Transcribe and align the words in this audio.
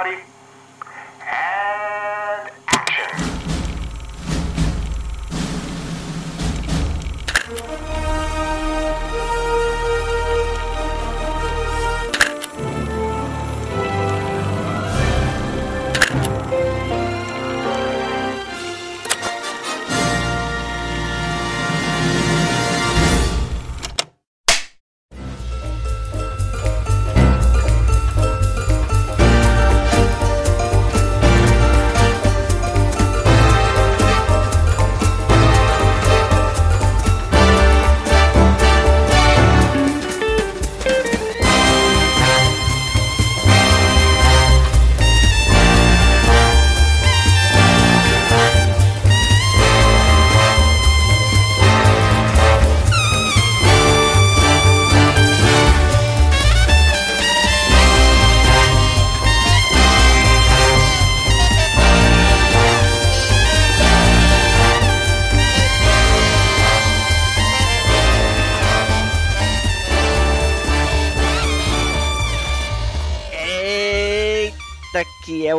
everybody. 0.00 0.27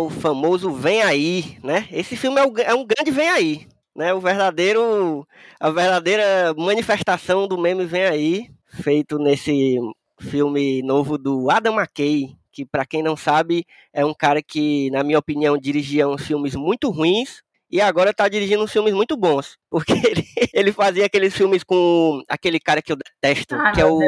O 0.10 0.12
famoso 0.12 0.72
Vem 0.72 1.02
Aí, 1.04 1.58
né? 1.64 1.88
Esse 1.92 2.16
filme 2.18 2.40
é, 2.40 2.44
o- 2.46 2.54
é 2.58 2.74
um 2.74 2.86
grande 2.86 3.12
Vem 3.12 3.30
Aí, 3.30 3.68
né? 3.96 4.14
O 4.14 4.20
verdadeiro, 4.20 5.26
a 5.60 5.70
verdadeira 5.70 6.54
manifestação 6.58 7.48
do 7.48 7.58
meme 7.58 7.86
Vem 7.86 8.06
Aí, 8.06 8.50
feito 8.82 9.20
nesse 9.20 9.78
filme 10.20 10.82
novo 10.82 11.18
do 11.18 11.50
Adam 11.52 11.76
McKay, 11.80 12.36
que 12.52 12.66
pra 12.66 12.86
quem 12.86 13.04
não 13.04 13.16
sabe, 13.16 13.66
é 13.94 14.04
um 14.04 14.14
cara 14.14 14.42
que, 14.42 14.90
na 14.92 15.04
minha 15.04 15.20
opinião, 15.20 15.58
dirigia 15.58 16.08
uns 16.08 16.26
filmes 16.26 16.56
muito 16.56 16.90
ruins, 16.90 17.42
e 17.72 17.80
agora 17.80 18.12
tá 18.12 18.28
dirigindo 18.28 18.64
uns 18.64 18.72
filmes 18.72 18.94
muito 18.96 19.16
bons. 19.16 19.56
Porque 19.70 19.94
ele, 20.08 20.26
ele 20.54 20.72
fazia 20.72 21.06
aqueles 21.06 21.36
filmes 21.36 21.64
com 21.64 22.22
aquele 22.28 22.60
cara 22.60 22.82
que 22.82 22.92
eu 22.92 22.96
detesto, 22.98 23.56
Ai, 23.56 23.74
que 23.74 23.82
é 23.82 23.86
o 23.86 24.02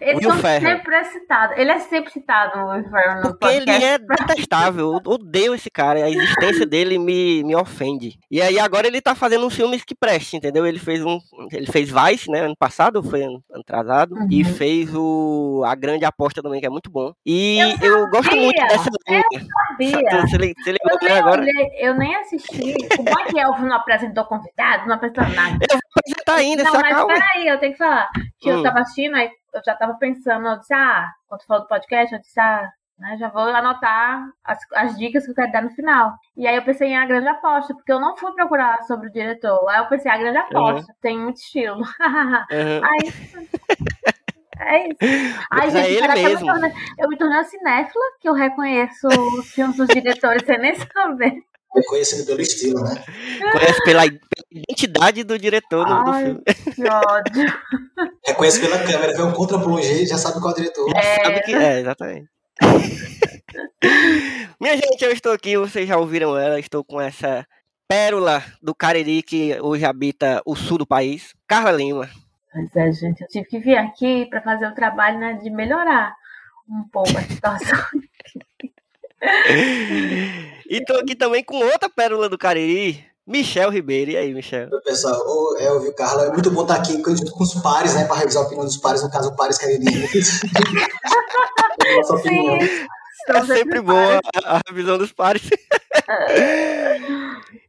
Ele 0.00 0.26
Will 0.26 0.32
Ferrell. 0.36 0.76
sempre 0.78 0.94
é 0.96 1.04
citado. 1.04 1.54
Ele 1.56 1.70
é 1.70 1.78
sempre 1.78 2.10
citado 2.12 2.58
no 2.58 2.70
Will 2.72 2.84
Ferrell 2.90 3.16
no 3.16 3.22
Porque 3.38 3.46
ele 3.46 3.66
podcast. 3.66 3.84
é 3.84 3.98
detestável, 3.98 4.92
eu 5.04 5.12
odeio 5.12 5.54
esse 5.54 5.70
cara, 5.70 6.04
a 6.04 6.10
existência 6.10 6.66
dele 6.66 6.98
me, 6.98 7.44
me 7.44 7.54
ofende. 7.54 8.18
E 8.30 8.42
aí 8.42 8.58
agora 8.58 8.86
ele 8.86 9.00
tá 9.00 9.14
fazendo 9.14 9.46
uns 9.46 9.54
filmes 9.54 9.84
que 9.84 9.94
prestem, 9.94 10.38
entendeu? 10.38 10.66
Ele 10.66 10.78
fez 10.78 11.04
um, 11.04 11.18
ele 11.52 11.66
fez 11.66 11.90
Vice, 11.90 12.30
né, 12.30 12.40
ano 12.40 12.56
passado, 12.58 13.02
foi 13.02 13.22
ano 13.22 13.42
ano 13.52 13.60
atrasado, 13.60 14.14
Uhum. 14.14 14.28
e 14.30 14.44
fez 14.44 14.90
o 14.94 15.62
A 15.66 15.74
Grande 15.74 16.04
Aposta 16.04 16.42
também, 16.42 16.60
que 16.60 16.66
é 16.66 16.70
muito 16.70 16.90
bom. 16.90 17.12
E 17.24 17.58
eu, 17.82 18.08
gosto 18.10 18.34
muito 18.34 18.56
dessa 18.66 18.90
linha. 19.08 19.22
Sabia. 19.68 20.20
Você, 20.22 20.36
você 20.54 20.70
Eu 20.70 20.98
nem, 21.02 21.18
agora? 21.18 21.40
olhei, 21.40 21.70
eu 21.78 21.94
nem 21.94 22.14
assisti. 22.16 22.74
Como 22.96 23.08
é 23.20 23.24
que 23.24 23.38
Elvio 23.38 23.66
não 23.66 23.76
apresentou 23.76 24.24
convidado? 24.24 24.86
Não 24.86 24.94
apresentou 24.94 25.03
nada. 25.12 25.58
Eu 25.70 25.78
vou 25.78 25.80
apresentar 25.98 26.34
ainda, 26.36 26.64
não, 26.64 26.72
mas 26.72 26.84
acalma. 26.84 27.14
peraí, 27.14 27.48
eu 27.48 27.58
tenho 27.60 27.72
que 27.72 27.78
falar. 27.78 28.08
Que 28.40 28.50
Hum. 28.52 28.56
eu 28.58 28.62
tava 28.62 28.80
assistindo, 28.80 29.14
aí 29.16 29.30
eu 29.54 29.60
já 29.64 29.74
tava 29.74 29.94
pensando, 29.94 30.46
eu 30.48 30.58
disse, 30.58 30.74
ah, 30.74 31.08
quando 31.28 31.40
tu 31.40 31.46
falou 31.46 31.62
do 31.62 31.68
podcast, 31.68 32.14
eu 32.14 32.20
disse, 32.20 32.40
ah, 32.40 32.68
né, 32.98 33.16
já 33.18 33.28
vou 33.28 33.42
anotar 33.42 34.24
as, 34.44 34.58
as 34.74 34.96
dicas 34.96 35.24
que 35.24 35.30
eu 35.32 35.34
quero 35.34 35.50
dar 35.52 35.62
no 35.62 35.70
final. 35.70 36.12
E 36.36 36.46
aí 36.46 36.54
eu 36.56 36.62
pensei 36.62 36.88
em 36.88 36.96
A 36.96 37.06
Grande 37.06 37.28
Aposta, 37.28 37.74
porque 37.74 37.92
eu 37.92 37.98
não 38.00 38.16
fui 38.16 38.32
procurar 38.34 38.82
sobre 38.84 39.08
o 39.08 39.12
diretor. 39.12 39.68
Aí 39.68 39.78
eu 39.78 39.86
pensei, 39.86 40.10
A 40.10 40.16
Grande 40.18 40.38
Aposta, 40.38 40.92
tem 41.00 41.18
muito 41.18 41.36
estilo. 41.38 41.82
Uhum. 42.50 42.80
Aí, 42.84 42.98
é 43.00 43.08
isso. 43.08 43.38
Ai, 44.56 44.88
Mas 45.50 45.74
é 45.74 45.82
gente, 45.82 45.92
ele 46.04 46.06
que 46.12 46.18
eu 46.18 46.22
me 46.22 46.28
mesmo. 46.28 46.46
tornei- 46.46 46.72
eu 46.98 47.08
me 47.08 47.16
tornei 47.18 47.38
uma 47.38 47.44
cinéfila, 47.44 48.04
que 48.20 48.28
eu 48.28 48.32
reconheço 48.34 49.08
os 49.08 49.50
filmes 49.52 49.76
dos 49.76 49.88
diretores 49.88 50.44
sem 50.46 50.58
nem 50.58 50.74
saber. 50.92 51.34
Reconhecido 51.74 52.26
pelo 52.26 52.40
estilo, 52.40 52.80
né? 52.82 53.04
Conhece 53.52 53.84
pela, 53.84 54.02
pela 54.02 54.16
identidade 54.50 55.24
do 55.24 55.38
diretor 55.38 55.84
do, 55.84 56.04
do 56.04 56.10
Ai, 56.10 56.24
filme. 56.24 56.42
que 56.74 56.88
ódio. 56.88 57.52
Reconhece 58.24 58.60
pela 58.60 58.78
câmera, 58.78 59.14
vê 59.16 59.22
um 59.22 59.32
contra-plongé, 59.32 60.06
já 60.06 60.16
sabe 60.16 60.40
qual 60.40 60.50
é 60.50 60.52
o 60.52 60.56
diretor. 60.56 60.88
Sabe 61.22 61.40
que 61.42 61.54
é, 61.54 61.80
exatamente. 61.80 62.28
Minha 64.60 64.76
gente, 64.76 65.04
eu 65.04 65.10
estou 65.10 65.32
aqui, 65.32 65.56
vocês 65.56 65.88
já 65.88 65.98
ouviram 65.98 66.38
ela, 66.38 66.60
estou 66.60 66.84
com 66.84 67.00
essa 67.00 67.44
pérola 67.88 68.42
do 68.62 68.74
Cariri 68.74 69.22
que 69.22 69.58
hoje 69.60 69.84
habita 69.84 70.40
o 70.46 70.56
sul 70.56 70.78
do 70.78 70.86
país, 70.86 71.34
Carla 71.46 71.72
Lima. 71.72 72.08
Pois 72.52 72.74
é, 72.76 72.92
gente, 72.92 73.20
eu 73.20 73.28
tive 73.28 73.46
que 73.46 73.58
vir 73.58 73.76
aqui 73.76 74.26
para 74.26 74.40
fazer 74.40 74.66
o 74.66 74.74
trabalho 74.74 75.18
né, 75.18 75.34
de 75.34 75.50
melhorar 75.50 76.14
um 76.68 76.88
pouco 76.88 77.16
a 77.18 77.22
situação. 77.22 77.78
E 80.68 80.78
estou 80.78 80.98
aqui 80.98 81.14
também 81.14 81.42
com 81.44 81.56
outra 81.56 81.88
pérola 81.88 82.28
do 82.28 82.38
Cariri, 82.38 83.04
Michel 83.26 83.70
Ribeiro. 83.70 84.10
E 84.12 84.16
aí, 84.16 84.34
Michel? 84.34 84.68
Pessoal, 84.84 85.18
o 85.26 85.56
Elvio, 85.58 85.94
Carla, 85.94 86.24
é 86.26 86.30
muito 86.32 86.50
bom 86.50 86.62
estar 86.62 86.76
aqui 86.76 86.92
junto 86.92 87.30
com 87.32 87.44
os 87.44 87.54
pares, 87.54 87.94
né? 87.94 88.04
Para 88.04 88.16
revisar 88.18 88.42
a 88.42 88.46
opinião 88.46 88.64
dos 88.64 88.76
pares, 88.76 89.02
no 89.02 89.10
caso, 89.10 89.28
o 89.30 89.36
pares 89.36 89.58
caribenhos. 89.58 90.10
Nossa 91.96 92.14
opinião. 92.14 92.58
Então, 93.22 93.36
É 93.36 93.46
sempre 93.46 93.80
boa 93.80 94.20
a, 94.44 94.56
a 94.56 94.60
revisão 94.68 94.98
dos 94.98 95.12
pares. 95.12 95.42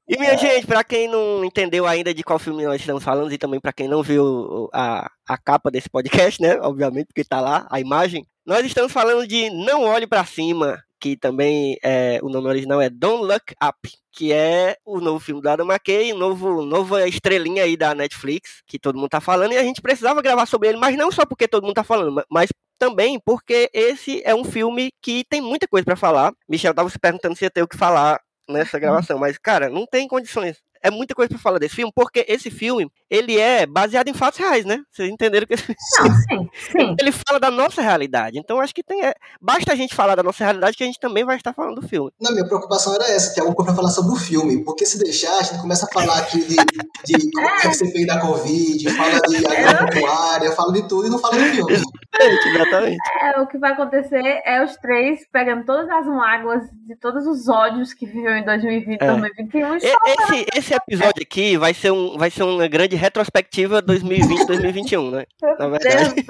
E 0.08 0.20
minha 0.20 0.38
gente, 0.38 0.68
pra 0.68 0.84
quem 0.84 1.08
não 1.08 1.44
entendeu 1.44 1.88
ainda 1.88 2.14
de 2.14 2.24
qual 2.24 2.38
filme 2.38 2.64
nós 2.64 2.80
estamos 2.80 3.04
falando 3.04 3.34
e 3.34 3.40
também 3.40 3.60
pra 3.60 3.74
quem 3.74 3.88
não 3.88 4.04
viu 4.04 4.24
o- 4.24 4.70
a, 4.72 5.10
a 5.28 5.36
capa 5.36 5.72
desse 5.72 5.90
podcast, 5.90 6.40
né? 6.40 6.60
Obviamente, 6.62 7.08
porque 7.08 7.24
tá 7.24 7.42
lá 7.42 7.66
a 7.72 7.80
imagem. 7.80 8.24
Nós 8.46 8.64
estamos 8.64 8.92
falando 8.92 9.26
de 9.26 9.50
Não 9.50 9.82
Olhe 9.86 10.06
Pra 10.06 10.24
Cima, 10.24 10.78
que 11.06 11.16
também 11.16 11.78
é, 11.84 12.20
o 12.24 12.30
nome 12.30 12.48
original 12.48 12.82
é 12.82 12.90
Don't 12.90 13.24
Look 13.26 13.54
Up, 13.64 13.78
que 14.12 14.34
é 14.34 14.76
o 14.84 15.00
novo 15.00 15.20
filme 15.20 15.40
do 15.40 15.48
Adam 15.48 15.64
McKay, 15.68 16.12
um 16.12 16.18
novo, 16.18 16.64
nova 16.66 17.08
estrelinha 17.08 17.64
aí 17.64 17.78
da 17.78 17.94
Netflix, 17.94 18.64
que 18.66 18.80
todo 18.80 18.98
mundo 18.98 19.10
tá 19.10 19.22
falando, 19.22 19.52
e 19.52 19.58
a 19.58 19.62
gente 19.62 19.84
precisava 19.84 20.20
gravar 20.20 20.48
sobre 20.48 20.70
ele, 20.70 20.80
mas 20.80 20.98
não 20.98 21.12
só 21.12 21.24
porque 21.24 21.48
todo 21.48 21.64
mundo 21.64 21.76
tá 21.76 21.84
falando, 21.84 22.12
ma- 22.12 22.26
mas 22.28 22.50
também 22.80 23.20
porque 23.24 23.70
esse 23.72 24.20
é 24.26 24.34
um 24.34 24.44
filme 24.44 24.90
que 25.00 25.24
tem 25.30 25.42
muita 25.42 25.68
coisa 25.68 25.86
pra 25.86 25.96
falar. 25.96 26.34
Michel 26.50 26.74
tava 26.74 26.90
se 26.90 26.98
perguntando 26.98 27.36
se 27.36 27.46
ia 27.46 27.52
ter 27.52 27.62
o 27.62 27.68
que 27.68 27.78
falar 27.78 28.20
nessa 28.50 28.80
gravação, 28.80 29.20
mas 29.20 29.38
cara, 29.38 29.70
não 29.70 29.86
tem 29.86 30.08
condições. 30.08 30.58
É 30.85 30.91
muita 30.91 31.16
coisa 31.16 31.29
pra 31.29 31.40
falar 31.40 31.57
desse 31.57 31.75
filme, 31.75 31.91
porque 31.96 32.23
esse 32.28 32.51
filme, 32.51 32.88
ele 33.09 33.40
é 33.40 33.66
baseado 33.66 34.07
em 34.07 34.13
fatos 34.13 34.40
reais, 34.40 34.66
né? 34.66 34.81
Vocês 34.91 35.09
entenderam 35.09 35.47
que 35.47 35.53
esse 35.56 35.75
Não, 36.00 36.06
sim, 36.16 36.50
sim. 36.72 36.96
ele 37.00 37.12
fala 37.12 37.40
da 37.40 37.50
nossa 37.50 37.81
realidade. 37.81 38.38
Então 38.38 38.59
acho 38.59 38.73
que 38.73 38.84
tem 38.84 39.03
é, 39.03 39.13
basta 39.41 39.73
a 39.73 39.75
gente 39.75 39.96
falar 39.96 40.16
da 40.16 40.22
nossa 40.23 40.44
realidade 40.44 40.78
que 40.78 40.84
a 40.84 40.85
gente 40.85 41.00
também 41.00 41.25
vai 41.25 41.38
estar 41.38 41.53
falando 41.53 41.81
do 41.81 41.88
filme. 41.88 42.12
Não, 42.22 42.31
minha 42.31 42.46
preocupação 42.46 42.94
era 42.94 43.06
essa, 43.09 43.34
ter 43.34 43.41
alguma 43.41 43.56
coisa 43.56 43.72
pra 43.72 43.81
falar 43.81 43.90
sobre 43.91 44.13
o 44.13 44.16
filme. 44.16 44.63
Porque 44.63 44.85
se 44.85 45.00
deixar, 45.00 45.38
a 45.40 45.44
gente 45.44 45.59
começa 45.59 45.85
a 45.85 45.90
falar 45.94 46.19
aqui 46.19 46.40
de, 46.46 46.56
de 46.56 47.31
como 47.31 47.47
é 47.47 47.62
que 47.62 47.67
você 47.73 47.91
fez 47.91 48.06
da 48.06 48.19
Covid, 48.19 48.90
fala 48.91 49.19
de 49.22 49.46
agropecuária, 49.46 50.52
fala 50.52 50.73
de 50.73 50.88
tudo 50.88 51.07
e 51.07 51.09
não 51.09 51.17
fala 51.19 51.35
do 51.38 51.44
filme. 51.46 51.73
Exatamente. 52.17 52.97
É, 53.22 53.40
o 53.41 53.47
que 53.47 53.57
vai 53.57 53.73
acontecer 53.73 54.41
é 54.46 54.63
os 54.63 54.75
três 54.78 55.19
pegando 55.31 55.66
todas 55.66 55.90
as 55.90 56.05
mágoas 56.05 56.64
de 56.88 56.96
todos 56.96 57.26
os 57.28 57.47
ódios 57.49 57.93
que 57.93 58.05
viveu 58.05 58.31
em 58.31 58.46
2020 58.46 59.02
É. 59.02 59.08
2021 59.08 59.76
e 59.76 59.78
Esse, 59.78 60.46
esse 60.55 60.73
episódio 60.76 61.22
aqui 61.22 61.58
vai 61.58 61.74
ser, 61.74 61.92
um, 61.92 62.18
vai 62.18 62.30
ser 62.30 62.44
uma 62.44 62.68
grande 62.68 62.96
retrospectiva 62.96 63.82
2020-2021, 63.84 65.12
né? 65.12 65.26
Na 65.60 65.68
verdade. 65.68 66.26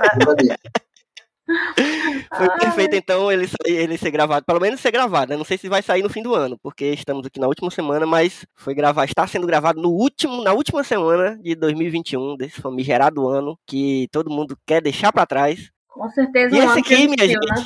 Foi 2.36 2.50
perfeito, 2.58 2.96
então, 2.96 3.32
ele, 3.32 3.48
ele 3.66 3.98
ser 3.98 4.10
gravado, 4.10 4.46
pelo 4.46 4.60
menos 4.60 4.80
ser 4.80 4.92
gravado, 4.92 5.30
né? 5.30 5.38
Não 5.38 5.46
sei 5.46 5.58
se 5.58 5.70
vai 5.70 5.82
sair 5.82 6.02
no 6.02 6.10
fim 6.10 6.24
do 6.24 6.34
ano, 6.34 6.58
porque 6.58 6.86
estamos 6.86 7.26
aqui 7.26 7.40
na 7.40 7.48
última 7.48 7.70
semana, 7.70 8.06
mas 8.06 8.46
foi 8.56 8.74
gravado, 8.74 9.08
está 9.08 9.28
sendo 9.28 9.46
gravado 9.46 9.80
no 9.80 9.90
último, 9.90 10.42
na 10.42 10.54
última 10.54 10.84
semana 10.84 11.38
de 11.38 11.54
2021, 11.56 12.36
desse 12.36 12.60
famigerado 12.60 13.28
ano, 13.28 13.58
que 13.66 14.08
todo 14.12 14.32
mundo 14.32 14.58
quer 14.66 14.82
deixar 14.82 15.12
pra 15.12 15.26
trás. 15.26 15.70
com 15.88 16.10
certeza 16.10 16.56
E 16.56 16.60
um 16.60 16.64
esse 16.64 16.74
ano 16.74 16.84
que 16.84 16.94
aqui, 16.96 17.08
minha 17.08 17.24
existiu, 17.24 17.42
gente, 17.48 17.60
né? 17.60 17.66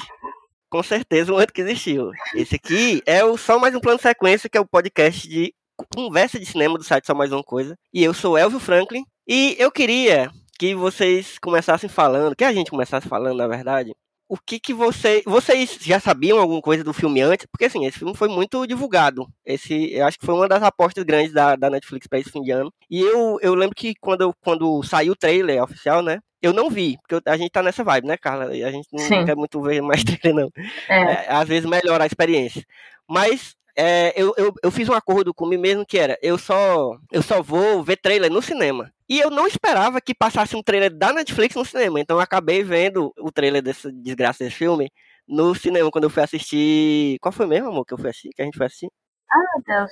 com 0.70 0.84
certeza 0.84 1.34
um 1.34 1.38
ano 1.38 1.48
que 1.48 1.62
existiu. 1.62 2.12
Esse 2.36 2.56
aqui 2.56 3.02
é 3.06 3.24
o 3.24 3.38
Só 3.38 3.58
Mais 3.58 3.74
Um 3.74 3.80
Plano 3.80 4.00
Sequência, 4.00 4.50
que 4.50 4.58
é 4.58 4.62
o 4.62 4.68
podcast 4.68 5.28
de 5.28 5.54
conversa 5.96 6.40
de 6.40 6.46
cinema 6.46 6.78
do 6.78 6.84
site 6.84 7.06
Só 7.06 7.14
Mais 7.14 7.31
Uma 7.31 7.44
Coisa. 7.44 7.76
E 7.94 8.04
eu 8.04 8.14
sou 8.14 8.38
Elvio 8.38 8.60
Franklin. 8.60 9.04
E 9.28 9.56
eu 9.60 9.72
queria 9.72 10.31
que 10.58 10.76
vocês 10.76 11.38
começassem 11.40 11.90
falando, 11.90 12.36
que 12.36 12.44
a 12.44 12.52
gente 12.52 12.72
começasse 12.72 13.08
falando, 13.08 13.38
na 13.38 13.48
verdade, 13.48 13.94
o 14.30 14.38
que 14.38 14.60
que 14.60 14.74
você, 14.74 15.24
vocês 15.26 15.80
já 15.81 16.00
sabiam 16.00 16.38
alguma 16.38 16.62
coisa 16.62 16.84
do 16.84 16.94
filme 16.94 17.20
antes? 17.20 17.48
Porque 17.52 17.66
assim, 17.66 17.86
esse 17.86 17.98
filme 17.98 18.16
foi 18.16 18.30
muito 18.30 18.68
divulgado. 18.68 19.28
Esse, 19.44 19.92
eu 19.92 20.06
acho 20.06 20.20
que 20.20 20.26
foi 20.26 20.36
uma 20.36 20.48
das 20.48 20.62
apostas 20.62 21.04
grandes 21.04 21.34
da, 21.34 21.56
da 21.56 21.70
Netflix 21.70 22.06
para 22.08 22.20
esse 22.20 22.31
fim 22.31 22.44
de 22.44 22.52
ano. 22.52 22.72
E 22.88 23.02
eu, 23.02 23.40
eu 23.42 23.56
lembro 23.56 23.76
que 23.76 23.96
quando, 24.00 24.31
quando 24.40 24.84
saiu 24.84 25.14
o 25.14 25.16
trailer 25.16 25.64
oficial, 25.64 26.04
né? 26.04 26.20
Eu 26.42 26.54
não 26.54 26.70
vi, 26.70 26.98
porque 27.02 27.28
a 27.28 27.36
gente 27.36 27.50
tá 27.50 27.62
nessa 27.64 27.84
vibe, 27.84 28.08
né, 28.08 28.18
Carla? 28.18 28.46
A 28.46 28.72
gente 28.72 28.88
não 28.94 29.00
Sim. 29.00 29.26
quer 29.26 29.36
muito 29.36 29.60
ver 29.62 29.81
mais 29.81 30.04
trailer, 30.06 30.46
não. 30.46 30.52
É. 30.88 31.26
É, 31.26 31.31
às 31.31 31.48
vezes 31.48 31.68
melhora 31.68 32.04
a 32.04 32.08
experiência. 32.08 32.64
Mas 33.10 33.56
é, 33.80 34.14
eu, 34.14 34.34
eu, 34.36 34.54
eu 34.62 34.70
fiz 34.70 34.90
um 34.90 34.94
acordo 34.94 35.34
comigo 35.34 35.62
mesmo 35.62 35.86
que 35.86 35.98
era, 35.98 36.20
eu 36.22 36.38
só, 36.38 36.98
eu 37.10 37.22
só 37.22 37.42
vou 37.42 37.81
ver 37.81 37.96
trailer 37.96 38.30
no 38.30 38.42
cinema. 38.42 38.92
E 39.08 39.18
eu 39.20 39.30
não 39.30 39.48
esperava 39.48 40.02
que 40.02 40.14
passasse 40.14 40.54
um 40.54 40.62
trailer 40.62 40.94
da 40.94 41.14
Netflix 41.14 41.56
no 41.56 41.64
cinema. 41.64 42.00
Então 42.00 42.18
eu 42.18 42.22
acabei 42.22 42.62
vendo 42.62 43.14
o 43.18 43.31
trailer 43.31 43.62
dessa 43.62 43.90
desgraça 43.90 44.44
desse 44.44 44.58
filme 44.58 44.92
no 45.26 45.56
cinema 45.56 45.90
quando 45.90 46.04
eu 46.04 46.10
fui 46.10 46.22
assistir. 46.22 47.18
Qual 47.22 47.31
foi 47.31 47.48
mesmo, 47.48 47.70
amor, 47.70 47.86
que 47.86 47.94
eu 47.94 47.98
fui 47.98 48.10
assistir? 48.10 48.31
Que 48.36 48.42
a 48.42 48.46
gente 48.46 48.58
foi 48.58 48.68
assistir? 48.68 48.90
Ah, 49.31 49.38
meu 49.38 49.78
Deus. 49.78 49.92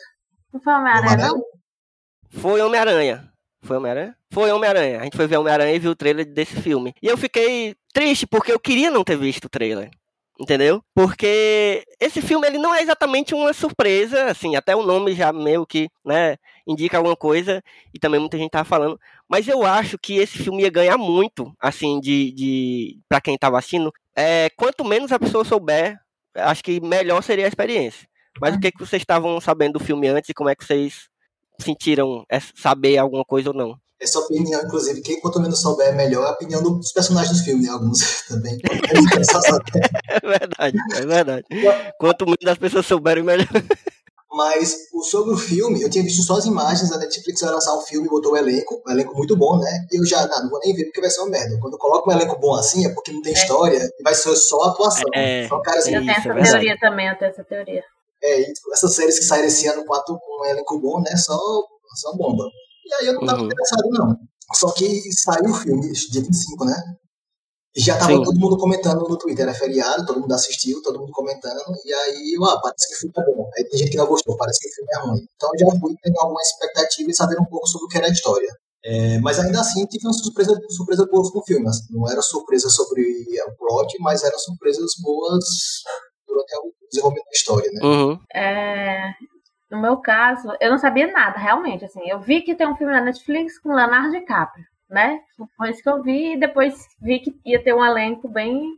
Não 0.53 0.59
foi 0.59 0.73
Homem-Aranha, 0.73 1.17
não? 1.17 1.43
Foi 2.29 2.61
Homem-Aranha. 2.61 3.33
Foi 3.61 3.77
Homem-Aranha? 3.77 4.17
Foi 4.31 4.51
Homem-Aranha. 4.51 4.99
A 4.99 5.03
gente 5.03 5.15
foi 5.15 5.27
ver 5.27 5.37
Homem-Aranha 5.37 5.73
e 5.73 5.79
viu 5.79 5.91
o 5.91 5.95
trailer 5.95 6.25
desse 6.25 6.61
filme. 6.61 6.93
E 7.01 7.07
eu 7.07 7.17
fiquei 7.17 7.73
triste 7.93 8.27
porque 8.27 8.51
eu 8.51 8.59
queria 8.59 8.91
não 8.91 9.03
ter 9.03 9.17
visto 9.17 9.45
o 9.45 9.49
trailer 9.49 9.89
entendeu? 10.39 10.83
Porque 10.93 11.83
esse 11.99 12.21
filme 12.21 12.47
ele 12.47 12.57
não 12.57 12.73
é 12.73 12.81
exatamente 12.81 13.33
uma 13.33 13.53
surpresa, 13.53 14.25
assim, 14.25 14.55
até 14.55 14.75
o 14.75 14.83
nome 14.83 15.13
já 15.13 15.33
meio 15.33 15.65
que, 15.65 15.89
né, 16.05 16.37
indica 16.67 16.97
alguma 16.97 17.15
coisa 17.15 17.61
e 17.93 17.99
também 17.99 18.19
muita 18.19 18.37
gente 18.37 18.51
tá 18.51 18.63
falando, 18.63 18.99
mas 19.29 19.47
eu 19.47 19.65
acho 19.65 19.97
que 19.97 20.17
esse 20.17 20.37
filme 20.37 20.63
ia 20.63 20.69
ganhar 20.69 20.97
muito, 20.97 21.53
assim, 21.59 21.99
de, 21.99 22.31
de 22.31 22.99
para 23.09 23.21
quem 23.21 23.37
tava 23.37 23.57
assistindo, 23.57 23.91
é, 24.15 24.49
quanto 24.55 24.85
menos 24.85 25.11
a 25.11 25.19
pessoa 25.19 25.43
souber, 25.43 25.97
acho 26.35 26.63
que 26.63 26.79
melhor 26.79 27.21
seria 27.23 27.45
a 27.45 27.47
experiência. 27.49 28.07
Mas 28.39 28.55
o 28.55 28.59
que 28.59 28.71
que 28.71 28.79
vocês 28.79 29.01
estavam 29.01 29.39
sabendo 29.41 29.79
do 29.79 29.83
filme 29.83 30.07
antes 30.07 30.29
e 30.29 30.33
como 30.33 30.49
é 30.49 30.55
que 30.55 30.63
vocês 30.63 31.09
sentiram 31.59 32.23
saber 32.55 32.97
alguma 32.97 33.25
coisa 33.25 33.49
ou 33.49 33.55
não? 33.55 33.79
Essa 33.99 34.19
opinião, 34.19 34.61
inclusive, 34.61 35.01
quem 35.01 35.19
quanto 35.19 35.39
menos 35.39 35.59
souber 35.59 35.95
melhor 35.95 36.23
é 36.23 36.29
a 36.29 36.31
opinião 36.31 36.61
dos 36.61 36.91
personagens 36.91 37.37
do 37.37 37.43
filme, 37.43 37.63
né? 37.63 37.69
Alguns 37.69 38.21
também. 38.27 38.57
é 40.09 40.19
verdade, 40.19 40.77
é 40.95 41.05
verdade. 41.05 41.45
Quanto 41.99 42.25
menos 42.25 42.47
as 42.47 42.57
pessoas 42.57 42.85
souberem, 42.85 43.23
melhor. 43.23 43.47
Mas 44.31 44.75
sobre 45.09 45.33
o 45.33 45.37
filme, 45.37 45.81
eu 45.81 45.89
tinha 45.89 46.03
visto 46.03 46.21
só 46.21 46.35
as 46.35 46.45
imagens, 46.45 46.91
a 46.91 46.97
Netflix 46.99 47.41
vai 47.41 47.49
lançar 47.49 47.75
um 47.75 47.81
filme 47.81 48.05
e 48.05 48.09
botou 48.09 48.33
o 48.33 48.37
elenco, 48.37 48.83
um 48.85 48.91
elenco 48.91 49.15
muito 49.15 49.35
bom, 49.35 49.57
né? 49.57 49.87
E 49.91 49.99
eu 49.99 50.05
já, 50.05 50.27
não, 50.27 50.43
não 50.43 50.49
vou 50.49 50.59
nem 50.59 50.75
ver 50.75 50.83
porque 50.85 51.01
vai 51.01 51.09
ser 51.09 51.21
uma 51.21 51.31
merda. 51.31 51.57
Quando 51.59 51.73
eu 51.73 51.79
coloco 51.79 52.07
um 52.07 52.13
elenco 52.13 52.37
bom 52.39 52.53
assim, 52.53 52.85
é 52.85 52.89
porque 52.89 53.11
não 53.11 53.21
tem 53.23 53.33
é. 53.33 53.35
história 53.35 53.79
e 53.99 54.03
vai 54.03 54.13
ser 54.13 54.35
só 54.35 54.61
atuação. 54.65 55.09
É, 55.15 55.47
só 55.47 55.59
caras 55.61 55.87
eu 55.87 55.93
tenho 55.93 56.11
essa 56.11 56.29
é 56.29 56.43
teoria 56.43 56.77
também, 56.79 57.07
eu 57.07 57.17
tenho 57.17 57.31
essa 57.31 57.43
teoria. 57.43 57.83
É, 58.21 58.51
essas 58.73 58.93
séries 58.93 59.17
que 59.17 59.25
saíram 59.25 59.47
esse 59.47 59.65
ano 59.67 59.83
com 59.85 60.41
um 60.41 60.45
elenco 60.45 60.79
bom, 60.79 61.01
né? 61.01 61.15
Só, 61.15 61.35
só 61.95 62.15
bomba. 62.15 62.43
E 62.87 62.93
aí 62.93 63.07
eu 63.07 63.13
não 63.13 63.21
estava 63.21 63.39
uhum. 63.39 63.45
interessado, 63.45 63.89
não. 63.89 64.17
Só 64.53 64.71
que 64.71 65.11
saiu 65.11 65.51
o 65.51 65.55
filme, 65.55 65.91
dia 65.91 66.21
25, 66.21 66.65
né? 66.65 66.75
E 67.75 67.81
já 67.81 67.95
tava 67.97 68.13
Sim. 68.13 68.23
todo 68.23 68.39
mundo 68.39 68.57
comentando 68.57 69.07
no 69.07 69.17
Twitter, 69.17 69.43
era 69.43 69.53
feriado, 69.53 70.05
todo 70.05 70.19
mundo 70.19 70.33
assistiu, 70.33 70.81
todo 70.81 70.99
mundo 70.99 71.11
comentando, 71.11 71.61
e 71.85 71.93
aí, 71.93 72.35
ah, 72.43 72.59
parece 72.59 72.87
que 72.87 72.95
o 72.95 72.97
filme 72.97 73.13
é 73.17 73.35
bom. 73.35 73.49
Aí 73.55 73.69
tem 73.69 73.79
gente 73.79 73.91
que 73.91 73.97
não 73.97 74.07
gostou, 74.07 74.35
parece 74.35 74.59
que 74.59 74.67
o 74.67 74.73
filme 74.73 74.89
é 74.93 74.97
ruim. 74.99 75.27
Então 75.35 75.49
eu 75.53 75.59
já 75.59 75.79
fui 75.79 75.93
tendo 76.01 76.15
alguma 76.19 76.41
expectativa 76.41 77.11
e 77.11 77.13
saber 77.13 77.39
um 77.39 77.45
pouco 77.45 77.67
sobre 77.67 77.85
o 77.85 77.87
que 77.89 77.97
era 77.97 78.07
a 78.07 78.11
história. 78.11 78.49
É, 78.83 79.19
mas 79.19 79.37
ainda 79.37 79.59
assim 79.59 79.85
tive 79.85 80.07
uma 80.07 80.13
surpresa, 80.13 80.57
surpresa 80.69 81.05
boa 81.11 81.31
com 81.31 81.39
o 81.39 81.45
filme. 81.45 81.69
Não 81.91 82.09
era 82.09 82.21
surpresa 82.21 82.69
sobre 82.69 83.01
o 83.01 83.57
plot, 83.57 83.95
mas 83.99 84.23
eram 84.23 84.39
surpresas 84.39 84.93
boas 85.01 85.43
durante 86.25 86.55
o 86.55 86.73
desenvolvimento 86.89 87.25
da 87.25 87.31
história, 87.31 87.71
né? 87.73 87.81
Uhum. 87.83 88.19
É, 88.33 89.11
no 89.69 89.81
meu 89.81 89.97
caso, 89.97 90.49
eu 90.59 90.71
não 90.71 90.77
sabia 90.77 91.11
nada, 91.11 91.37
realmente. 91.37 91.85
Assim, 91.85 92.07
eu 92.09 92.19
vi 92.19 92.41
que 92.41 92.55
tem 92.55 92.67
um 92.67 92.75
filme 92.75 92.93
na 92.93 93.01
Netflix 93.01 93.59
com 93.59 93.73
Leonardo 93.73 94.11
DiCaprio, 94.11 94.65
né? 94.89 95.19
Foi 95.57 95.71
isso 95.71 95.83
que 95.83 95.89
eu 95.89 96.01
vi 96.01 96.33
e 96.33 96.39
depois 96.39 96.87
vi 97.01 97.19
que 97.19 97.37
ia 97.45 97.61
ter 97.61 97.73
um 97.73 97.83
elenco 97.83 98.29
bem 98.29 98.77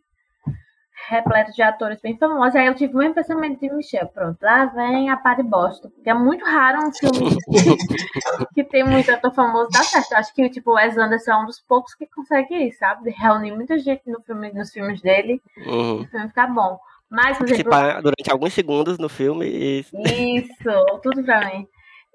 repleto 1.07 1.51
de 1.53 1.61
atores 1.61 2.01
bem 2.01 2.17
famosos. 2.17 2.55
Aí 2.55 2.67
eu 2.67 2.75
tive 2.75 2.93
o 2.93 2.97
mesmo 2.97 3.15
pensamento 3.15 3.59
de 3.59 3.73
Michel. 3.73 4.07
Pronto, 4.07 4.37
lá 4.41 4.65
vem 4.65 5.09
a 5.09 5.17
pá 5.17 5.33
de 5.33 5.43
bosta. 5.43 5.89
Porque 5.89 6.09
é 6.09 6.13
muito 6.13 6.43
raro 6.45 6.87
um 6.87 6.91
filme 6.93 7.37
que 8.53 8.63
tem 8.63 8.83
muito 8.83 9.11
ator 9.11 9.33
famoso 9.33 9.69
dar 9.71 9.83
certo. 9.83 10.11
Eu 10.11 10.17
acho 10.17 10.33
que 10.33 10.49
tipo, 10.49 10.71
o 10.71 10.75
Wes 10.75 10.97
Anderson 10.97 11.31
é 11.31 11.37
um 11.37 11.45
dos 11.45 11.59
poucos 11.61 11.95
que 11.95 12.05
consegue 12.07 12.55
isso, 12.67 12.79
sabe? 12.79 13.03
De 13.03 13.09
reunir 13.11 13.51
muita 13.51 13.77
gente 13.79 14.09
no 14.09 14.21
filme, 14.21 14.51
nos 14.51 14.71
filmes 14.71 15.01
dele 15.01 15.41
uhum. 15.65 16.01
e 16.01 16.03
o 16.03 16.07
filme 16.07 16.27
ficar 16.27 16.47
bom. 16.47 16.79
Mas, 17.09 17.37
por 17.37 17.49
exemplo. 17.49 17.71
durante 18.01 18.31
alguns 18.31 18.53
segundos 18.53 18.97
no 18.97 19.09
filme. 19.09 19.45
E... 19.47 19.85
Isso, 20.37 20.99
tudo 21.01 21.23
pra 21.23 21.45
mim. 21.45 21.67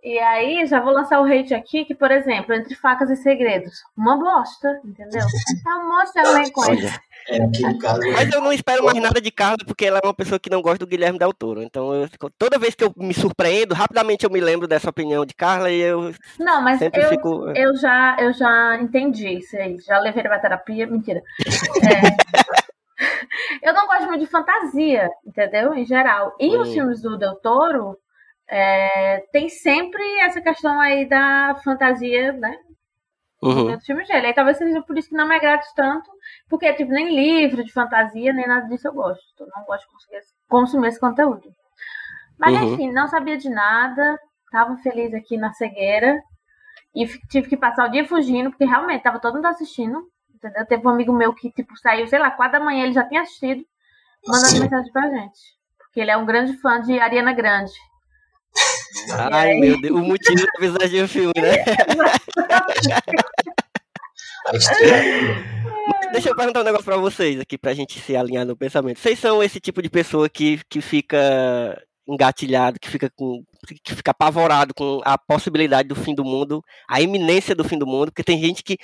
E 0.05 0.19
aí, 0.19 0.67
já 0.67 0.81
vou 0.81 0.93
lançar 0.93 1.19
o 1.19 1.25
hate 1.25 1.55
aqui, 1.55 1.87
que, 1.87 1.95
por 1.95 2.11
exemplo, 2.11 2.55
Entre 2.55 2.75
Facas 2.75 3.09
e 3.09 3.17
Segredos, 3.17 3.73
uma 3.97 4.19
bosta, 4.19 4.79
entendeu? 4.85 5.23
É 5.23 5.71
uma 5.71 6.03
bosta 6.03 6.35
nem 6.35 6.53
coisa. 6.53 7.01
É, 7.27 7.39
caso... 7.81 8.01
Mas 8.13 8.31
eu 8.31 8.43
não 8.43 8.53
espero 8.53 8.85
mais 8.85 9.01
nada 9.01 9.19
de 9.19 9.31
Carla, 9.31 9.57
porque 9.67 9.87
ela 9.87 9.99
é 10.05 10.07
uma 10.07 10.13
pessoa 10.13 10.39
que 10.39 10.51
não 10.51 10.61
gosta 10.61 10.81
do 10.81 10.87
Guilherme 10.87 11.19
Del 11.19 11.33
Toro. 11.33 11.63
Então, 11.63 11.95
eu, 11.95 12.07
toda 12.39 12.59
vez 12.59 12.75
que 12.75 12.85
eu 12.85 12.93
me 12.99 13.15
surpreendo, 13.15 13.75
rapidamente 13.75 14.27
eu 14.27 14.31
me 14.31 14.43
lembro 14.43 14.69
dessa 14.69 14.91
opinião 14.91 15.25
de 15.25 15.33
Carla 15.33 15.71
e 15.71 15.81
eu. 15.81 16.15
Não, 16.39 16.61
mas 16.61 16.81
sempre 16.81 17.03
eu, 17.03 17.09
fico... 17.09 17.49
eu, 17.57 17.75
já, 17.75 18.15
eu 18.21 18.31
já 18.35 18.77
entendi 18.79 19.39
isso 19.39 19.57
aí. 19.57 19.79
Já 19.81 19.99
levei 20.01 20.23
pra 20.23 20.39
terapia. 20.39 20.87
Mentira. 20.87 21.23
É. 21.83 22.55
eu 23.63 23.73
não 23.73 23.87
gosto 23.87 24.07
muito 24.07 24.21
de 24.21 24.27
fantasia, 24.27 25.11
entendeu? 25.27 25.75
Em 25.75 25.85
geral. 25.85 26.35
E 26.39 26.57
hum. 26.57 26.61
os 26.61 26.73
filmes 26.73 27.03
do 27.03 27.19
Del 27.19 27.37
Toro 27.37 27.99
é, 28.49 29.21
tem 29.33 29.49
sempre 29.49 30.03
essa 30.21 30.41
questão 30.41 30.81
aí 30.81 31.09
da 31.09 31.57
fantasia, 31.65 32.33
né? 32.33 32.57
Uhum. 33.43 33.73
No 33.73 33.81
filme 33.81 34.07
dele. 34.07 34.29
Aí 34.29 34.35
talvez 34.35 34.57
seja 34.57 34.81
por 34.83 34.97
isso 34.97 35.11
que 35.11 35.17
não 35.17 35.29
me 35.29 35.35
agrade 35.35 35.67
tanto, 35.77 36.11
porque 36.49 36.73
tipo, 36.73 36.91
nem 36.91 37.15
livro 37.15 37.63
de 37.63 37.73
fantasia, 37.73 38.33
nem 38.33 38.47
nada 38.47 38.67
disso 38.69 38.89
eu 38.89 38.95
gosto. 38.95 39.23
Eu 39.39 39.49
não 39.55 39.65
gosto 39.65 39.85
de 39.85 39.93
consumir 39.93 40.19
esse, 40.19 40.35
consumir 40.49 40.89
esse 40.89 41.01
conteúdo. 41.01 41.55
Mas 42.39 42.55
uhum. 42.55 42.75
enfim, 42.75 42.93
não 42.93 43.07
sabia 43.07 43.37
de 43.37 43.49
nada, 43.51 44.19
tava 44.51 44.77
feliz 44.79 45.13
aqui 45.13 45.37
na 45.37 45.53
cegueira. 45.53 46.23
E 46.95 47.07
tive 47.29 47.49
que 47.49 47.57
passar 47.57 47.89
o 47.89 47.91
dia 47.91 48.07
fugindo, 48.07 48.51
porque 48.51 48.65
realmente 48.65 49.03
tava 49.03 49.19
todo 49.19 49.35
mundo 49.35 49.47
assistindo. 49.47 50.09
Entendeu? 50.45 50.67
Teve 50.67 50.87
um 50.87 50.91
amigo 50.91 51.11
meu 51.11 51.33
que, 51.33 51.51
tipo, 51.51 51.75
saiu, 51.79 52.07
sei 52.07 52.19
lá, 52.19 52.31
quatro 52.31 52.59
da 52.59 52.65
manhã, 52.65 52.85
ele 52.85 52.93
já 52.93 53.03
tinha 53.05 53.23
assistido, 53.23 53.65
mandando 54.27 54.61
mensagem 54.61 54.93
pra 54.93 55.09
gente. 55.09 55.41
Porque 55.79 56.01
ele 56.01 56.11
é 56.11 56.17
um 56.19 56.27
grande 56.27 56.55
fã 56.59 56.83
de 56.83 56.99
Ariana 56.99 57.33
Grande. 57.33 57.73
Ai, 59.33 59.53
aí... 59.53 59.61
meu 59.61 59.81
Deus, 59.81 59.99
o 59.99 60.05
motivo 60.05 60.45
da 60.45 60.61
visagem 60.61 61.01
do 61.01 61.09
filme, 61.09 61.33
né? 61.35 61.65
Deixa 66.13 66.29
eu 66.29 66.37
perguntar 66.37 66.61
um 66.61 66.65
negócio 66.65 66.85
pra 66.85 66.99
vocês 66.99 67.41
aqui, 67.41 67.57
pra 67.57 67.73
gente 67.73 67.99
se 67.99 68.15
alinhar 68.15 68.45
no 68.45 68.55
pensamento. 68.55 68.99
Vocês 68.99 69.19
são 69.19 69.43
esse 69.43 69.59
tipo 69.59 69.81
de 69.81 69.89
pessoa 69.89 70.29
que, 70.29 70.61
que 70.69 70.83
fica 70.83 71.83
engatilhado, 72.07 72.79
que 72.81 72.89
fica 72.89 73.11
com 73.15 73.43
que 73.83 73.95
fica 73.95 74.11
apavorado 74.11 74.75
com 74.75 75.01
a 75.05 75.17
possibilidade 75.17 75.89
do 75.89 75.95
fim 75.95 76.15
do 76.15 76.23
mundo, 76.23 76.63
a 76.87 77.01
iminência 77.01 77.55
do 77.55 77.65
fim 77.65 77.79
do 77.79 77.87
mundo, 77.87 78.07
porque 78.13 78.23
tem 78.23 78.39
gente 78.39 78.63
que 78.63 78.77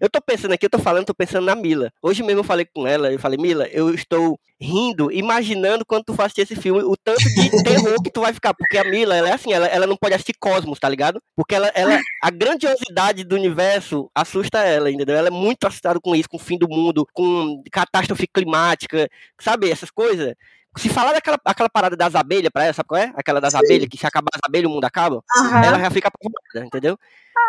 eu 0.00 0.10
tô 0.10 0.20
pensando 0.20 0.52
aqui, 0.52 0.66
eu 0.66 0.70
tô 0.70 0.78
falando, 0.78 1.06
tô 1.06 1.14
pensando 1.14 1.46
na 1.46 1.54
Mila. 1.54 1.90
Hoje 2.02 2.22
mesmo 2.22 2.40
eu 2.40 2.44
falei 2.44 2.66
com 2.66 2.86
ela, 2.86 3.10
eu 3.10 3.18
falei: 3.18 3.38
"Mila, 3.38 3.66
eu 3.68 3.94
estou 3.94 4.38
rindo, 4.60 5.10
imaginando 5.10 5.84
quando 5.86 6.04
tu 6.04 6.14
for 6.14 6.22
assistir 6.22 6.42
esse 6.42 6.56
filme, 6.56 6.82
o 6.82 6.96
tanto 6.96 7.22
de 7.22 7.50
terror 7.64 8.02
que 8.02 8.10
tu 8.10 8.20
vai 8.20 8.32
ficar, 8.32 8.54
porque 8.54 8.78
a 8.78 8.84
Mila, 8.84 9.16
ela 9.16 9.28
é 9.28 9.32
assim, 9.32 9.52
ela, 9.52 9.66
ela 9.66 9.86
não 9.86 9.96
pode 9.96 10.14
assistir 10.14 10.34
Cosmos, 10.38 10.78
tá 10.78 10.88
ligado? 10.88 11.20
Porque 11.36 11.54
ela, 11.54 11.68
ela 11.74 11.98
a 12.22 12.30
grandiosidade 12.30 13.24
do 13.24 13.34
universo 13.34 14.10
assusta 14.14 14.58
ela, 14.58 14.90
entendeu? 14.90 15.16
Ela 15.16 15.28
é 15.28 15.30
muito 15.30 15.66
assustada 15.66 15.98
com 16.00 16.14
isso, 16.14 16.28
com 16.28 16.36
o 16.36 16.40
fim 16.40 16.58
do 16.58 16.68
mundo, 16.68 17.06
com 17.12 17.62
catástrofe 17.70 18.26
climática, 18.26 19.08
sabe, 19.40 19.70
essas 19.70 19.90
coisas. 19.90 20.34
Se 20.76 20.88
falar 20.88 21.12
daquela 21.12 21.38
aquela 21.44 21.68
parada 21.68 21.96
das 21.96 22.14
abelhas 22.14 22.50
pra 22.50 22.64
ela, 22.64 22.72
sabe 22.72 22.88
qual 22.88 23.00
é? 23.00 23.12
Aquela 23.16 23.40
das 23.40 23.52
Sim. 23.52 23.58
abelhas, 23.58 23.88
que 23.88 23.96
se 23.96 24.06
acabar 24.06 24.30
as 24.34 24.40
abelhas 24.44 24.70
o 24.70 24.74
mundo 24.74 24.84
acaba, 24.84 25.16
uhum. 25.16 25.64
ela 25.64 25.78
já 25.78 25.90
fica 25.90 26.08
apavorada, 26.08 26.66
entendeu? 26.66 26.98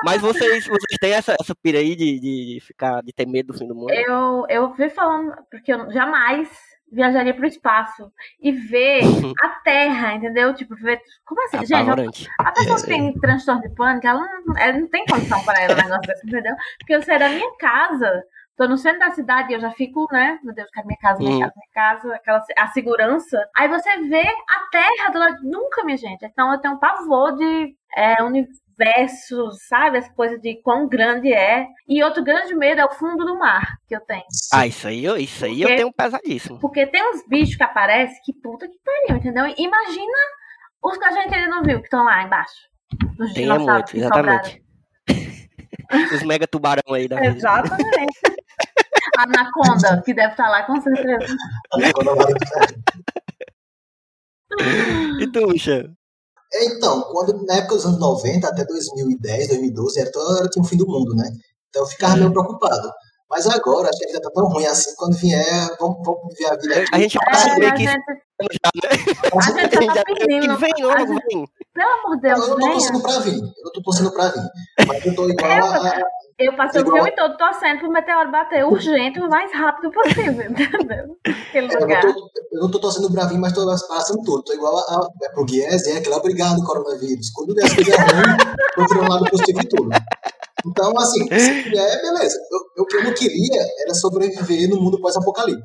Mas 0.04 0.22
vocês, 0.22 0.68
vocês 0.68 0.98
têm 1.00 1.14
essa, 1.14 1.36
essa 1.40 1.56
pira 1.56 1.80
aí 1.80 1.96
de, 1.96 2.20
de 2.20 2.60
ficar, 2.62 3.02
de 3.02 3.14
ter 3.14 3.26
medo 3.26 3.54
do 3.54 3.58
fim 3.58 3.68
do 3.68 3.76
mundo? 3.76 3.92
Eu, 3.92 4.46
eu 4.50 4.74
vi 4.74 4.90
falando, 4.90 5.34
porque 5.50 5.74
eu 5.74 5.92
jamais 5.92 6.50
viajaria 6.92 7.34
para 7.34 7.44
o 7.44 7.48
espaço 7.48 8.12
e 8.40 8.52
ver 8.52 9.02
a 9.42 9.50
Terra, 9.64 10.16
entendeu? 10.16 10.54
Tipo, 10.54 10.76
ver. 10.76 11.02
Como 11.26 11.44
assim, 11.46 11.66
gente? 11.66 12.30
A 12.40 12.52
pessoa 12.52 12.80
que 12.80 12.88
tem 12.88 13.14
transtorno 13.20 13.62
de 13.62 13.70
pânico, 13.70 14.08
ela 14.08 14.22
não, 14.46 14.58
ela 14.58 14.80
não 14.80 14.88
tem 14.88 15.06
condição 15.06 15.44
para 15.44 15.62
ela 15.62 15.74
um 15.74 15.78
negócio 15.78 16.02
desse, 16.02 16.28
entendeu? 16.28 16.56
Porque 16.80 16.96
eu 16.96 17.02
saí 17.02 17.20
da 17.20 17.30
minha 17.30 17.58
casa 17.58 18.24
tô 18.58 18.68
no 18.68 18.78
centro 18.78 19.00
da 19.00 19.12
cidade 19.12 19.52
e 19.52 19.56
eu 19.56 19.60
já 19.60 19.72
fico, 19.72 20.08
né? 20.12 20.40
Meu 20.44 20.54
Deus, 20.54 20.70
cadê 20.72 20.88
minha 20.88 21.00
casa, 21.00 21.20
minha 21.20 21.32
uhum. 21.32 21.40
casa, 21.42 21.54
minha 21.56 21.72
casa, 21.74 22.16
aquela, 22.16 22.44
a 22.58 22.68
segurança. 22.68 23.50
Aí 23.56 23.68
você 23.68 23.98
vê 24.04 24.28
a 24.28 24.70
terra 24.72 25.10
do 25.12 25.20
lado. 25.20 25.38
Nunca, 25.44 25.84
minha 25.84 25.98
gente. 25.98 26.26
Então 26.26 26.52
eu 26.52 26.60
tenho 26.60 26.76
um 26.76 26.80
pavor 26.80 27.36
de 27.36 27.76
é, 27.96 28.24
uni, 28.24 28.48
versus, 28.78 29.66
sabe? 29.68 29.98
Essa 29.98 30.12
coisa 30.14 30.38
de 30.38 30.62
quão 30.62 30.88
grande 30.88 31.34
é. 31.34 31.68
E 31.88 32.04
outro 32.04 32.24
grande 32.24 32.54
medo 32.56 32.82
é 32.82 32.86
o 32.86 32.92
fundo 32.92 33.26
do 33.26 33.38
mar 33.38 33.78
que 33.88 33.96
eu 33.96 34.02
tenho. 34.02 34.24
Ah, 34.54 34.68
isso 34.68 34.88
aí, 34.88 35.04
eu, 35.04 35.18
isso 35.18 35.46
aí 35.46 35.58
porque, 35.60 35.74
eu 35.74 35.78
tenho 35.78 35.94
pesadíssimo. 35.94 36.60
Porque 36.60 36.86
tem 36.88 37.02
uns 37.10 37.28
bichos 37.28 37.56
que 37.56 37.64
aparecem 37.64 38.22
que 38.24 38.34
puta 38.34 38.68
que 38.68 38.78
pariu, 38.84 39.18
entendeu? 39.18 39.46
Imagina 39.58 40.18
os 40.84 40.98
que 40.98 41.06
a 41.06 41.12
gente 41.12 41.34
ainda 41.34 41.50
não 41.50 41.64
viu, 41.64 41.80
que 41.80 41.86
estão 41.86 42.04
lá 42.04 42.24
embaixo. 42.24 42.54
Tem 43.34 43.50
é 43.50 43.58
muito, 43.58 43.98
exatamente. 43.98 44.64
os 46.14 46.24
mega 46.24 46.48
tubarão 46.48 46.94
aí 46.94 47.08
da 47.08 47.24
Exatamente. 47.26 48.35
Anaconda, 49.18 50.02
que 50.04 50.14
deve 50.14 50.32
estar 50.32 50.50
lá 50.50 50.64
com 50.64 50.82
certeza. 50.82 51.36
Anaconda 51.74 52.12
E 55.20 55.32
tu, 55.32 55.48
Michel? 55.48 55.90
É, 56.54 56.66
então, 56.66 57.02
quando, 57.12 57.46
na 57.46 57.56
época 57.56 57.76
dos 57.76 57.86
anos 57.86 58.00
90 58.00 58.48
até 58.48 58.66
2010, 58.66 59.48
2012, 59.50 60.00
era, 60.00 60.10
era, 60.40 60.50
tinha 60.50 60.64
o 60.64 60.68
fim 60.68 60.78
do 60.78 60.88
mundo, 60.88 61.14
né? 61.16 61.30
Então 61.70 61.84
eu 61.84 61.88
ficava 61.88 62.16
meio 62.16 62.32
preocupado. 62.32 62.92
Mas 63.30 63.48
agora, 63.48 63.90
acho 63.90 63.98
que 63.98 64.06
a 64.06 64.08
vida 64.08 64.22
tá 64.22 64.30
tão 64.32 64.48
ruim 64.48 64.66
assim, 64.66 64.94
quando 64.96 65.18
vier, 65.18 65.76
vamos, 65.80 65.98
vamos 66.06 66.34
viver 66.34 66.52
a 66.52 66.56
vida. 66.56 66.86
A 66.94 67.00
gente 67.00 67.14
já 67.14 67.68
é, 67.68 67.72
que. 67.72 67.84
Gente... 67.84 68.25
A 68.40 69.42
gente 69.52 69.86
já 69.86 70.04
tá 70.04 70.14
pedindo. 70.14 70.58
Vem 70.58 70.74
logo, 70.82 71.06
vem. 71.06 71.48
Pelo 71.74 71.92
amor 71.92 72.16
de 72.16 72.22
Deus, 72.22 72.40
Eu 72.40 72.48
não 72.48 72.58
tô 72.58 72.70
torcendo 72.72 73.02
pra 73.02 73.20
vir. 73.20 73.34
Eu 73.36 73.64
não 73.64 73.72
tô 73.74 73.82
torcendo 73.82 74.12
pra 74.14 74.28
vir. 74.30 74.44
Mas 74.88 75.06
eu 75.06 75.16
tô 75.16 75.30
igual 75.30 75.52
a, 75.52 76.02
eu 76.38 76.54
passei 76.58 76.82
igual... 76.82 76.96
o 76.96 77.04
filme 77.04 77.16
todo 77.16 77.38
torcendo 77.38 77.80
pro 77.80 77.92
meteoro 77.92 78.30
bater 78.30 78.66
urgente 78.66 79.22
o 79.22 79.30
mais 79.30 79.54
rápido 79.54 79.90
possível, 79.90 80.44
entendeu? 80.52 81.18
Aquele 81.26 81.68
lugar. 81.68 82.04
Eu, 82.04 82.10
não 82.10 82.14
tô, 82.14 82.32
eu 82.52 82.62
não 82.62 82.72
tô 82.72 82.80
torcendo 82.80 83.12
pra 83.12 83.26
vir, 83.26 83.38
mas 83.38 83.54
tô 83.54 83.66
passando 83.66 84.22
tudo. 84.24 84.44
Tô 84.44 84.54
igual 84.54 84.78
a, 84.78 84.82
a, 84.82 85.10
é 85.24 85.30
pro 85.30 85.46
Guies, 85.46 85.88
é 85.88 85.98
aquele 85.98 86.16
obrigado, 86.16 86.62
coronavírus. 86.66 87.30
Quando 87.32 87.54
der 87.54 87.64
as 87.64 87.74
coisas 87.74 87.96
ruins, 87.96 88.58
eu 88.78 88.86
tiro 88.86 89.04
um 89.04 89.08
lado 89.08 89.30
positivo 89.30 89.62
e 89.62 89.68
tudo. 89.70 89.90
Então, 90.66 90.98
assim, 90.98 91.26
se 91.28 91.70
vier, 91.70 92.02
beleza. 92.02 92.38
Eu, 92.52 92.84
o 92.84 92.86
que 92.86 92.98
eu 92.98 93.04
não 93.06 93.14
queria 93.14 93.62
era 93.84 93.94
sobreviver 93.94 94.70
no 94.70 94.82
mundo 94.82 95.00
pós-apocalipse. 95.00 95.64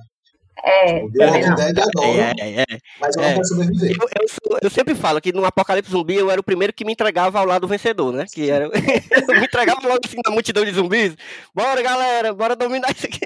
É, 0.62 1.00
eu 1.02 1.10
Walking 1.14 1.54
Dead 1.54 1.78
adoro, 1.78 2.20
é, 2.20 2.32
é, 2.38 2.60
é, 2.62 2.66
mas 3.00 3.16
eu 3.16 3.22
não 3.22 3.44
sobreviver. 3.44 3.92
Eu, 3.92 4.08
eu, 4.20 4.58
eu, 4.62 4.70
sempre 4.70 4.94
falo 4.94 5.20
que 5.20 5.32
no 5.32 5.44
Apocalipse 5.44 5.90
Zumbi 5.90 6.16
eu 6.16 6.30
era 6.30 6.40
o 6.40 6.44
primeiro 6.44 6.72
que 6.72 6.84
me 6.84 6.92
entregava 6.92 7.38
ao 7.38 7.46
lado 7.46 7.66
vencedor, 7.66 8.12
né? 8.12 8.26
Que 8.32 8.50
era, 8.50 8.64
eu 8.68 9.40
me 9.40 9.46
entregava 9.46 9.86
logo 9.86 10.00
assim 10.04 10.18
na 10.24 10.32
multidão 10.32 10.64
de 10.64 10.72
zumbis. 10.72 11.16
Bora, 11.54 11.82
galera, 11.82 12.34
bora 12.34 12.54
dominar 12.54 12.90
isso 12.90 13.06
aqui. 13.06 13.20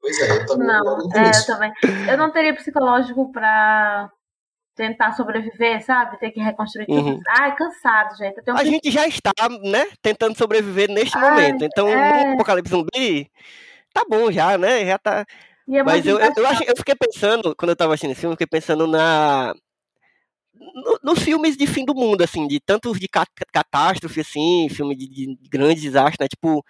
Pois 0.00 0.20
é, 0.20 0.30
eu 0.32 0.46
também. 0.46 0.66
Não, 0.66 0.98
é, 1.14 1.30
eu 1.30 1.46
também. 1.46 1.72
Eu 2.10 2.18
não 2.18 2.32
teria 2.32 2.54
psicológico 2.54 3.30
pra 3.30 4.10
tentar 4.74 5.12
sobreviver, 5.12 5.84
sabe? 5.84 6.18
Ter 6.18 6.30
que 6.30 6.40
reconstruir 6.40 6.86
tudo. 6.86 7.10
Uhum. 7.10 7.20
Ai, 7.28 7.54
cansado, 7.54 8.16
gente. 8.16 8.42
a 8.48 8.64
gente 8.64 8.90
já 8.90 9.06
está, 9.06 9.32
né, 9.62 9.86
tentando 10.00 10.36
sobreviver 10.36 10.90
neste 10.90 11.16
Ai, 11.16 11.30
momento. 11.30 11.64
Então, 11.64 11.88
é... 11.88 12.24
no 12.24 12.32
Apocalipse 12.34 12.70
Zumbi, 12.70 13.30
tá 13.92 14.04
bom 14.08 14.30
já, 14.32 14.56
né? 14.56 14.86
Já 14.86 14.98
tá. 14.98 15.26
É 15.68 15.82
Mas 15.82 16.06
eu, 16.06 16.18
eu, 16.18 16.32
eu, 16.36 16.46
achei, 16.46 16.68
eu 16.68 16.76
fiquei 16.76 16.94
pensando, 16.94 17.54
quando 17.56 17.70
eu 17.70 17.76
tava 17.76 17.94
assistindo 17.94 18.10
esse 18.12 18.20
filme, 18.20 18.32
eu 18.32 18.36
fiquei 18.36 18.46
pensando 18.46 18.86
na. 18.86 19.54
No, 20.54 20.98
nos 21.02 21.18
filmes 21.20 21.56
de 21.56 21.66
fim 21.66 21.84
do 21.84 21.94
mundo, 21.94 22.22
assim, 22.22 22.46
de 22.46 22.60
tantos 22.60 22.98
de 22.98 23.08
catástrofe, 23.52 24.20
assim, 24.20 24.68
filme 24.70 24.94
de, 24.94 25.08
de 25.08 25.38
grandes 25.48 25.82
desastres, 25.82 26.18
né? 26.20 26.28
Tipo, 26.28 26.64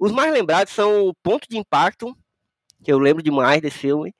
os 0.00 0.12
mais 0.12 0.32
lembrados 0.32 0.72
são 0.72 1.08
o 1.08 1.14
Ponto 1.14 1.46
de 1.48 1.58
Impacto, 1.58 2.16
que 2.82 2.92
eu 2.92 2.98
lembro 2.98 3.22
demais 3.22 3.60
desse 3.60 3.78
filme, 3.78 4.14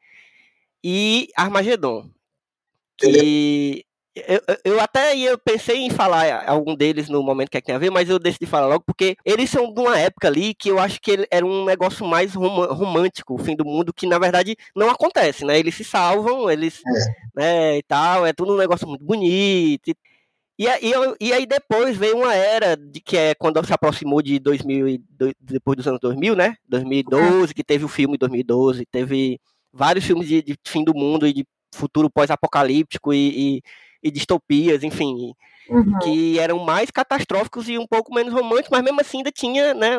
e 0.82 1.28
Armagedon. 1.36 2.10
Que 2.98 3.84
eu, 4.14 4.40
eu 4.64 4.80
até 4.80 5.14
ia, 5.16 5.36
pensei 5.36 5.78
em 5.78 5.90
falar 5.90 6.48
algum 6.48 6.74
deles 6.74 7.08
no 7.08 7.22
momento 7.22 7.50
que 7.50 7.56
é 7.56 7.60
que 7.60 7.66
tem 7.66 7.74
a 7.74 7.78
ver, 7.78 7.90
mas 7.90 8.08
eu 8.08 8.18
decidi 8.18 8.46
falar 8.46 8.68
logo 8.68 8.84
porque 8.86 9.16
eles 9.24 9.50
são 9.50 9.72
de 9.72 9.80
uma 9.80 9.98
época 9.98 10.28
ali 10.28 10.54
que 10.54 10.68
eu 10.68 10.78
acho 10.78 11.00
que 11.00 11.26
era 11.30 11.44
um 11.44 11.64
negócio 11.64 12.06
mais 12.06 12.34
rom 12.34 12.64
romântico, 12.66 13.34
o 13.34 13.38
fim 13.38 13.56
do 13.56 13.64
mundo, 13.64 13.92
que 13.92 14.06
na 14.06 14.18
verdade 14.18 14.56
não 14.74 14.88
acontece, 14.88 15.44
né? 15.44 15.58
Eles 15.58 15.74
se 15.74 15.82
salvam, 15.82 16.48
eles, 16.50 16.80
é. 16.86 17.14
né, 17.34 17.78
e 17.78 17.82
tal, 17.82 18.24
é 18.24 18.32
tudo 18.32 18.54
um 18.54 18.58
negócio 18.58 18.86
muito 18.86 19.04
bonito. 19.04 19.92
E, 20.56 20.66
e, 20.66 20.92
e, 21.20 21.32
aí 21.32 21.46
depois 21.46 21.96
veio 21.96 22.16
uma 22.18 22.32
era 22.32 22.76
de 22.76 23.00
que 23.00 23.16
é 23.16 23.34
quando 23.34 23.64
se 23.66 23.72
aproximou 23.72 24.22
de 24.22 24.38
2000 24.38 25.00
depois 25.40 25.76
dos 25.76 25.88
anos 25.88 25.98
2000, 26.00 26.36
né? 26.36 26.56
2012, 26.68 27.52
que 27.52 27.64
teve 27.64 27.84
o 27.84 27.88
filme 27.88 28.16
2012, 28.16 28.86
teve 28.86 29.40
vários 29.72 30.04
filmes 30.04 30.28
de, 30.28 30.40
de 30.42 30.56
fim 30.64 30.84
do 30.84 30.94
mundo 30.94 31.26
e 31.26 31.32
de 31.32 31.44
futuro 31.74 32.08
pós-apocalíptico 32.08 33.12
e, 33.12 33.56
e, 33.56 33.62
e, 34.04 34.10
distopias, 34.10 34.84
enfim, 34.84 35.32
uhum. 35.68 35.98
que 36.02 36.38
eram 36.38 36.58
mais 36.58 36.90
catastróficos 36.90 37.68
e 37.68 37.78
um 37.78 37.86
pouco 37.86 38.14
menos 38.14 38.32
românticos, 38.32 38.70
mas 38.70 38.82
mesmo 38.82 39.00
assim 39.00 39.18
ainda 39.18 39.32
tinha, 39.32 39.74
né? 39.74 39.96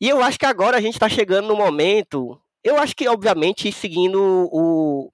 E 0.00 0.08
eu 0.08 0.22
acho 0.22 0.38
que 0.38 0.46
agora 0.46 0.78
a 0.78 0.80
gente 0.80 0.94
está 0.94 1.08
chegando 1.08 1.48
no 1.48 1.56
momento, 1.56 2.40
eu 2.64 2.78
acho 2.78 2.94
que 2.94 3.08
obviamente 3.08 3.70
seguindo 3.72 4.48
o, 4.50 5.10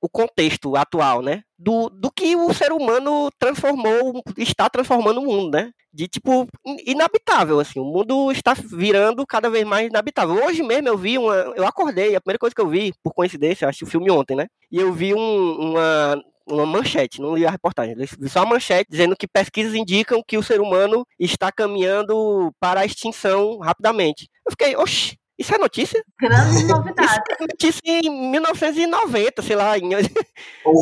o 0.00 0.08
contexto 0.08 0.76
atual, 0.76 1.22
né? 1.22 1.42
Do, 1.58 1.88
do 1.88 2.10
que 2.10 2.36
o 2.36 2.52
ser 2.54 2.72
humano 2.72 3.30
transformou, 3.38 4.22
está 4.36 4.68
transformando 4.68 5.20
o 5.20 5.24
mundo, 5.24 5.56
né? 5.56 5.72
De 5.92 6.06
tipo, 6.06 6.46
inabitável, 6.86 7.58
assim. 7.58 7.80
O 7.80 7.84
mundo 7.84 8.30
está 8.30 8.54
virando 8.54 9.26
cada 9.26 9.50
vez 9.50 9.64
mais 9.64 9.88
inabitável. 9.88 10.44
Hoje 10.44 10.62
mesmo 10.62 10.88
eu 10.88 10.96
vi 10.96 11.18
uma. 11.18 11.34
Eu 11.56 11.66
acordei, 11.66 12.14
a 12.14 12.20
primeira 12.20 12.38
coisa 12.38 12.54
que 12.54 12.60
eu 12.60 12.68
vi, 12.68 12.92
por 13.02 13.12
coincidência, 13.12 13.64
eu 13.64 13.68
acho 13.68 13.84
o 13.84 13.88
filme 13.88 14.10
ontem, 14.10 14.36
né? 14.36 14.46
E 14.70 14.78
eu 14.78 14.92
vi 14.92 15.14
um, 15.14 15.70
uma, 15.70 16.22
uma 16.48 16.66
manchete, 16.66 17.20
não 17.20 17.34
li 17.34 17.46
a 17.46 17.50
reportagem, 17.50 17.94
vi 17.96 18.28
só 18.28 18.40
uma 18.40 18.54
manchete 18.54 18.90
dizendo 18.90 19.16
que 19.16 19.26
pesquisas 19.26 19.74
indicam 19.74 20.22
que 20.26 20.38
o 20.38 20.42
ser 20.42 20.60
humano 20.60 21.06
está 21.18 21.52
caminhando 21.52 22.52
para 22.58 22.80
a 22.80 22.86
extinção 22.86 23.58
rapidamente. 23.58 24.28
Eu 24.46 24.52
fiquei, 24.52 24.76
oxi, 24.76 25.18
isso 25.38 25.54
é 25.54 25.58
notícia? 25.58 26.02
Grande 26.20 26.64
novidade. 26.64 27.12
Isso 27.12 27.20
é 27.30 27.46
notícia 27.46 27.80
em 27.84 28.30
1990, 28.32 29.42
sei 29.42 29.54
lá. 29.54 29.78
Em... 29.78 29.90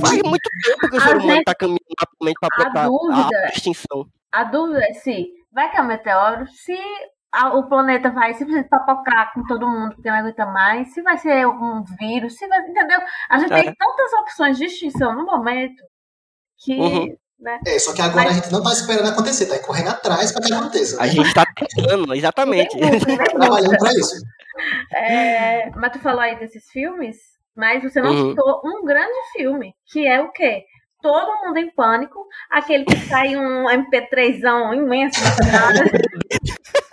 Faz 0.01 0.23
muito 0.23 0.49
tempo 0.65 0.91
que 0.91 0.97
o 0.97 1.01
ser 1.01 1.17
humano 1.17 1.41
está 1.41 1.55
caminhando 1.55 1.85
rapidamente 2.01 2.39
para 2.41 2.83
a, 2.83 2.87
dúvida, 2.87 3.39
a 3.39 3.49
extinção. 3.49 4.09
A 4.33 4.45
dúvida 4.45 4.83
é 4.83 4.95
se 4.95 5.27
vai 5.53 5.71
cair 5.71 5.85
um 5.85 5.89
meteoro, 5.89 6.47
se 6.49 6.73
a, 6.73 6.77
o 7.55 7.69
planeta 7.69 8.11
vai 8.11 8.35
simplesmente 8.35 8.69
papocar 8.69 9.33
com 9.33 9.45
todo 9.45 9.69
mundo 9.69 9.95
porque 9.95 10.11
não 10.11 10.19
aguenta 10.19 10.47
mais, 10.47 10.93
se 10.93 11.03
vai 11.03 11.19
ser 11.19 11.47
um 11.47 11.85
vírus, 11.99 12.37
se 12.37 12.47
vai, 12.49 12.61
entendeu? 12.61 13.01
A 13.29 13.39
gente 13.39 13.53
é. 13.53 13.63
tem 13.63 13.75
tantas 13.75 14.13
opções 14.21 14.57
de 14.57 14.65
extinção 14.65 15.15
no 15.15 15.25
momento 15.25 15.83
que 16.59 16.75
uhum. 16.79 17.17
Né? 17.39 17.59
É, 17.67 17.79
só 17.79 17.93
que 17.95 18.01
agora 18.01 18.25
Mas... 18.25 18.33
a 18.33 18.35
gente 18.41 18.53
não 18.53 18.61
está 18.61 18.73
esperando 18.73 19.09
acontecer, 19.11 19.45
está 19.45 19.59
correndo 19.59 19.91
atrás 19.91 20.33
para 20.33 20.43
que 20.43 20.53
aconteça. 20.53 20.97
Né? 20.97 21.03
A 21.03 21.07
gente 21.07 21.27
está 21.27 21.45
tentando, 21.55 22.15
exatamente. 22.15 22.77
trabalhando 23.31 23.77
para 23.77 23.93
isso. 23.93 24.17
É, 24.95 25.71
mas 25.71 25.93
tu 25.93 25.99
falou 25.99 26.21
aí 26.21 26.39
desses 26.39 26.71
filmes, 26.71 27.17
mas 27.55 27.83
você 27.83 28.01
não 28.01 28.11
uhum. 28.11 28.31
citou 28.31 28.63
um 28.65 28.85
grande 28.85 29.19
filme, 29.37 29.75
que 29.85 30.07
é 30.07 30.21
o 30.21 30.33
quê? 30.33 30.65
Todo 31.03 31.45
mundo 31.45 31.59
em 31.59 31.71
pânico, 31.71 32.27
aquele 32.51 32.87
que 32.87 32.97
sai 33.07 33.37
um 33.37 33.65
MP3zão 33.65 34.75
imenso. 34.75 35.21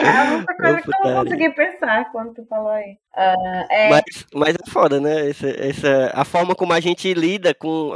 É 0.00 0.08
a 0.08 0.34
única 0.34 0.56
coisa 0.56 0.82
que 0.82 0.88
eu 0.88 1.04
não 1.04 1.24
consegui 1.24 1.50
pensar 1.50 2.10
quando 2.12 2.34
tu 2.34 2.46
falou 2.46 2.70
aí. 2.70 2.98
Uh, 3.16 3.64
é... 3.70 3.88
mas, 3.88 4.04
mas 4.34 4.54
é 4.54 4.70
foda, 4.70 5.00
né? 5.00 5.30
Essa, 5.30 5.48
essa, 5.48 6.12
a 6.14 6.22
forma 6.22 6.54
como 6.54 6.74
a 6.74 6.80
gente 6.80 7.14
lida 7.14 7.54
com. 7.54 7.92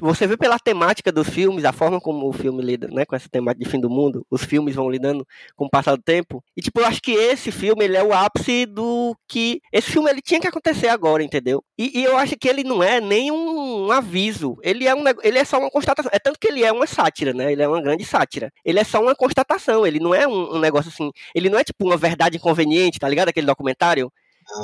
Você 0.00 0.26
vê 0.26 0.36
pela 0.36 0.58
temática 0.58 1.12
dos 1.12 1.28
filmes, 1.28 1.64
a 1.64 1.72
forma 1.72 2.00
como 2.00 2.28
o 2.28 2.32
filme 2.32 2.60
lida 2.60 2.88
né, 2.88 3.04
com 3.04 3.14
essa 3.14 3.28
temática 3.28 3.64
de 3.64 3.70
fim 3.70 3.80
do 3.80 3.88
mundo, 3.88 4.26
os 4.28 4.44
filmes 4.44 4.74
vão 4.74 4.90
lidando 4.90 5.24
com 5.54 5.66
o 5.66 5.70
passar 5.70 5.94
do 5.94 6.02
tempo. 6.02 6.42
E, 6.56 6.60
tipo, 6.60 6.80
eu 6.80 6.86
acho 6.86 7.00
que 7.00 7.12
esse 7.12 7.52
filme 7.52 7.84
ele 7.84 7.96
é 7.96 8.02
o 8.02 8.12
ápice 8.12 8.66
do 8.66 9.16
que. 9.28 9.60
Esse 9.72 9.92
filme 9.92 10.10
ele 10.10 10.20
tinha 10.20 10.40
que 10.40 10.48
acontecer 10.48 10.88
agora, 10.88 11.22
entendeu? 11.22 11.62
E, 11.78 12.00
e 12.00 12.04
eu 12.04 12.16
acho 12.16 12.36
que 12.36 12.48
ele 12.48 12.64
não 12.64 12.82
é 12.82 13.00
nem 13.00 13.30
um, 13.30 13.92
aviso. 13.92 14.56
Ele 14.60 14.88
é, 14.88 14.94
um, 14.94 15.04
ele 15.22 15.38
é 15.38 15.44
só 15.44 15.60
uma 15.60 15.70
constatação. 15.70 16.10
É 16.12 16.18
tanto 16.18 16.38
que 16.38 16.48
ele 16.48 16.64
é 16.64 16.72
uma 16.72 16.86
sátira, 16.86 17.32
né? 17.32 17.52
Ele 17.52 17.62
é 17.62 17.68
uma 17.68 17.80
grande 17.80 18.04
sátira. 18.04 18.50
Ele 18.64 18.80
é 18.80 18.84
só 18.84 19.00
uma 19.00 19.14
constatação. 19.14 19.86
Ele 19.86 20.00
não 20.00 20.12
é 20.12 20.26
um, 20.26 20.56
um 20.56 20.58
negócio 20.58 20.90
assim. 20.92 21.12
Ele 21.32 21.48
não 21.48 21.60
é 21.60 21.62
tipo 21.62 21.84
uma 21.84 21.96
verdade 21.96 22.38
inconveniente, 22.38 22.98
tá 22.98 23.08
ligado? 23.08 23.28
Aquele 23.28 23.46
documentário 23.46 24.10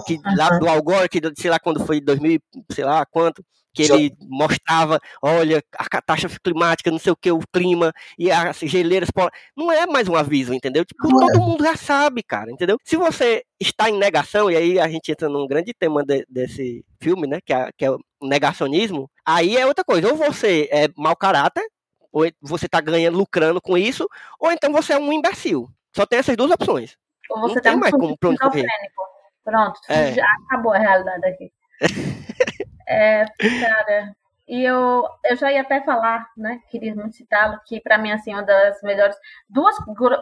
que 0.07 0.19
lá 0.37 0.59
do 0.59 0.69
Al 0.69 0.83
Gore, 0.83 1.09
que 1.09 1.21
sei 1.37 1.51
lá 1.51 1.59
quando 1.59 1.85
foi 1.85 2.01
2000, 2.01 2.41
sei 2.73 2.85
lá 2.85 3.05
quanto, 3.07 3.45
que 3.73 3.83
ele 3.83 4.17
mostrava, 4.21 4.99
olha, 5.23 5.63
a 5.77 5.89
catástrofe 5.89 6.41
climática, 6.41 6.91
não 6.91 6.99
sei 6.99 7.13
o 7.13 7.17
que, 7.17 7.31
o 7.31 7.41
clima 7.53 7.93
e 8.19 8.31
as 8.31 8.59
geleiras 8.59 9.09
Não 9.57 9.71
é 9.71 9.87
mais 9.87 10.09
um 10.09 10.17
aviso, 10.17 10.53
entendeu? 10.53 10.85
Tipo, 10.85 11.09
não 11.09 11.21
todo 11.21 11.37
é. 11.37 11.39
mundo 11.39 11.65
já 11.65 11.77
sabe, 11.77 12.23
cara, 12.23 12.51
entendeu? 12.51 12.79
Se 12.85 12.97
você 12.97 13.45
está 13.59 13.89
em 13.89 13.97
negação, 13.97 14.51
e 14.51 14.57
aí 14.57 14.81
a 14.81 14.89
gente 14.89 15.11
entra 15.13 15.29
num 15.29 15.47
grande 15.47 15.73
tema 15.73 16.05
de, 16.05 16.25
desse 16.29 16.85
filme, 17.01 17.27
né, 17.27 17.41
que 17.45 17.53
é, 17.53 17.71
que 17.77 17.85
é 17.85 17.91
o 17.91 18.01
negacionismo, 18.23 19.09
aí 19.25 19.57
é 19.57 19.67
outra 19.67 19.85
coisa. 19.85 20.09
Ou 20.09 20.17
você 20.17 20.69
é 20.73 20.89
mau 20.97 21.15
caráter, 21.15 21.65
ou 22.13 22.25
você 22.41 22.67
está 22.67 22.81
ganhando, 22.81 23.19
lucrando 23.19 23.61
com 23.61 23.79
isso, 23.79 24.09
ou 24.39 24.51
então 24.51 24.73
você 24.73 24.95
é 24.95 24.99
um 24.99 25.13
imbecil. 25.13 25.69
Só 25.95 26.05
tem 26.05 26.19
essas 26.19 26.37
duas 26.37 26.51
opções. 26.51 26.97
Ou 27.31 27.41
você 27.43 27.55
não 27.57 27.63
tem 27.63 27.77
mais 27.77 27.93
como 27.93 28.19
pra 28.19 28.31
onde 28.31 28.39
correr. 28.39 28.67
Pronto, 29.45 29.81
é. 29.89 30.13
já 30.15 30.25
acabou 30.45 30.73
a 30.73 30.79
realidade 30.79 31.27
aqui. 31.27 31.53
é, 32.89 33.25
cara, 33.39 34.13
E 34.47 34.63
eu, 34.65 35.05
eu 35.25 35.37
já 35.37 35.53
ia 35.53 35.63
até 35.63 35.81
falar, 35.83 36.27
né? 36.37 36.61
Queria 36.71 36.95
muito 36.95 37.17
citá-lo, 37.17 37.59
que 37.67 37.81
para 37.81 37.99
mim, 37.99 38.11
assim, 38.13 38.33
uma 38.33 38.43
das 38.43 38.81
melhores. 38.83 39.17
Duas 39.49 39.77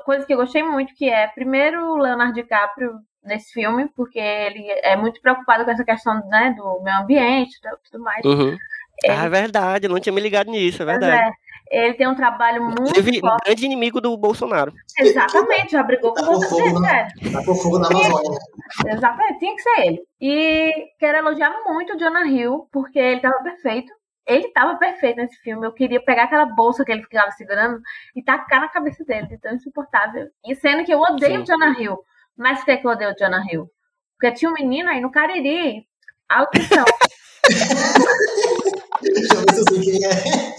coisas 0.05 0.27
que 0.27 0.35
eu 0.35 0.39
gostei 0.39 0.63
muito, 0.63 0.95
que 0.95 1.09
é, 1.09 1.27
primeiro, 1.29 1.93
o 1.93 1.97
Leonardo 1.97 2.35
DiCaprio 2.35 2.93
nesse 3.25 3.53
filme, 3.53 3.89
porque 3.95 4.19
ele 4.19 4.67
é 4.83 4.97
muito 4.97 5.21
preocupado 5.21 5.65
com 5.65 5.71
essa 5.71 5.85
questão 5.85 6.27
né, 6.29 6.55
do 6.57 6.81
meio 6.83 6.99
ambiente 6.99 7.57
e 7.57 7.91
tudo 7.91 8.03
mais. 8.03 8.25
Uhum. 8.25 8.57
Ele... 9.03 9.13
Ah, 9.13 9.25
é 9.25 9.29
verdade, 9.29 9.89
não 9.89 10.01
tinha 10.01 10.13
me 10.13 10.21
ligado 10.21 10.51
nisso, 10.51 10.83
é 10.83 10.87
verdade. 10.87 11.17
É, 11.17 11.31
ele 11.71 11.95
tem 11.95 12.09
um 12.09 12.15
trabalho 12.15 12.63
muito 12.63 12.83
Inclusive, 12.83 13.21
forte. 13.21 13.45
grande 13.45 13.67
inimigo 13.67 14.01
do 14.01 14.17
Bolsonaro. 14.17 14.73
Exatamente, 14.99 15.73
já 15.73 15.83
brigou 15.83 16.15
com 16.15 16.23
o 16.23 16.27
Bolsonaro. 16.27 17.09
Tá 17.33 17.45
com 17.45 17.55
fogo 17.55 17.79
na 17.79 17.89
Amazônia. 17.89 18.39
Exatamente, 18.87 19.39
tinha 19.39 19.55
que 19.55 19.63
ser 19.63 19.81
ele. 19.81 20.03
E 20.21 20.73
quero 20.99 21.19
elogiar 21.19 21.55
muito 21.67 21.95
o 21.95 21.99
Jonah 21.99 22.27
Hill, 22.27 22.69
porque 22.73 22.99
ele 22.99 23.17
estava 23.17 23.43
perfeito 23.43 23.93
ele 24.29 24.47
estava 24.47 24.77
perfeito 24.77 25.17
nesse 25.17 25.41
filme. 25.41 25.67
Eu 25.67 25.73
queria 25.73 26.05
pegar 26.05 26.25
aquela 26.25 26.45
bolsa 26.45 26.85
que 26.85 26.93
ele 26.93 27.03
ficava 27.03 27.31
segurando 27.31 27.81
e 28.15 28.23
tacar 28.23 28.61
na 28.61 28.69
cabeça 28.69 29.03
dele, 29.03 29.27
de 29.27 29.39
tão 29.39 29.55
insuportável. 29.55 30.29
E 30.47 30.55
sendo 30.55 30.85
que 30.85 30.93
eu 30.93 31.01
odeio 31.01 31.41
o 31.41 31.45
Jonah 31.47 31.81
Hill. 31.81 31.99
Mas 32.37 32.59
por 32.59 32.67
que, 32.67 32.77
que 32.77 32.87
eu 32.87 32.91
odeio 32.91 33.13
o 33.13 33.17
Jonah 33.17 33.43
Hill? 33.51 33.71
Porque 34.19 34.37
tinha 34.37 34.51
um 34.51 34.55
menino 34.55 34.91
aí 34.91 35.01
no 35.01 35.11
Cariri. 35.11 35.87
Atenção. 36.29 36.85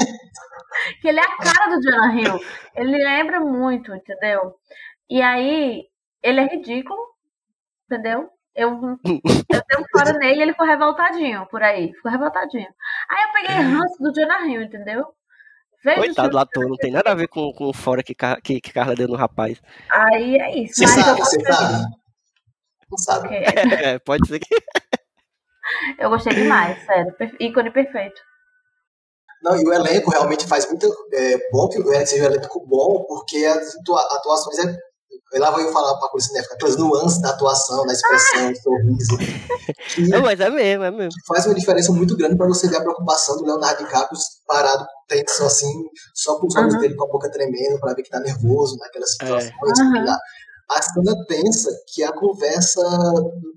que 1.02 1.08
ele 1.08 1.20
é 1.20 1.24
a 1.24 1.38
cara 1.38 1.76
do 1.76 1.82
Jonah 1.82 2.16
Hill. 2.16 2.40
Ele 2.76 2.98
lembra 2.98 3.40
muito, 3.40 3.94
entendeu? 3.94 4.56
E 5.10 5.22
aí, 5.22 5.84
ele 6.22 6.40
é 6.40 6.48
ridículo, 6.48 7.00
entendeu? 7.86 8.30
Eu, 8.56 8.72
eu 9.06 9.64
dei 9.68 9.80
um 9.80 9.86
fora 9.92 10.14
nele 10.14 10.40
e 10.40 10.42
ele 10.42 10.52
ficou 10.52 10.68
revoltadinho 10.68 11.46
por 11.48 11.64
aí. 11.64 11.94
Ficou 11.94 12.12
revoltadinho. 12.12 12.68
Aí 13.10 13.24
eu 13.24 13.32
peguei 13.34 13.56
ranço 13.56 13.98
do 14.00 14.14
Jonah 14.14 14.46
Hill, 14.48 14.62
entendeu? 14.64 15.06
Vejo 15.84 15.98
Coitado 15.98 16.30
do 16.32 16.38
ator, 16.38 16.68
não 16.68 16.76
tem 16.76 16.92
nada 16.92 17.12
a 17.12 17.16
ver 17.16 17.30
com, 17.30 17.54
com 17.54 17.70
o 17.70 17.74
fora 17.74 18.04
que, 18.04 18.14
que, 18.44 18.60
que 18.60 18.74
Carla 18.74 18.96
deu 18.96 19.08
no 19.08 19.16
rapaz. 19.16 19.62
Aí 19.90 20.38
é 20.38 20.58
isso. 20.60 20.74
Você 20.76 20.88
sabe, 20.88 21.20
você 21.20 21.40
sabe. 21.42 21.84
Não 22.92 22.98
sabe. 22.98 23.28
Okay. 23.28 23.44
É, 23.86 24.00
pode 24.00 24.28
ser 24.28 24.40
que. 24.40 24.56
Eu 25.98 26.10
gostei 26.10 26.34
demais, 26.34 26.84
sério. 26.86 27.16
Ícone 27.40 27.72
perfeito. 27.72 28.22
Não, 29.42 29.56
e 29.56 29.64
o 29.64 29.74
elenco 29.74 30.12
realmente 30.12 30.46
faz 30.48 30.68
muito 30.68 30.94
é, 31.14 31.38
bom 31.52 31.70
que 31.70 31.80
o 31.80 31.88
elenco 31.88 32.08
seja 32.08 32.24
um 32.24 32.34
elenco 32.34 32.66
bom, 32.68 33.06
porque 33.08 33.46
as 33.46 33.76
atuações 34.12 34.60
é 34.60 34.78
lá 35.38 35.52
vou 35.52 35.60
eu 35.60 35.72
falar 35.72 35.96
para 35.98 36.10
a 36.16 36.20
cinéfica, 36.20 36.56
aquelas 36.56 36.76
nuances 36.78 37.22
da 37.22 37.30
atuação, 37.30 37.86
da 37.86 37.94
expressão, 37.94 38.52
do 38.52 38.58
sorriso. 38.58 40.10
Não, 40.10 40.22
mas 40.26 40.40
é 40.40 40.50
mesmo, 40.50 40.84
é 40.84 40.92
mesmo. 40.92 41.12
Faz 41.28 41.46
uma 41.46 41.54
diferença 41.54 41.92
muito 41.92 42.18
grande 42.18 42.36
para 42.36 42.48
você 42.48 42.68
ver 42.68 42.78
a 42.78 42.82
preocupação 42.82 43.38
do 43.38 43.46
Leonardo 43.46 43.84
DiCaprio 43.84 44.20
parado, 44.48 44.86
tenso 45.08 45.44
assim, 45.44 45.72
só 46.16 46.40
com 46.40 46.48
os 46.48 46.56
olhos 46.56 46.74
uhum. 46.74 46.80
dele 46.80 46.96
com 46.96 47.06
a 47.06 47.12
boca 47.12 47.30
tremendo, 47.30 47.80
para 47.80 47.94
ver 47.94 48.02
que 48.02 48.10
tá 48.10 48.20
nervoso 48.20 48.76
naquelas 48.78 49.12
situações. 49.12 49.52
É. 49.52 49.84
Uhum. 49.84 50.06
A 50.70 50.82
cena 50.82 51.26
tensa, 51.26 51.70
que 51.88 52.04
a 52.04 52.12
conversa. 52.12 52.82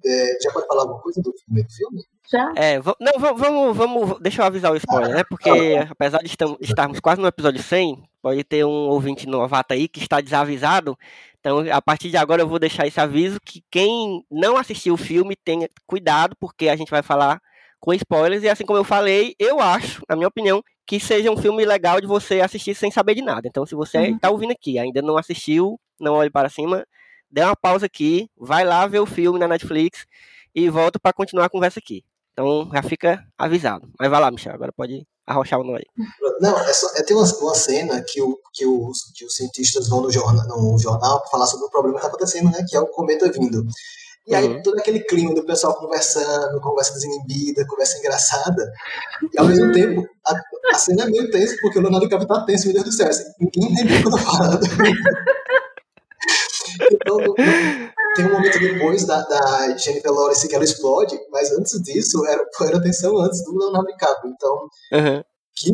É, 0.04 0.38
já 0.42 0.50
pode 0.50 0.66
falar 0.66 0.82
alguma 0.82 1.00
coisa 1.00 1.20
do 1.20 1.32
primeiro 1.44 1.68
filme? 1.70 2.04
Já? 2.30 2.52
É, 2.56 2.78
não, 2.98 3.36
vamos, 3.36 3.76
vamos, 3.76 4.20
deixa 4.20 4.40
eu 4.40 4.46
avisar 4.46 4.72
o 4.72 4.76
spoiler, 4.76 5.14
né? 5.14 5.24
Porque 5.28 5.50
apesar 5.90 6.22
de 6.22 6.34
estarmos 6.60 7.00
quase 7.00 7.20
no 7.20 7.26
episódio 7.26 7.62
100, 7.62 8.02
pode 8.22 8.44
ter 8.44 8.64
um 8.64 8.88
ouvinte 8.88 9.26
novato 9.26 9.74
aí 9.74 9.86
que 9.86 10.00
está 10.00 10.20
desavisado 10.20 10.96
então, 11.42 11.58
a 11.72 11.82
partir 11.82 12.08
de 12.08 12.16
agora, 12.16 12.40
eu 12.40 12.46
vou 12.46 12.60
deixar 12.60 12.86
esse 12.86 13.00
aviso 13.00 13.40
que 13.44 13.64
quem 13.68 14.24
não 14.30 14.56
assistiu 14.56 14.94
o 14.94 14.96
filme 14.96 15.34
tenha 15.34 15.68
cuidado, 15.88 16.36
porque 16.38 16.68
a 16.68 16.76
gente 16.76 16.90
vai 16.90 17.02
falar 17.02 17.42
com 17.80 17.92
spoilers. 17.92 18.44
E 18.44 18.48
assim 18.48 18.64
como 18.64 18.78
eu 18.78 18.84
falei, 18.84 19.34
eu 19.40 19.58
acho, 19.58 20.04
na 20.08 20.14
minha 20.14 20.28
opinião, 20.28 20.62
que 20.86 21.00
seja 21.00 21.32
um 21.32 21.36
filme 21.36 21.64
legal 21.64 22.00
de 22.00 22.06
você 22.06 22.40
assistir 22.40 22.76
sem 22.76 22.92
saber 22.92 23.16
de 23.16 23.22
nada. 23.22 23.48
Então, 23.48 23.66
se 23.66 23.74
você 23.74 24.02
está 24.02 24.28
uhum. 24.28 24.34
ouvindo 24.34 24.52
aqui, 24.52 24.78
ainda 24.78 25.02
não 25.02 25.18
assistiu, 25.18 25.80
não 26.00 26.14
olhe 26.14 26.30
para 26.30 26.48
cima, 26.48 26.86
dê 27.32 27.42
uma 27.42 27.56
pausa 27.56 27.86
aqui, 27.86 28.28
vai 28.36 28.64
lá 28.64 28.86
ver 28.86 29.00
o 29.00 29.06
filme 29.06 29.38
na 29.38 29.48
Netflix 29.48 30.04
e 30.54 30.68
volta 30.68 30.98
para 31.00 31.14
continuar 31.14 31.46
a 31.46 31.50
conversa 31.50 31.80
aqui. 31.80 32.04
Então, 32.32 32.70
já 32.72 32.82
fica 32.82 33.24
avisado. 33.38 33.88
Mas 33.98 34.10
vai 34.10 34.20
lá, 34.20 34.30
Michel, 34.30 34.54
agora 34.54 34.72
pode 34.72 35.06
arrochar 35.26 35.60
o 35.60 35.64
nó 35.64 35.76
aí. 35.76 35.84
Não, 36.40 36.58
é 36.58 36.72
só, 36.72 36.88
é, 36.96 37.02
tem 37.02 37.16
uma, 37.16 37.24
uma 37.24 37.54
cena 37.54 38.02
que, 38.06 38.20
o, 38.20 38.38
que, 38.52 38.66
os, 38.66 38.98
que 39.14 39.24
os 39.24 39.34
cientistas 39.34 39.88
vão 39.88 40.02
no 40.02 40.10
jornal, 40.10 40.46
no 40.46 40.78
jornal 40.78 41.20
para 41.20 41.30
falar 41.30 41.46
sobre 41.46 41.66
o 41.66 41.70
problema 41.70 41.98
que 41.98 42.04
está 42.04 42.08
acontecendo, 42.08 42.50
né? 42.50 42.64
Que 42.68 42.76
é 42.76 42.80
o 42.80 42.86
cometa 42.86 43.30
vindo. 43.30 43.64
E 44.26 44.34
aí, 44.34 44.46
uhum. 44.46 44.62
todo 44.62 44.78
aquele 44.78 45.00
clima 45.00 45.34
do 45.34 45.44
pessoal 45.44 45.74
conversando, 45.74 46.60
conversa 46.60 46.92
desinibida, 46.92 47.66
conversa 47.66 47.98
engraçada. 47.98 48.72
E 49.32 49.38
ao 49.38 49.46
mesmo 49.46 49.72
tempo, 49.72 50.06
a, 50.24 50.34
a 50.74 50.78
cena 50.78 51.04
é 51.04 51.06
meio 51.06 51.30
tensa, 51.30 51.56
porque 51.60 51.78
o 51.78 51.82
Leonardo 51.82 52.06
DiCaprio 52.06 52.28
tá 52.28 52.44
tenso, 52.44 52.66
meu 52.66 52.74
Deus 52.74 52.86
do 52.86 52.92
céu. 52.92 53.08
Assim, 53.08 53.24
ninguém 53.40 53.72
entendeu 53.72 53.98
o 53.98 54.00
que 54.02 54.06
eu 54.06 54.10
tô 54.12 54.18
falando. 54.18 54.60
tem 58.14 58.26
um 58.26 58.32
momento 58.32 58.58
depois 58.58 59.06
da, 59.06 59.22
da 59.22 59.76
Jennifer 59.76 60.12
Lawrence 60.12 60.48
que 60.48 60.54
ela 60.54 60.64
explode, 60.64 61.18
mas 61.30 61.50
antes 61.52 61.80
disso, 61.82 62.24
era, 62.26 62.44
era 62.68 62.76
atenção 62.78 63.16
antes 63.18 63.44
do 63.44 63.56
Leonardo 63.56 63.88
DiCaprio. 63.88 64.32
Então, 64.32 64.68
uhum. 64.92 65.22
que, 65.54 65.72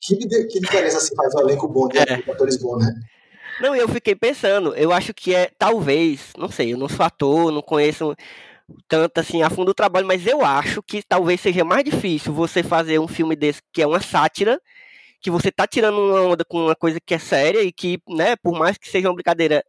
que, 0.00 0.44
que 0.46 0.60
diferença 0.60 0.98
assim, 0.98 1.14
faz 1.14 1.34
um 1.34 1.40
elenco 1.40 1.68
bom 1.68 1.88
de 1.88 1.98
é. 1.98 2.30
atores 2.30 2.58
bons, 2.58 2.84
né? 2.84 2.92
Não, 3.60 3.74
eu 3.74 3.88
fiquei 3.88 4.16
pensando, 4.16 4.74
eu 4.74 4.92
acho 4.92 5.14
que 5.14 5.34
é, 5.34 5.48
talvez, 5.56 6.32
não 6.36 6.50
sei, 6.50 6.72
eu 6.72 6.78
não 6.78 6.88
sou 6.88 7.06
ator, 7.06 7.52
não 7.52 7.62
conheço 7.62 8.14
tanto 8.88 9.18
assim 9.18 9.42
a 9.42 9.50
fundo 9.50 9.70
o 9.70 9.74
trabalho, 9.74 10.06
mas 10.06 10.26
eu 10.26 10.44
acho 10.44 10.82
que 10.82 11.02
talvez 11.02 11.40
seja 11.40 11.64
mais 11.64 11.84
difícil 11.84 12.32
você 12.32 12.62
fazer 12.62 12.98
um 12.98 13.06
filme 13.06 13.36
desse 13.36 13.60
que 13.72 13.82
é 13.82 13.86
uma 13.86 14.00
sátira, 14.00 14.60
que 15.20 15.30
você 15.30 15.52
tá 15.52 15.66
tirando 15.66 15.98
uma 15.98 16.20
onda 16.22 16.44
com 16.44 16.64
uma 16.64 16.74
coisa 16.74 16.98
que 17.00 17.14
é 17.14 17.18
séria 17.18 17.62
e 17.62 17.72
que, 17.72 17.98
né, 18.08 18.34
por 18.36 18.58
mais 18.58 18.76
que 18.76 18.88
seja 18.88 19.08
uma 19.08 19.14
brincadeira, 19.14 19.64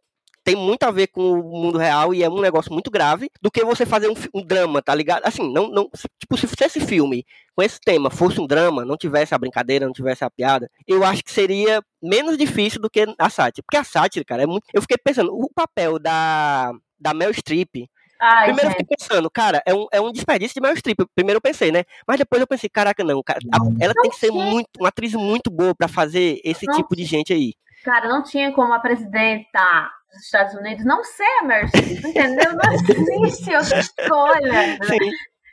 tem 0.46 0.54
muito 0.54 0.84
a 0.84 0.92
ver 0.92 1.08
com 1.08 1.40
o 1.40 1.60
mundo 1.60 1.76
real 1.76 2.14
e 2.14 2.22
é 2.22 2.30
um 2.30 2.40
negócio 2.40 2.72
muito 2.72 2.88
grave, 2.88 3.28
do 3.42 3.50
que 3.50 3.64
você 3.64 3.84
fazer 3.84 4.08
um, 4.08 4.14
um 4.32 4.40
drama, 4.40 4.80
tá 4.80 4.94
ligado? 4.94 5.26
Assim, 5.26 5.52
não, 5.52 5.68
não, 5.68 5.90
tipo, 6.20 6.36
se 6.36 6.46
esse 6.64 6.78
filme 6.78 7.26
com 7.56 7.64
esse 7.64 7.80
tema 7.80 8.10
fosse 8.10 8.40
um 8.40 8.46
drama, 8.46 8.84
não 8.84 8.96
tivesse 8.96 9.34
a 9.34 9.38
brincadeira, 9.38 9.86
não 9.86 9.92
tivesse 9.92 10.24
a 10.24 10.30
piada, 10.30 10.70
eu 10.86 11.02
acho 11.02 11.24
que 11.24 11.32
seria 11.32 11.82
menos 12.00 12.38
difícil 12.38 12.80
do 12.80 12.88
que 12.88 13.04
a 13.18 13.28
sátira. 13.28 13.64
Porque 13.66 13.76
a 13.76 13.82
sátira, 13.82 14.24
cara, 14.24 14.44
é 14.44 14.46
muito. 14.46 14.62
Eu 14.72 14.80
fiquei 14.82 14.96
pensando, 14.96 15.34
o 15.34 15.50
papel 15.52 15.98
da, 15.98 16.72
da 16.96 17.12
Mel 17.12 17.32
Streep. 17.32 17.88
Ai, 18.20 18.44
Primeiro 18.46 18.70
gente. 18.70 18.78
eu 18.78 18.86
fiquei 18.86 18.96
pensando, 18.96 19.28
cara, 19.28 19.60
é 19.66 19.74
um, 19.74 19.86
é 19.90 20.00
um 20.00 20.12
desperdício 20.12 20.54
de 20.54 20.60
Mel 20.60 20.76
Streep. 20.76 20.98
Primeiro 21.12 21.38
eu 21.38 21.42
pensei, 21.42 21.72
né? 21.72 21.82
Mas 22.06 22.18
depois 22.18 22.40
eu 22.40 22.46
pensei, 22.46 22.70
caraca, 22.70 23.02
não, 23.02 23.20
cara, 23.20 23.40
a, 23.52 23.56
ela 23.80 23.92
não 23.96 24.02
tem 24.02 24.12
que 24.12 24.16
ser 24.16 24.30
muito, 24.30 24.68
uma 24.78 24.90
atriz 24.90 25.12
muito 25.12 25.50
boa 25.50 25.74
para 25.74 25.88
fazer 25.88 26.40
esse 26.44 26.66
não, 26.66 26.76
tipo 26.76 26.94
de 26.94 27.02
gente 27.02 27.32
aí. 27.32 27.54
Cara, 27.82 28.08
não 28.08 28.22
tinha 28.22 28.52
como 28.52 28.72
a 28.72 28.78
presidenta 28.78 29.90
dos 30.16 30.24
Estados 30.24 30.54
Unidos 30.54 30.84
não 30.84 31.04
ser 31.04 31.22
a 31.22 31.66
Streep, 31.66 32.04
entendeu? 32.04 32.52
Não 32.54 33.24
existe 33.24 33.54
outra 33.54 33.78
escolha. 33.78 34.52
Né? 34.52 34.78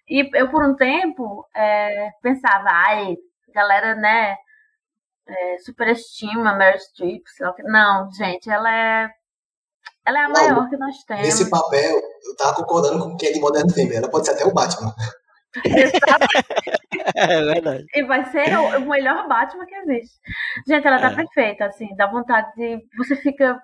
E 0.10 0.30
eu, 0.34 0.50
por 0.50 0.64
um 0.64 0.76
tempo, 0.76 1.46
é, 1.56 2.10
pensava, 2.22 2.68
ai, 2.70 3.16
galera, 3.54 3.96
né, 3.96 4.36
é, 5.28 5.58
superestima 5.60 6.52
a 6.52 6.56
Meryl 6.56 6.80
Streep. 6.80 7.24
Não, 7.66 8.12
gente, 8.12 8.50
ela 8.50 8.74
é 8.74 9.10
ela 10.06 10.20
é 10.20 10.24
a 10.26 10.30
não, 10.30 10.34
maior 10.34 10.70
que 10.70 10.78
nós 10.78 11.04
temos. 11.06 11.24
Nesse 11.24 11.50
papel, 11.50 11.96
eu 11.96 12.36
tava 12.38 12.56
concordando 12.56 13.00
com 13.04 13.16
quem 13.16 13.30
é 13.30 13.32
de 13.32 13.40
Modern 13.40 13.70
Family. 13.70 13.96
Ela 13.96 14.10
pode 14.10 14.26
ser 14.26 14.34
até 14.34 14.46
o 14.46 14.54
Batman. 14.54 14.94
é 17.16 17.28
verdade. 17.28 17.86
E 17.94 18.04
vai 18.04 18.26
ser 18.32 18.58
o, 18.58 18.80
o, 18.80 18.90
melhor 18.90 19.28
Batman 19.28 19.66
que 19.66 19.76
existe. 19.76 20.20
Gente, 20.68 20.86
ela 20.88 21.00
tá 21.00 21.12
é. 21.12 21.16
perfeita, 21.16 21.66
assim, 21.66 21.96
dá 21.96 22.08
vontade 22.08 22.52
de. 22.56 22.86
Você 22.98 23.16
fica 23.16 23.62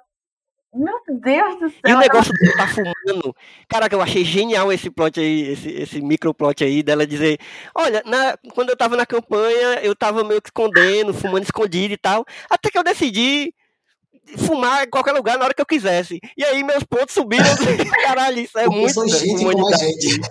meu 0.73 0.95
Deus 1.19 1.60
do 1.60 1.69
céu. 1.69 1.79
E 1.88 1.93
o 1.93 1.99
negócio 1.99 2.32
dele 2.34 2.53
tá 2.55 2.67
fumando. 2.67 3.36
Caraca, 3.67 3.95
eu 3.95 4.01
achei 4.01 4.23
genial 4.23 4.71
esse 4.71 4.89
plot 4.89 5.19
aí, 5.19 5.51
esse, 5.51 5.69
esse 5.69 6.01
microplot 6.01 6.63
aí 6.63 6.84
dela 6.84 7.08
dizer: 7.08 7.39
Olha, 7.73 8.03
na, 8.05 8.38
quando 8.53 8.69
eu 8.69 8.77
tava 8.77 8.95
na 8.95 9.05
campanha, 9.05 9.79
eu 9.82 9.95
tava 9.95 10.23
meio 10.23 10.41
que 10.41 10.49
escondendo, 10.49 11.13
fumando 11.13 11.43
escondido 11.43 11.93
e 11.93 11.97
tal. 11.97 12.25
Até 12.49 12.69
que 12.69 12.77
eu 12.77 12.84
decidi 12.84 13.53
fumar 14.38 14.86
em 14.86 14.89
qualquer 14.89 15.13
lugar 15.13 15.38
na 15.38 15.45
hora 15.45 15.53
que 15.53 15.62
eu 15.62 15.65
quisesse. 15.65 16.19
E 16.38 16.43
aí 16.43 16.63
meus 16.63 16.84
pontos 16.84 17.13
subiram. 17.13 17.45
Caralho, 18.03 18.39
isso 18.39 18.58
é 18.58 18.63
Porque 18.63 18.79
muito. 18.79 18.93
Sou 18.93 19.08
gente 19.08 19.43
como 19.43 19.73
a 19.73 19.77
gente. 19.77 20.21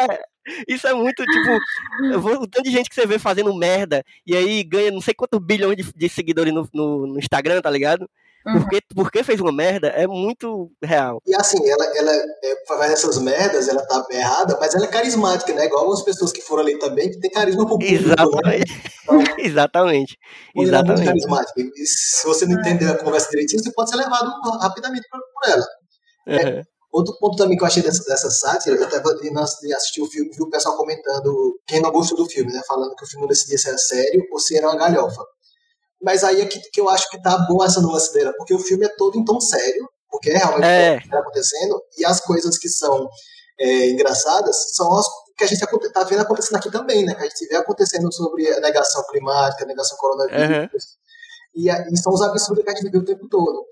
É, 0.00 0.20
isso 0.68 0.86
é 0.86 0.92
muito, 0.92 1.24
tipo, 1.24 2.18
o 2.18 2.46
tanto 2.48 2.64
de 2.64 2.70
gente 2.70 2.88
que 2.88 2.94
você 2.94 3.06
vê 3.06 3.18
fazendo 3.18 3.54
merda 3.54 4.04
e 4.26 4.36
aí 4.36 4.62
ganha 4.64 4.90
não 4.90 5.00
sei 5.00 5.14
quantos 5.14 5.40
bilhões 5.40 5.76
de, 5.76 5.92
de 5.94 6.08
seguidores 6.08 6.52
no, 6.52 6.68
no, 6.72 7.06
no 7.06 7.18
Instagram, 7.18 7.60
tá 7.60 7.70
ligado? 7.70 8.08
Uhum. 8.46 8.60
Porque, 8.60 8.80
porque 8.94 9.24
fez 9.24 9.40
uma 9.40 9.52
merda 9.52 9.88
é 9.88 10.06
muito 10.06 10.70
real. 10.82 11.20
E 11.26 11.34
assim, 11.34 11.58
ela, 11.68 11.84
ela 11.96 12.12
é, 12.12 12.66
faz 12.66 12.92
essas 12.92 13.18
merdas, 13.18 13.68
ela 13.68 13.86
tá 13.86 14.04
errada, 14.10 14.56
mas 14.60 14.74
ela 14.74 14.84
é 14.84 14.88
carismática, 14.88 15.52
né? 15.54 15.66
Igual 15.66 15.80
algumas 15.82 16.02
pessoas 16.02 16.32
que 16.32 16.42
foram 16.42 16.62
ali 16.62 16.78
também, 16.78 17.10
que 17.10 17.20
tem 17.20 17.30
carisma 17.30 17.66
pro 17.66 17.78
público. 17.78 17.94
Exatamente. 17.94 18.72
Né? 18.72 18.80
Então, 19.04 19.24
Exatamente. 19.38 20.18
Exatamente. 20.56 20.68
Ela 20.68 20.78
é 20.78 20.84
muito 20.84 21.04
carismática. 21.04 21.60
E 21.60 21.86
se 21.86 22.26
você 22.26 22.46
não 22.46 22.58
entender 22.58 22.88
a 22.88 22.98
conversa 22.98 23.30
direitinho, 23.30 23.62
você 23.62 23.72
pode 23.72 23.90
ser 23.90 23.96
levado 23.96 24.32
rapidamente 24.60 25.06
por, 25.10 25.20
ela. 25.48 25.66
Uhum. 26.26 26.34
É, 26.34 26.62
Outro 26.92 27.16
ponto 27.18 27.36
também 27.36 27.56
que 27.56 27.64
eu 27.64 27.66
achei 27.66 27.82
dessa, 27.82 28.04
dessa 28.04 28.30
sátira, 28.30 28.76
eu 28.76 28.84
estava 28.84 29.08
assistir 29.74 30.02
o 30.02 30.06
filme, 30.06 30.30
vi 30.30 30.42
o 30.42 30.50
pessoal 30.50 30.76
comentando, 30.76 31.58
quem 31.66 31.80
não 31.80 31.90
gostou 31.90 32.18
do 32.18 32.26
filme, 32.26 32.52
né? 32.52 32.60
Falando 32.68 32.94
que 32.94 33.04
o 33.04 33.06
filme 33.06 33.22
não 33.22 33.28
decidia 33.28 33.56
se 33.56 33.66
era 33.66 33.78
sério 33.78 34.22
ou 34.30 34.38
se 34.38 34.58
era 34.58 34.68
uma 34.68 34.76
galhofa. 34.76 35.24
Mas 36.02 36.24
aí 36.24 36.40
é 36.40 36.46
que, 36.46 36.58
que 36.70 36.80
eu 36.80 36.88
acho 36.88 37.08
que 37.10 37.20
tá 37.22 37.38
bom 37.48 37.64
essa 37.64 37.80
nuance 37.80 38.12
dela, 38.12 38.32
porque 38.36 38.54
o 38.54 38.58
filme 38.58 38.84
é 38.84 38.88
todo 38.96 39.16
em 39.16 39.24
tom 39.24 39.40
sério, 39.40 39.88
porque 40.10 40.30
é 40.30 40.38
realmente 40.38 40.66
é. 40.66 40.96
o 40.96 40.98
que 40.98 41.04
está 41.04 41.18
acontecendo, 41.18 41.82
e 41.98 42.04
as 42.04 42.20
coisas 42.20 42.58
que 42.58 42.68
são 42.68 43.08
é, 43.58 43.90
engraçadas 43.90 44.74
são 44.74 44.92
as 44.96 45.06
que 45.36 45.44
a 45.44 45.46
gente 45.46 45.62
está 45.62 46.04
vendo 46.04 46.20
acontecendo 46.20 46.56
aqui 46.56 46.70
também, 46.70 47.04
né? 47.04 47.14
Que 47.14 47.22
a 47.22 47.28
gente 47.28 47.48
vê 47.48 47.56
acontecendo 47.56 48.12
sobre 48.12 48.46
a 48.52 48.60
negação 48.60 49.02
climática, 49.10 49.64
a 49.64 49.66
negação 49.66 49.96
coronavírus, 49.96 50.84
uhum. 51.54 51.62
e, 51.62 51.70
e, 51.70 51.96
são 51.98 52.12
os 52.12 52.20
absurdos 52.20 52.62
que 52.62 52.70
a 52.70 52.74
gente 52.74 52.90
vê 52.90 52.98
o 52.98 53.04
tempo 53.04 53.26
todo 53.28 53.66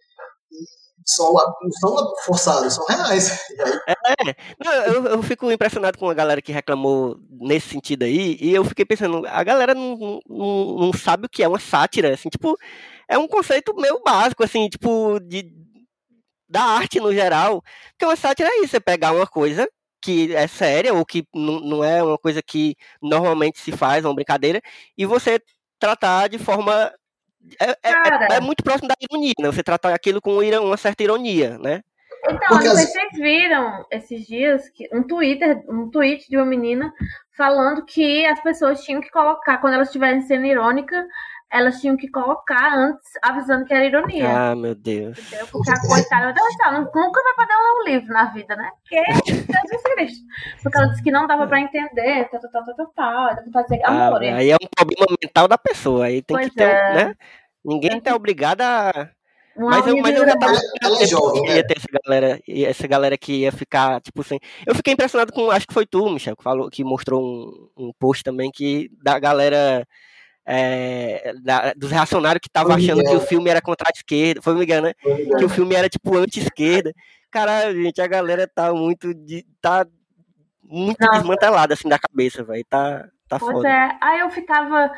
são, 1.15 1.35
são 1.81 2.15
forçados, 2.25 2.75
são 2.75 2.87
reais. 2.87 3.41
É, 3.89 4.35
não, 4.65 4.73
eu, 4.73 5.05
eu, 5.07 5.23
fico 5.23 5.51
impressionado 5.51 5.99
com 5.99 6.09
a 6.09 6.15
galera 6.15 6.43
que 6.43 6.53
reclamou 6.53 7.19
nesse 7.31 7.69
sentido 7.69 8.05
aí, 8.05 8.37
e 8.41 8.55
eu 8.55 8.65
fiquei 8.65 8.85
pensando, 8.85 9.27
a 9.27 9.43
galera 9.43 9.75
não, 9.75 10.21
não, 10.29 10.77
não 10.77 10.93
sabe 10.93 11.27
o 11.27 11.29
que 11.29 11.43
é 11.43 11.49
uma 11.49 11.59
sátira, 11.59 12.15
assim, 12.15 12.29
tipo, 12.29 12.57
é 13.09 13.19
um 13.19 13.29
conceito 13.29 13.75
meio 13.75 14.01
básico, 14.03 14.45
assim, 14.45 14.69
tipo, 14.69 15.19
de, 15.21 15.53
da 16.49 16.63
arte 16.63 17.01
no 17.01 17.13
geral, 17.13 17.63
porque 17.91 18.05
uma 18.05 18.17
sátira 18.17 18.49
é 18.49 18.65
isso, 18.65 18.77
é 18.77 18.81
pegar 18.81 19.13
uma 19.13 19.27
coisa 19.27 19.69
que 20.03 20.35
é 20.35 20.47
séria, 20.47 20.95
ou 20.95 21.05
que 21.05 21.27
não, 21.35 21.61
não 21.61 21.85
é 21.85 22.03
uma 22.03 22.19
coisa 22.19 22.43
que 22.43 22.77
normalmente 23.03 23.59
se 23.59 23.73
faz, 23.73 24.05
uma 24.05 24.15
brincadeira, 24.15 24.61
e 24.97 25.05
você 25.05 25.41
tratar 25.79 26.29
de 26.29 26.39
forma 26.39 26.93
é, 27.59 27.71
é, 27.71 28.37
é, 28.37 28.41
muito 28.41 28.63
próximo 28.63 28.89
da 28.89 28.95
ironia, 29.01 29.35
né? 29.39 29.47
Você 29.47 29.63
tratar 29.63 29.95
aquilo 29.95 30.21
com 30.21 30.39
uma 30.39 30.77
certa 30.77 31.03
ironia, 31.03 31.59
né? 31.59 31.83
Então, 32.29 32.59
não 32.59 32.75
sei 32.75 32.87
se 32.87 32.93
vocês 32.93 33.13
viram 33.15 33.87
esses 33.91 34.27
dias 34.27 34.69
que 34.71 34.89
um 34.93 35.03
Twitter, 35.03 35.63
um 35.69 35.91
tweet 35.91 36.29
de 36.29 36.37
uma 36.37 36.45
menina 36.45 36.93
falando 37.37 37.85
que 37.85 38.27
as 38.27 38.41
pessoas 38.43 38.83
tinham 38.85 39.01
que 39.01 39.11
colocar, 39.11 39.59
quando 39.59 39.75
elas 39.75 39.89
estiverem 39.89 40.21
sendo 40.23 40.45
irônica, 40.45 41.07
elas 41.51 41.81
tinham 41.81 41.97
que 41.97 42.09
colocar 42.09 42.73
antes, 42.75 43.11
avisando 43.23 43.65
que 43.65 43.75
era 43.75 43.85
ironia. 43.85 44.31
Ah, 44.31 44.55
meu 44.55 44.75
Deus. 44.75 45.19
Entendeu? 45.19 45.47
Porque 45.51 45.71
a 45.71 45.81
coitada 45.81 46.33
dela 46.33 46.81
nunca 46.95 47.23
vai 47.23 47.35
poder 47.35 47.55
ler 47.55 47.81
um 47.81 47.85
livro 47.85 48.15
na 48.15 48.25
vida, 48.27 48.55
né? 48.55 48.71
Porque 48.81 48.97
é 48.97 49.15
Jesus 49.27 49.83
Cristo. 49.95 50.25
Porque 50.63 50.79
ela 50.79 50.87
disse 50.89 51.03
que 51.03 51.11
não 51.11 51.27
dava 51.27 51.49
pra 51.49 51.61
entender, 51.61 52.29
tal, 52.31 52.41
tal, 52.41 52.51
tal, 52.51 52.77
tal, 52.77 52.87
tal. 52.95 53.53
Fazer 53.53 53.81
ah, 53.85 54.07
amor. 54.07 54.23
Aí 54.23 54.51
é 54.51 54.55
um 54.55 54.69
problema 54.77 55.17
mental 55.23 55.49
da 55.49 55.59
pessoa. 55.59 56.05
Aí 56.05 56.23
tem 56.23 56.37
pois 56.37 56.49
que 56.49 56.55
ter, 56.55 56.65
é. 56.65 56.95
né? 56.95 57.15
Ninguém 57.65 58.01
tá 58.01 58.15
obrigado 58.15 58.63
a. 58.63 59.11
Mas 59.57 59.87
eu, 59.87 59.97
mas 59.99 60.15
eu 60.17 60.25
já 60.25 60.37
tava 60.39 60.59
ela 60.81 61.03
é 61.03 61.07
jovem, 61.07 61.43
né? 61.43 61.57
ia 61.57 61.67
ter 61.67 61.77
essa 61.77 61.89
galera, 62.05 62.41
essa 62.49 62.87
galera 62.87 63.19
que 63.19 63.41
ia 63.41 63.53
ficar, 63.53 64.01
tipo 64.01 64.23
assim. 64.23 64.39
Eu 64.65 64.75
fiquei 64.75 64.95
impressionado 64.95 65.33
com, 65.33 65.51
acho 65.51 65.67
que 65.67 65.75
foi 65.75 65.85
tu, 65.85 66.09
Michel, 66.09 66.37
que 66.37 66.43
falou, 66.43 66.71
que 66.71 66.85
mostrou 66.85 67.21
um, 67.21 67.69
um 67.77 67.93
post 67.99 68.23
também 68.23 68.51
que 68.51 68.89
da 69.03 69.19
galera 69.19 69.87
é, 70.53 71.33
da, 71.45 71.73
dos 71.75 71.93
reacionários 71.93 72.41
que 72.41 72.49
estavam 72.49 72.75
achando 72.75 73.05
que 73.05 73.15
o 73.15 73.21
filme 73.21 73.49
era 73.49 73.63
contra 73.63 73.87
a 73.89 73.93
esquerda. 73.95 74.43
Foi 74.43 74.53
o 74.53 74.57
Miguel, 74.57 74.83
né? 74.83 74.95
Que 75.39 75.45
o 75.45 75.49
filme 75.49 75.77
era 75.77 75.89
tipo 75.89 76.17
anti-esquerda. 76.17 76.93
Caralho, 77.31 77.81
gente, 77.81 78.03
a 78.03 78.09
galera 78.09 78.51
tá 78.53 78.73
muito. 78.73 79.15
De, 79.15 79.47
tá 79.63 79.87
muito 80.65 80.99
desmantelada 80.99 81.75
assim 81.75 81.89
da 81.89 82.01
cabeça, 82.01 82.43
velho. 82.43 82.65
Tá, 82.69 83.07
tá 83.29 83.39
pois 83.39 83.53
foda. 83.53 83.69
é, 83.69 83.97
aí 84.01 84.19
eu 84.19 84.31
ficava. 84.31 84.91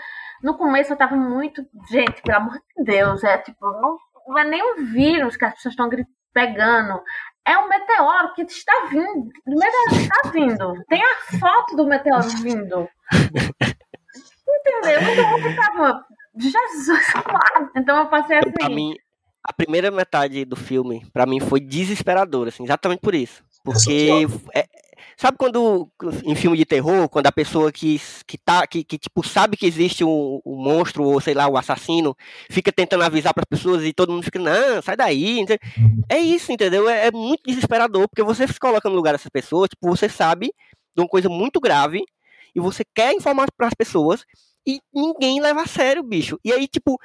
No 0.43 0.57
começo 0.57 0.91
eu 0.91 0.97
tava 0.97 1.17
muito. 1.17 1.67
Gente, 1.91 2.23
pelo 2.23 2.38
amor 2.38 2.55
de 2.55 2.85
Deus, 2.85 3.23
é 3.23 3.37
tipo, 3.37 3.71
não, 3.73 3.99
não 4.29 4.38
é 4.38 4.45
nem 4.45 4.62
um 4.62 4.87
vírus 4.87 5.37
que 5.37 5.45
as 5.45 5.55
pessoas 5.55 5.75
estão 5.75 5.91
pegando. 6.33 7.03
É 7.45 7.59
um 7.59 7.69
meteoro 7.69 8.33
que 8.35 8.43
está 8.43 8.87
vindo. 8.91 9.31
O 9.47 9.59
meteoro 9.59 9.97
está 9.97 10.31
vindo. 10.31 10.85
Tem 10.88 11.03
a 11.03 11.38
foto 11.38 11.77
do 11.77 11.87
meteoro 11.87 12.27
vindo. 12.43 12.88
Entendeu? 14.66 15.12
Então 15.12 15.38
eu 15.38 15.51
ficava. 15.51 16.05
Jesus 16.37 17.14
amado. 17.14 17.70
Então 17.77 17.98
eu 17.98 18.07
passei 18.07 18.38
assim. 18.38 18.51
Pra 18.53 18.68
mim, 18.68 18.94
a 19.44 19.53
primeira 19.53 19.90
metade 19.90 20.44
do 20.44 20.57
filme, 20.57 21.05
para 21.12 21.27
mim, 21.27 21.40
foi 21.40 21.61
desesperadora, 21.61 22.48
assim, 22.48 22.64
exatamente 22.64 23.01
por 23.01 23.14
isso. 23.14 23.44
Porque 23.64 24.27
é, 24.55 24.66
Sabe 25.16 25.37
quando, 25.37 25.88
em 26.25 26.35
filme 26.35 26.57
de 26.57 26.64
terror, 26.64 27.09
quando 27.09 27.27
a 27.27 27.33
pessoa 27.33 27.70
que, 27.70 28.01
que, 28.27 28.38
tá, 28.38 28.66
que, 28.66 28.83
que 28.83 28.98
tipo, 28.98 29.27
sabe 29.27 29.57
que 29.57 29.66
existe 29.66 30.03
um, 30.03 30.40
um 30.44 30.57
monstro, 30.57 31.05
ou 31.05 31.20
sei 31.20 31.35
lá, 31.35 31.46
o 31.46 31.53
um 31.53 31.57
assassino, 31.57 32.16
fica 32.51 32.72
tentando 32.72 33.05
avisar 33.05 33.33
para 33.35 33.42
as 33.42 33.48
pessoas 33.48 33.85
e 33.85 33.92
todo 33.92 34.12
mundo 34.12 34.25
fica, 34.25 34.38
não, 34.38 34.83
sai 34.83 34.96
daí. 34.96 35.44
É 36.09 36.18
isso, 36.18 36.51
entendeu? 36.51 36.88
É, 36.88 37.07
é, 37.07 37.11
muito 37.12 37.42
desesperador, 37.46 38.09
porque 38.09 38.22
você 38.22 38.46
se 38.48 38.59
coloca 38.59 38.88
no 38.88 38.96
lugar 38.96 39.12
dessas 39.12 39.31
pessoas, 39.31 39.68
tipo, 39.68 39.88
você 39.88 40.09
sabe 40.09 40.53
de 40.94 41.03
uma 41.03 41.09
coisa 41.09 41.29
muito 41.29 41.61
grave 41.61 42.03
e 42.55 42.61
você 42.61 42.83
quer 42.94 43.12
informar 43.12 43.46
para 43.57 43.68
as 43.68 43.75
pessoas 43.75 44.25
e 44.66 44.81
ninguém 44.92 45.40
leva 45.40 45.62
a 45.62 45.66
sério, 45.66 46.03
bicho. 46.03 46.38
E 46.44 46.53
aí, 46.53 46.66
tipo, 46.68 46.98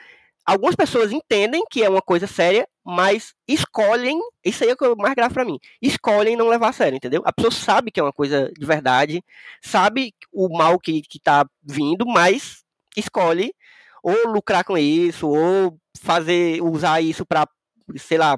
algumas 0.46 0.76
pessoas 0.76 1.12
entendem 1.12 1.63
que 1.70 1.84
é 1.84 1.89
uma 1.89 2.02
coisa 2.02 2.26
séria, 2.26 2.67
mas 2.84 3.34
escolhem, 3.48 4.20
isso 4.46 4.63
aí 4.63 4.70
é 4.70 4.88
o 4.88 4.96
mais 4.96 5.13
grave 5.13 5.34
para 5.34 5.43
mim, 5.43 5.60
escolhem 5.82 6.38
não 6.38 6.48
levar 6.48 6.70
a 6.70 6.74
sério, 6.74 6.96
entendeu? 6.96 7.22
A 7.26 7.34
pessoa 7.34 7.52
sabe 7.52 7.91
que 7.91 8.00
é 8.00 8.04
uma 8.04 8.13
coisa 8.13 8.50
de 8.58 8.65
verdade, 8.65 9.22
sabe 9.62 10.13
o 10.32 10.48
mal 10.50 10.80
que, 10.80 11.02
que 11.02 11.20
tá 11.20 11.46
vindo, 11.62 12.06
mas 12.06 12.63
escolhe 12.96 13.54
ou 14.02 14.32
lucrar 14.32 14.63
com 14.63 14.78
isso, 14.78 15.28
ou 15.28 15.78
fazer, 16.02 16.62
usar 16.62 17.02
isso 17.02 17.26
para, 17.26 17.46
sei 17.98 18.17
lá, 18.17 18.38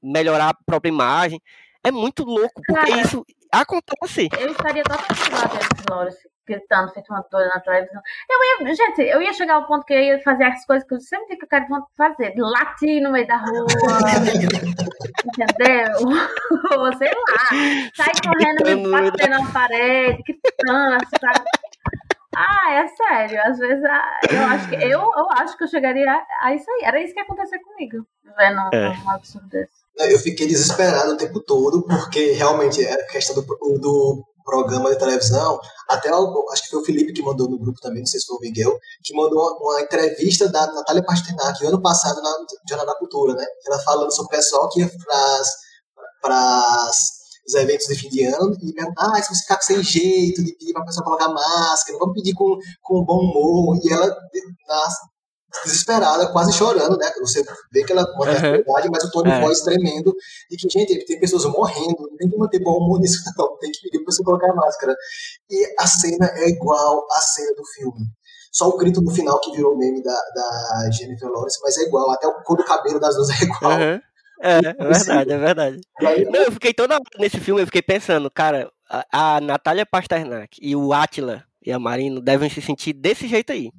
melhorar 0.00 0.50
a 0.50 0.54
própria 0.64 0.90
imagem. 0.90 1.40
É 1.82 1.90
muito 1.90 2.22
louco, 2.22 2.62
porque 2.64 2.92
Cara, 2.92 3.02
isso 3.02 3.26
acontece. 3.50 4.28
Eu 4.38 4.52
estaria 4.52 4.84
totalmente 4.84 5.30
lá 5.32 5.44
dentro, 5.46 6.31
gritando, 6.46 6.92
feito 6.92 7.12
uma 7.12 7.24
doida 7.30 7.50
na 7.54 7.60
televisão. 7.60 8.00
Eu 8.30 8.66
ia, 8.66 8.74
gente, 8.74 9.02
eu 9.02 9.22
ia 9.22 9.32
chegar 9.32 9.54
ao 9.54 9.66
ponto 9.66 9.84
que 9.84 9.92
eu 9.92 10.00
ia 10.00 10.22
fazer 10.22 10.44
as 10.44 10.64
coisas 10.64 10.86
que 10.86 10.94
eu 10.94 11.00
sempre 11.00 11.28
digo 11.28 11.40
que 11.40 11.44
eu 11.44 11.48
quero 11.48 11.86
fazer. 11.96 12.34
Latir 12.36 13.02
no 13.02 13.12
meio 13.12 13.26
da 13.26 13.36
rua. 13.36 13.66
entendeu? 15.26 16.18
Ou 16.78 16.96
sei 16.96 17.08
lá. 17.08 17.90
Sair 17.94 18.20
correndo, 18.22 18.82
me 18.82 18.90
batendo 18.90 19.30
na 19.30 19.52
parede, 19.52 20.22
gritando, 20.22 20.94
assim, 20.96 21.16
sabe? 21.20 21.44
Ah, 22.34 22.72
é 22.72 22.86
sério. 22.88 23.40
Às 23.44 23.58
vezes 23.58 23.84
ah, 23.84 24.20
eu 24.30 24.42
acho 24.44 24.68
que 24.68 24.74
eu, 24.76 25.00
eu 25.00 25.30
acho 25.32 25.56
que 25.56 25.64
eu 25.64 25.68
chegaria 25.68 26.24
a, 26.40 26.54
isso 26.54 26.70
aí. 26.70 26.82
Era 26.84 27.02
isso 27.02 27.12
que 27.12 27.20
ia 27.20 27.24
acontecer 27.24 27.58
comigo, 27.60 28.06
vendo 28.36 28.60
é. 28.72 28.90
um 29.04 29.10
absurdo 29.10 29.48
desse. 29.48 29.82
Eu 29.98 30.18
fiquei 30.18 30.46
desesperado 30.46 31.12
o 31.12 31.16
tempo 31.16 31.40
todo, 31.40 31.82
porque 31.82 32.32
realmente 32.32 32.82
era 32.82 33.06
questão 33.08 33.34
do, 33.34 33.42
do 33.42 34.24
programa 34.44 34.90
de 34.90 34.98
televisão, 34.98 35.58
até 35.88 36.10
acho 36.10 36.62
que 36.62 36.70
foi 36.70 36.80
o 36.80 36.84
Felipe 36.84 37.12
que 37.12 37.22
mandou 37.22 37.48
no 37.48 37.58
grupo 37.58 37.80
também, 37.80 38.00
não 38.00 38.06
sei 38.06 38.20
se 38.20 38.26
foi 38.26 38.36
o 38.36 38.40
Miguel, 38.40 38.78
que 39.02 39.14
mandou 39.14 39.38
uma, 39.38 39.72
uma 39.72 39.80
entrevista 39.80 40.48
da 40.48 40.66
Natália 40.66 41.04
Pasternak 41.04 41.64
ano 41.66 41.80
passado 41.80 42.20
na 42.22 42.34
Jornal 42.68 42.86
da 42.86 42.98
Cultura, 42.98 43.34
né? 43.34 43.44
Ela 43.66 43.78
falando 43.80 44.12
sobre 44.14 44.34
o 44.34 44.38
pessoal 44.38 44.68
que 44.68 44.80
ia 44.80 44.90
para 46.20 46.90
os 47.46 47.54
eventos 47.54 47.86
de 47.86 47.94
fim 47.96 48.08
de 48.08 48.24
ano 48.24 48.56
e 48.62 48.72
perguntar, 48.72 49.10
ah, 49.12 49.22
se 49.22 49.34
você 49.34 49.42
ficar 49.42 49.60
sem 49.60 49.82
jeito 49.82 50.44
de 50.44 50.52
pedir 50.56 50.72
para 50.72 50.82
a 50.82 50.86
pessoa 50.86 51.04
colocar 51.04 51.28
máscara, 51.28 51.98
vamos 51.98 52.14
pedir 52.14 52.34
com, 52.34 52.56
com 52.80 53.04
bom 53.04 53.18
humor. 53.18 53.78
E 53.82 53.92
ela, 53.92 54.06
na, 54.06 54.88
desesperada, 55.64 56.26
quase 56.32 56.52
chorando, 56.52 56.96
né? 56.96 57.10
Você 57.20 57.44
vê 57.72 57.84
que 57.84 57.92
ela 57.92 58.02
mantém 58.16 58.34
uhum. 58.34 58.48
a 58.48 58.50
verdade, 58.52 58.88
mas 58.90 59.04
o 59.04 59.10
tom 59.10 59.22
de 59.22 59.30
é. 59.30 59.40
voz 59.40 59.60
tremendo, 59.60 60.14
e 60.50 60.56
que, 60.56 60.68
gente, 60.68 61.04
tem 61.04 61.20
pessoas 61.20 61.44
morrendo, 61.46 61.96
não 61.98 62.16
tem 62.16 62.28
que 62.28 62.36
manter 62.36 62.58
bom 62.60 62.78
humor 62.78 63.00
nisso, 63.00 63.18
não, 63.36 63.56
tem 63.58 63.70
que 63.70 63.80
pedir 63.82 64.02
pra 64.04 64.12
você 64.12 64.22
colocar 64.22 64.50
a 64.50 64.54
máscara. 64.54 64.94
E 65.50 65.74
a 65.78 65.86
cena 65.86 66.30
é 66.34 66.48
igual 66.48 67.06
à 67.10 67.20
cena 67.20 67.54
do 67.54 67.64
filme. 67.74 68.06
Só 68.52 68.68
o 68.68 68.76
grito 68.76 69.00
no 69.00 69.10
final 69.10 69.40
que 69.40 69.50
virou 69.52 69.78
meme 69.78 70.02
da, 70.02 70.18
da 70.34 70.90
Jennifer 70.90 71.28
Lawrence, 71.28 71.58
mas 71.62 71.78
é 71.78 71.82
igual, 71.82 72.10
até 72.10 72.26
o 72.26 72.42
cor 72.42 72.56
do 72.56 72.64
cabelo 72.64 73.00
das 73.00 73.14
duas 73.14 73.30
é 73.30 73.44
igual. 73.44 73.72
Uhum. 73.72 74.00
É, 74.42 74.56
é 74.58 74.84
verdade, 74.84 75.32
é 75.32 75.38
verdade. 75.38 75.80
Não, 76.30 76.42
eu 76.42 76.52
fiquei 76.52 76.74
toda 76.74 76.98
nesse 77.18 77.38
filme, 77.38 77.62
eu 77.62 77.66
fiquei 77.66 77.80
pensando, 77.80 78.28
cara, 78.30 78.70
a, 78.90 79.36
a 79.36 79.40
Natália 79.40 79.86
Pasternak 79.86 80.58
e 80.60 80.74
o 80.74 80.92
Atila 80.92 81.44
e 81.64 81.70
a 81.70 81.78
Marino 81.78 82.20
devem 82.20 82.50
se 82.50 82.60
sentir 82.60 82.92
desse 82.92 83.28
jeito 83.28 83.52
aí. 83.52 83.70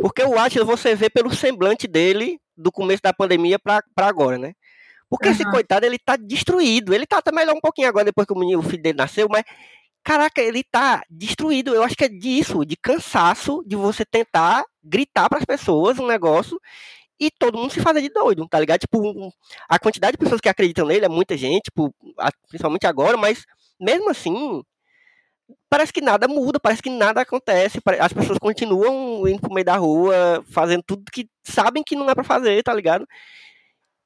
Porque 0.00 0.22
o 0.22 0.38
Atila 0.38 0.64
você 0.64 0.94
vê 0.94 1.10
pelo 1.10 1.34
semblante 1.34 1.86
dele 1.86 2.40
do 2.56 2.72
começo 2.72 3.02
da 3.02 3.12
pandemia 3.12 3.58
para 3.58 3.82
agora, 3.96 4.38
né? 4.38 4.52
Porque 5.08 5.28
uhum. 5.28 5.34
esse 5.34 5.44
coitado, 5.44 5.86
ele 5.86 5.98
tá 5.98 6.16
destruído. 6.16 6.94
Ele 6.94 7.06
tá 7.06 7.18
até 7.18 7.32
melhor 7.32 7.54
um 7.54 7.60
pouquinho 7.60 7.88
agora, 7.88 8.04
depois 8.04 8.26
que 8.26 8.32
o, 8.32 8.38
menino, 8.38 8.60
o 8.60 8.62
filho 8.62 8.82
dele 8.82 8.98
nasceu, 8.98 9.26
mas, 9.30 9.44
caraca, 10.04 10.40
ele 10.40 10.62
tá 10.62 11.02
destruído. 11.08 11.74
Eu 11.74 11.82
acho 11.82 11.96
que 11.96 12.04
é 12.04 12.08
disso, 12.08 12.64
de 12.64 12.76
cansaço, 12.76 13.62
de 13.66 13.76
você 13.76 14.04
tentar 14.04 14.64
gritar 14.84 15.28
para 15.28 15.38
as 15.38 15.44
pessoas 15.44 15.98
um 15.98 16.06
negócio 16.06 16.60
e 17.20 17.30
todo 17.30 17.58
mundo 17.58 17.72
se 17.72 17.80
fazer 17.80 18.00
de 18.00 18.10
doido, 18.10 18.46
tá 18.48 18.60
ligado? 18.60 18.80
Tipo, 18.80 19.32
a 19.68 19.78
quantidade 19.78 20.12
de 20.12 20.18
pessoas 20.18 20.40
que 20.40 20.48
acreditam 20.48 20.86
nele 20.86 21.06
é 21.06 21.08
muita 21.08 21.36
gente, 21.36 21.64
tipo, 21.64 21.92
principalmente 22.48 22.86
agora, 22.86 23.16
mas 23.16 23.44
mesmo 23.80 24.08
assim, 24.10 24.62
parece 25.68 25.92
que 25.92 26.00
nada 26.00 26.26
muda, 26.28 26.58
parece 26.60 26.82
que 26.82 26.90
nada 26.90 27.20
acontece, 27.20 27.78
as 28.00 28.12
pessoas 28.12 28.38
continuam 28.38 29.26
indo 29.28 29.40
pro 29.40 29.52
meio 29.52 29.64
da 29.64 29.76
rua, 29.76 30.44
fazendo 30.50 30.82
tudo 30.86 31.04
que 31.12 31.28
sabem 31.46 31.82
que 31.84 31.96
não 31.96 32.08
é 32.08 32.14
para 32.14 32.24
fazer, 32.24 32.62
tá 32.62 32.72
ligado? 32.74 33.06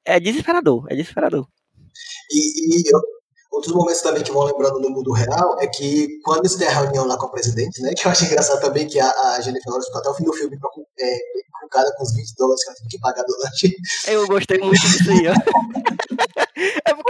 É 0.05 0.19
desesperador, 0.19 0.85
é 0.89 0.95
desesperador. 0.95 1.47
E, 2.31 2.77
e 2.77 2.83
eu, 2.93 2.99
Outros 3.53 3.71
momentos 3.71 4.01
também 4.01 4.23
que 4.23 4.31
vão 4.31 4.45
lembrando 4.45 4.79
no 4.79 4.89
mundo 4.89 5.11
real 5.11 5.59
é 5.59 5.67
que 5.67 6.07
quando 6.23 6.39
eles 6.39 6.55
têm 6.55 6.67
a 6.67 6.71
reunião 6.71 7.05
lá 7.05 7.15
com 7.19 7.27
o 7.27 7.31
presidente, 7.31 7.83
né? 7.83 7.93
Que 7.95 8.07
eu 8.07 8.11
acho 8.11 8.25
engraçado 8.25 8.59
também 8.59 8.87
que 8.87 8.99
a, 8.99 9.07
a 9.07 9.41
Jennifer 9.41 9.69
Lawrence 9.69 9.89
ficou 9.89 10.01
até 10.01 10.09
o 10.09 10.13
fim 10.15 10.23
do 10.23 10.33
filme 10.33 10.57
é, 10.99 11.17
cara 11.73 11.91
com 11.97 12.03
os 12.03 12.13
20 12.13 12.35
dólares 12.37 12.63
que 12.63 12.69
ela 12.69 12.77
teve 12.77 12.89
que 12.89 12.99
pagar 12.99 13.23
do 13.23 13.35
lanche. 13.43 13.75
Eu 14.07 14.27
gostei 14.27 14.59
muito 14.59 14.81
disso 14.81 15.09
aí, 15.09 15.27
ó. 15.27 15.33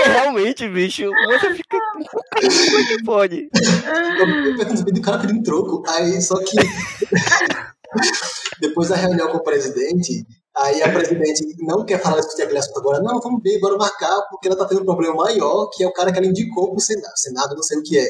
Porque 0.03 0.19
realmente, 0.19 0.67
bicho, 0.67 1.09
você 1.27 1.55
fica. 1.55 1.77
Como 1.79 2.77
é 2.77 2.87
que 2.87 3.03
pode? 3.03 3.49
Eu 4.19 4.97
o 4.97 5.01
cara 5.01 5.19
pedindo 5.19 5.43
troco. 5.43 5.81
Aí, 5.87 6.21
só 6.21 6.35
que. 6.43 6.57
Depois 8.59 8.89
da 8.89 8.95
reunião 8.95 9.29
com 9.29 9.37
o 9.37 9.43
presidente, 9.43 10.25
Aí 10.55 10.83
a 10.83 10.91
presidente 10.91 11.43
não 11.61 11.83
quer 11.83 11.99
falar 11.99 12.19
discutir 12.19 12.43
aquele 12.43 12.59
assunto 12.59 12.77
agora, 12.77 13.01
não, 13.01 13.19
vamos 13.19 13.41
ver, 13.41 13.59
bora 13.59 13.75
marcar, 13.75 14.21
porque 14.29 14.47
ela 14.47 14.53
está 14.53 14.67
tendo 14.67 14.81
um 14.81 14.85
problema 14.85 15.15
maior, 15.15 15.67
que 15.71 15.83
é 15.83 15.87
o 15.87 15.91
cara 15.91 16.11
que 16.11 16.19
ela 16.19 16.27
indicou 16.27 16.67
para 16.67 16.77
o 16.77 16.79
Senado, 16.79 17.17
Senado 17.17 17.55
não 17.55 17.63
sei 17.63 17.79
o 17.79 17.81
que 17.81 17.97
é. 17.97 18.07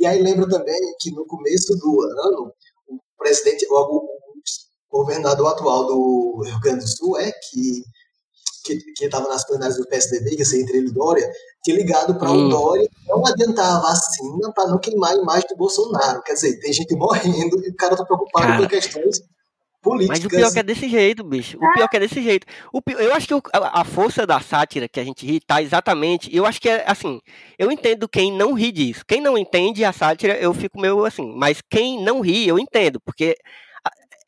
E 0.00 0.04
aí 0.04 0.20
lembra 0.20 0.48
também 0.48 0.80
que 0.98 1.12
no 1.12 1.24
começo 1.26 1.76
do 1.78 2.02
ano, 2.02 2.52
o 2.88 2.98
presidente, 3.16 3.64
o, 3.70 4.02
governador 4.90 5.52
atual 5.52 5.86
do 5.86 6.42
Rio 6.44 6.60
Grande 6.60 6.80
do 6.80 6.88
Sul 6.88 7.18
é 7.20 7.30
que 7.30 7.84
que 8.66 9.04
estava 9.04 9.28
nas 9.28 9.46
plenárias 9.46 9.76
do 9.76 9.86
PSDB, 9.86 10.36
que 10.36 10.42
ia 10.42 10.62
entre 10.62 10.78
ele 10.78 10.88
e 10.88 10.92
Dória, 10.92 11.30
tinha 11.62 11.76
ligado 11.76 12.18
para 12.18 12.30
hum. 12.30 12.46
o 12.46 12.48
Dória 12.48 12.88
não 13.06 13.26
adiantar 13.26 13.76
a 13.76 13.80
vacina 13.80 14.52
para 14.54 14.68
não 14.68 14.78
queimar 14.78 15.12
a 15.12 15.16
imagem 15.16 15.48
do 15.48 15.56
Bolsonaro. 15.56 16.22
Quer 16.22 16.34
dizer, 16.34 16.58
tem 16.60 16.72
gente 16.72 16.94
morrendo 16.94 17.64
e 17.64 17.70
o 17.70 17.76
cara 17.76 17.94
está 17.94 18.04
preocupado 18.04 18.46
cara. 18.46 18.62
com 18.62 18.68
questões 18.68 19.20
políticas. 19.86 20.18
Mas 20.18 20.24
o 20.24 20.28
pior 20.28 20.48
é 20.48 20.52
que 20.52 20.58
é 20.58 20.62
desse 20.62 20.88
jeito, 20.88 21.24
bicho. 21.24 21.56
O 21.56 21.72
pior 21.72 21.84
é 21.84 21.88
que 21.88 21.96
é 21.96 22.00
desse 22.00 22.22
jeito. 22.22 22.46
O 22.72 22.82
pior, 22.82 23.00
eu 23.00 23.14
acho 23.14 23.28
que 23.28 23.34
a, 23.52 23.80
a, 23.80 23.84
força 23.84 24.26
da 24.26 24.40
sátira 24.40 24.88
que 24.88 24.98
a 24.98 25.04
gente 25.04 25.24
ri 25.24 25.40
tá 25.40 25.62
exatamente. 25.62 26.34
Eu 26.34 26.44
acho 26.44 26.60
que 26.60 26.68
é 26.68 26.84
assim. 26.86 27.20
Eu 27.56 27.70
entendo 27.70 28.08
quem 28.08 28.32
não 28.32 28.52
ri 28.52 28.72
disso. 28.72 29.04
Quem 29.06 29.20
não 29.20 29.38
entende 29.38 29.84
a 29.84 29.92
sátira, 29.92 30.36
eu 30.36 30.52
fico 30.52 30.80
meio 30.80 31.04
assim. 31.04 31.32
Mas 31.36 31.62
quem 31.70 32.02
não 32.02 32.20
ri, 32.20 32.48
eu 32.48 32.58
entendo. 32.58 33.00
Porque 33.00 33.36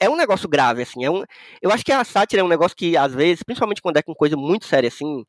é 0.00 0.08
um 0.08 0.16
negócio 0.16 0.48
grave, 0.48 0.82
assim. 0.82 1.04
É 1.04 1.10
um, 1.10 1.24
eu 1.62 1.70
acho 1.70 1.84
que 1.84 1.92
a 1.92 2.04
sátira 2.04 2.42
é 2.42 2.44
um 2.44 2.48
negócio 2.48 2.76
que, 2.76 2.96
às 2.96 3.14
vezes, 3.14 3.42
principalmente 3.42 3.82
quando 3.82 3.96
é 3.98 4.02
com 4.02 4.14
coisa 4.14 4.36
muito 4.36 4.66
séria 4.66 4.88
assim, 4.88 5.24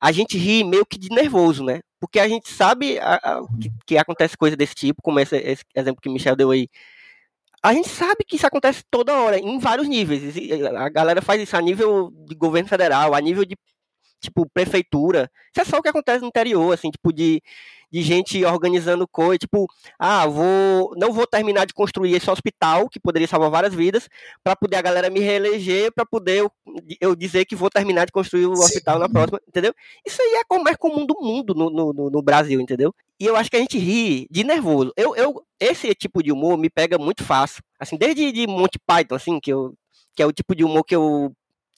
a 0.00 0.12
gente 0.12 0.36
ri 0.38 0.64
meio 0.64 0.86
que 0.86 0.98
de 0.98 1.08
nervoso, 1.10 1.64
né? 1.64 1.80
Porque 2.00 2.18
a 2.18 2.28
gente 2.28 2.48
sabe 2.48 2.98
a, 2.98 3.14
a, 3.14 3.40
que, 3.60 3.72
que, 3.86 3.98
acontece 3.98 4.36
coisa 4.36 4.56
desse 4.56 4.74
tipo, 4.74 5.00
como 5.02 5.20
esse, 5.20 5.36
esse 5.36 5.64
exemplo 5.74 6.02
que 6.02 6.08
o 6.08 6.12
Michel 6.12 6.36
deu 6.36 6.50
aí 6.50 6.68
a 7.62 7.72
gente 7.72 7.88
sabe 7.88 8.24
que 8.26 8.34
isso 8.34 8.46
acontece 8.46 8.82
toda 8.90 9.16
hora, 9.20 9.38
em 9.38 9.58
vários 9.58 9.86
níveis. 9.88 10.34
A 10.76 10.88
galera 10.88 11.22
faz 11.22 11.40
isso 11.40 11.56
a 11.56 11.60
nível 11.60 12.10
de 12.26 12.34
governo 12.34 12.68
federal, 12.68 13.14
a 13.14 13.20
nível 13.20 13.44
de, 13.44 13.56
tipo, 14.20 14.44
prefeitura. 14.52 15.30
Isso 15.52 15.60
é 15.60 15.64
só 15.64 15.78
o 15.78 15.82
que 15.82 15.88
acontece 15.88 16.22
no 16.22 16.26
interior, 16.26 16.74
assim, 16.74 16.90
tipo, 16.90 17.12
de, 17.12 17.40
de 17.92 18.00
gente 18.00 18.42
organizando 18.44 19.06
coisa, 19.06 19.38
tipo, 19.38 19.68
ah, 19.98 20.26
vou, 20.26 20.94
não 20.96 21.12
vou 21.12 21.26
terminar 21.26 21.66
de 21.66 21.74
construir 21.74 22.14
esse 22.14 22.30
hospital, 22.30 22.88
que 22.88 22.98
poderia 22.98 23.28
salvar 23.28 23.50
várias 23.50 23.74
vidas, 23.74 24.08
para 24.42 24.56
poder 24.56 24.76
a 24.76 24.82
galera 24.82 25.10
me 25.10 25.20
reeleger, 25.20 25.92
para 25.92 26.06
poder 26.06 26.40
eu, 26.40 26.52
eu, 26.98 27.14
dizer 27.14 27.44
que 27.44 27.54
vou 27.54 27.68
terminar 27.68 28.06
de 28.06 28.12
construir 28.12 28.46
o 28.46 28.56
Sim. 28.56 28.64
hospital 28.64 28.98
na 28.98 29.10
próxima, 29.10 29.38
entendeu? 29.46 29.74
Isso 30.06 30.22
aí 30.22 30.40
é 30.40 30.44
como 30.48 30.68
é 30.70 30.74
comum 30.74 31.04
do 31.04 31.14
mundo 31.20 31.54
no, 31.54 31.68
no, 31.68 32.10
no 32.10 32.22
Brasil, 32.22 32.58
entendeu? 32.60 32.94
E 33.20 33.26
eu 33.26 33.36
acho 33.36 33.50
que 33.50 33.56
a 33.56 33.60
gente 33.60 33.78
ri 33.78 34.26
de 34.30 34.42
nervoso. 34.42 34.90
Eu, 34.96 35.14
eu, 35.14 35.44
esse 35.60 35.94
tipo 35.94 36.22
de 36.22 36.32
humor 36.32 36.56
me 36.56 36.70
pega 36.70 36.96
muito 36.96 37.22
fácil. 37.22 37.62
Assim, 37.78 37.98
desde 37.98 38.32
de 38.32 38.46
Monty 38.46 38.78
Python, 38.86 39.14
assim, 39.14 39.38
que, 39.38 39.52
eu, 39.52 39.74
que 40.16 40.22
é 40.22 40.26
o 40.26 40.32
tipo 40.32 40.56
de 40.56 40.64
humor 40.64 40.82
que 40.82 40.96
eu 40.96 41.30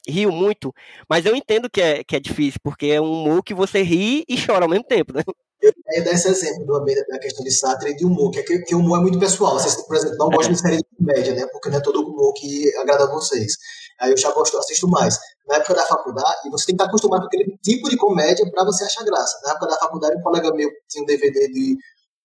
rio 0.08 0.30
muito, 0.30 0.72
mas 1.08 1.26
eu 1.26 1.34
entendo 1.34 1.68
que 1.68 1.80
é, 1.80 2.04
que 2.04 2.14
é 2.14 2.20
difícil, 2.20 2.60
porque 2.62 2.86
é 2.86 3.00
um 3.00 3.10
humor 3.10 3.42
que 3.42 3.54
você 3.54 3.82
ri 3.82 4.24
e 4.28 4.36
chora 4.40 4.64
ao 4.64 4.68
mesmo 4.68 4.84
tempo, 4.84 5.12
né? 5.12 5.22
Eu 5.64 5.72
ia 5.96 6.04
dar 6.04 6.12
esse 6.12 6.28
exemplo 6.28 6.66
da 6.66 7.18
questão 7.18 7.42
de 7.42 7.50
sátira 7.50 7.90
e 7.90 7.96
de 7.96 8.04
humor, 8.04 8.30
que, 8.30 8.40
é 8.40 8.42
que, 8.42 8.58
que 8.60 8.74
o 8.74 8.80
humor 8.80 8.98
é 8.98 9.02
muito 9.02 9.18
pessoal. 9.18 9.58
Vocês, 9.58 9.74
por 9.86 9.96
exemplo, 9.96 10.16
não 10.18 10.28
gostam 10.28 10.52
de 10.52 10.60
série 10.60 10.76
de 10.76 10.84
comédia, 10.98 11.34
né? 11.34 11.46
Porque 11.46 11.70
não 11.70 11.78
é 11.78 11.80
todo 11.80 12.02
humor 12.02 12.34
que 12.34 12.70
agrada 12.76 13.04
a 13.04 13.10
vocês. 13.10 13.56
Aí 13.98 14.10
eu 14.10 14.16
já 14.16 14.30
gosto, 14.32 14.58
assisto 14.58 14.86
mais. 14.88 15.18
Na 15.48 15.56
época 15.56 15.74
da 15.74 15.86
faculdade, 15.86 16.46
e 16.46 16.50
você 16.50 16.66
tem 16.66 16.76
que 16.76 16.82
estar 16.82 16.90
acostumado 16.90 17.20
com 17.22 17.26
aquele 17.28 17.56
tipo 17.62 17.88
de 17.88 17.96
comédia 17.96 18.44
para 18.50 18.64
você 18.64 18.84
achar 18.84 19.04
graça. 19.04 19.38
Na 19.42 19.52
época 19.52 19.68
da 19.68 19.76
faculdade, 19.76 20.16
um 20.18 20.22
colega 20.22 20.52
meu 20.52 20.68
tinha 20.88 21.02
um 21.02 21.06
DVD 21.06 21.48
de, 21.48 21.78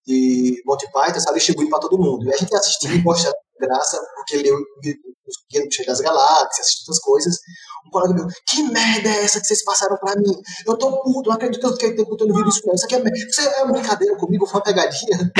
de 0.09 0.61
Monty 0.65 0.87
Python, 0.91 1.19
sabe, 1.19 1.37
distribuir 1.37 1.69
para 1.69 1.79
todo 1.79 1.99
mundo. 1.99 2.25
E 2.25 2.33
a 2.33 2.37
gente 2.37 2.53
assistia 2.55 2.91
e 2.91 3.01
gostava 3.01 3.35
graça, 3.59 3.99
porque 4.15 4.37
leu 4.37 4.55
os 4.55 5.35
Guia 5.51 5.67
Cheio 5.71 5.87
das 5.87 6.01
Galáxias, 6.01 6.65
assistiu 6.65 6.85
essas 6.91 6.99
coisas. 6.99 7.37
Um 7.85 7.91
colega 7.91 8.13
meu, 8.15 8.27
que 8.47 8.63
merda 8.63 9.09
é 9.09 9.23
essa 9.23 9.39
que 9.39 9.45
vocês 9.45 9.63
passaram 9.63 9.97
pra 9.97 10.15
mim? 10.15 10.33
Eu 10.65 10.77
tô 10.77 11.03
puto, 11.03 11.29
não 11.29 11.35
acredito 11.35 11.59
que 11.59 11.67
eu 11.67 11.77
tenho 11.77 11.95
tempo 11.95 12.17
todo 12.17 12.33
vídeo 12.33 12.49
isso 12.49 12.61
não. 12.65 12.73
Isso 12.73 12.85
aqui 12.85 12.95
é, 12.95 13.03
isso 13.13 13.41
é 13.41 13.63
uma 13.63 13.73
brincadeira 13.73 14.15
comigo, 14.17 14.47
foi 14.47 14.59
uma 14.59 14.63
pegadinha. 14.63 15.31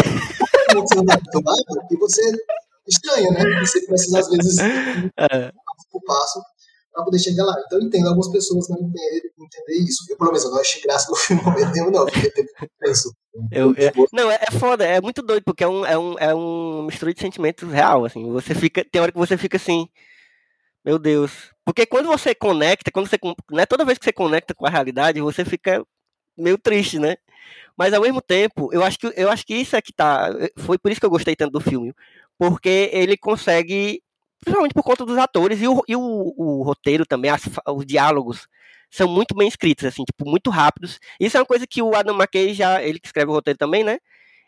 você 0.75 1.05
tá 1.05 1.13
acostumado, 1.15 1.63
e 1.89 1.97
você 1.97 2.21
estranha, 2.87 3.31
né? 3.31 3.43
Você 3.61 3.85
precisa, 3.85 4.19
às 4.19 4.29
vezes, 4.29 4.57
é. 4.59 5.51
o 5.93 6.01
passo 6.01 6.41
para 6.99 7.05
poder 7.05 7.19
chegar 7.19 7.43
lá. 7.45 7.55
Então 7.65 7.79
eu 7.79 7.85
entendo, 7.85 8.07
algumas 8.07 8.29
pessoas 8.29 8.67
não 8.69 8.77
entendem, 8.77 9.31
entender 9.39 9.83
isso. 9.83 10.05
Eu, 10.09 10.17
pelo 10.17 10.31
menos, 10.31 10.45
eu 10.45 10.51
não 10.51 10.59
achei 10.59 10.81
graça 10.81 11.09
no 11.09 11.15
filme 11.15 11.43
mesmo, 11.55 11.91
não, 11.91 12.05
porque. 12.05 12.31
Eu, 13.51 13.73
é, 13.77 13.91
não, 14.11 14.29
é, 14.29 14.39
é 14.41 14.51
foda, 14.51 14.85
é 14.85 14.99
muito 14.99 15.21
doido, 15.21 15.43
porque 15.43 15.63
é 15.63 15.67
um, 15.67 15.85
é, 15.85 15.97
um, 15.97 16.19
é 16.19 16.35
um 16.35 16.83
mistura 16.83 17.13
de 17.13 17.21
sentimentos 17.21 17.69
real, 17.71 18.05
assim. 18.05 18.29
Você 18.31 18.53
fica. 18.53 18.85
Tem 18.89 19.01
hora 19.01 19.11
que 19.11 19.17
você 19.17 19.37
fica 19.37 19.57
assim. 19.57 19.87
Meu 20.83 20.97
Deus. 20.99 21.51
Porque 21.65 21.85
quando 21.85 22.07
você 22.07 22.35
conecta, 22.35 22.91
quando 22.91 23.07
você. 23.07 23.17
Né, 23.51 23.65
toda 23.65 23.85
vez 23.85 23.97
que 23.97 24.05
você 24.05 24.13
conecta 24.13 24.53
com 24.53 24.65
a 24.65 24.69
realidade, 24.69 25.21
você 25.21 25.45
fica 25.45 25.83
meio 26.37 26.57
triste, 26.57 26.99
né? 26.99 27.15
Mas 27.77 27.93
ao 27.93 28.01
mesmo 28.01 28.21
tempo, 28.21 28.69
eu 28.73 28.83
acho 28.83 28.99
que, 28.99 29.13
eu 29.15 29.29
acho 29.29 29.45
que 29.45 29.55
isso 29.55 29.75
é 29.75 29.81
que 29.81 29.93
tá. 29.93 30.29
Foi 30.57 30.77
por 30.77 30.91
isso 30.91 30.99
que 30.99 31.05
eu 31.05 31.09
gostei 31.09 31.35
tanto 31.35 31.53
do 31.53 31.61
filme. 31.61 31.93
Porque 32.37 32.89
ele 32.91 33.17
consegue 33.17 34.01
principalmente 34.39 34.73
por 34.73 34.83
conta 34.83 35.05
dos 35.05 35.17
atores 35.17 35.61
e 35.61 35.67
o, 35.67 35.81
e 35.87 35.95
o, 35.95 36.33
o 36.37 36.63
roteiro 36.63 37.05
também, 37.05 37.31
as, 37.31 37.43
os 37.67 37.85
diálogos 37.85 38.47
são 38.89 39.07
muito 39.07 39.35
bem 39.35 39.47
escritos, 39.47 39.85
assim, 39.85 40.03
tipo, 40.03 40.29
muito 40.29 40.49
rápidos. 40.49 40.99
Isso 41.19 41.37
é 41.37 41.39
uma 41.39 41.45
coisa 41.45 41.67
que 41.67 41.81
o 41.81 41.95
Adam 41.95 42.15
McKay 42.15 42.53
já, 42.53 42.81
ele 42.81 42.99
que 42.99 43.07
escreve 43.07 43.29
o 43.29 43.33
roteiro 43.33 43.57
também, 43.57 43.83
né? 43.83 43.99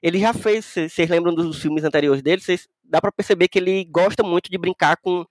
Ele 0.01 0.19
já 0.19 0.33
fez, 0.33 0.65
vocês 0.65 1.09
lembram 1.09 1.33
dos 1.33 1.61
filmes 1.61 1.83
anteriores 1.83 2.23
dele, 2.23 2.41
cês, 2.41 2.67
dá 2.83 2.99
para 2.99 3.11
perceber 3.11 3.47
que 3.47 3.59
ele 3.59 3.85
gosta 3.85 4.23
muito 4.23 4.49
de 4.49 4.57
brincar 4.57 4.97
com 4.97 5.25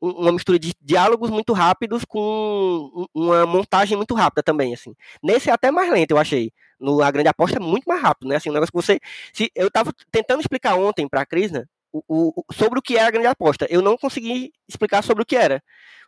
uma 0.00 0.30
mistura 0.30 0.58
de 0.58 0.72
diálogos 0.80 1.30
muito 1.30 1.52
rápidos 1.52 2.04
com 2.04 3.06
uma 3.14 3.46
montagem 3.46 3.96
muito 3.96 4.14
rápida 4.14 4.42
também, 4.42 4.74
assim. 4.74 4.94
Nesse 5.22 5.50
é 5.50 5.52
até 5.52 5.70
mais 5.70 5.90
lento, 5.90 6.12
eu 6.12 6.18
achei. 6.18 6.52
No 6.78 7.02
A 7.02 7.10
Grande 7.10 7.28
Aposta 7.28 7.56
é 7.56 7.60
muito 7.60 7.84
mais 7.86 8.00
rápido, 8.02 8.28
né? 8.28 8.36
Assim, 8.36 8.50
um 8.50 8.52
negócio 8.52 8.70
que 8.70 8.76
você... 8.76 9.00
Se, 9.32 9.50
eu 9.54 9.70
tava 9.70 9.92
tentando 10.12 10.40
explicar 10.40 10.76
ontem 10.76 11.08
pra 11.08 11.24
Crisna, 11.24 11.60
né? 11.60 11.66
O, 11.92 12.02
o, 12.08 12.44
sobre 12.52 12.78
o 12.78 12.82
que 12.82 12.96
é 12.96 13.02
a 13.02 13.10
grande 13.10 13.26
aposta. 13.26 13.66
Eu 13.70 13.82
não 13.82 13.96
consegui 13.96 14.52
explicar 14.68 15.02
sobre 15.02 15.22
o 15.22 15.26
que 15.26 15.36
era. 15.36 15.62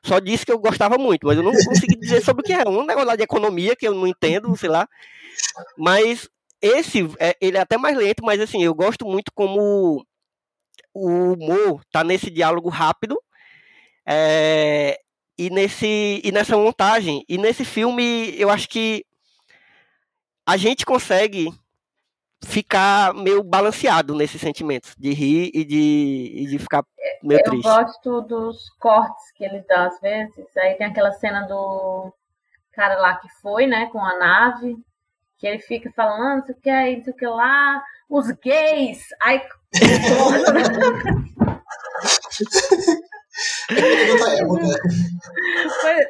Só 0.04 0.18
disse 0.20 0.46
que 0.46 0.52
eu 0.52 0.58
gostava 0.58 0.96
muito, 0.96 1.26
mas 1.26 1.36
eu 1.36 1.42
não 1.42 1.52
consegui 1.52 1.98
dizer 1.98 2.22
sobre 2.22 2.42
o 2.42 2.44
que 2.44 2.52
era. 2.52 2.70
Um 2.70 2.86
negócio 2.86 3.08
lá 3.08 3.16
de 3.16 3.22
economia 3.22 3.74
que 3.74 3.86
eu 3.86 3.94
não 3.94 4.06
entendo, 4.06 4.56
sei 4.56 4.68
lá. 4.68 4.88
Mas 5.76 6.28
esse, 6.60 7.08
é, 7.18 7.36
ele 7.40 7.56
é 7.56 7.60
até 7.60 7.76
mais 7.76 7.96
lento, 7.96 8.24
mas 8.24 8.40
assim, 8.40 8.62
eu 8.62 8.74
gosto 8.74 9.06
muito 9.06 9.32
como 9.32 10.04
o 10.94 11.32
humor 11.32 11.82
tá 11.92 12.02
nesse 12.02 12.30
diálogo 12.30 12.68
rápido 12.68 13.20
é, 14.06 14.98
e, 15.36 15.50
nesse, 15.50 16.20
e 16.24 16.32
nessa 16.32 16.56
montagem. 16.56 17.24
E 17.28 17.38
nesse 17.38 17.64
filme, 17.64 18.34
eu 18.38 18.50
acho 18.50 18.68
que 18.68 19.04
a 20.46 20.56
gente 20.56 20.84
consegue 20.84 21.52
ficar 22.44 23.12
meio 23.14 23.42
balanceado 23.42 24.14
nesses 24.14 24.40
sentimentos, 24.40 24.94
de 24.96 25.12
rir 25.12 25.50
e 25.54 25.64
de, 25.64 26.32
e 26.36 26.46
de 26.46 26.58
ficar 26.58 26.84
meio 27.22 27.40
eu 27.40 27.44
triste. 27.44 27.66
Eu 27.66 27.74
gosto 27.74 28.20
dos 28.22 28.70
cortes 28.78 29.32
que 29.34 29.44
eles 29.44 29.66
dão 29.66 29.86
às 29.86 30.00
vezes. 30.00 30.46
Aí 30.56 30.74
tem 30.74 30.86
aquela 30.86 31.12
cena 31.12 31.42
do 31.42 32.12
cara 32.72 32.98
lá 33.00 33.16
que 33.16 33.28
foi, 33.42 33.66
né, 33.66 33.86
com 33.86 34.00
a 34.00 34.16
nave, 34.18 34.76
que 35.38 35.46
ele 35.46 35.58
fica 35.58 35.90
falando, 35.94 36.38
não 36.38 36.46
sei 36.46 36.54
o 36.54 36.60
que, 36.60 36.96
não 36.96 37.04
sei 37.04 37.12
o 37.12 37.16
que 37.16 37.26
lá, 37.26 37.82
os 38.08 38.30
gays. 38.30 39.02
Aí. 39.22 39.42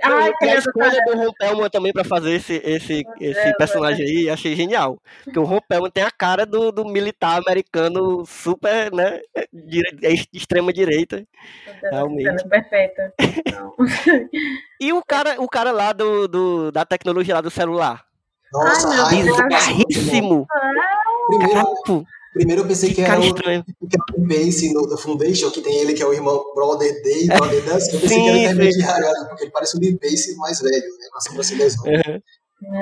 Ai, 0.02 0.32
a 0.42 0.54
escolha 0.54 1.04
do 1.06 1.16
Ron 1.16 1.32
Pelman 1.32 1.70
também 1.70 1.92
pra 1.92 2.04
fazer 2.04 2.34
esse, 2.34 2.62
esse, 2.64 3.04
esse 3.20 3.40
é, 3.40 3.52
personagem 3.54 4.06
aí, 4.06 4.30
achei 4.30 4.54
genial. 4.54 5.00
Porque 5.24 5.38
o 5.38 5.44
Ron 5.44 5.60
Pelman 5.68 5.90
tem 5.90 6.04
a 6.04 6.10
cara 6.10 6.46
do, 6.46 6.70
do 6.70 6.84
militar 6.84 7.38
americano 7.38 8.24
super, 8.24 8.92
né, 8.92 9.20
de, 9.52 9.82
extrema 10.32 10.72
direita. 10.72 11.24
Realmente. 11.82 12.48
Perfeita. 12.48 13.12
e 14.80 14.92
o 14.92 15.02
cara, 15.04 15.40
o 15.40 15.48
cara 15.48 15.72
lá 15.72 15.92
do, 15.92 16.28
do, 16.28 16.70
da 16.70 16.84
tecnologia 16.84 17.34
lá 17.34 17.40
do 17.40 17.50
celular? 17.50 18.04
Nossa, 18.52 18.88
ai, 18.88 19.22
bizarríssimo. 19.22 20.46
Primeiro, 21.26 22.06
Primeiro 22.38 22.62
eu 22.62 22.68
pensei 22.68 22.90
que, 22.90 22.94
que 22.94 23.00
era, 23.00 23.18
o, 23.18 23.34
que 23.34 23.46
era 23.48 23.64
o 24.16 24.20
Base 24.20 24.72
no, 24.72 24.82
no 24.82 24.96
Foundation, 24.96 25.50
que 25.50 25.60
tem 25.60 25.76
ele 25.80 25.92
que 25.92 26.02
é 26.02 26.06
o 26.06 26.12
irmão 26.12 26.40
Brother 26.54 27.02
Day, 27.02 27.26
Brother 27.26 27.64
Dance. 27.64 27.92
Eu 27.92 28.00
pensei 28.00 28.16
sim, 28.16 28.22
que 28.22 28.28
era 28.28 28.36
o 28.36 28.40
intermediário, 28.40 29.28
porque 29.28 29.44
ele 29.44 29.50
parece 29.50 29.76
o 29.76 29.80
Lee 29.80 29.98
Base 30.00 30.36
mais 30.36 30.60
velho, 30.60 30.72
né, 30.72 31.08
com 31.10 31.18
a 31.18 31.20
sobrancelha 31.20 31.64
uhum. 31.64 32.20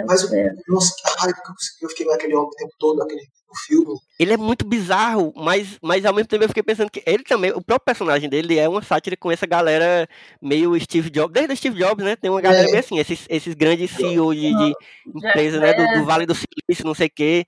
Mas 0.06 0.24
o-. 0.24 0.28
Nossa, 0.68 0.94
ai, 1.22 1.32
eu 1.80 1.88
fiquei 1.88 2.04
com 2.04 2.12
aquele 2.12 2.34
homem 2.34 2.48
o 2.48 2.56
tempo 2.56 2.72
todo, 2.78 3.02
aquele 3.02 3.22
o 3.48 3.66
filme. 3.66 3.94
Ele 4.18 4.32
é 4.32 4.36
muito 4.36 4.66
bizarro, 4.66 5.32
mas, 5.36 5.78
mas 5.80 6.04
ao 6.04 6.12
mesmo 6.12 6.28
tempo 6.28 6.44
eu 6.44 6.48
fiquei 6.48 6.62
pensando 6.62 6.90
que 6.90 7.02
ele 7.06 7.22
também, 7.22 7.50
o 7.50 7.62
próprio 7.62 7.84
personagem 7.84 8.28
dele 8.28 8.58
é 8.58 8.68
uma 8.68 8.82
sátira 8.82 9.16
com 9.16 9.30
essa 9.30 9.46
galera 9.46 10.08
meio 10.42 10.78
Steve 10.80 11.10
Jobs, 11.10 11.32
desde 11.32 11.52
o 11.52 11.56
Steve 11.56 11.78
Jobs, 11.78 12.04
né? 12.04 12.16
Tem 12.16 12.30
uma 12.30 12.40
galera 12.40 12.66
É. 12.66 12.70
meio 12.70 12.80
assim, 12.80 12.98
esses, 12.98 13.24
esses 13.28 13.54
grandes 13.54 13.90
CEOs 13.92 14.36
de, 14.36 14.54
de 14.54 14.72
empresas, 15.14 15.60
né? 15.60 15.72
Do, 15.72 16.00
do 16.00 16.04
Vale 16.04 16.26
do 16.26 16.34
Silício, 16.34 16.84
não 16.84 16.94
sei 16.94 17.06
o 17.06 17.12
quê. 17.14 17.46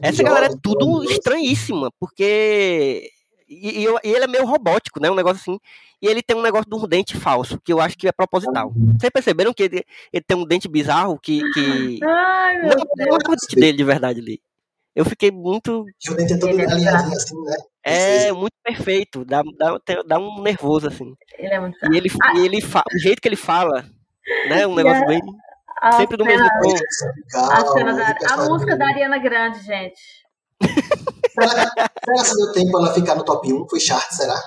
Essa 0.00 0.22
galera 0.22 0.46
é 0.46 0.56
tudo 0.62 1.04
estranhíssima, 1.04 1.90
porque. 2.00 3.10
E, 3.48 3.80
e 3.80 3.84
eu- 3.84 3.98
e 4.02 4.08
ele 4.08 4.24
é 4.24 4.28
meio 4.28 4.46
robótico, 4.46 4.98
né? 5.00 5.10
Um 5.10 5.14
negócio 5.14 5.40
assim. 5.40 5.58
E 6.00 6.06
ele 6.06 6.22
tem 6.22 6.36
um 6.36 6.42
negócio 6.42 6.68
de 6.68 6.74
um 6.74 6.86
dente 6.88 7.16
falso, 7.16 7.60
que 7.60 7.72
eu 7.72 7.80
acho 7.80 7.96
que 7.98 8.08
é 8.08 8.12
proposital. 8.12 8.72
Vocês 8.98 9.10
perceberam 9.12 9.52
que 9.52 9.62
ele, 9.64 9.84
ele 10.12 10.24
tem 10.26 10.36
um 10.36 10.44
dente 10.46 10.68
bizarro 10.68 11.18
que. 11.18 11.40
que... 11.52 12.00
Ai, 12.04 12.58
meu 12.58 12.68
Não, 12.70 12.76
Deus. 12.76 12.86
não 12.96 13.06
é 13.06 13.14
o 13.14 13.18
dente 13.36 13.54
dele 13.56 13.76
de 13.76 13.84
verdade 13.84 14.20
ali. 14.20 14.40
Eu 14.96 15.04
fiquei 15.04 15.30
muito. 15.30 15.84
E 16.06 16.10
o 16.10 16.14
dente 16.16 16.32
é 16.32 16.38
todo 16.38 16.50
Ele 16.50 16.62
é 16.62 16.70
alinhadinho 16.70 17.16
assim, 17.16 17.40
né? 17.44 17.56
É, 17.84 18.32
muito 18.32 18.52
perfeito. 18.62 19.24
Dá, 19.24 19.42
dá, 19.58 19.78
dá 20.06 20.18
um 20.18 20.42
nervoso, 20.42 20.88
assim. 20.88 21.14
Ele 21.38 21.54
é 21.54 21.60
muito 21.60 21.76
E 21.92 21.96
ele, 21.96 22.08
e 22.36 22.38
ele 22.44 22.60
fa... 22.60 22.82
o 22.94 22.98
jeito 22.98 23.20
que 23.20 23.28
ele 23.28 23.36
fala, 23.36 23.84
né? 24.48 24.66
Um 24.66 24.74
negócio 24.74 25.02
a- 25.02 25.06
bem. 25.06 25.20
A 25.82 25.92
Sempre 25.92 26.16
do 26.16 26.24
mesmo 26.24 26.48
tom. 26.48 26.74
A, 27.50 27.66
cena 27.72 27.92
da- 27.94 28.16
a 28.34 28.36
música 28.48 28.76
da. 28.76 28.86
Ariana 28.86 29.18
Grande, 29.18 29.58
gente. 29.64 30.00
Será, 31.32 31.50
será 31.50 32.24
que 32.24 32.36
deu 32.36 32.52
tempo 32.52 32.70
pra 32.70 32.80
ela 32.80 32.94
ficar 32.94 33.14
no 33.16 33.24
top 33.24 33.52
1? 33.52 33.68
Foi 33.68 33.80
chart, 33.80 34.10
será? 34.12 34.40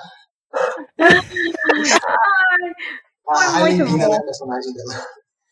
A 3.28 3.58
muito 3.60 3.84
Bina, 3.84 4.06
bom. 4.06 4.12
né? 4.12 4.16
A 4.18 4.22
personagem 4.22 4.72
dela. 4.72 4.94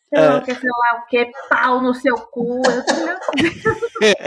Sei 0.09 0.19
É. 0.19 0.29
lá 0.29 0.37
o 0.37 0.43
que, 0.43 0.55
sei 0.55 0.69
lá 0.69 0.99
o 1.01 1.05
que, 1.07 1.31
pau 1.49 1.81
no 1.81 1.93
seu 1.93 2.15
cu. 2.15 2.61
Eu, 2.65 3.05
meu 3.05 3.15
Deus. 3.25 4.25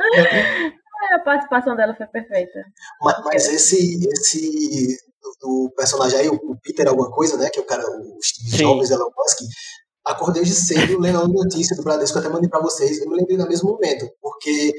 Ai, 0.00 1.14
a 1.14 1.18
participação 1.20 1.76
dela 1.76 1.94
foi 1.94 2.06
perfeita. 2.06 2.64
Mas, 3.00 3.24
mas 3.24 3.48
esse, 3.48 4.06
esse 4.08 4.98
do, 5.22 5.36
do 5.40 5.72
personagem 5.76 6.18
aí, 6.18 6.28
o, 6.28 6.34
o 6.34 6.56
Peter 6.60 6.88
alguma 6.88 7.10
coisa, 7.10 7.36
né? 7.36 7.48
Que 7.50 7.58
é 7.60 7.62
o 7.62 7.66
cara, 7.66 7.82
o 7.86 8.18
Steve 8.22 8.50
Sim. 8.50 8.56
Jobs, 8.58 8.90
Elon 8.90 9.10
Musk. 9.16 9.38
Acordei 10.04 10.42
hoje 10.42 10.54
cedo 10.54 10.98
lendo 10.98 11.20
a 11.20 11.28
notícia 11.28 11.76
do 11.76 11.82
Bradesco, 11.82 12.18
eu 12.18 12.20
até 12.20 12.28
mandei 12.28 12.50
pra 12.50 12.60
vocês. 12.60 12.98
Eu 13.00 13.08
me 13.08 13.16
lembrei 13.16 13.36
no 13.36 13.46
mesmo 13.48 13.70
momento, 13.70 14.08
porque 14.20 14.72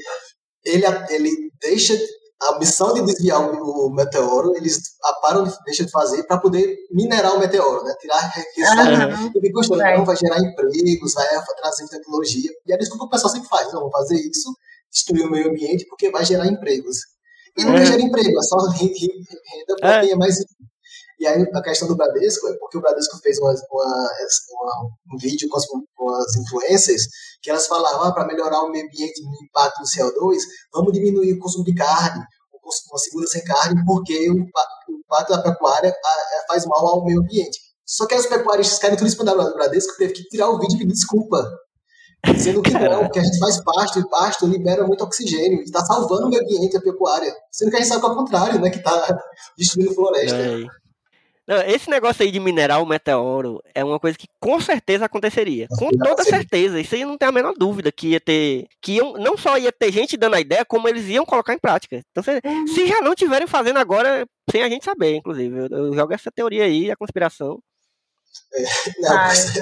ele, 0.64 0.84
ele 1.08 1.30
deixa 1.60 1.98
a 2.42 2.58
missão 2.58 2.92
de 2.92 3.00
desviar 3.02 3.40
o, 3.40 3.90
meteoro, 3.90 4.54
eles 4.56 4.78
param, 5.22 5.44
de- 5.44 5.56
deixam 5.64 5.86
de 5.86 5.92
fazer 5.92 6.24
para 6.24 6.38
poder 6.38 6.76
minerar 6.90 7.34
o 7.34 7.38
meteoro, 7.38 7.82
né? 7.84 7.94
Tirar 7.98 8.18
resultados. 8.54 8.98
Aham. 8.98 9.32
E 9.34 9.40
Vai. 9.78 9.92
então 9.92 10.04
vai 10.04 10.16
gerar 10.16 10.38
empregos, 10.40 11.14
vai 11.14 11.26
trazer 11.56 11.88
tecnologia. 11.88 12.50
E 12.66 12.72
é 12.74 12.78
isso 12.78 12.90
que 12.98 13.02
o 13.02 13.08
pessoal 13.08 13.32
sempre 13.32 13.48
faz, 13.48 13.66
não, 13.72 13.80
vamos 13.80 13.92
fazer 13.92 14.16
isso, 14.16 14.54
destruir 14.92 15.24
o 15.26 15.30
meio 15.30 15.48
ambiente, 15.48 15.86
porque 15.88 16.10
vai 16.10 16.24
gerar 16.24 16.46
empregos. 16.46 16.98
E 17.58 17.64
não 17.64 17.74
É. 17.74 17.86
gera 17.86 18.00
emprego, 18.02 18.38
é 18.38 18.42
só 18.42 18.56
ren- 18.70 18.86
ren- 18.92 19.24
renda 19.52 19.76
para 19.80 19.94
É. 19.96 20.00
quem 20.00 20.10
é 20.12 20.16
mais 20.16 20.38
rico. 20.38 20.50
E 21.20 21.26
aí 21.26 21.42
a 21.54 21.62
questão 21.62 21.86
do 21.86 21.96
Bradesco 21.96 22.48
é 22.48 22.54
porque 22.58 22.76
o 22.76 22.80
Bradesco 22.80 23.16
fez 23.18 23.38
uma, 23.38 23.50
uma- 23.50 24.10
uma- 24.50 24.90
um 25.14 25.16
vídeo 25.18 25.48
com 25.48 25.56
as, 25.56 25.64
com 25.66 26.10
as 26.14 26.36
influencers 26.36 27.02
que 27.40 27.50
elas 27.50 27.66
falavam, 27.66 28.02
ah, 28.02 28.12
para 28.12 28.26
melhorar 28.26 28.60
o 28.62 28.70
meio 28.70 28.84
ambiente 28.86 29.20
e 29.20 29.24
o 29.24 29.44
impacto 29.44 29.78
do 29.80 29.86
CO2, 29.88 30.42
vamos 30.72 30.92
diminuir 30.92 31.32
o 31.34 31.38
consumo 31.38 31.64
de 31.64 31.74
carne, 31.74 32.20
o 32.52 32.58
consumo- 32.58 32.92
uma 32.92 32.98
segunda 32.98 33.26
sem 33.28 33.44
carne, 33.44 33.84
porque 33.86 34.28
o, 34.30 34.34
o 34.34 34.98
impacto 34.98 35.30
da 35.30 35.42
pecuária 35.42 35.90
a- 35.90 36.46
faz 36.48 36.66
mal 36.66 36.84
ao 36.86 37.04
meio 37.04 37.20
ambiente. 37.20 37.60
Só 37.86 38.06
que 38.06 38.14
os 38.16 38.26
pecuaristas 38.26 38.78
querem 38.78 38.96
tudo 38.96 39.06
isso 39.06 39.16
para 39.16 39.32
o 39.32 39.54
Bradesco 39.54 39.96
teve 39.96 40.14
que 40.14 40.24
tirar 40.24 40.48
o 40.50 40.58
vídeo 40.58 40.74
e 40.76 40.78
pedir 40.80 40.92
desculpa. 40.94 41.48
Dizendo 42.32 42.62
que 42.62 42.70
não, 42.72 43.08
que 43.10 43.18
a 43.18 43.22
gente 43.22 43.38
faz 43.38 43.62
pasto 43.62 44.00
e 44.00 44.08
pasto 44.08 44.46
libera 44.46 44.86
muito 44.86 45.04
oxigênio, 45.04 45.60
e 45.60 45.64
está 45.64 45.80
salvando 45.84 46.26
o 46.26 46.30
meio 46.30 46.42
ambiente, 46.42 46.76
a 46.76 46.80
pecuária. 46.80 47.32
Sendo 47.50 47.70
que 47.70 47.76
a 47.76 47.80
gente 47.80 47.88
sabe 47.88 48.00
que 48.00 48.06
é 48.06 48.10
o 48.10 48.16
contrário, 48.16 48.60
né? 48.60 48.70
Que 48.70 48.78
está 48.78 49.18
destruindo 49.56 49.94
floresta. 49.94 50.36
É. 50.36 50.84
Não, 51.46 51.60
esse 51.60 51.90
negócio 51.90 52.22
aí 52.24 52.30
de 52.30 52.40
minerar 52.40 52.82
o 52.82 52.86
meteoro 52.86 53.62
é 53.74 53.84
uma 53.84 54.00
coisa 54.00 54.16
que 54.16 54.26
com 54.40 54.58
certeza 54.60 55.04
aconteceria. 55.04 55.66
Com 55.68 55.90
toda 55.90 56.24
certeza. 56.24 56.80
Isso 56.80 56.94
aí 56.94 57.04
não 57.04 57.18
tem 57.18 57.28
a 57.28 57.32
menor 57.32 57.52
dúvida 57.54 57.92
que 57.92 58.08
ia 58.08 58.20
ter. 58.20 58.66
Que 58.80 58.92
iam, 58.92 59.12
não 59.14 59.36
só 59.36 59.58
ia 59.58 59.70
ter 59.70 59.92
gente 59.92 60.16
dando 60.16 60.36
a 60.36 60.40
ideia, 60.40 60.64
como 60.64 60.88
eles 60.88 61.06
iam 61.06 61.26
colocar 61.26 61.52
em 61.52 61.58
prática. 61.58 62.00
Então, 62.10 62.22
se, 62.22 62.40
se 62.72 62.86
já 62.86 63.02
não 63.02 63.14
tiverem 63.14 63.46
fazendo 63.46 63.78
agora, 63.78 64.26
sem 64.50 64.62
a 64.62 64.68
gente 64.70 64.86
saber, 64.86 65.16
inclusive. 65.16 65.54
Eu, 65.54 65.66
eu 65.66 65.92
jogo 65.92 66.14
essa 66.14 66.30
teoria 66.32 66.64
aí, 66.64 66.90
a 66.90 66.96
conspiração. 66.96 67.58
Não, 69.00 69.10
Ai, 69.10 69.28
mas 69.28 69.52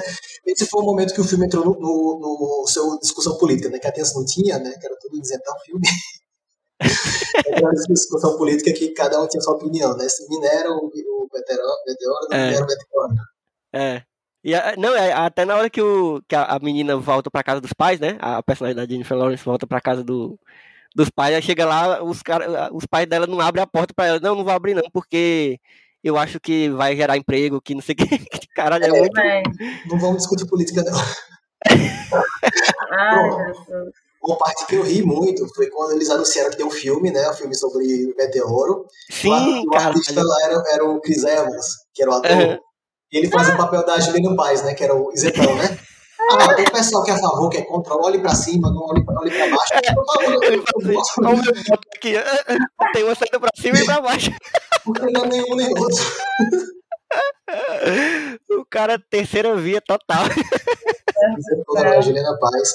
esse 0.45 0.65
foi 0.65 0.81
o 0.81 0.85
momento 0.85 1.13
que 1.13 1.21
o 1.21 1.23
filme 1.23 1.45
entrou 1.45 1.65
no, 1.65 1.73
no, 1.79 2.59
no 2.61 2.67
seu 2.67 2.99
discussão 2.99 3.37
política, 3.37 3.69
né? 3.69 3.79
Que 3.79 3.87
antes 3.87 4.13
não 4.15 4.25
tinha, 4.25 4.59
né? 4.59 4.71
Que 4.79 4.85
era 4.85 4.95
tudo 4.99 5.19
isentão 5.21 5.53
filme. 5.65 5.87
Era 7.47 7.61
uma 7.61 7.71
discussão 7.87 8.37
política 8.37 8.73
que 8.73 8.89
cada 8.89 9.21
um 9.21 9.27
tinha 9.27 9.41
sua 9.41 9.55
opinião, 9.55 9.95
né? 9.95 10.07
Se 10.09 10.27
minera 10.27 10.69
o, 10.71 10.85
o 10.87 11.27
meteoro, 11.33 11.73
meteoro 11.87 12.27
não 12.29 12.37
É. 12.37 12.45
minera 12.47 12.63
o 12.63 12.67
meteoro. 12.67 13.13
É. 13.73 14.03
E 14.43 14.53
a- 14.53 14.75
não, 14.77 14.93
é, 14.95 15.13
até 15.13 15.45
na 15.45 15.55
hora 15.55 15.69
que, 15.69 15.81
o, 15.81 16.21
que 16.27 16.35
a, 16.35 16.43
a 16.43 16.59
menina 16.59 16.97
volta 16.97 17.31
pra 17.31 17.43
casa 17.43 17.61
dos 17.61 17.71
pais, 17.73 17.99
né? 17.99 18.17
A 18.19 18.43
personagem 18.43 18.75
da 18.75 18.85
Jennifer 18.85 19.17
Lawrence 19.17 19.43
volta 19.45 19.65
pra 19.65 19.79
casa 19.79 20.03
do, 20.03 20.37
dos 20.95 21.09
pais, 21.09 21.33
aí 21.35 21.41
chega 21.41 21.65
lá, 21.65 22.03
os, 22.03 22.21
cara, 22.21 22.69
os 22.73 22.85
pais 22.85 23.07
dela 23.07 23.25
não 23.25 23.39
abrem 23.39 23.63
a 23.63 23.67
porta 23.67 23.93
pra 23.95 24.05
ela. 24.07 24.19
Não, 24.19 24.35
não 24.35 24.43
vou 24.43 24.53
abrir 24.53 24.73
não, 24.73 24.83
porque 24.91 25.59
eu 26.03 26.17
acho 26.17 26.39
que 26.39 26.69
vai 26.69 26.95
gerar 26.95 27.17
emprego, 27.17 27.61
que 27.61 27.73
não 27.73 27.81
sei 27.81 27.93
o 27.93 27.95
que. 27.97 28.47
Caralho, 28.55 28.83
é 28.83 28.87
É. 28.87 28.99
muito. 28.99 29.89
Não 29.89 29.99
vamos 29.99 30.17
discutir 30.17 30.45
política, 30.45 30.83
não. 30.83 30.99
Ai. 32.91 33.29
Jesus. 33.47 33.93
Uma 34.25 34.37
parte 34.37 34.65
que 34.67 34.75
eu 34.75 34.83
ri 34.83 35.03
muito 35.03 35.45
foi 35.53 35.69
quando 35.69 35.91
eles 35.91 36.09
anunciaram 36.09 36.49
que 36.49 36.55
tem 36.55 36.65
um 36.65 36.71
filme, 36.71 37.11
né? 37.11 37.29
Um 37.29 37.33
filme 37.33 37.53
sobre 37.55 37.83
o 38.05 38.15
meteoro. 38.15 38.85
Sim, 39.11 39.63
o, 39.67 39.69
cara. 39.71 39.89
artista 39.89 40.23
lá 40.23 40.35
era, 40.43 40.63
era 40.71 40.85
o 40.85 41.01
Chris 41.01 41.23
Evans, 41.25 41.65
que 41.93 42.01
era 42.01 42.09
o 42.11 42.13
ator. 42.15 42.31
Aham. 42.31 42.59
E 43.11 43.17
ele 43.17 43.29
faz 43.29 43.49
o 43.49 43.57
papel 43.57 43.85
da 43.85 43.99
Juliana 43.99 44.33
Paz, 44.35 44.63
né? 44.63 44.73
Que 44.73 44.83
era 44.85 44.95
o 44.95 45.11
isentão, 45.13 45.53
né? 45.55 45.77
Ah, 46.31 46.53
tem 46.55 46.65
pessoal 46.65 47.03
que 47.03 47.11
é 47.11 47.13
a 47.13 47.17
favor, 47.19 47.49
que 47.49 47.57
é 47.57 47.61
contra, 47.63 47.95
olhe 47.95 48.19
pra 48.19 48.33
cima, 48.33 48.69
não 48.71 48.83
olhe 48.87 49.03
pra, 49.05 49.19
olhe 49.19 49.31
pra 49.31 49.47
baixo. 49.47 49.73
Gosto, 50.93 51.21
"Ó 51.25 51.29
o 51.29 51.37
meu 51.37 51.53
voto 51.53 51.87
aqui. 51.95 52.13
Tem 52.93 53.03
uma 53.03 53.15
saída 53.15 53.39
pra 53.39 53.49
cima 53.55 53.77
e 53.77 53.85
pra 53.85 54.01
baixo. 54.01 54.31
porque 54.85 55.11
não 55.11 55.23
é 55.23 55.27
nenhum 55.27 55.55
nem 55.55 55.69
outro. 55.69 56.03
O 58.49 58.65
cara, 58.65 58.97
terceira 59.09 59.55
via 59.55 59.81
total. 59.81 60.23
Juliana 62.01 62.37
Paz. 62.39 62.69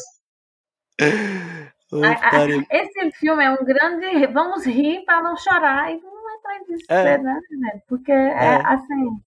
Esse 2.71 3.11
filme 3.19 3.45
é 3.45 3.51
um 3.51 3.65
grande. 3.65 4.27
Vamos 4.33 4.65
rir 4.67 5.05
para 5.05 5.23
não 5.23 5.37
chorar 5.37 5.91
e 5.91 6.01
não 6.01 6.37
entrar 6.37 6.57
em 6.57 6.65
desespero, 6.65 7.23
né, 7.23 7.41
né? 7.51 7.81
Porque 7.89 8.13
é. 8.13 8.17
É. 8.35 8.67
assim. 8.67 9.21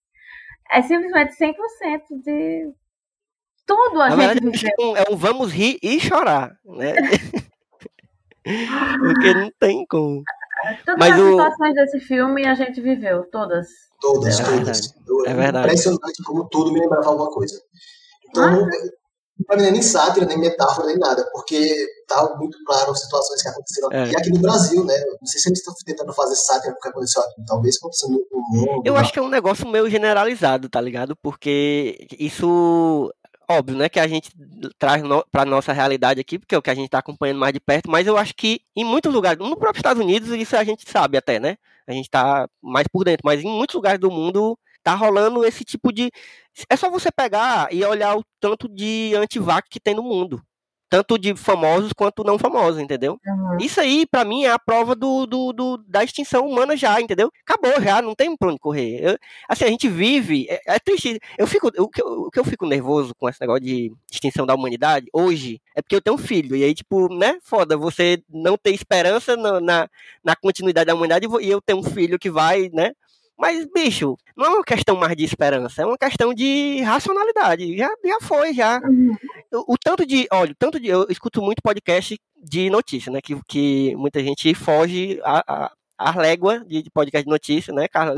É 0.70 0.82
simplesmente 0.82 1.34
100% 1.36 2.22
de. 2.24 2.72
Tudo 3.66 4.00
a 4.00 4.10
Na 4.10 4.16
gente 4.16 4.18
verdade, 4.42 4.50
viveu. 4.50 4.70
é 4.78 4.84
um- 4.84 4.96
é 4.96 5.04
um 5.10 5.16
vamos 5.16 5.52
rir 5.52 5.78
e 5.82 6.00
chorar, 6.00 6.52
né? 6.64 6.92
Porque 8.44 9.34
não 9.34 9.50
tem 9.58 9.86
como. 9.88 10.22
Todas 10.84 10.98
Mas 10.98 11.12
as 11.14 11.20
o- 11.20 11.30
situações 11.30 11.74
desse 11.74 12.00
filme 12.00 12.46
a 12.46 12.54
gente 12.54 12.80
viveu, 12.80 13.24
todas. 13.30 13.66
Todas, 14.00 14.40
É 14.40 14.44
todas. 14.44 14.94
É 15.26 15.34
verdade. 15.34 15.66
Impressionante 15.66 16.22
como 16.24 16.48
tudo 16.48 16.72
me 16.72 16.80
lembrava 16.80 17.08
alguma 17.08 17.30
coisa. 17.30 17.60
Então, 18.28 18.42
Ah. 18.44 18.50
não, 18.50 18.66
pra 19.46 19.56
mim 19.56 19.62
não 19.62 19.68
é 19.68 19.72
nem 19.72 19.82
sátira, 19.82 20.26
nem 20.26 20.38
metáfora, 20.38 20.86
nem 20.88 20.98
nada, 20.98 21.24
porque 21.32 21.86
tá 22.08 22.34
muito 22.36 22.58
claro 22.64 22.90
as 22.92 23.00
situações 23.00 23.42
que 23.42 23.48
aconteceram 23.48 23.92
É. 23.92 24.02
aqui, 24.04 24.16
aqui 24.16 24.30
no 24.30 24.40
Brasil, 24.40 24.84
né? 24.84 24.94
Não 25.20 25.26
sei 25.26 25.40
se 25.40 25.48
eles 25.48 25.58
estão 25.60 25.74
tentando 25.84 26.12
fazer 26.12 26.34
sátira 26.36 26.72
porque 26.74 26.88
aconteceu 26.88 27.22
aqui, 27.22 27.44
talvez 27.46 27.76
aconteceu 27.76 28.08
no 28.08 28.20
mundo. 28.50 28.82
Eu 28.84 28.96
acho 28.96 29.12
que 29.12 29.18
é 29.18 29.22
um 29.22 29.28
negócio 29.28 29.68
meio 29.68 29.88
generalizado, 29.88 30.68
tá 30.68 30.80
ligado? 30.80 31.14
Porque 31.16 32.06
isso, 32.18 33.12
óbvio, 33.58 33.76
né, 33.76 33.88
que 33.88 34.00
a 34.00 34.06
gente 34.06 34.30
traz 34.78 35.02
no, 35.02 35.24
pra 35.30 35.44
nossa 35.44 35.72
realidade 35.72 36.20
aqui, 36.20 36.38
porque 36.38 36.54
é 36.54 36.58
o 36.58 36.62
que 36.62 36.70
a 36.70 36.74
gente 36.74 36.88
tá 36.88 36.98
acompanhando 36.98 37.38
mais 37.38 37.52
de 37.52 37.60
perto, 37.60 37.90
mas 37.90 38.06
eu 38.06 38.16
acho 38.16 38.34
que 38.34 38.60
em 38.76 38.84
muitos 38.84 39.12
lugares, 39.12 39.38
no 39.38 39.56
próprio 39.56 39.78
Estados 39.78 40.02
Unidos, 40.02 40.30
isso 40.30 40.56
a 40.56 40.64
gente 40.64 40.88
sabe 40.90 41.16
até, 41.16 41.38
né? 41.38 41.56
A 41.86 41.92
gente 41.92 42.08
tá 42.10 42.48
mais 42.62 42.86
por 42.88 43.04
dentro, 43.04 43.22
mas 43.24 43.42
em 43.42 43.48
muitos 43.48 43.74
lugares 43.74 44.00
do 44.00 44.10
mundo 44.10 44.58
tá 44.82 44.94
rolando 44.94 45.44
esse 45.44 45.64
tipo 45.64 45.92
de. 45.92 46.10
É 46.68 46.76
só 46.76 46.90
você 46.90 47.10
pegar 47.10 47.72
e 47.72 47.84
olhar 47.84 48.16
o 48.16 48.24
tanto 48.40 48.68
de 48.68 49.12
antivax 49.16 49.68
que 49.70 49.80
tem 49.80 49.94
no 49.94 50.02
mundo. 50.02 50.42
Tanto 50.92 51.18
de 51.18 51.34
famosos 51.34 51.90
quanto 51.94 52.22
não 52.22 52.38
famosos, 52.38 52.78
entendeu? 52.78 53.18
Uhum. 53.26 53.56
Isso 53.58 53.80
aí, 53.80 54.04
pra 54.04 54.26
mim, 54.26 54.44
é 54.44 54.50
a 54.50 54.58
prova 54.58 54.94
do, 54.94 55.24
do, 55.26 55.50
do- 55.50 55.78
da 55.88 56.04
extinção 56.04 56.46
humana 56.46 56.76
já, 56.76 57.00
entendeu? 57.00 57.30
Acabou 57.48 57.80
já, 57.82 58.02
não 58.02 58.14
tem 58.14 58.36
pra 58.36 58.50
onde 58.50 58.58
correr. 58.58 59.00
Eu- 59.02 59.18
assim, 59.48 59.64
a 59.64 59.68
gente 59.68 59.88
vive. 59.88 60.46
É, 60.50 60.60
é 60.66 60.78
triste. 60.78 61.18
Eu 61.38 61.46
fico, 61.46 61.68
o, 61.78 61.88
que 61.88 62.02
eu, 62.02 62.06
o 62.24 62.30
que 62.30 62.38
eu 62.38 62.44
fico 62.44 62.66
nervoso 62.66 63.14
com 63.18 63.26
esse 63.26 63.40
negócio 63.40 63.62
de 63.62 63.90
extinção 64.12 64.44
da 64.44 64.54
humanidade 64.54 65.06
hoje 65.14 65.62
é 65.74 65.80
porque 65.80 65.96
eu 65.96 66.02
tenho 66.02 66.16
um 66.16 66.18
filho. 66.18 66.54
E 66.54 66.62
aí, 66.62 66.74
tipo, 66.74 67.08
né? 67.08 67.38
Foda, 67.42 67.74
você 67.74 68.22
não 68.28 68.58
ter 68.58 68.74
esperança 68.74 69.34
na, 69.34 69.60
na, 69.62 69.88
na 70.22 70.36
continuidade 70.36 70.88
da 70.88 70.94
humanidade 70.94 71.26
e 71.26 71.46
e 71.46 71.50
eu 71.50 71.62
tenho 71.62 71.78
um 71.78 71.82
filho 71.82 72.18
que 72.18 72.30
vai, 72.30 72.68
né? 72.70 72.92
Mas, 73.38 73.66
bicho, 73.74 74.16
não 74.36 74.44
é 74.46 74.48
uma 74.50 74.62
questão 74.62 74.94
mais 74.94 75.16
de 75.16 75.24
esperança, 75.24 75.82
é 75.82 75.86
uma 75.86 75.96
questão 75.98 76.32
de 76.34 76.80
racionalidade. 76.82 77.76
Já, 77.76 77.88
já 78.04 78.18
foi, 78.20 78.52
já. 78.52 78.78
O, 79.52 79.74
o, 79.74 79.78
tanto 79.78 80.06
de. 80.06 80.26
Olha, 80.32 80.52
o 80.52 80.56
tanto 80.56 80.80
de. 80.80 80.88
Eu 80.88 81.06
escuto 81.08 81.42
muito 81.42 81.62
podcast 81.62 82.18
de 82.42 82.70
notícia, 82.70 83.12
né? 83.12 83.20
Que, 83.22 83.38
que 83.46 83.94
muita 83.96 84.22
gente 84.22 84.54
foge 84.54 85.20
a, 85.22 85.44
a, 85.46 85.72
a 85.98 86.10
régua 86.10 86.64
de, 86.64 86.82
de 86.82 86.90
podcast 86.90 87.24
de 87.24 87.30
notícia, 87.30 87.72
né, 87.72 87.86
Carla? 87.88 88.16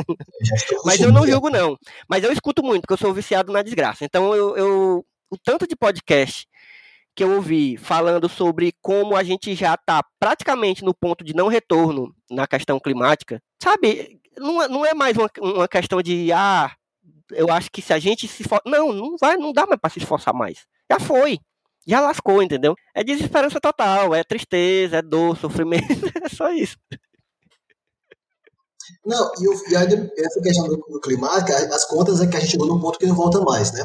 Mas 0.85 1.01
eu 1.01 1.13
não 1.13 1.27
julgo, 1.27 1.51
não. 1.51 1.77
Mas 2.09 2.23
eu 2.25 2.33
escuto 2.33 2.63
muito, 2.63 2.83
porque 2.83 2.95
eu 2.95 2.99
sou 2.99 3.13
viciado 3.13 3.53
na 3.53 3.63
desgraça. 3.63 4.05
Então, 4.05 4.35
eu, 4.35 4.57
eu 4.57 5.07
o 5.31 5.39
tanto 5.39 5.67
de 5.67 5.75
podcast 5.75 6.47
que 7.15 7.23
eu 7.23 7.33
ouvi 7.33 7.77
falando 7.77 8.29
sobre 8.29 8.73
como 8.83 9.17
a 9.17 9.23
gente 9.23 9.55
já 9.55 9.75
está 9.75 10.03
praticamente 10.19 10.85
no 10.85 10.93
ponto 10.93 11.25
de 11.25 11.35
não 11.35 11.49
retorno 11.49 12.15
na 12.31 12.47
questão 12.47 12.81
climática, 12.81 13.41
sabe? 13.63 14.21
Não, 14.37 14.63
é, 14.63 14.69
não 14.69 14.85
é 14.85 14.95
mais 14.95 15.17
uma, 15.17 15.31
uma 15.41 15.69
questão 15.69 16.03
de, 16.03 16.33
ah, 16.33 16.73
eu 17.31 17.51
acho 17.53 17.71
que 17.71 17.81
se 17.81 17.93
a 17.93 17.99
gente 17.99 18.27
se 18.27 18.43
for... 18.43 18.61
Não, 18.67 18.93
não 18.93 19.17
vai, 19.17 19.37
não 19.37 19.53
dá 19.53 19.65
mais 19.65 19.81
para 19.81 19.91
se 19.91 20.01
esforçar 20.01 20.35
mais. 20.35 20.67
Já 20.95 21.01
foi. 21.01 21.39
Já 21.87 22.01
lascou, 22.01 22.43
entendeu? 22.43 22.75
É 22.95 23.05
desesperança 23.05 23.61
total, 23.61 24.15
é 24.15 24.25
tristeza, 24.25 24.97
é 24.97 25.03
dor, 25.03 25.37
sofrimento, 25.37 25.85
é 26.25 26.29
só 26.29 26.51
isso. 26.51 26.77
Não, 29.05 29.31
e, 29.39 29.49
o, 29.49 29.71
e 29.71 29.77
aí, 29.77 30.11
essa 30.17 30.41
questão 30.41 30.67
do, 30.67 30.77
do 30.77 31.01
climático, 31.01 31.53
as 31.53 31.85
contas 31.85 32.21
é 32.21 32.27
que 32.27 32.37
a 32.37 32.41
gente 32.41 32.53
chegou 32.53 32.67
num 32.67 32.81
ponto 32.81 32.99
que 32.99 33.07
não 33.07 33.15
volta 33.15 33.41
mais, 33.41 33.73
né? 33.73 33.85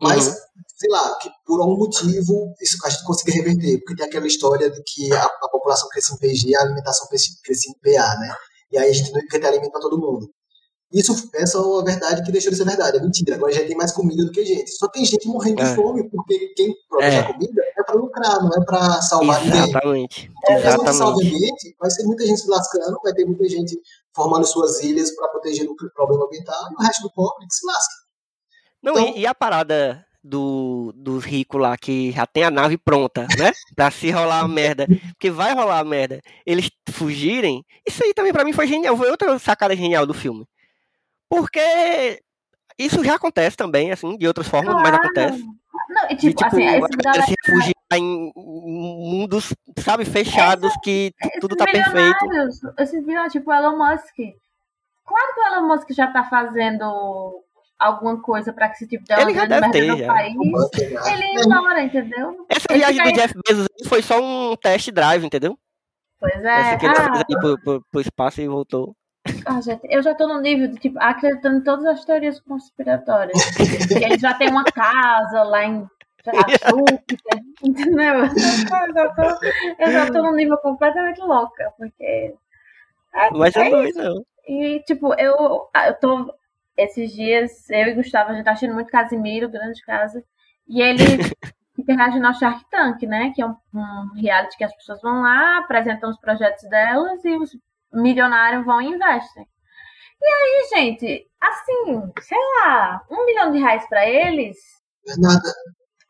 Mas, 0.00 0.28
uhum. 0.28 0.34
sei 0.76 0.90
lá, 0.90 1.18
que 1.18 1.30
por 1.44 1.60
algum 1.60 1.78
motivo 1.78 2.54
isso 2.60 2.76
a 2.84 2.90
gente 2.90 3.04
consegue 3.04 3.38
reverter, 3.38 3.78
porque 3.78 3.96
tem 3.96 4.06
aquela 4.06 4.26
história 4.26 4.70
de 4.70 4.82
que 4.84 5.12
a, 5.12 5.24
a 5.24 5.48
população 5.48 5.88
cresce 5.88 6.14
em 6.14 6.18
PG 6.18 6.48
e 6.48 6.56
a 6.56 6.60
alimentação 6.60 7.08
cresce, 7.08 7.40
cresce 7.42 7.70
em 7.70 7.74
PA, 7.80 8.16
né? 8.18 8.34
E 8.70 8.78
aí 8.78 8.90
a 8.90 8.92
gente 8.92 9.12
não 9.12 9.20
quer 9.26 9.40
ter 9.40 9.46
alimento 9.46 9.72
para 9.72 9.80
todo 9.80 9.98
mundo. 9.98 10.28
Isso, 10.92 11.30
essa 11.34 11.56
é 11.56 11.60
uma 11.60 11.82
verdade 11.82 12.22
que 12.22 12.30
deixou 12.30 12.52
de 12.52 12.58
ser 12.58 12.64
verdade, 12.64 12.98
é 12.98 13.00
mentira. 13.00 13.36
Agora 13.36 13.52
já 13.52 13.64
tem 13.64 13.76
mais 13.76 13.92
comida 13.92 14.24
do 14.24 14.30
que 14.30 14.44
gente. 14.44 14.70
Só 14.72 14.88
tem 14.88 15.04
gente 15.04 15.26
morrendo 15.26 15.62
é. 15.62 15.64
de 15.64 15.74
fome, 15.74 16.08
porque 16.10 16.52
quem 16.54 16.74
produz 16.88 17.14
é. 17.14 17.32
comida 17.32 17.62
é 17.78 17.82
para 17.82 17.94
lucrar, 17.94 18.42
não 18.42 18.50
é 18.50 18.64
para 18.64 19.00
salvar 19.00 19.44
Exatamente. 19.46 20.22
ninguém. 20.22 20.36
É, 20.48 20.58
Exatamente. 20.58 20.84
Mesmo 20.84 20.98
salva 20.98 21.16
ambiente, 21.16 21.76
vai 21.80 21.90
ser 21.90 22.04
muita 22.04 22.26
gente 22.26 22.40
se 22.40 22.48
lascando, 22.48 22.98
vai 23.02 23.12
ter 23.14 23.24
muita 23.24 23.48
gente 23.48 23.80
formando 24.14 24.44
suas 24.44 24.82
ilhas 24.82 25.10
para 25.16 25.28
proteger 25.28 25.66
do 25.66 25.74
problema 25.94 26.26
ambiental, 26.26 26.68
e 26.70 26.74
o 26.74 26.86
resto 26.86 27.02
do 27.02 27.12
pobre 27.12 27.46
que 27.46 27.54
se 27.54 27.66
lasca. 27.66 27.94
Não, 28.82 28.92
então, 28.92 29.16
e, 29.16 29.20
e, 29.20 29.26
a 29.26 29.34
parada 29.34 30.04
do, 30.22 30.92
dos 30.94 31.24
ricos 31.24 31.60
lá 31.60 31.76
que 31.76 32.12
já 32.12 32.26
tem 32.26 32.44
a 32.44 32.50
nave 32.50 32.76
pronta, 32.76 33.26
né? 33.38 33.52
Pra 33.74 33.90
se 33.90 34.10
rolar 34.10 34.40
a 34.40 34.48
merda. 34.48 34.86
Porque 35.12 35.30
vai 35.30 35.54
rolar 35.54 35.78
a 35.78 35.84
merda. 35.84 36.20
Eles 36.44 36.70
fugirem. 36.90 37.64
Isso 37.86 38.04
aí 38.04 38.12
também 38.12 38.32
para 38.32 38.44
mim 38.44 38.52
foi 38.52 38.66
genial. 38.66 38.96
Foi 38.96 39.10
outra 39.10 39.38
sacada 39.38 39.74
genial 39.74 40.04
do 40.04 40.12
filme. 40.12 40.46
Porque 41.32 42.20
isso 42.78 43.02
já 43.02 43.14
acontece 43.14 43.56
também, 43.56 43.90
assim, 43.90 44.18
de 44.18 44.26
outras 44.26 44.46
formas, 44.46 44.74
claro. 44.74 44.86
mas 44.86 44.94
acontece. 45.00 45.42
Não, 45.88 46.04
e, 46.10 46.16
tipo, 46.16 46.20
de, 46.20 46.34
tipo 46.34 46.44
assim, 46.44 46.80
galera... 47.02 47.22
se 47.24 47.34
refugiar 47.46 47.74
em 47.94 48.32
mundos, 48.36 49.54
sabe, 49.78 50.04
fechados, 50.04 50.74
que 50.82 51.10
tudo 51.40 51.56
tá 51.56 51.64
perfeito. 51.64 52.26
Esses 52.78 53.06
viram, 53.06 53.26
tipo, 53.30 53.50
Elon 53.50 53.78
Musk. 53.78 54.14
Claro 55.06 55.34
que 55.34 55.40
o 55.40 55.46
Elon 55.46 55.68
Musk 55.68 55.90
já 55.92 56.08
tá 56.08 56.24
fazendo 56.24 57.42
alguma 57.78 58.20
coisa 58.20 58.52
para 58.52 58.68
que 58.68 58.74
esse 58.74 58.86
tipo 58.86 59.02
de 59.02 59.14
ele 59.14 59.32
já 59.32 59.46
deve 59.46 59.70
ter, 59.70 59.96
já. 59.96 60.06
país, 60.06 60.36
ele 61.06 61.40
ignora, 61.40 61.82
entendeu? 61.82 62.46
Essa 62.50 62.66
ele 62.70 62.78
viagem 62.78 63.04
do 63.04 63.12
Jeff 63.12 63.34
Bezos 63.48 63.66
foi 63.88 64.02
só 64.02 64.20
um 64.20 64.54
test 64.54 64.90
drive, 64.90 65.24
entendeu? 65.24 65.58
Pois 66.20 66.44
é. 66.44 66.60
Essa 66.60 66.76
que 66.76 66.86
ele 66.86 66.94
ah, 66.94 67.14
fez 67.14 67.40
pro, 67.40 67.60
pro, 67.62 67.84
pro, 67.90 68.00
espaço 68.02 68.42
e 68.42 68.46
voltou. 68.46 68.94
Ah, 69.46 69.60
gente, 69.60 69.86
eu 69.90 70.02
já 70.02 70.14
tô 70.14 70.28
no 70.28 70.40
nível 70.40 70.68
de, 70.68 70.78
tipo, 70.78 70.98
acreditando 71.00 71.58
em 71.58 71.64
todas 71.64 71.84
as 71.86 72.04
teorias 72.04 72.40
conspiratórias. 72.40 73.38
que 73.56 74.04
ele 74.04 74.18
já 74.18 74.34
tem 74.34 74.48
uma 74.48 74.64
casa 74.64 75.42
lá 75.42 75.64
em 75.64 75.86
Júpiter, 76.68 77.42
entendeu? 77.62 78.14
Eu 78.24 78.94
já, 78.94 79.14
tô, 79.14 79.46
eu 79.78 79.92
já 79.92 80.06
tô 80.06 80.22
num 80.22 80.34
nível 80.34 80.56
completamente 80.58 81.20
louca, 81.20 81.72
porque... 81.76 82.34
É, 83.14 83.30
Mas 83.30 83.56
é 83.56 83.68
eu 83.68 83.70
não, 83.70 84.04
não. 84.04 84.24
E, 84.46 84.80
tipo, 84.86 85.14
eu, 85.14 85.68
eu 85.86 85.94
tô 86.00 86.34
esses 86.76 87.12
dias, 87.12 87.68
eu 87.70 87.88
e 87.88 87.94
Gustavo, 87.94 88.30
a 88.30 88.34
gente 88.34 88.44
tá 88.44 88.52
assistindo 88.52 88.74
muito 88.74 88.90
Casimiro, 88.90 89.48
grande 89.48 89.82
casa, 89.82 90.24
e 90.68 90.80
ele 90.80 91.02
reagindo 91.88 92.26
ao 92.26 92.34
Shark 92.34 92.64
Tank, 92.70 93.02
né? 93.02 93.32
Que 93.34 93.42
é 93.42 93.46
um, 93.46 93.56
um, 93.74 94.10
reality 94.14 94.56
que 94.56 94.64
as 94.64 94.74
pessoas 94.74 95.00
vão 95.02 95.22
lá, 95.22 95.58
apresentam 95.58 96.10
os 96.10 96.18
projetos 96.18 96.68
delas 96.68 97.24
e 97.24 97.36
os 97.36 97.56
milionários 97.92 98.64
vão 98.64 98.80
e 98.80 98.86
investem. 98.86 99.46
E 100.20 100.24
aí, 100.24 100.68
gente, 100.74 101.26
assim, 101.40 102.12
sei 102.20 102.38
lá, 102.38 103.04
um 103.10 103.26
milhão 103.26 103.50
de 103.50 103.58
reais 103.58 103.86
para 103.88 104.08
eles. 104.08 104.56
É 105.08 105.16
nada. 105.18 105.42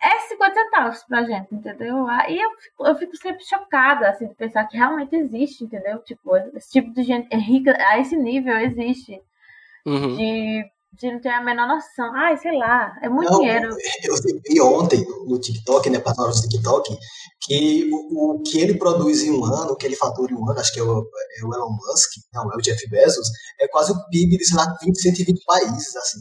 É 0.02 0.18
50 0.28 0.54
centavos 0.54 1.04
pra 1.04 1.24
gente, 1.24 1.54
entendeu? 1.54 2.08
Aí 2.08 2.38
eu 2.38 2.50
fico, 2.58 2.86
eu 2.86 2.94
fico 2.96 3.16
sempre 3.16 3.44
chocada, 3.44 4.08
assim, 4.08 4.26
de 4.26 4.34
pensar 4.34 4.66
que 4.66 4.76
realmente 4.76 5.14
existe, 5.14 5.64
entendeu? 5.64 6.02
Tipo, 6.02 6.36
esse 6.56 6.70
tipo 6.70 6.92
de 6.92 7.04
gente 7.04 7.28
é 7.32 7.36
rica 7.36 7.76
a 7.78 7.98
esse 7.98 8.16
nível 8.16 8.58
existe 8.58 9.22
uhum. 9.86 10.16
de, 10.16 10.64
de 10.92 11.10
não 11.10 11.20
ter 11.20 11.30
a 11.30 11.42
menor 11.42 11.66
noção. 11.66 12.14
Ai, 12.14 12.36
sei 12.36 12.56
lá, 12.56 12.96
é 13.02 13.08
muito 13.08 13.30
não, 13.30 13.40
dinheiro. 13.40 13.74
Eu 14.04 14.14
vi 14.46 14.60
ontem 14.60 15.04
no 15.26 15.38
TikTok, 15.38 15.88
né, 15.88 15.98
para 15.98 16.12
do 16.12 16.32
TikTok, 16.32 16.96
que 17.40 17.90
o, 17.90 18.34
o, 18.34 18.42
que 18.42 18.60
ele 18.60 18.74
produz 18.74 19.22
em 19.22 19.30
um 19.30 19.44
ano, 19.44 19.72
o 19.72 19.76
que 19.76 19.86
ele 19.86 19.96
fatura 19.96 20.32
em 20.32 20.36
um 20.36 20.48
ano, 20.48 20.60
acho 20.60 20.72
que 20.72 20.80
é 20.80 20.82
o, 20.82 21.00
é 21.00 21.44
o 21.44 21.54
Elon 21.54 21.70
Musk, 21.70 22.12
não, 22.32 22.52
é 22.52 22.56
o 22.56 22.60
Jeff 22.60 22.88
Bezos, 22.88 23.28
é 23.60 23.66
quase 23.68 23.92
o 23.92 24.08
PIB 24.10 24.36
de, 24.36 24.44
sei 24.44 24.56
lá, 24.56 24.76
20, 24.82 25.00
120 25.00 25.44
países, 25.44 25.96
assim. 25.96 26.20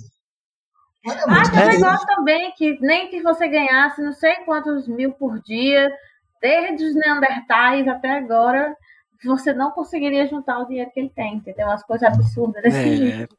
É 1.05 1.11
ah, 1.11 1.49
tem 1.49 1.63
um 1.63 1.67
negócio 1.79 2.05
também 2.05 2.51
que 2.51 2.77
nem 2.79 3.09
que 3.09 3.23
você 3.23 3.47
ganhasse 3.47 4.01
não 4.03 4.13
sei 4.13 4.35
quantos 4.45 4.87
mil 4.87 5.11
por 5.13 5.41
dia, 5.41 5.91
desde 6.39 6.85
os 6.85 6.95
Neandertais 6.95 7.87
até 7.87 8.11
agora, 8.11 8.75
você 9.23 9.51
não 9.51 9.71
conseguiria 9.71 10.27
juntar 10.27 10.59
o 10.59 10.65
dinheiro 10.65 10.91
que 10.91 10.99
ele 10.99 11.09
tem, 11.09 11.35
entendeu? 11.35 11.67
Umas 11.67 11.83
coisas 11.83 12.07
absurdas 12.07 12.61
desse 12.61 12.77
é, 12.77 12.95
jeito. 12.95 13.35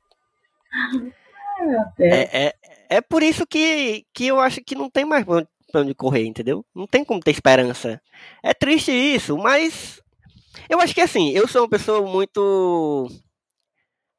É, 1.98 2.46
é, 2.46 2.54
é 2.88 3.00
por 3.00 3.22
isso 3.22 3.46
que, 3.46 4.04
que 4.12 4.26
eu 4.26 4.38
acho 4.40 4.60
que 4.64 4.74
não 4.74 4.90
tem 4.90 5.04
mais 5.04 5.24
pra 5.24 5.80
onde 5.80 5.94
correr, 5.94 6.26
entendeu? 6.26 6.64
Não 6.74 6.86
tem 6.86 7.04
como 7.04 7.20
ter 7.20 7.30
esperança. 7.30 8.00
É 8.42 8.52
triste 8.52 8.92
isso, 8.92 9.36
mas 9.38 10.00
eu 10.68 10.80
acho 10.80 10.94
que 10.94 11.00
assim, 11.00 11.30
eu 11.30 11.48
sou 11.48 11.62
uma 11.62 11.68
pessoa 11.68 12.06
muito 12.06 13.08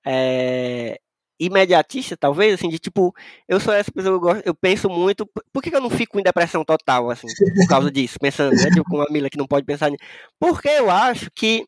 é, 0.06 1.00
imediatista, 1.39 2.18
talvez, 2.18 2.54
assim, 2.54 2.70
de 2.70 2.80
tipo, 2.80 3.14
eu 3.48 3.60
sou 3.60 3.74
essa 3.74 3.91
pessoa, 3.91 4.16
eu, 4.16 4.20
gosto, 4.20 4.46
eu 4.46 4.56
penso 4.56 4.89
muito, 4.89 5.26
por 5.52 5.62
que, 5.62 5.70
que, 5.70 5.76
eu 5.76 5.82
não 5.82 5.89
fico 5.89 6.20
em 6.20 6.24
depressão 6.24 6.64
total, 6.64 7.10
assim, 7.10 7.28
por 7.56 7.68
causa 7.68 7.89
disso, 7.91 8.18
pensando, 8.20 8.56
né, 8.56 8.70
tipo, 8.70 8.84
com 8.86 8.98
uma 8.98 9.08
Mila 9.10 9.30
que 9.30 9.38
não 9.38 9.48
pode 9.48 9.66
pensar 9.66 9.89
nisso. 9.89 10.04
Porque 10.39 10.70
eu 10.70 10.89
acho 10.89 11.30
que, 11.32 11.66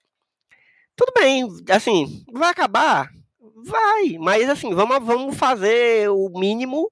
tudo 0.96 1.12
bem, 1.16 1.48
assim, 1.70 2.24
vai 2.32 2.50
acabar, 2.50 3.10
Vai, 3.56 4.18
mas 4.20 4.50
assim, 4.50 4.74
vamos, 4.74 5.06
vamos 5.06 5.38
fazer 5.38 6.10
o 6.10 6.30
mínimo 6.30 6.92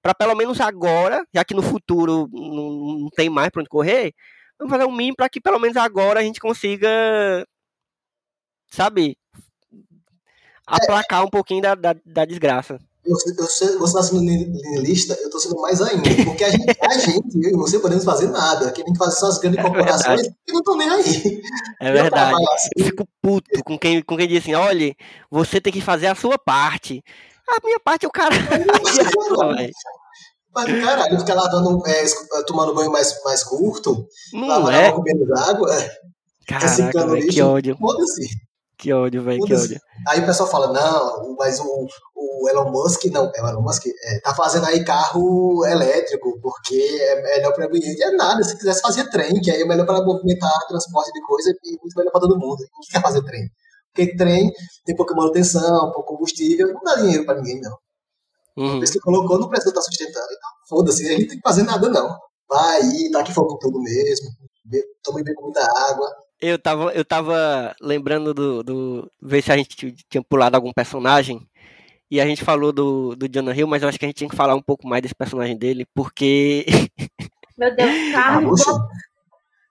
para 0.00 0.14
pelo 0.14 0.36
menos 0.36 0.60
agora, 0.60 1.26
já 1.34 1.44
que 1.44 1.54
no 1.54 1.62
futuro 1.62 2.28
não, 2.32 3.00
não 3.00 3.10
tem 3.10 3.28
mais 3.28 3.50
para 3.50 3.60
onde 3.60 3.68
correr, 3.68 4.14
vamos 4.58 4.70
fazer 4.70 4.84
o 4.84 4.92
mínimo 4.92 5.16
para 5.16 5.28
que 5.28 5.40
pelo 5.40 5.58
menos 5.58 5.76
agora 5.76 6.20
a 6.20 6.22
gente 6.22 6.38
consiga, 6.38 6.88
sabe, 8.70 9.16
aplacar 10.66 11.24
um 11.24 11.30
pouquinho 11.30 11.62
da, 11.62 11.74
da, 11.74 11.96
da 12.04 12.24
desgraça 12.24 12.78
você 13.06 13.30
está 13.30 14.02
sendo 14.02 14.22
lista, 14.80 15.14
eu 15.20 15.26
estou 15.26 15.40
sendo 15.40 15.60
mais 15.60 15.80
ainda. 15.80 16.02
Porque 16.24 16.44
a 16.44 16.50
gente, 16.50 16.76
a 16.80 16.98
gente, 16.98 17.36
eu 17.42 17.50
e 17.50 17.56
você, 17.56 17.78
podemos 17.78 18.04
fazer 18.04 18.28
nada. 18.28 18.70
Quem 18.72 18.84
tem 18.84 18.94
que 18.94 18.98
fazer 18.98 19.16
são 19.16 19.28
as 19.28 19.38
grandes 19.38 19.58
é 19.58 19.62
corporações 19.62 20.22
que 20.22 20.52
não 20.52 20.60
estão 20.60 20.76
nem 20.76 20.88
aí. 20.88 21.42
É 21.80 21.92
verdade. 21.92 22.36
Eu 22.76 22.84
fico 22.86 23.06
puto 23.20 23.62
com 23.62 23.78
quem, 23.78 24.02
com 24.02 24.16
quem 24.16 24.26
diz 24.26 24.42
assim: 24.42 24.54
olha, 24.54 24.94
você 25.30 25.60
tem 25.60 25.72
que 25.72 25.80
fazer 25.80 26.06
a 26.06 26.14
sua 26.14 26.38
parte. 26.38 27.02
A 27.46 27.58
minha 27.62 27.78
parte 27.78 28.06
é 28.06 28.08
o 28.08 28.12
cara. 28.12 28.34
Mas 30.54 30.64
caralho, 30.84 31.18
ficar 31.20 31.34
lavando, 31.34 31.86
é, 31.86 32.04
tomando 32.46 32.74
banho 32.74 32.90
mais, 32.90 33.22
mais 33.22 33.44
curto, 33.44 34.06
não 34.32 34.48
lavando 34.48 34.70
é. 34.70 34.86
água, 34.86 35.68
Caraca, 36.46 37.06
véio, 37.06 37.28
que 37.28 37.42
ódio. 37.42 37.76
Foda-se. 37.76 38.28
Que 38.76 38.92
ódio, 38.92 39.22
velho, 39.22 39.44
que 39.44 39.54
ódio. 39.54 39.80
Aí 40.08 40.20
o 40.20 40.26
pessoal 40.26 40.48
fala, 40.48 40.72
não, 40.72 41.36
mas 41.38 41.60
o, 41.60 41.86
o 42.14 42.48
Elon 42.48 42.70
Musk, 42.70 43.04
não, 43.06 43.30
é 43.34 43.42
o 43.42 43.48
Elon 43.48 43.62
Musk, 43.62 43.86
é, 43.86 44.20
tá 44.20 44.34
fazendo 44.34 44.66
aí 44.66 44.84
carro 44.84 45.64
elétrico, 45.64 46.38
porque 46.42 46.76
é 46.76 47.22
melhor 47.22 47.52
para 47.54 47.64
o 47.64 47.68
ambiente. 47.68 48.02
É 48.02 48.10
nada, 48.12 48.42
se 48.42 48.56
quisesse 48.56 48.80
fazer 48.80 49.08
trem, 49.10 49.40
que 49.40 49.50
aí 49.50 49.62
é 49.62 49.64
melhor 49.64 49.86
para 49.86 50.04
movimentar 50.04 50.52
transporte 50.68 51.12
de 51.12 51.22
coisa 51.22 51.50
e 51.64 51.78
muito 51.80 51.96
melhor 51.96 52.10
para 52.10 52.20
todo 52.20 52.38
mundo. 52.38 52.56
Quem 52.56 52.90
quer 52.90 53.02
fazer 53.02 53.22
trem? 53.22 53.48
Porque 53.94 54.16
trem 54.16 54.50
tem 54.84 54.96
pouca 54.96 55.14
manutenção, 55.14 55.92
pouco 55.92 56.14
combustível, 56.14 56.72
não 56.72 56.82
dá 56.82 56.96
dinheiro 56.96 57.24
para 57.24 57.36
ninguém, 57.36 57.60
não. 57.60 57.76
Uhum. 58.56 58.76
Por 58.76 58.84
isso 58.84 58.92
que 58.92 59.00
colocou, 59.00 59.38
não 59.38 59.48
precisa 59.48 59.70
estar 59.70 59.82
sustentando. 59.82 60.26
Então, 60.26 60.50
foda-se, 60.68 61.06
a 61.06 61.12
gente 61.12 61.28
tem 61.28 61.36
que 61.36 61.48
fazer 61.48 61.62
nada, 61.62 61.88
não. 61.88 62.16
Vai 62.48 62.82
aí, 62.82 63.10
tá 63.10 63.20
aqui 63.20 63.32
fogo 63.32 63.56
tudo 63.58 63.80
mesmo, 63.80 64.28
toma 65.02 65.22
bem 65.22 65.34
muita 65.40 65.62
água, 65.88 66.08
eu 66.48 66.58
tava, 66.58 66.92
eu 66.92 67.04
tava 67.04 67.74
lembrando 67.80 68.34
do, 68.34 68.62
do. 68.62 69.12
Ver 69.20 69.42
se 69.42 69.52
a 69.52 69.56
gente 69.56 69.92
tinha 70.08 70.22
pulado 70.22 70.56
algum 70.56 70.72
personagem. 70.72 71.46
E 72.10 72.20
a 72.20 72.26
gente 72.26 72.44
falou 72.44 72.72
do, 72.72 73.16
do 73.16 73.28
Jonah 73.28 73.56
Hill, 73.56 73.66
mas 73.66 73.82
eu 73.82 73.88
acho 73.88 73.98
que 73.98 74.04
a 74.04 74.08
gente 74.08 74.18
tinha 74.18 74.30
que 74.30 74.36
falar 74.36 74.54
um 74.54 74.62
pouco 74.62 74.86
mais 74.86 75.02
desse 75.02 75.14
personagem 75.14 75.56
dele, 75.56 75.86
porque. 75.94 76.66
Meu 77.58 77.74
Deus, 77.74 77.90
Carlos. 78.12 78.62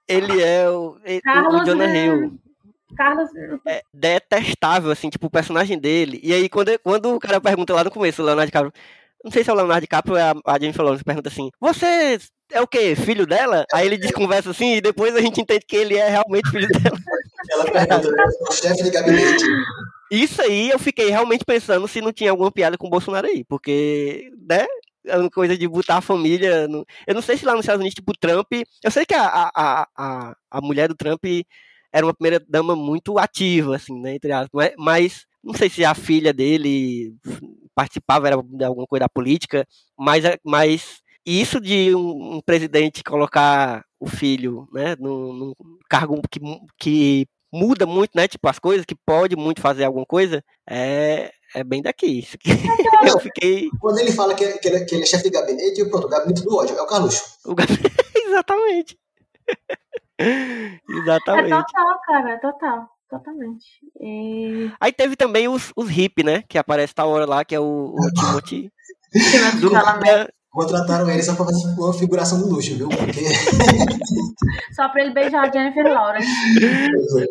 ele 0.08 0.42
é 0.42 0.70
o, 0.70 0.98
Carlos 1.24 1.62
o 1.62 1.66
Jonah 1.66 1.90
é... 1.90 2.06
Hill. 2.06 2.40
Carlos. 2.96 3.30
É 3.68 3.82
detestável, 3.94 4.92
assim, 4.92 5.10
tipo, 5.10 5.28
o 5.28 5.32
personagem 5.32 5.80
dele. 5.80 6.20
E 6.24 6.34
aí, 6.34 6.48
quando, 6.50 6.78
quando 6.80 7.16
o 7.16 7.20
cara 7.20 7.42
pergunta 7.42 7.74
lá 7.74 7.84
no 7.84 7.92
começo, 7.92 8.22
o 8.22 8.26
Leonardo 8.26 8.48
DiCaprio, 8.48 8.74
não 9.24 9.32
sei 9.32 9.44
se 9.44 9.50
é 9.50 9.54
o 9.54 9.56
Leonardo 9.56 9.82
DiCaprio 9.82 10.14
ou 10.14 10.20
é 10.20 10.24
a, 10.24 10.36
a 10.46 10.60
Jennifer 10.60 10.84
Lawrence, 10.84 11.04
pergunta 11.04 11.30
assim, 11.30 11.50
você 11.60 12.20
é 12.54 12.62
o 12.62 12.68
quê? 12.68 12.96
Filho 12.96 13.26
dela? 13.26 13.66
Aí 13.74 13.86
ele 13.86 13.98
desconversa 13.98 14.52
assim 14.52 14.76
e 14.76 14.82
depois 14.82 15.16
a 15.16 15.22
gente 15.22 15.42
entende 15.42 15.66
que 15.68 15.76
ele 15.76 15.98
é 15.98 16.10
realmente 16.10 16.50
filho 16.50 16.68
dela. 16.68 16.98
Ela 17.50 17.66
pergunta, 17.66 18.10
o 18.50 18.52
chefe 18.52 18.84
de 18.84 18.92
gabinete. 18.92 19.44
Isso 20.12 20.42
aí 20.42 20.70
eu 20.70 20.80
fiquei 20.80 21.10
realmente 21.10 21.44
pensando 21.44 21.88
se 21.88 22.00
não 22.00 22.14
tinha 22.14 22.32
alguma 22.32 22.52
piada 22.52 22.78
com 22.78 22.88
o 22.88 22.90
Bolsonaro 22.90 23.28
aí, 23.28 23.44
porque, 23.44 24.32
né? 24.48 24.66
É 25.06 25.18
uma 25.18 25.30
coisa 25.30 25.58
de 25.58 25.68
botar 25.68 25.98
a 25.98 26.02
família. 26.02 26.68
No... 26.68 26.86
Eu 27.06 27.16
não 27.16 27.22
sei 27.22 27.36
se 27.36 27.46
lá 27.46 27.54
nos 27.54 27.62
Estados 27.62 27.82
Unidos, 27.82 27.96
tipo, 27.96 28.12
o 28.12 28.18
Trump. 28.18 28.48
Eu 28.82 28.92
sei 28.92 29.06
que 29.06 29.14
a, 29.14 29.52
a, 29.54 29.88
a, 29.98 30.36
a 30.50 30.62
mulher 30.62 30.88
do 30.88 30.96
Trump 30.96 31.22
era 31.92 32.06
uma 32.06 32.14
primeira 32.14 32.44
dama 32.48 32.76
muito 32.76 33.20
ativa, 33.20 33.76
assim, 33.76 34.00
né? 34.00 34.16
Entre 34.16 34.32
aspas, 34.32 34.72
mas 34.78 35.26
não 35.44 35.54
sei 35.54 35.70
se 35.70 35.84
a 35.84 35.94
filha 35.94 36.32
dele 36.32 37.16
participava, 37.76 38.28
era 38.28 38.42
de 38.42 38.64
alguma 38.64 38.88
coisa 38.88 39.02
da 39.02 39.10
política, 39.10 39.68
mas, 39.98 40.24
mas 40.44 41.03
isso 41.26 41.60
de 41.60 41.96
um, 41.96 42.36
um 42.36 42.42
presidente 42.42 43.04
colocar 43.04 43.84
o 44.00 44.08
filho, 44.08 44.68
né, 44.74 44.96
num, 45.00 45.34
num 45.34 45.54
cargo 45.90 46.22
que, 46.30 46.40
que 46.78 47.28
muda 47.54 47.86
muito, 47.86 48.12
né? 48.16 48.28
Tipo, 48.28 48.50
as 48.50 48.60
coisas 48.60 48.86
que 48.86 48.96
pode 48.96 49.36
muito 49.36 49.62
fazer 49.62 49.86
alguma 49.86 50.06
coisa, 50.06 50.44
é, 50.68 51.32
é 51.56 51.64
bem 51.64 51.82
daqui. 51.82 52.28
eu 53.06 53.20
fiquei. 53.22 53.70
Quando 53.80 54.00
ele 54.00 54.12
fala 54.12 54.34
que, 54.34 54.46
que, 54.58 54.68
ele, 54.68 54.86
que 54.86 54.96
ele 54.96 55.04
é 55.04 55.06
chefe 55.06 55.26
de 55.26 55.30
gabinete, 55.30 55.86
pronto, 55.90 56.08
o 56.08 56.10
gabinete 56.10 56.44
do 56.44 56.56
ódio, 56.56 56.76
é 56.76 56.82
o 56.82 56.88
Carluxo. 56.88 57.38
O 57.46 57.54
gabinete... 57.54 57.96
Exatamente. 58.16 58.98
Exatamente. 60.90 61.54
É 61.54 61.58
total, 61.58 62.00
cara, 62.06 62.40
total. 62.40 62.90
Totalmente. 63.10 63.66
E... 64.02 64.72
Aí 64.80 64.92
teve 64.92 65.16
também 65.16 65.48
os, 65.48 65.72
os 65.76 65.96
hip, 65.96 66.24
né? 66.24 66.44
Que 66.50 66.58
aparece 66.58 66.96
tal 66.96 67.10
hora 67.10 67.28
lá, 67.28 67.46
que 67.46 67.54
é 67.54 67.60
o, 67.60 67.94
o 67.96 68.10
Timothy. 68.20 68.72
do, 69.62 69.70
Contrataram 70.54 71.10
ele 71.10 71.24
só 71.24 71.34
pra 71.34 71.46
fazer 71.46 71.66
uma 71.66 71.94
figuração 71.96 72.40
do 72.40 72.48
luxo, 72.48 72.76
viu? 72.76 72.88
Porque... 72.88 73.22
só 74.76 74.88
pra 74.88 75.02
ele 75.02 75.12
beijar 75.12 75.50
a 75.50 75.52
Jennifer 75.52 75.84
Lawrence. 75.84 76.30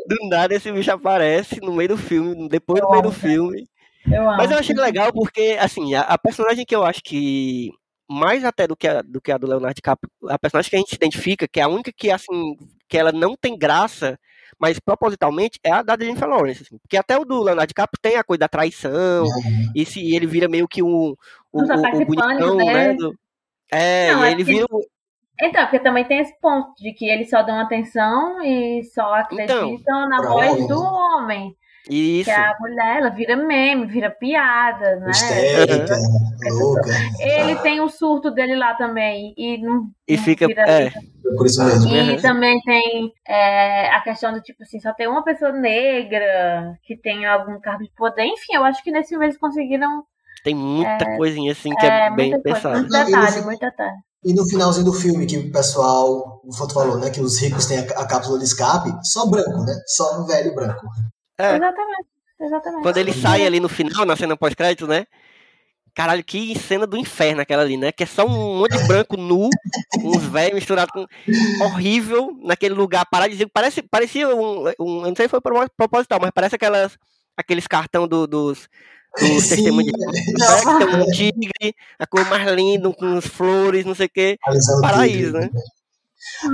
Do 0.09 0.29
nada 0.29 0.53
esse 0.57 0.73
bicho 0.73 0.91
aparece 0.91 1.61
no 1.61 1.73
meio 1.73 1.91
do 1.91 1.97
filme, 1.97 2.49
depois 2.49 2.81
eu 2.81 2.87
do 2.87 2.91
meio 2.91 3.03
amo, 3.05 3.11
do 3.12 3.16
filme. 3.16 3.64
Eu 4.11 4.25
Mas 4.25 4.51
eu 4.51 4.59
achei 4.59 4.75
legal 4.75 5.12
porque, 5.12 5.57
assim, 5.61 5.95
a, 5.95 6.01
a, 6.01 6.18
personagem 6.18 6.64
que 6.64 6.75
eu 6.75 6.85
acho 6.85 7.01
que 7.01 7.70
mais 8.11 8.45
até 8.45 8.66
do 8.66 8.77
que 8.77 8.89
a 8.89 9.01
do, 9.03 9.20
que 9.20 9.31
a 9.31 9.39
do 9.39 9.47
Leonardo 9.47 9.77
DiCaprio, 9.77 10.11
a 10.29 10.37
personagem 10.37 10.68
que 10.68 10.75
a 10.75 10.79
gente 10.81 10.91
se 10.91 10.97
identifica, 10.97 11.47
que 11.47 11.61
é 11.61 11.62
a 11.62 11.68
única 11.68 11.93
que, 11.97 12.11
assim, 12.11 12.57
que 12.89 12.99
ela 12.99 13.12
não 13.12 13.37
tem 13.41 13.57
graça, 13.57 14.18
mas 14.59 14.81
propositalmente 14.81 15.61
é 15.62 15.70
a 15.70 15.83
da 15.83 15.97
Jennifer 15.97 16.29
Lawrence, 16.29 16.64
assim, 16.64 16.77
porque 16.79 16.97
até 16.97 17.16
o 17.16 17.25
do 17.25 17.41
Leonardo 17.41 17.68
DiCaprio 17.68 18.01
tem 18.03 18.16
a 18.16 18.25
coisa 18.25 18.41
da 18.41 18.49
traição, 18.49 19.25
uhum. 19.25 19.73
e 19.77 19.87
se 19.87 20.12
ele 20.12 20.27
vira 20.27 20.49
meio 20.49 20.66
que 20.66 20.83
um 20.83 21.14
o, 21.53 21.61
o, 21.61 21.62
o 21.62 22.07
bonitão, 22.07 22.57
né? 22.57 22.72
né? 22.72 22.94
Do... 22.94 23.14
É, 23.70 24.12
não, 24.12 24.26
e 24.26 24.30
ele 24.30 24.44
vira. 24.44 24.66
Então, 25.40 25.62
porque 25.62 25.80
também 25.80 26.05
tem 26.05 26.20
esse 26.20 26.38
ponto 26.40 26.72
de 26.76 26.92
que 26.92 27.07
eles 27.07 27.30
só 27.30 27.42
dão 27.42 27.59
atenção 27.59 28.42
e 28.42 28.84
só 28.84 29.14
acreditam 29.14 29.70
então, 29.70 30.09
na 30.09 30.22
voz 30.22 30.66
do 30.68 30.80
homem. 30.80 31.57
Isso. 31.90 32.30
Que 32.30 32.30
a 32.30 32.55
mulher, 32.61 32.98
ela 32.98 33.11
vira 33.11 33.34
meme, 33.34 33.86
vira 33.86 34.09
piada, 34.09 34.96
né? 34.96 35.11
Histérica, 35.11 35.96
louca. 36.53 36.90
Ele 37.18 37.57
tem 37.57 37.80
o 37.80 37.88
surto 37.88 38.30
dele 38.30 38.55
lá 38.55 38.74
também. 38.74 39.34
E 39.36 39.59
não. 39.59 39.90
E 40.07 40.16
não 40.16 40.22
fica. 40.22 40.46
É. 40.53 40.90
Por 41.36 41.46
isso 41.46 41.64
mesmo. 41.64 41.92
E 41.92 42.11
uhum. 42.12 42.20
também 42.20 42.61
tem 42.61 43.12
é, 43.26 43.90
a 43.90 44.00
questão 44.00 44.32
do 44.32 44.40
tipo 44.40 44.62
assim, 44.62 44.78
só 44.78 44.92
tem 44.92 45.09
uma 45.09 45.24
pessoa 45.24 45.50
negra 45.50 46.78
que 46.84 46.96
tem 46.96 47.26
algum 47.26 47.61
cargo 47.61 47.82
de 47.82 47.90
poder. 47.96 48.24
Enfim, 48.24 48.55
eu 48.55 48.64
acho 48.64 48.82
que 48.82 48.92
nesse 48.92 49.16
mês 49.16 49.30
eles 49.30 49.40
conseguiram 49.40 50.05
tem 50.43 50.55
muita 50.55 51.05
é, 51.05 51.16
coisinha 51.16 51.53
assim 51.53 51.70
que 51.74 51.86
é, 51.86 52.07
é 52.07 52.11
bem 52.11 52.40
pensada. 52.40 52.78
Muito 52.78 52.90
detalhe, 52.90 53.43
muito 53.43 53.61
detalhe. 53.61 53.97
E 54.24 54.32
no 54.32 54.49
finalzinho 54.49 54.84
do 54.84 54.93
filme, 54.93 55.26
que 55.26 55.36
o 55.36 55.51
pessoal, 55.51 56.40
o 56.45 56.55
Foto 56.55 56.74
falou, 56.74 56.99
né, 56.99 57.11
que 57.11 57.20
os 57.20 57.40
ricos 57.40 57.66
têm 57.66 57.78
a, 57.78 57.82
a 57.82 58.07
cápsula 58.07 58.38
de 58.38 58.45
escape, 58.45 58.90
só 59.03 59.26
branco, 59.26 59.64
né? 59.64 59.74
Só 59.86 60.20
um 60.20 60.26
velho 60.26 60.55
branco. 60.55 60.86
É. 61.38 61.57
Exatamente, 61.57 62.09
exatamente. 62.40 62.82
Quando 62.82 62.97
ele 62.99 63.12
sai 63.12 63.45
ali 63.45 63.59
no 63.59 63.68
final, 63.68 64.07
na 64.07 64.16
cena 64.16 64.36
pós-crédito, 64.36 64.86
né? 64.86 65.07
Caralho, 65.95 66.24
que 66.24 66.59
cena 66.59 66.86
do 66.86 66.97
inferno 66.97 67.43
aquela 67.43 67.62
ali, 67.62 67.76
né? 67.76 67.93
Que 67.93 68.05
é 68.05 68.07
só 68.07 68.24
um 68.24 68.59
monte 68.59 68.78
de 68.78 68.84
branco 68.84 69.16
nu, 69.16 69.51
uns 70.03 70.22
velhos 70.24 70.55
misturados 70.55 70.93
com. 70.93 71.05
horrível, 71.64 72.30
naquele 72.43 72.74
lugar 72.74 73.05
paradisíaco. 73.11 73.51
Parece, 73.53 73.82
parecia 73.82 74.34
um, 74.34 74.68
um. 74.80 75.01
Eu 75.03 75.09
não 75.09 75.16
sei 75.16 75.26
se 75.26 75.30
foi 75.30 75.40
proposital, 75.76 76.18
mas 76.18 76.30
parece 76.34 76.55
aquelas, 76.55 76.97
aqueles 77.36 77.66
cartão 77.66 78.09
do, 78.09 78.26
dos 78.26 78.68
do 79.18 79.40
sistema 79.40 79.82
de 79.82 79.90
né, 79.90 80.78
tem 80.78 81.00
um 81.00 81.06
tigre, 81.06 81.74
a 81.98 82.06
cor 82.06 82.24
mais 82.28 82.50
linda, 82.52 82.92
com 82.92 83.16
as 83.16 83.26
flores, 83.26 83.84
não 83.84 83.94
sei 83.94 84.06
o 84.06 84.10
que. 84.10 84.38
Paraíso, 84.80 85.32
né? 85.32 85.50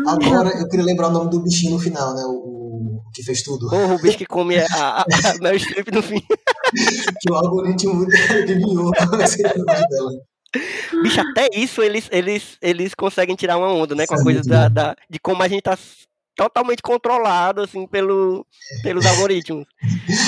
Agora, 0.06 0.50
eu 0.50 0.68
queria 0.68 0.84
lembrar 0.84 1.08
o 1.08 1.12
nome 1.12 1.30
do 1.30 1.40
bichinho 1.40 1.72
no 1.72 1.78
final, 1.78 2.14
né? 2.14 2.22
O, 2.26 3.02
o 3.06 3.10
que 3.14 3.22
fez 3.22 3.42
tudo. 3.42 3.68
Porra, 3.68 3.94
o 3.94 4.00
bicho 4.00 4.18
que 4.18 4.26
come 4.26 4.58
a, 4.58 4.66
a, 4.66 5.02
a 5.02 5.58
Streep 5.58 5.92
no 5.92 6.02
fim. 6.02 6.20
que 7.20 7.30
o 7.30 7.34
algoritmo 7.34 8.06
adivinhou 8.30 8.90
dela. 8.96 10.12
Bicho, 11.02 11.20
até 11.20 11.48
isso 11.54 11.82
eles, 11.82 12.08
eles, 12.10 12.56
eles 12.62 12.94
conseguem 12.94 13.36
tirar 13.36 13.58
uma 13.58 13.72
onda, 13.72 13.94
né? 13.94 14.06
Com 14.06 14.14
a 14.14 14.22
coisa 14.22 14.42
da, 14.42 14.68
da, 14.68 14.96
de 15.08 15.18
como 15.18 15.42
a 15.42 15.48
gente 15.48 15.62
tá 15.62 15.76
totalmente 16.34 16.80
controlado, 16.80 17.62
assim, 17.62 17.86
pelo, 17.86 18.46
pelos 18.82 19.04
algoritmos. 19.04 19.66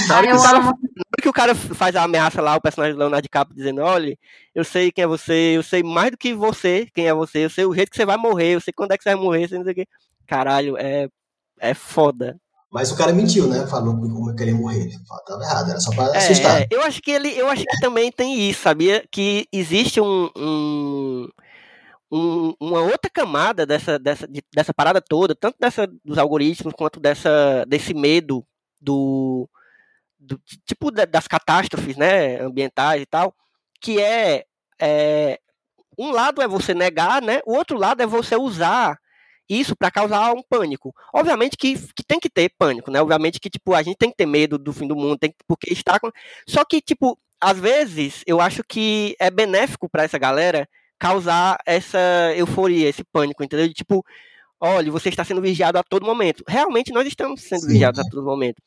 Na 0.09 0.19
hora, 0.19 0.27
que 0.27 0.35
o, 0.35 0.43
cara, 0.43 0.75
que 1.21 1.29
o 1.29 1.33
cara 1.33 1.55
faz 1.55 1.97
a 1.97 2.03
ameaça 2.03 2.41
lá, 2.41 2.57
o 2.57 2.61
personagem 2.61 2.95
do 2.95 2.99
Leonardo 2.99 3.23
DiCaprio 3.23 3.57
dizendo, 3.57 3.83
olha, 3.83 4.17
eu 4.55 4.65
sei 4.65 4.91
quem 4.93 5.05
é 5.05 5.07
você, 5.07 5.57
eu 5.57 5.63
sei 5.63 5.83
mais 5.83 6.11
do 6.11 6.17
que 6.17 6.35
você, 6.35 6.89
quem 6.95 7.07
é 7.07 7.15
você, 7.15 7.45
eu 7.45 7.51
sei 7.51 7.65
o 7.65 7.75
jeito 7.75 7.91
que 7.91 7.97
você 7.97 8.07
vai 8.07 8.17
morrer, 8.17 8.55
eu 8.55 8.61
sei 8.61 8.73
quando 8.73 8.93
é 8.93 8.99
que 8.99 9.03
você 9.03 9.15
vai 9.15 9.23
morrer, 9.23 9.49
não 9.51 9.65
sei 9.65 9.73
o 9.73 9.75
quê. 9.75 9.87
Caralho, 10.27 10.77
é, 10.77 11.09
é 11.59 11.75
foda. 11.75 12.39
Mas 12.71 12.93
o 12.93 12.97
cara 12.97 13.13
mentiu, 13.13 13.49
né? 13.49 13.67
Falou 13.67 13.97
como 13.97 14.31
é 14.31 14.35
que 14.35 14.43
ele 14.43 14.53
ia 14.53 14.57
morrer. 14.57 14.91
Tava 15.27 15.43
errado, 15.43 15.71
era 15.71 15.81
só 15.81 15.91
pra 15.91 16.05
é, 16.15 16.19
assustar. 16.19 16.67
eu 16.71 16.83
acho 16.83 17.03
que 17.03 17.11
ele, 17.11 17.29
eu 17.37 17.49
acho 17.49 17.65
que 17.65 17.81
também 17.81 18.13
tem 18.13 18.49
isso, 18.49 18.63
sabia? 18.63 19.05
Que 19.11 19.49
existe 19.53 20.01
um, 20.01 20.31
um 20.37 21.29
um, 22.11 22.55
uma 22.61 22.81
outra 22.81 23.11
camada 23.13 23.65
dessa, 23.65 23.99
dessa, 23.99 24.27
de, 24.27 24.43
dessa 24.53 24.75
parada 24.75 25.01
toda, 25.01 25.35
tanto 25.35 25.57
dessa 25.61 25.87
dos 26.05 26.19
algoritmos 26.19 26.75
quanto 26.77 26.99
dessa, 26.99 27.65
desse 27.69 27.95
medo 27.95 28.45
do, 28.81 29.49
do 30.21 30.39
tipo 30.67 30.91
das 30.91 31.27
catástrofes 31.27 31.97
né, 31.97 32.41
ambientais 32.41 33.03
e 33.03 33.07
tal, 33.07 33.35
que 33.81 34.01
é, 34.01 34.45
é 34.81 35.41
um 35.99 36.11
lado 36.11 36.43
é 36.43 36.49
você 36.49 36.75
negar, 36.75 37.23
né? 37.23 37.41
O 37.47 37.55
outro 37.55 37.79
lado 37.79 38.03
é 38.03 38.07
você 38.07 38.37
usar 38.37 38.99
isso 39.49 39.75
para 39.75 39.91
causar 39.91 40.33
um 40.33 40.43
pânico. 40.43 40.95
Obviamente 41.13 41.57
que, 41.57 41.75
que 41.95 42.05
tem 42.05 42.21
que 42.21 42.31
ter 42.31 42.51
pânico, 42.57 42.91
né? 42.91 43.01
Obviamente 43.01 43.41
que 43.41 43.51
tipo 43.51 43.75
a 43.75 43.83
gente 43.83 43.97
tem 43.97 44.11
que 44.11 44.17
ter 44.17 44.27
medo 44.27 44.59
do 44.59 44.73
fim 44.73 44.87
do 44.87 44.95
mundo, 44.95 45.19
tem 45.19 45.31
que, 45.31 45.39
porque 45.49 45.73
está 45.73 45.99
com... 45.99 46.11
só 46.47 46.65
que 46.65 46.81
tipo 46.81 47.19
às 47.41 47.59
vezes 47.59 48.23
eu 48.27 48.41
acho 48.41 48.63
que 48.63 49.17
é 49.19 49.31
benéfico 49.31 49.89
para 49.89 50.05
essa 50.05 50.19
galera 50.19 50.69
causar 51.01 51.59
essa 51.65 51.99
euforia, 52.37 52.89
esse 52.89 53.03
pânico, 53.03 53.43
entendeu? 53.43 53.67
De, 53.67 53.73
tipo, 53.73 54.05
olha, 54.61 54.93
você 54.93 55.09
está 55.09 55.25
sendo 55.25 55.41
vigiado 55.41 55.79
a 55.79 55.83
todo 55.83 56.07
momento. 56.07 56.45
Realmente 56.47 56.93
nós 56.93 57.07
estamos 57.07 57.43
sendo 57.43 57.63
Sim. 57.63 57.69
vigiados 57.69 58.01
a 58.01 58.05
todo 58.05 58.23
momento. 58.23 58.63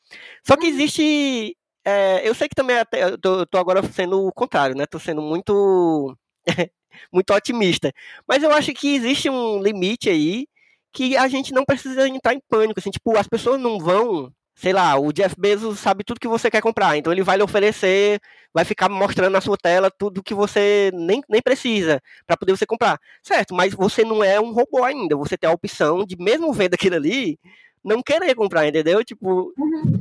Só 0.46 0.58
que 0.58 0.68
existe. 0.68 1.56
É, 1.86 2.28
eu 2.28 2.34
sei 2.34 2.48
que 2.48 2.56
também 2.56 2.78
até, 2.78 3.04
eu 3.04 3.18
tô, 3.18 3.46
tô, 3.46 3.58
agora 3.58 3.84
sendo 3.84 4.26
o 4.26 4.34
contrário, 4.34 4.76
né? 4.76 4.86
Tô 4.86 5.00
sendo 5.00 5.22
muito. 5.22 6.18
muito 7.12 7.34
otimista. 7.34 7.92
Mas 8.28 8.44
eu 8.44 8.52
acho 8.52 8.74
que 8.74 8.96
existe 8.96 9.30
um 9.30 9.62
limite 9.62 10.10
aí 10.10 10.48
que 10.92 11.18
a 11.18 11.28
gente 11.28 11.54
não 11.54 11.66
precisa 11.66 12.08
entrar 12.08 12.34
em 12.34 12.42
pânico. 12.50 12.80
Assim, 12.80 12.92
tipo, 12.92 13.18
as 13.18 13.28
pessoas 13.28 13.60
não 13.60 13.80
vão 13.80 14.32
sei 14.56 14.74
lá, 14.74 14.98
o 15.00 15.12
Jeff 15.12 15.36
Bezos 15.38 15.80
sabe 15.80 16.04
tudo 16.04 16.20
que 16.20 16.28
você 16.28 16.50
quer 16.50 16.62
comprar, 16.62 16.98
então 16.98 17.12
ele 17.12 17.24
vai 17.24 17.38
lhe 17.38 17.44
oferecer, 17.44 18.20
vai 18.54 18.64
ficar 18.64 18.90
mostrando 18.90 19.32
na 19.32 19.42
sua 19.42 19.58
tela 19.58 19.92
tudo 19.92 20.24
que 20.24 20.34
você 20.34 20.92
nem, 20.94 21.22
nem 21.30 21.42
precisa 21.42 22.02
para 22.26 22.38
poder 22.38 22.56
você 22.56 22.66
comprar. 22.66 23.00
Certo, 23.22 23.54
mas 23.54 23.74
você 23.74 24.04
não 24.04 24.24
é 24.24 24.40
um 24.40 24.54
robô 24.54 24.84
ainda, 24.84 25.16
você 25.16 25.38
tem 25.38 25.50
a 25.50 25.54
opção 25.54 26.06
de, 26.06 26.16
mesmo 26.18 26.54
vendo 26.54 26.76
aquilo 26.76 26.96
ali, 26.96 27.40
não 27.84 28.02
querer 28.02 28.34
comprar, 28.36 28.68
entendeu? 28.68 29.04
Tipo. 29.04 29.52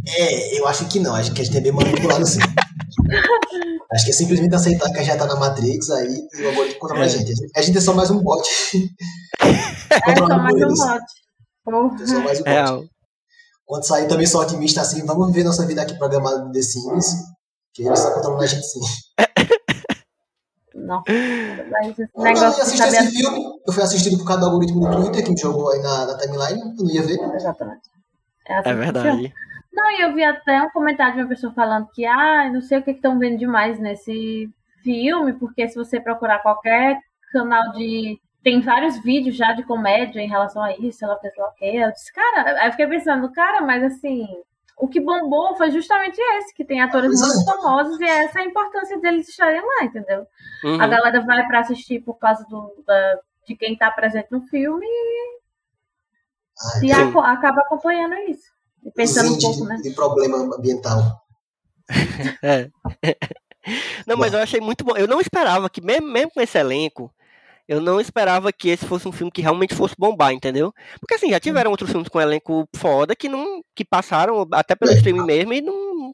É, 0.06 0.58
eu 0.58 0.66
acho 0.68 0.88
que 0.88 1.00
não, 1.00 1.14
acho 1.14 1.32
que 1.32 1.40
a 1.40 1.44
gente 1.44 1.56
é 1.56 1.60
bem 1.60 1.72
manipulado 1.72 2.22
assim. 2.22 2.38
acho 3.92 4.04
que 4.04 4.10
é 4.10 4.14
simplesmente 4.14 4.54
aceitar 4.54 4.90
que 4.92 4.98
a 4.98 5.02
gente 5.02 5.18
tá 5.18 5.26
na 5.26 5.36
Matrix 5.36 5.90
aí 5.90 6.28
e 6.34 6.42
o 6.42 6.48
algoritmo 6.50 6.78
controla 6.78 7.04
é. 7.04 7.06
a 7.06 7.08
gente. 7.08 7.32
A 7.56 7.62
gente 7.62 7.78
é 7.78 7.80
só 7.80 7.92
mais 7.92 8.10
um 8.10 8.22
bot. 8.22 8.48
é 9.42 10.16
só 10.16 10.28
mais 10.28 10.54
um 10.54 10.68
bot. 10.68 12.02
É 12.02 12.06
só 12.06 12.20
mais 12.20 12.40
um 12.40 12.44
bot. 12.44 12.92
Quando 13.66 13.86
sair 13.86 14.08
também 14.08 14.26
sou 14.26 14.40
otimista 14.42 14.80
assim, 14.80 15.04
vamos 15.06 15.28
viver 15.28 15.44
nossa 15.44 15.66
vida 15.66 15.82
aqui 15.82 15.96
programada 15.96 16.46
de 16.46 16.52
The 16.52 16.62
Sims, 16.62 17.06
que 17.72 17.82
eles 17.82 17.98
estão 17.98 18.14
controlando 18.14 18.42
a 18.42 18.46
gente 18.46 18.66
sim. 18.66 18.80
Não. 20.74 21.02
Esse 21.06 22.08
Quando 22.12 22.36
eu 22.36 22.42
ia 22.42 22.48
assistir 22.48 22.82
esse 22.82 22.96
assim. 22.96 23.10
filme, 23.10 23.44
eu 23.66 23.72
fui 23.72 23.82
assistido 23.82 24.18
por 24.18 24.26
causa 24.26 24.40
do 24.40 24.46
algoritmo 24.46 24.80
do 24.80 24.96
Twitter, 24.96 25.24
que 25.24 25.30
me 25.30 25.38
jogou 25.38 25.70
aí 25.70 25.80
na, 25.80 26.06
na 26.06 26.18
timeline, 26.18 26.60
eu 26.60 26.84
não 26.84 26.90
ia 26.90 27.02
ver. 27.02 27.18
Exatamente. 27.34 27.82
É, 28.48 28.54
assim 28.58 28.70
é 28.70 28.74
verdade. 28.74 29.34
Não, 29.72 29.90
e 29.90 30.02
eu 30.02 30.14
vi 30.14 30.22
até 30.22 30.62
um 30.62 30.70
comentário 30.70 31.14
de 31.14 31.22
uma 31.22 31.28
pessoa 31.28 31.52
falando 31.54 31.88
que, 31.94 32.04
ah, 32.04 32.50
não 32.52 32.60
sei 32.60 32.78
o 32.78 32.82
que 32.82 32.90
estão 32.90 33.18
vendo 33.18 33.38
demais 33.38 33.78
nesse 33.78 34.50
filme, 34.82 35.32
porque 35.34 35.68
se 35.68 35.76
você 35.76 36.00
procurar 36.00 36.42
qualquer 36.42 36.98
canal 37.32 37.72
de. 37.72 38.20
Tem 38.42 38.60
vários 38.60 38.98
vídeos 39.02 39.36
já 39.36 39.52
de 39.52 39.62
comédia 39.62 40.20
em 40.20 40.28
relação 40.28 40.62
a 40.62 40.76
isso, 40.76 41.04
ela 41.04 41.18
fez 41.18 41.32
lá 41.36 41.48
o 41.48 41.52
quê? 41.52 41.72
Eu 41.76 41.92
disse, 41.92 42.12
cara, 42.12 42.60
aí 42.60 42.68
eu 42.68 42.72
fiquei 42.72 42.86
pensando, 42.86 43.30
cara, 43.32 43.60
mas 43.60 43.82
assim, 43.84 44.26
o 44.76 44.88
que 44.88 45.00
bombou 45.00 45.54
foi 45.56 45.70
justamente 45.70 46.20
esse, 46.20 46.52
que 46.54 46.64
tem 46.64 46.80
atores 46.80 47.20
muito 47.20 47.44
famosos 47.44 48.00
e 48.00 48.04
essa 48.04 48.40
é 48.40 48.42
a 48.42 48.46
importância 48.46 48.98
deles 48.98 49.28
estarem 49.28 49.60
lá, 49.60 49.84
entendeu? 49.84 50.26
Uhum. 50.64 50.80
A 50.80 50.86
galera 50.88 51.20
vai 51.20 51.46
para 51.46 51.60
assistir 51.60 52.00
por 52.00 52.14
causa 52.14 52.44
do, 52.48 52.82
da, 52.84 53.18
de 53.46 53.54
quem 53.54 53.76
tá 53.76 53.90
presente 53.92 54.28
no 54.32 54.42
filme 54.42 54.84
e, 54.84 55.38
Ai, 56.74 56.84
e 56.84 56.92
a, 56.92 57.32
acaba 57.32 57.60
acompanhando 57.60 58.14
isso. 58.28 58.50
E 58.84 58.90
pensando 58.90 59.32
um 59.34 59.38
pouco, 59.38 59.64
né? 59.64 59.76
De 59.76 59.90
problema 59.90 60.38
ambiental. 60.38 61.00
é. 62.42 62.68
Não, 64.06 64.16
mas 64.16 64.32
eu 64.32 64.40
achei 64.40 64.60
muito 64.60 64.84
bom. 64.84 64.96
Eu 64.96 65.06
não 65.06 65.20
esperava 65.20 65.70
que, 65.70 65.80
mesmo, 65.80 66.08
mesmo 66.08 66.32
com 66.32 66.40
esse 66.40 66.58
elenco, 66.58 67.14
eu 67.72 67.80
não 67.80 67.98
esperava 67.98 68.52
que 68.52 68.68
esse 68.68 68.84
fosse 68.84 69.08
um 69.08 69.12
filme 69.12 69.32
que 69.32 69.40
realmente 69.40 69.74
fosse 69.74 69.94
bombar, 69.98 70.30
entendeu? 70.32 70.74
Porque 71.00 71.14
assim, 71.14 71.30
já 71.30 71.40
tiveram 71.40 71.70
outros 71.70 71.90
filmes 71.90 72.06
com 72.06 72.20
elenco 72.20 72.68
foda 72.76 73.16
que 73.16 73.30
não 73.30 73.62
que 73.74 73.82
passaram 73.82 74.46
até 74.52 74.74
pelo 74.74 74.92
streaming 74.92 75.24
mesmo 75.24 75.54
e 75.54 75.62
não 75.62 76.12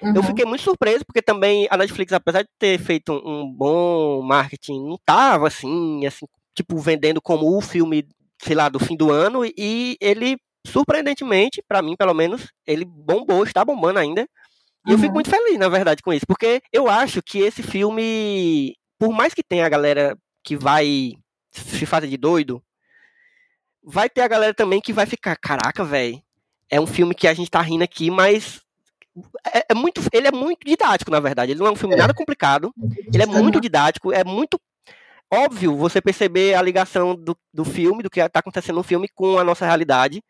uhum. 0.00 0.14
Eu 0.14 0.22
fiquei 0.22 0.44
muito 0.44 0.62
surpreso 0.62 1.04
porque 1.04 1.20
também 1.20 1.66
a 1.68 1.76
Netflix, 1.76 2.12
apesar 2.12 2.42
de 2.42 2.48
ter 2.60 2.78
feito 2.78 3.12
um, 3.12 3.52
bom 3.52 4.22
marketing, 4.22 4.86
não 4.86 4.96
tava 5.04 5.48
assim, 5.48 6.06
assim, 6.06 6.26
tipo 6.54 6.78
vendendo 6.78 7.20
como 7.20 7.56
o 7.56 7.60
filme, 7.60 8.06
sei 8.40 8.54
lá, 8.54 8.68
do 8.68 8.78
fim 8.78 8.96
do 8.96 9.10
ano 9.10 9.44
e 9.44 9.96
ele 10.00 10.36
surpreendentemente, 10.64 11.60
para 11.66 11.82
mim 11.82 11.96
pelo 11.96 12.14
menos, 12.14 12.52
ele 12.64 12.84
bombou, 12.84 13.42
está 13.42 13.64
bombando 13.64 13.98
ainda. 13.98 14.28
E 14.86 14.90
uhum. 14.90 14.92
eu 14.92 14.98
fico 14.98 15.08
uhum. 15.08 15.14
muito 15.14 15.30
feliz, 15.30 15.58
na 15.58 15.68
verdade, 15.68 16.02
com 16.02 16.12
isso, 16.12 16.24
porque 16.24 16.62
eu 16.72 16.88
acho 16.88 17.20
que 17.20 17.40
esse 17.40 17.64
filme, 17.64 18.76
por 18.96 19.12
mais 19.12 19.34
que 19.34 19.42
tenha 19.42 19.66
a 19.66 19.68
galera 19.68 20.16
que 20.44 20.56
vai 20.56 21.14
se 21.50 21.86
fazer 21.86 22.06
de 22.06 22.16
doido, 22.16 22.62
vai 23.82 24.08
ter 24.08 24.20
a 24.20 24.28
galera 24.28 24.54
também 24.54 24.80
que 24.80 24.92
vai 24.92 25.06
ficar, 25.06 25.36
caraca, 25.36 25.84
velho, 25.84 26.22
é 26.70 26.80
um 26.80 26.86
filme 26.86 27.14
que 27.14 27.26
a 27.26 27.34
gente 27.34 27.50
tá 27.50 27.60
rindo 27.60 27.84
aqui, 27.84 28.10
mas 28.10 28.60
é, 29.52 29.66
é, 29.70 29.74
muito, 29.74 30.00
ele 30.12 30.26
é 30.26 30.32
muito 30.32 30.66
didático, 30.66 31.10
na 31.10 31.20
verdade. 31.20 31.52
Ele 31.52 31.60
não 31.60 31.68
é 31.68 31.70
um 31.70 31.76
filme 31.76 31.94
é. 31.94 31.98
nada 31.98 32.14
complicado. 32.14 32.72
Ele 33.12 33.22
é 33.22 33.26
muito 33.26 33.60
didático, 33.60 34.12
é 34.12 34.24
muito 34.24 34.60
óbvio 35.32 35.76
você 35.76 36.00
perceber 36.00 36.54
a 36.54 36.62
ligação 36.62 37.14
do, 37.14 37.36
do 37.52 37.64
filme, 37.64 38.02
do 38.02 38.10
que 38.10 38.20
está 38.20 38.40
acontecendo 38.40 38.76
no 38.76 38.82
filme 38.82 39.08
com 39.14 39.38
a 39.38 39.44
nossa 39.44 39.64
realidade. 39.64 40.22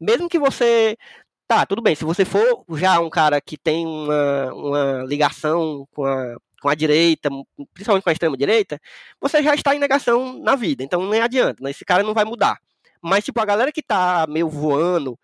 Mesmo 0.00 0.28
que 0.28 0.38
você. 0.38 0.96
Tá, 1.46 1.66
tudo 1.66 1.82
bem. 1.82 1.94
Se 1.94 2.04
você 2.04 2.24
for 2.24 2.64
já 2.70 2.98
um 2.98 3.10
cara 3.10 3.40
que 3.40 3.56
tem 3.56 3.86
uma, 3.86 4.52
uma 4.54 5.04
ligação 5.04 5.86
com 5.92 6.04
a, 6.04 6.36
com 6.64 6.70
a 6.70 6.74
direita, 6.74 7.28
principalmente 7.74 8.04
com 8.04 8.08
a 8.08 8.12
extrema-direita, 8.14 8.80
você 9.20 9.42
já 9.42 9.54
está 9.54 9.76
em 9.76 9.78
negação 9.78 10.38
na 10.38 10.56
vida. 10.56 10.82
Então 10.82 11.06
nem 11.10 11.20
adianta, 11.20 11.62
né? 11.62 11.70
esse 11.70 11.84
cara 11.84 12.02
não 12.02 12.14
vai 12.14 12.24
mudar. 12.24 12.58
Mas, 13.02 13.22
tipo, 13.22 13.38
a 13.38 13.44
galera 13.44 13.70
que 13.70 13.82
tá 13.82 14.24
meio 14.26 14.48
voando, 14.48 15.18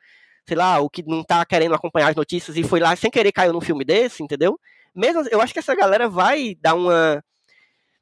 sei 0.47 0.55
lá, 0.55 0.79
o 0.81 0.91
que 0.91 1.03
não 1.03 1.25
tá 1.25 1.43
querendo 1.47 1.75
acompanhar 1.75 2.11
as 2.11 2.15
notícias 2.15 2.59
e 2.59 2.63
foi 2.63 2.79
lá 2.79 2.95
sem 2.95 3.11
querer 3.11 3.33
caiu 3.33 3.55
num 3.55 3.61
filme 3.63 3.87
desse, 3.87 4.23
entendeu? 4.23 4.61
Mesmo, 4.95 5.23
eu 5.31 5.41
acho 5.41 5.55
que 5.55 5.61
essa 5.61 5.75
galera 5.75 6.11
vai 6.11 6.55
dar 6.61 6.75
uma. 6.75 7.25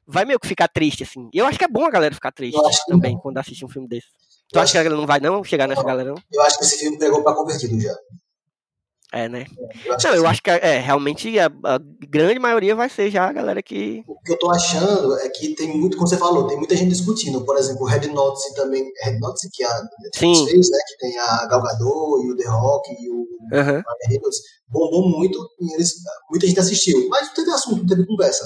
Vai 0.05 0.25
meio 0.25 0.37
que 0.37 0.47
ficar 0.47 0.67
triste, 0.67 1.03
assim. 1.03 1.29
Eu 1.33 1.45
acho 1.45 1.57
que 1.57 1.63
é 1.63 1.67
bom 1.69 1.85
a 1.85 1.89
galera 1.89 2.13
ficar 2.13 2.33
triste 2.33 2.59
também 2.89 3.17
quando 3.19 3.37
assiste 3.37 3.63
um 3.63 3.69
filme 3.69 3.87
desse. 3.87 4.07
Tu 4.51 4.59
acha 4.59 4.73
que 4.73 4.77
a 4.79 4.83
galera 4.83 4.99
não 4.99 5.07
vai 5.07 5.21
não 5.21 5.41
chegar 5.45 5.65
nessa 5.65 5.83
galera 5.83 6.09
não? 6.09 6.21
Eu 6.29 6.41
acho 6.41 6.57
que 6.57 6.65
esse 6.65 6.79
filme 6.79 6.99
pegou 6.99 7.23
pra 7.23 7.33
convertido 7.33 7.79
já. 7.79 7.95
É, 9.11 9.27
né? 9.27 9.45
Eu 9.85 9.97
não, 10.03 10.15
eu 10.15 10.27
acho 10.27 10.41
que 10.41 10.51
é, 10.51 10.77
realmente 10.77 11.39
a, 11.39 11.47
a, 11.47 11.79
grande 12.07 12.39
maioria 12.39 12.75
vai 12.75 12.87
ser 12.87 13.09
já 13.09 13.27
a 13.27 13.33
galera 13.33 13.61
que. 13.61 14.03
O 14.07 14.21
que 14.21 14.31
eu 14.31 14.37
tô 14.37 14.51
achando 14.51 15.17
é 15.17 15.29
que 15.29 15.55
tem 15.55 15.75
muito, 15.75 15.97
como 15.97 16.07
você 16.07 16.17
falou, 16.17 16.45
tem 16.45 16.57
muita 16.57 16.75
gente 16.75 16.89
discutindo. 16.89 17.43
Por 17.43 17.57
exemplo, 17.57 17.83
o 17.83 17.87
Red 17.87 18.07
Notice 18.07 18.53
também. 18.53 18.83
Red 19.03 19.17
Notice, 19.19 19.49
que 19.51 19.63
é 19.63 19.67
a 19.67 19.81
Netflix 20.03 20.51
fez, 20.51 20.69
né? 20.69 20.77
Que 20.87 20.97
tem 20.97 21.17
a 21.17 21.47
Gal 21.47 21.63
Gadot 21.63 22.23
e 22.23 22.31
o 22.31 22.35
The 22.35 22.47
Rock 22.49 22.91
e 22.91 23.09
o 23.09 23.15
uhum. 23.15 23.81
bombou 24.69 25.09
muito 25.09 25.39
e 25.59 25.73
eles, 25.73 25.95
muita 26.29 26.45
gente 26.45 26.59
assistiu. 26.59 27.07
Mas 27.09 27.27
não 27.27 27.33
teve 27.33 27.49
assunto, 27.49 27.77
não 27.77 27.87
teve 27.87 28.05
conversa. 28.05 28.45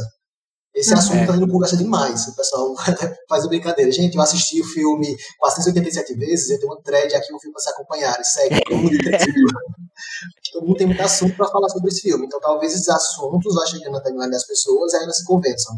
Esse 0.74 0.94
assunto 0.94 1.18
é. 1.18 1.26
tá 1.26 1.34
dando 1.34 1.48
conversa 1.48 1.78
demais. 1.78 2.28
O 2.28 2.36
pessoal 2.36 2.74
faz 3.30 3.46
a 3.46 3.48
brincadeira. 3.48 3.92
Gente, 3.92 4.16
eu 4.16 4.22
assisti 4.22 4.60
o 4.60 4.66
filme 4.66 5.16
487 5.40 6.16
vezes, 6.16 6.50
eu 6.50 6.60
tenho 6.60 6.72
uma 6.72 6.82
thread 6.82 7.14
aqui, 7.16 7.34
um 7.34 7.40
filme 7.40 7.54
pra 7.54 7.62
se 7.62 7.70
acompanhar. 7.70 8.20
E 8.20 8.24
segue 8.24 8.62
todo 8.64 8.78
mundo 8.78 8.98
Todo 10.54 10.68
mundo 10.68 10.78
tem 10.78 10.88
muito 10.88 11.02
assunto 11.02 11.36
para 11.36 11.48
falar 11.48 11.68
sobre 11.70 11.90
esse 11.90 12.02
filme. 12.02 12.26
Então, 12.26 12.40
talvez 12.40 12.74
esses 12.74 12.88
assuntos 12.88 13.56
vá 13.56 13.66
chegando 13.66 13.94
na 13.94 14.04
timeline 14.04 14.32
das 14.32 14.46
pessoas 14.46 14.94
e 14.94 14.98
ainda 14.98 15.12
se 15.12 15.26
convençam. 15.26 15.76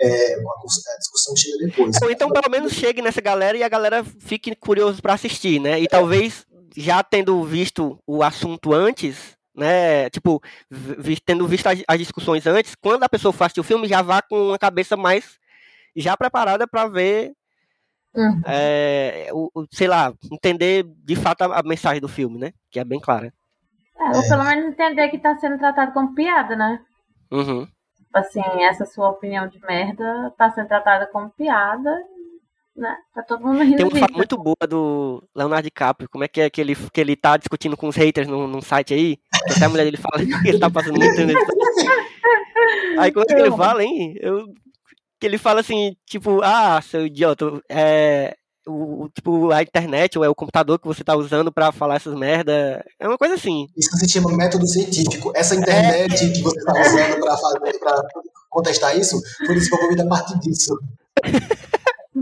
É, 0.00 0.34
a 0.34 0.98
discussão 0.98 1.36
chega 1.36 1.66
depois. 1.66 1.96
Ou 2.02 2.10
então, 2.10 2.30
pelo 2.30 2.50
menos, 2.50 2.72
chegue 2.72 3.02
nessa 3.02 3.20
galera 3.20 3.56
e 3.58 3.62
a 3.62 3.68
galera 3.68 4.04
fique 4.20 4.54
curioso 4.54 5.02
para 5.02 5.14
assistir, 5.14 5.60
né? 5.60 5.80
E 5.80 5.84
é. 5.84 5.88
talvez, 5.88 6.46
já 6.76 7.02
tendo 7.02 7.42
visto 7.44 7.98
o 8.06 8.22
assunto 8.22 8.72
antes, 8.72 9.33
né? 9.54 10.10
Tipo, 10.10 10.42
tendo 11.24 11.46
visto 11.46 11.66
as, 11.66 11.82
as, 11.86 11.98
discussões 11.98 12.46
antes, 12.46 12.74
quando 12.74 13.04
a 13.04 13.08
pessoa 13.08 13.34
assistir 13.38 13.60
o 13.60 13.64
filme, 13.64 13.86
já 13.86 14.02
vá 14.02 14.20
com 14.20 14.48
uma 14.48 14.58
cabeça 14.58 14.96
mais 14.96 15.38
já 15.96 16.16
preparada 16.16 16.66
para 16.66 16.88
ver, 16.88 17.32
uhum. 18.14 18.42
é, 18.46 19.28
o, 19.32 19.50
o, 19.54 19.66
sei 19.70 19.86
lá, 19.86 20.12
entender 20.30 20.84
de 20.84 21.14
fato 21.14 21.42
a, 21.42 21.60
a, 21.60 21.62
mensagem 21.62 22.00
do 22.00 22.08
filme, 22.08 22.38
né? 22.38 22.52
Que 22.70 22.80
é 22.80 22.84
bem 22.84 22.98
clara. 22.98 23.32
É, 23.96 24.16
ou 24.16 24.22
pelo 24.28 24.44
menos 24.44 24.66
entender 24.66 25.08
que 25.08 25.16
está 25.16 25.36
sendo 25.36 25.56
tratado 25.58 25.92
como 25.92 26.14
piada, 26.14 26.56
né? 26.56 26.80
Uhum. 27.30 27.66
Assim, 28.12 28.42
essa 28.62 28.84
sua 28.84 29.10
opinião 29.10 29.48
de 29.48 29.60
merda 29.60 30.28
está 30.28 30.50
sendo 30.50 30.68
tratada 30.68 31.06
como 31.06 31.30
piada 31.30 31.90
né? 32.76 32.96
Tá 33.14 33.22
todo 33.22 33.42
mundo 33.42 33.62
rindo 33.62 33.76
Tem 33.76 33.86
uma 33.86 33.98
fala 33.98 34.16
muito 34.16 34.36
boa 34.36 34.66
do 34.68 35.22
Leonardo 35.34 35.64
DiCaprio, 35.64 36.08
como 36.08 36.24
é 36.24 36.28
que 36.28 36.40
é 36.40 36.50
que 36.50 36.60
ele, 36.60 36.74
que 36.74 37.00
ele 37.00 37.16
tá 37.16 37.36
discutindo 37.36 37.76
com 37.76 37.88
os 37.88 37.96
haters 37.96 38.26
num, 38.26 38.46
num 38.46 38.60
site 38.60 38.94
aí, 38.94 39.18
até 39.50 39.64
a 39.64 39.68
mulher 39.68 39.84
dele 39.84 39.96
fala 39.96 40.18
que 40.42 40.48
ele 40.48 40.58
tá 40.58 40.70
passando 40.70 40.98
muito 40.98 41.14
tempo 41.14 41.32
Aí 42.98 43.12
quando 43.12 43.30
é 43.30 43.34
que 43.34 43.40
ele 43.40 43.56
fala, 43.56 43.82
hein? 43.82 44.14
Eu, 44.20 44.46
que 45.20 45.26
ele 45.26 45.38
fala 45.38 45.60
assim, 45.60 45.96
tipo, 46.06 46.40
ah, 46.42 46.80
seu 46.80 47.06
idiota, 47.06 47.60
é, 47.68 48.36
o, 48.66 49.08
tipo, 49.14 49.50
a 49.50 49.62
internet 49.62 50.18
ou 50.18 50.24
é 50.24 50.28
o 50.28 50.34
computador 50.34 50.78
que 50.78 50.86
você 50.86 51.04
tá 51.04 51.16
usando 51.16 51.52
para 51.52 51.72
falar 51.72 51.96
essas 51.96 52.14
merda. 52.14 52.84
É 52.98 53.06
uma 53.06 53.18
coisa 53.18 53.34
assim. 53.34 53.66
Isso 53.76 53.96
se 53.96 54.08
chama 54.08 54.34
método 54.36 54.66
científico. 54.66 55.32
Essa 55.34 55.54
internet 55.54 56.24
é... 56.24 56.30
que 56.30 56.42
você 56.42 56.64
tá 56.64 56.72
usando 56.72 57.20
para 57.78 58.02
contestar 58.50 58.96
isso, 58.98 59.20
foi 59.44 59.54
desenvolvida 59.54 60.04
a 60.04 60.08
partir 60.08 60.38
disso. 60.40 60.76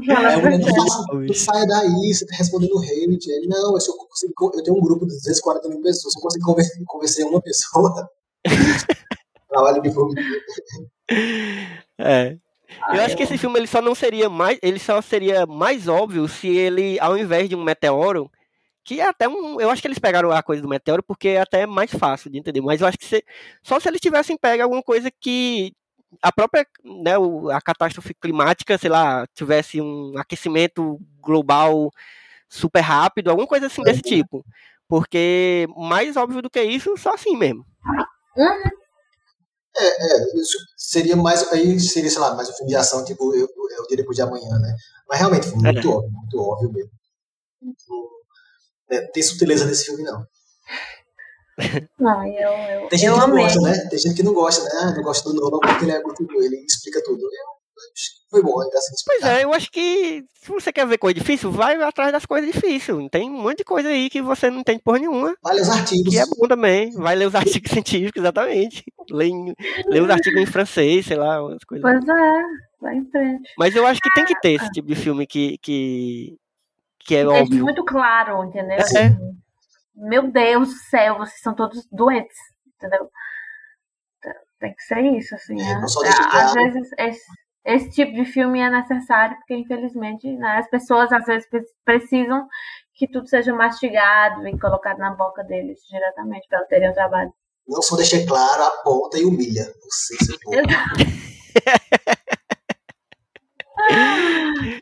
Fala, 0.07 1.27
tu 1.27 1.35
saia 1.35 1.67
daí, 1.67 2.15
você 2.15 2.27
tá 2.27 2.37
respondendo 2.37 2.79
hate. 2.79 3.31
Ele, 3.31 3.47
não, 3.47 3.77
eu, 3.77 3.95
consigo, 4.09 4.33
eu 4.55 4.63
tenho 4.63 4.77
um 4.77 4.81
grupo 4.81 5.07
de 5.07 5.15
240 5.15 5.69
mil 5.69 5.81
pessoas, 5.81 6.13
se 6.13 6.19
eu 6.19 6.23
consigo 6.23 6.45
convencer, 6.45 6.85
convencer 6.87 7.27
uma 7.27 7.41
pessoa, 7.41 8.09
trabalho 9.49 9.83
de 9.83 9.93
formiguinha. 9.93 10.41
É. 11.99 12.37
Eu 12.95 13.03
acho 13.03 13.17
que 13.17 13.23
esse 13.23 13.37
filme 13.37 13.59
ele 13.59 13.67
só 13.67 13.83
não 13.83 13.95
seria 13.95 14.29
mais, 14.31 14.59
ele 14.63 14.79
só 14.79 15.01
seria 15.03 15.47
mais 15.47 15.89
óbvio 15.89 16.27
se 16.27 16.49
ele, 16.49 16.99
ao 17.01 17.17
invés 17.19 17.49
de 17.49 17.55
um 17.55 17.63
meteoro, 17.63 18.31
que 18.85 19.01
é 19.01 19.07
até 19.07 19.29
um, 19.29 19.61
eu 19.61 19.71
acho 19.71 19.81
que 19.81 19.89
eles 19.89 19.99
pegaram 19.99 20.31
a 20.33 20.43
coisa 20.43 20.63
do 20.63 20.69
meteoro 20.69 21.03
porque 21.03 21.29
é 21.29 21.41
até 21.41 21.67
mais 21.67 21.91
fácil 21.91 22.31
de 22.31 22.39
entender, 22.39 22.61
mas 22.61 22.81
eu 22.81 22.87
acho 22.87 22.99
que 22.99 23.05
se, 23.05 23.23
só 23.63 23.79
se 23.79 23.89
eles 23.89 24.01
tivessem 24.01 24.37
pego 24.37 24.63
alguma 24.63 24.83
coisa 24.83 25.11
que 25.11 25.73
a 26.21 26.33
própria, 26.33 26.67
né, 26.85 27.13
a 27.53 27.61
catástrofe 27.61 28.15
climática, 28.15 28.77
sei 28.77 28.91
lá, 28.91 29.27
tivesse 29.35 29.81
um 29.81 30.17
aquecimento 30.19 31.01
global 31.21 31.91
super 32.49 32.81
rápido, 32.81 33.31
alguma 33.31 33.47
coisa 33.47 33.67
assim 33.67 33.83
desse 33.83 34.03
uhum. 34.05 34.11
tipo. 34.11 34.47
Porque 34.89 35.67
mais 35.77 36.17
óbvio 36.17 36.43
do 36.43 36.51
que 36.51 36.63
isso, 36.63 36.97
só 36.97 37.15
assim 37.15 37.37
mesmo. 37.37 37.65
É, 39.75 39.87
é, 39.87 40.39
isso 40.39 40.59
seria 40.77 41.17
mais, 41.17 41.51
aí 41.51 41.81
seria, 41.81 42.11
sei 42.11 42.21
lá, 42.21 42.35
mais 42.35 42.51
um 42.51 42.53
filme 42.53 42.71
de 42.71 42.77
ação, 42.77 43.05
tipo, 43.05 43.35
eu, 43.35 43.49
eu, 43.49 43.83
o 43.85 43.87
dia 43.87 43.97
depois 43.97 44.17
de 44.17 44.23
amanhã, 44.23 44.59
né? 44.59 44.77
Mas 45.09 45.19
realmente, 45.19 45.47
foi 45.47 45.59
muito 45.59 45.89
é. 45.89 45.91
óbvio, 45.91 46.11
muito 46.11 46.39
óbvio 46.39 46.73
mesmo. 46.73 46.91
Não 48.91 49.13
tem 49.13 49.23
sutileza 49.23 49.65
nesse 49.65 49.87
filme, 49.87 50.03
não. 50.03 50.27
Não, 51.99 52.27
eu, 52.27 52.51
eu, 52.51 52.89
Tem 52.89 52.99
gente 52.99 53.09
eu 53.09 53.15
que 53.15 53.21
não 53.21 53.27
amei. 53.27 53.45
gosta, 53.45 53.61
né? 53.61 53.89
Tem 53.91 53.99
gente 53.99 54.15
que 54.17 54.23
não 54.23 54.35
gosta, 54.35 54.65
né? 54.65 54.71
Ah, 54.83 54.93
não 54.93 55.03
gosta 55.03 55.29
do 55.29 55.35
Nolan 55.41 55.59
porque 55.61 55.85
ele 55.85 55.93
é 55.93 56.03
muito 56.03 56.27
ele 56.43 56.65
explica 56.65 57.03
tudo. 57.05 57.21
Eu, 57.21 57.63
foi 58.31 58.43
bom, 58.43 58.61
ainda 58.61 58.79
assim. 58.79 58.95
Pois 59.05 59.23
é, 59.25 59.45
eu 59.45 59.53
acho 59.53 59.71
que 59.71 60.25
se 60.35 60.51
você 60.51 60.73
quer 60.73 60.87
ver 60.87 60.97
coisa 60.97 61.15
difícil, 61.15 61.51
vai 61.51 61.81
atrás 61.83 62.11
das 62.13 62.25
coisas 62.25 62.51
difíceis. 62.51 63.09
Tem 63.11 63.29
um 63.29 63.43
monte 63.43 63.59
de 63.59 63.65
coisa 63.65 63.91
aí 63.91 64.09
que 64.09 64.23
você 64.23 64.51
não 64.51 64.61
entende 64.61 64.81
porra 64.83 65.01
nenhuma. 65.01 65.37
Vai 65.43 65.55
ler 65.55 65.63
os 65.63 65.69
artigos. 65.69 66.15
Que 66.15 66.19
é 66.19 66.25
bom 66.25 66.49
também. 66.49 66.93
Vai 66.93 67.15
ler 67.15 67.27
os 67.27 67.35
artigos 67.35 67.71
científicos, 67.73 68.23
exatamente. 68.23 68.85
Lê, 69.11 69.31
lê 69.87 70.01
os 70.01 70.09
artigos 70.09 70.41
em 70.41 70.47
francês, 70.47 71.05
sei 71.07 71.17
lá, 71.19 71.45
umas 71.45 71.63
coisas. 71.65 71.83
Pois 71.83 72.09
é. 72.09 72.43
vai 72.81 72.97
em 72.97 73.05
frente. 73.11 73.51
Mas 73.59 73.77
eu 73.77 73.87
acho 73.87 74.01
que 74.01 74.15
tem 74.15 74.25
que 74.25 74.41
ter 74.41 74.53
esse 74.53 74.71
tipo 74.71 74.89
de 74.89 74.95
filme 74.95 75.27
que, 75.27 75.59
que, 75.59 76.39
que 77.01 77.17
é, 77.17 77.21
é 77.21 77.27
óbvio. 77.27 77.65
muito 77.65 77.85
claro, 77.85 78.45
entendeu? 78.45 78.79
É. 78.79 79.42
Meu 79.95 80.31
Deus 80.31 80.69
do 80.69 80.75
céu, 80.91 81.19
vocês 81.19 81.41
são 81.41 81.55
todos 81.55 81.87
doentes, 81.91 82.37
entendeu? 82.77 83.11
Tem 84.59 84.73
que 84.75 84.83
ser 84.85 85.01
isso, 85.01 85.35
assim. 85.35 85.61
É, 85.61 85.75
né? 85.75 85.85
Às 86.33 86.53
vezes 86.53 86.91
esse, 86.97 87.27
esse, 87.65 87.91
tipo 87.91 88.13
de 88.13 88.25
filme 88.25 88.61
é 88.61 88.71
necessário, 88.71 89.37
porque 89.39 89.55
infelizmente 89.57 90.33
né, 90.37 90.59
as 90.59 90.71
pessoas 90.71 91.13
às 91.13 91.25
vezes 91.27 91.49
precisam 91.85 92.47
que 92.95 93.09
tudo 93.09 93.29
seja 93.29 93.53
mastigado 93.53 94.47
e 94.47 94.59
colocado 94.59 94.99
na 94.99 95.11
boca 95.15 95.43
deles 95.43 95.81
diretamente 95.91 96.47
para 96.49 96.65
terem 96.67 96.91
o 96.91 96.95
trabalho. 96.95 97.33
Não 97.67 97.83
só 97.83 97.97
deixar 97.97 98.25
claro, 98.27 98.63
aponta 98.63 99.19
e 99.19 99.25
humilha. 99.25 99.65
Você, 99.83 100.25
seu 100.25 100.39
povo. 100.43 100.57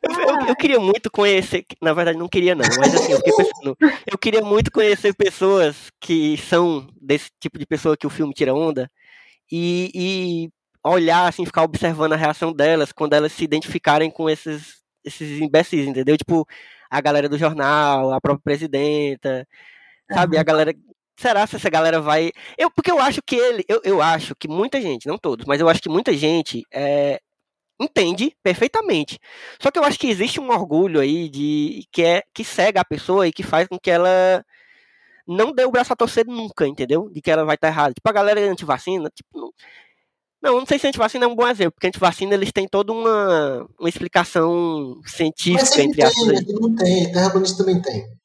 Eu, 0.03 0.49
eu, 0.49 0.57
queria 0.57 0.81
muito 0.81 1.11
conhecer, 1.11 1.65
na 1.81 1.93
verdade 1.93 2.19
não 2.19 2.29
queria 2.29 2.55
não, 2.55 2.65
mas 2.79 2.95
assim, 2.95 3.13
eu 3.13 3.19
fiquei 3.19 3.33
pensando, 3.35 3.77
eu 4.11 4.19
queria 4.19 4.43
muito 4.43 4.71
conhecer 4.71 5.15
pessoas 5.15 5.91
que 6.01 6.37
são 6.39 6.87
desse 7.01 7.31
tipo 7.41 7.59
de 7.59 7.67
pessoa 7.67 7.97
que 7.97 8.07
o 8.07 8.11
filme 8.11 8.33
tira 8.33 8.55
onda 8.55 8.91
e, 9.51 9.91
e 9.95 10.51
olhar, 10.85 11.29
assim, 11.29 11.45
ficar 11.45 11.63
observando 11.63 12.13
a 12.13 12.17
reação 12.17 12.53
delas 12.53 12.93
quando 12.93 13.15
elas 13.15 13.33
se 13.33 13.45
identificarem 13.45 14.11
com 14.11 14.29
esses, 14.29 14.83
esses 15.05 15.41
imbecis, 15.41 15.87
entendeu? 15.87 16.17
Tipo, 16.17 16.47
a 16.91 17.01
galera 17.01 17.29
do 17.29 17.39
jornal, 17.39 18.13
a 18.13 18.21
própria 18.21 18.43
presidenta, 18.43 19.47
sabe? 20.11 20.39
A 20.39 20.43
galera 20.43 20.75
será 21.19 21.47
se 21.47 21.57
essa 21.57 21.71
galera 21.71 22.01
vai. 22.01 22.33
Eu, 22.57 22.71
porque 22.71 22.91
eu 22.91 22.99
acho 22.99 23.21
que 23.23 23.37
ele. 23.37 23.65
Eu, 23.69 23.81
eu 23.85 24.03
acho 24.03 24.35
que 24.35 24.49
muita 24.49 24.81
gente, 24.81 25.07
não 25.07 25.19
todos, 25.19 25.45
mas 25.47 25.61
eu 25.61 25.69
acho 25.69 25.83
que 25.83 25.89
muita 25.89 26.15
gente 26.15 26.65
é, 26.73 27.21
entende 27.81 28.37
perfeitamente. 28.43 29.18
Só 29.61 29.70
que 29.70 29.78
eu 29.78 29.85
acho 29.85 29.99
que 29.99 30.09
existe 30.09 30.39
um 30.39 30.51
orgulho 30.51 31.01
aí 31.01 31.28
de 31.28 31.85
que 31.91 32.03
é 32.03 32.22
que 32.35 32.45
cega 32.45 32.81
a 32.81 32.85
pessoa 32.85 33.26
e 33.26 33.33
que 33.33 33.43
faz 33.43 33.66
com 33.66 33.78
que 33.78 33.91
ela 33.91 34.45
não 35.26 35.53
dê 35.53 35.64
o 35.64 35.70
braço 35.70 35.93
a 35.93 35.97
torcer 35.97 36.26
nunca, 36.26 36.66
entendeu? 36.66 37.09
De 37.11 37.22
que 37.22 37.31
ela 37.31 37.45
vai 37.45 37.55
estar 37.55 37.68
errada. 37.68 37.95
Tipo, 37.95 38.09
a 38.09 38.12
galera 38.12 38.41
anti-vacina, 38.41 39.11
tipo, 39.11 39.39
não, 39.39 39.51
não, 40.43 40.59
não 40.61 40.66
sei 40.66 40.78
se 40.78 40.89
anti-vacina 40.89 41.24
é 41.24 41.28
um 41.28 41.37
bom 41.37 41.49
exemplo, 41.49 41.72
porque 41.72 41.87
anti-vacina 41.87 42.35
eles 42.35 42.53
têm 42.53 42.68
toda 42.68 42.93
uma, 42.93 43.66
uma 43.78 43.89
explicação 43.89 45.01
científica, 45.07 45.83
entre 45.83 46.03
aspas. 46.03 46.45
Tem, 46.45 46.55
não 46.55 46.74
tem, 46.74 47.12
terraplanista 47.12 47.64
também 47.64 47.81
tem. 47.81 48.20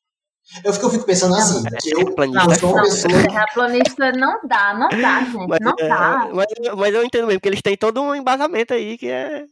Eu 0.63 0.73
fico, 0.73 0.85
eu 0.85 0.89
fico 0.91 1.05
pensando 1.05 1.35
assim, 1.35 1.63
não, 1.63 1.77
que 1.79 1.89
eu, 1.89 2.27
não, 2.27 2.51
é 2.51 2.55
sou 2.55 2.71
uma 2.71 2.83
pessoa... 2.83 3.13
Terraplanista 3.13 4.11
não 4.11 4.39
dá, 4.47 4.73
não 4.75 4.89
dá, 4.89 5.21
gente, 5.21 5.47
mas, 5.47 5.59
não 5.59 5.73
é, 5.79 5.87
dá. 5.87 6.29
Mas, 6.31 6.45
mas 6.77 6.93
eu 6.93 7.03
entendo 7.03 7.25
mesmo, 7.25 7.39
porque 7.39 7.49
eles 7.49 7.61
têm 7.63 7.75
todo 7.75 8.01
um 8.01 8.13
embasamento 8.13 8.73
aí 8.73 8.97
que 8.97 9.09
é... 9.09 9.43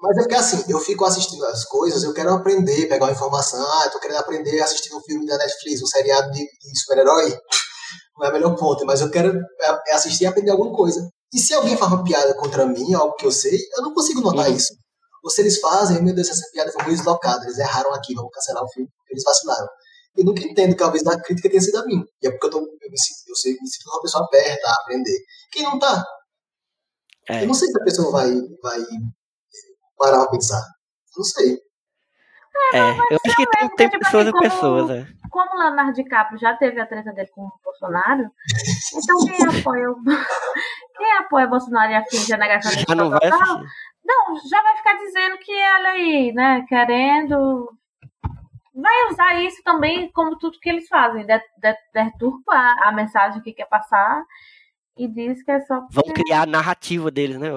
Mas 0.00 0.16
é 0.16 0.20
porque 0.20 0.34
assim, 0.34 0.64
eu 0.68 0.78
fico 0.78 1.04
assistindo 1.04 1.44
as 1.46 1.64
coisas, 1.64 2.02
eu 2.04 2.14
quero 2.14 2.32
aprender, 2.32 2.88
pegar 2.88 3.06
uma 3.06 3.12
informação, 3.12 3.60
ah, 3.60 3.82
eu 3.84 3.90
tô 3.90 3.98
querendo 3.98 4.18
aprender 4.18 4.60
assistindo 4.60 4.96
um 4.96 5.02
filme 5.02 5.26
da 5.26 5.36
Netflix, 5.36 5.82
um 5.82 5.86
seriado 5.86 6.30
de, 6.30 6.38
de 6.38 6.80
super-herói, 6.80 7.36
não 8.16 8.26
é 8.26 8.30
o 8.30 8.32
melhor 8.32 8.56
ponto, 8.56 8.86
mas 8.86 9.00
eu 9.00 9.10
quero 9.10 9.36
é, 9.60 9.80
é 9.88 9.94
assistir 9.94 10.24
e 10.24 10.26
aprender 10.26 10.52
alguma 10.52 10.74
coisa. 10.74 11.06
E 11.32 11.38
se 11.38 11.54
alguém 11.54 11.76
faz 11.76 11.92
uma 11.92 12.02
piada 12.02 12.34
contra 12.34 12.66
mim, 12.66 12.94
algo 12.94 13.14
que 13.14 13.26
eu 13.26 13.30
sei, 13.30 13.58
eu 13.76 13.82
não 13.82 13.92
consigo 13.92 14.20
notar 14.20 14.48
uhum. 14.48 14.56
isso. 14.56 14.74
Ou 15.22 15.30
se 15.30 15.42
eles 15.42 15.60
fazem, 15.60 16.02
meu 16.02 16.14
Deus, 16.14 16.28
essa 16.28 16.48
piada 16.52 16.72
foi 16.72 16.82
muito 16.84 16.96
deslocada, 16.96 17.44
eles 17.44 17.58
erraram 17.58 17.92
aqui, 17.92 18.14
vamos 18.14 18.30
cancelar 18.32 18.64
o 18.64 18.68
filme, 18.68 18.88
eles 19.10 19.22
vacilaram 19.22 19.68
eu 20.16 20.24
nunca 20.24 20.42
entendo 20.42 20.72
que 20.72 20.78
talvez 20.78 21.06
a 21.06 21.20
crítica 21.20 21.48
tenha 21.48 21.60
sido 21.60 21.78
a 21.78 21.86
mim. 21.86 22.04
E 22.22 22.26
é 22.26 22.30
porque 22.30 22.46
eu, 22.46 22.50
tô, 22.50 22.58
eu, 22.58 22.90
me, 22.90 22.98
sinto, 22.98 23.28
eu 23.28 23.36
sei, 23.36 23.52
me 23.52 23.68
sinto 23.68 23.88
uma 23.88 24.02
pessoa 24.02 24.24
aberta 24.26 24.68
a 24.68 24.82
aprender. 24.82 25.18
Quem 25.52 25.62
não 25.62 25.78
tá? 25.78 26.04
É. 27.28 27.42
Eu 27.42 27.46
não 27.46 27.54
sei 27.54 27.68
se 27.68 27.80
a 27.80 27.84
pessoa 27.84 28.10
vai, 28.10 28.30
vai 28.62 28.80
parar 29.96 30.22
a 30.22 30.30
pensar. 30.30 30.62
Não 31.16 31.24
sei. 31.24 31.58
É, 32.72 32.78
é 32.78 32.90
eu 33.10 33.18
acho 33.24 33.36
que 33.36 33.46
tem, 33.46 33.68
tem 33.76 33.88
tipo 33.88 34.04
pessoas 34.04 34.26
e 34.26 34.32
pessoas, 34.32 34.90
é. 34.90 35.06
Como 35.30 35.54
o 35.54 35.58
Leonardo 35.58 35.92
DiCaprio 35.92 36.40
já 36.40 36.56
teve 36.56 36.80
a 36.80 36.86
treta 36.86 37.12
dele 37.12 37.28
com 37.28 37.42
o 37.42 37.52
Bolsonaro, 37.64 38.24
então 38.94 39.16
quem 39.24 39.60
apoia 39.60 39.90
o, 39.90 39.96
quem 40.96 41.12
apoia 41.12 41.46
o 41.46 41.50
Bolsonaro 41.50 41.92
e 41.92 41.94
a 41.94 42.04
fim 42.04 42.24
de 42.24 42.36
negação 42.36 42.72
já 42.72 42.94
não 42.94 43.10
vai 43.10 43.20
assistir. 43.22 43.64
Não, 44.04 44.48
já 44.48 44.62
vai 44.62 44.76
ficar 44.76 44.94
dizendo 44.94 45.38
que 45.38 45.52
ela 45.52 45.90
aí, 45.90 46.32
né, 46.32 46.64
querendo 46.68 47.70
vai 48.74 49.08
usar 49.10 49.40
isso 49.42 49.62
também 49.64 50.10
como 50.12 50.38
tudo 50.38 50.60
que 50.60 50.68
eles 50.68 50.86
fazem, 50.88 51.26
deturpa 51.92 52.52
a, 52.52 52.88
a 52.88 52.92
mensagem 52.92 53.42
que 53.42 53.52
quer 53.52 53.66
passar 53.66 54.22
e 54.96 55.06
diz 55.08 55.42
que 55.42 55.50
é 55.50 55.60
só. 55.60 55.86
Vão 55.90 56.04
criar 56.12 56.42
a 56.42 56.46
narrativa 56.46 57.10
deles, 57.10 57.38
né? 57.38 57.48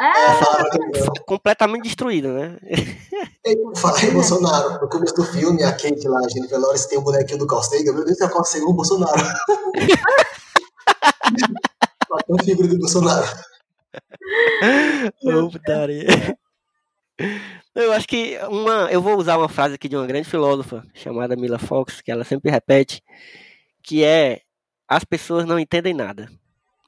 É, 0.00 0.04
é 0.04 0.10
completamente 1.26 1.84
destruída, 1.84 2.32
né? 2.32 2.58
Fala 3.76 3.98
aí, 3.98 4.10
Bolsonaro. 4.10 4.80
No 4.80 4.88
começo 4.88 5.14
do 5.14 5.24
filme, 5.24 5.62
a 5.62 5.70
Kate 5.72 6.08
lá, 6.08 6.20
a 6.20 6.28
Jennifer 6.28 6.58
Lawrence 6.58 6.88
tem 6.88 6.98
o 6.98 7.02
bonequinho 7.02 7.38
do 7.38 7.46
Carl 7.46 7.62
Sagan. 7.62 7.92
Meu 7.92 8.04
Deus, 8.04 8.20
é 8.20 8.24
o 8.24 8.30
Carl 8.30 8.44
Sagan 8.44 8.66
o 8.66 8.72
Bolsonaro. 8.72 9.20
a 12.10 12.16
figura 12.42 12.68
do 12.68 12.78
Bolsonaro. 12.78 13.26
Ô, 15.24 15.50
putaria. 15.50 16.06
Eu 17.74 17.92
acho 17.92 18.06
que 18.08 18.38
uma, 18.48 18.90
eu 18.90 19.00
vou 19.00 19.16
usar 19.16 19.38
uma 19.38 19.48
frase 19.48 19.74
aqui 19.74 19.88
de 19.88 19.96
uma 19.96 20.06
grande 20.06 20.28
filósofa 20.28 20.84
chamada 20.94 21.36
Mila 21.36 21.58
Fox, 21.58 22.00
que 22.00 22.10
ela 22.10 22.24
sempre 22.24 22.50
repete, 22.50 23.02
que 23.82 24.04
é 24.04 24.40
as 24.88 25.04
pessoas 25.04 25.44
não 25.44 25.58
entendem 25.58 25.94
nada. 25.94 26.28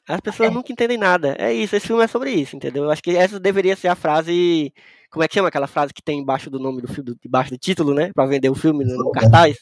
As 0.09 0.21
pessoas 0.21 0.51
é. 0.51 0.53
nunca 0.53 0.73
entendem 0.73 0.99
nada. 0.99 1.37
É 1.39 1.53
isso, 1.53 1.77
esse 1.77 1.87
filme 1.87 2.03
é 2.03 2.07
sobre 2.07 2.33
isso, 2.33 2.57
entendeu? 2.57 2.85
Eu 2.85 2.91
acho 2.91 3.03
que 3.03 3.17
essa 3.17 3.39
deveria 3.39 3.77
ser 3.77 3.89
a 3.89 3.95
frase, 3.95 4.73
como 5.11 5.23
é 5.23 5.29
que 5.29 5.35
chama 5.35 5.49
aquela 5.49 5.69
frase 5.69 5.95
que 5.95 6.03
tem 6.03 6.19
embaixo 6.19 6.51
do 6.51 6.59
nome 6.59 6.83
do 6.83 6.89
filme, 6.89 7.15
debaixo 7.23 7.51
do 7.51 7.59
título, 7.59 7.95
né, 7.95 8.11
para 8.13 8.27
vender 8.27 8.51
o 8.51 8.55
filme 8.55 8.85
no, 8.85 8.97
no 8.97 9.13
cartaz? 9.13 9.59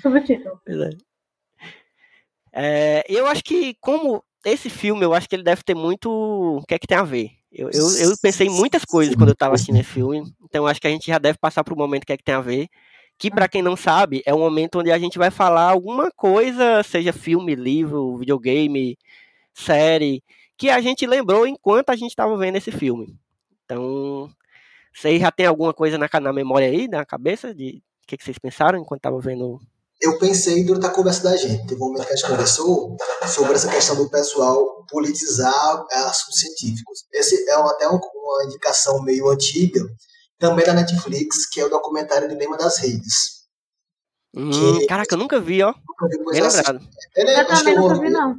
Subtítulo. 0.00 0.58
É. 2.52 3.00
é, 3.00 3.04
eu 3.08 3.26
acho 3.26 3.44
que 3.44 3.76
como 3.80 4.24
esse 4.44 4.68
filme, 4.68 5.04
eu 5.04 5.14
acho 5.14 5.28
que 5.28 5.36
ele 5.36 5.44
deve 5.44 5.62
ter 5.62 5.74
muito 5.74 6.10
o 6.10 6.64
que 6.66 6.74
é 6.74 6.78
que 6.78 6.86
tem 6.86 6.98
a 6.98 7.04
ver. 7.04 7.30
Eu, 7.52 7.68
eu, 7.70 7.90
eu 7.98 8.16
pensei 8.20 8.46
em 8.46 8.50
muitas 8.50 8.84
coisas 8.84 9.14
quando 9.14 9.28
eu 9.28 9.34
estava 9.34 9.54
assistindo 9.54 9.78
esse 9.78 9.90
filme, 9.90 10.32
então 10.42 10.66
acho 10.66 10.80
que 10.80 10.86
a 10.86 10.90
gente 10.90 11.06
já 11.06 11.18
deve 11.18 11.38
passar 11.38 11.62
para 11.62 11.74
o 11.74 11.76
momento 11.76 12.06
que 12.06 12.12
é 12.12 12.16
que 12.16 12.24
tem 12.24 12.34
a 12.34 12.40
ver. 12.40 12.68
Que, 13.18 13.30
para 13.30 13.46
quem 13.46 13.62
não 13.62 13.76
sabe, 13.76 14.22
é 14.24 14.34
um 14.34 14.38
momento 14.38 14.80
onde 14.80 14.90
a 14.90 14.98
gente 14.98 15.18
vai 15.18 15.30
falar 15.30 15.70
alguma 15.70 16.10
coisa, 16.10 16.82
seja 16.82 17.12
filme, 17.12 17.54
livro, 17.54 18.16
videogame, 18.16 18.98
série, 19.54 20.24
que 20.56 20.70
a 20.70 20.80
gente 20.80 21.06
lembrou 21.06 21.46
enquanto 21.46 21.90
a 21.90 21.96
gente 21.96 22.10
estava 22.10 22.36
vendo 22.36 22.56
esse 22.56 22.72
filme. 22.72 23.14
Então, 23.64 24.30
vocês 24.92 25.20
já 25.20 25.30
tem 25.30 25.46
alguma 25.46 25.74
coisa 25.74 25.98
na, 25.98 26.08
na 26.20 26.32
memória 26.32 26.68
aí, 26.68 26.88
na 26.88 27.04
cabeça, 27.04 27.54
de 27.54 27.82
o 28.02 28.06
que, 28.06 28.16
que 28.16 28.24
vocês 28.24 28.38
pensaram 28.38 28.78
enquanto 28.78 29.00
estavam 29.00 29.20
vendo 29.20 29.60
eu 30.02 30.18
pensei 30.18 30.64
durante 30.64 30.84
a 30.84 30.90
conversa 30.90 31.22
da 31.22 31.36
gente, 31.36 31.64
teve 31.64 31.80
um 31.80 31.86
momento 31.86 32.04
que 32.04 32.12
a 32.12 32.16
gente 32.16 32.28
conversou 32.28 32.96
sobre 33.32 33.54
essa 33.54 33.68
questão 33.68 33.94
do 33.94 34.10
pessoal 34.10 34.84
politizar 34.90 35.86
é, 35.92 35.98
assuntos 35.98 36.40
científicos. 36.40 37.04
Esse 37.12 37.48
é 37.48 37.54
até 37.54 37.86
uma 37.86 38.00
indicação 38.44 39.00
meio 39.04 39.28
antiga, 39.28 39.80
também 40.40 40.66
da 40.66 40.74
Netflix, 40.74 41.48
que 41.48 41.60
é 41.60 41.64
o 41.64 41.70
documentário 41.70 42.28
Dilema 42.28 42.56
das 42.56 42.78
Redes. 42.78 43.42
Hum, 44.34 44.50
que, 44.50 44.86
caraca, 44.86 45.14
eu 45.14 45.18
nunca 45.18 45.38
vi, 45.38 45.62
ó. 45.62 45.68
Nunca 45.68 46.08
vi 46.08 46.24
coisa 46.24 46.46
assim. 46.46 46.56
lembrado. 46.56 46.88
Ele 47.14 47.30
é, 47.30 47.40
eu 47.40 47.46
também 47.46 47.76
nunca 47.76 48.00
vi, 48.00 48.10
não. 48.10 48.34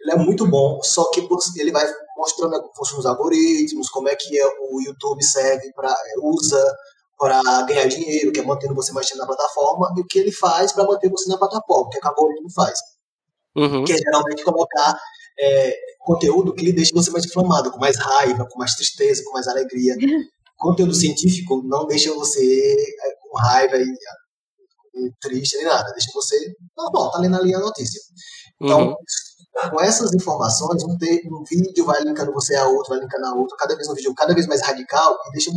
Ele 0.00 0.12
é 0.12 0.16
muito 0.16 0.46
bom, 0.46 0.80
só 0.82 1.10
que 1.10 1.20
ele 1.56 1.72
vai 1.72 1.86
mostrando 2.16 2.60
como 2.60 2.74
funcionam 2.74 3.00
os 3.00 3.06
algoritmos, 3.06 3.90
como 3.90 4.08
é 4.08 4.16
que 4.16 4.38
é 4.38 4.46
o 4.46 4.80
YouTube 4.80 5.22
serve 5.22 5.70
para 5.74 5.94
usa 6.22 6.76
para 7.18 7.40
ganhar 7.62 7.86
dinheiro, 7.86 8.32
que 8.32 8.40
é 8.40 8.44
mantendo 8.44 8.74
você 8.74 8.92
mais 8.92 9.06
tempo 9.06 9.20
na 9.20 9.26
plataforma, 9.26 9.92
e 9.96 10.00
o 10.00 10.06
que 10.06 10.18
ele 10.18 10.32
faz 10.32 10.72
para 10.72 10.84
manter 10.84 11.10
você 11.10 11.28
na 11.28 11.38
plataforma, 11.38 11.88
que 11.90 11.96
é 11.96 11.98
o 11.98 12.02
que 12.02 12.08
a 12.08 12.10
algoritmo 12.10 12.50
faz. 12.52 12.78
Uhum. 13.56 13.84
Que 13.84 13.92
é 13.92 13.98
geralmente 13.98 14.42
colocar 14.42 14.98
é, 15.38 15.76
conteúdo 16.00 16.54
que 16.54 16.64
lhe 16.64 16.72
deixa 16.72 16.92
você 16.94 17.10
mais 17.10 17.24
inflamado, 17.24 17.70
com 17.70 17.78
mais 17.78 17.96
raiva, 17.98 18.46
com 18.50 18.58
mais 18.58 18.74
tristeza, 18.74 19.22
com 19.24 19.32
mais 19.32 19.46
alegria. 19.46 19.96
conteúdo 20.56 20.94
científico 20.94 21.62
não 21.64 21.86
deixa 21.86 22.12
você 22.14 22.42
é, 22.42 23.14
com 23.20 23.36
raiva 23.38 23.76
e, 23.76 23.82
e, 23.82 25.10
triste 25.20 25.56
nem 25.56 25.66
nada, 25.66 25.92
deixa 25.92 26.10
você 26.14 26.36
normal, 26.76 27.10
tá 27.10 27.18
lendo 27.18 27.36
ali 27.36 27.54
a 27.54 27.58
notícia. 27.58 28.00
Então, 28.60 28.88
uhum. 28.88 29.70
com 29.70 29.80
essas 29.80 30.14
informações, 30.14 30.82
um, 30.84 30.96
te, 30.96 31.28
um 31.28 31.42
vídeo 31.44 31.84
vai 31.84 32.02
linkando 32.02 32.32
você 32.32 32.54
a 32.56 32.66
outro, 32.68 32.90
vai 32.90 33.00
linkando 33.00 33.26
a 33.26 33.34
outro, 33.34 33.56
cada 33.56 33.74
vez 33.76 33.88
um 33.88 33.94
vídeo 33.94 34.14
cada 34.14 34.34
vez 34.34 34.46
mais 34.46 34.62
radical 34.62 35.18
e 35.28 35.32
deixa 35.32 35.50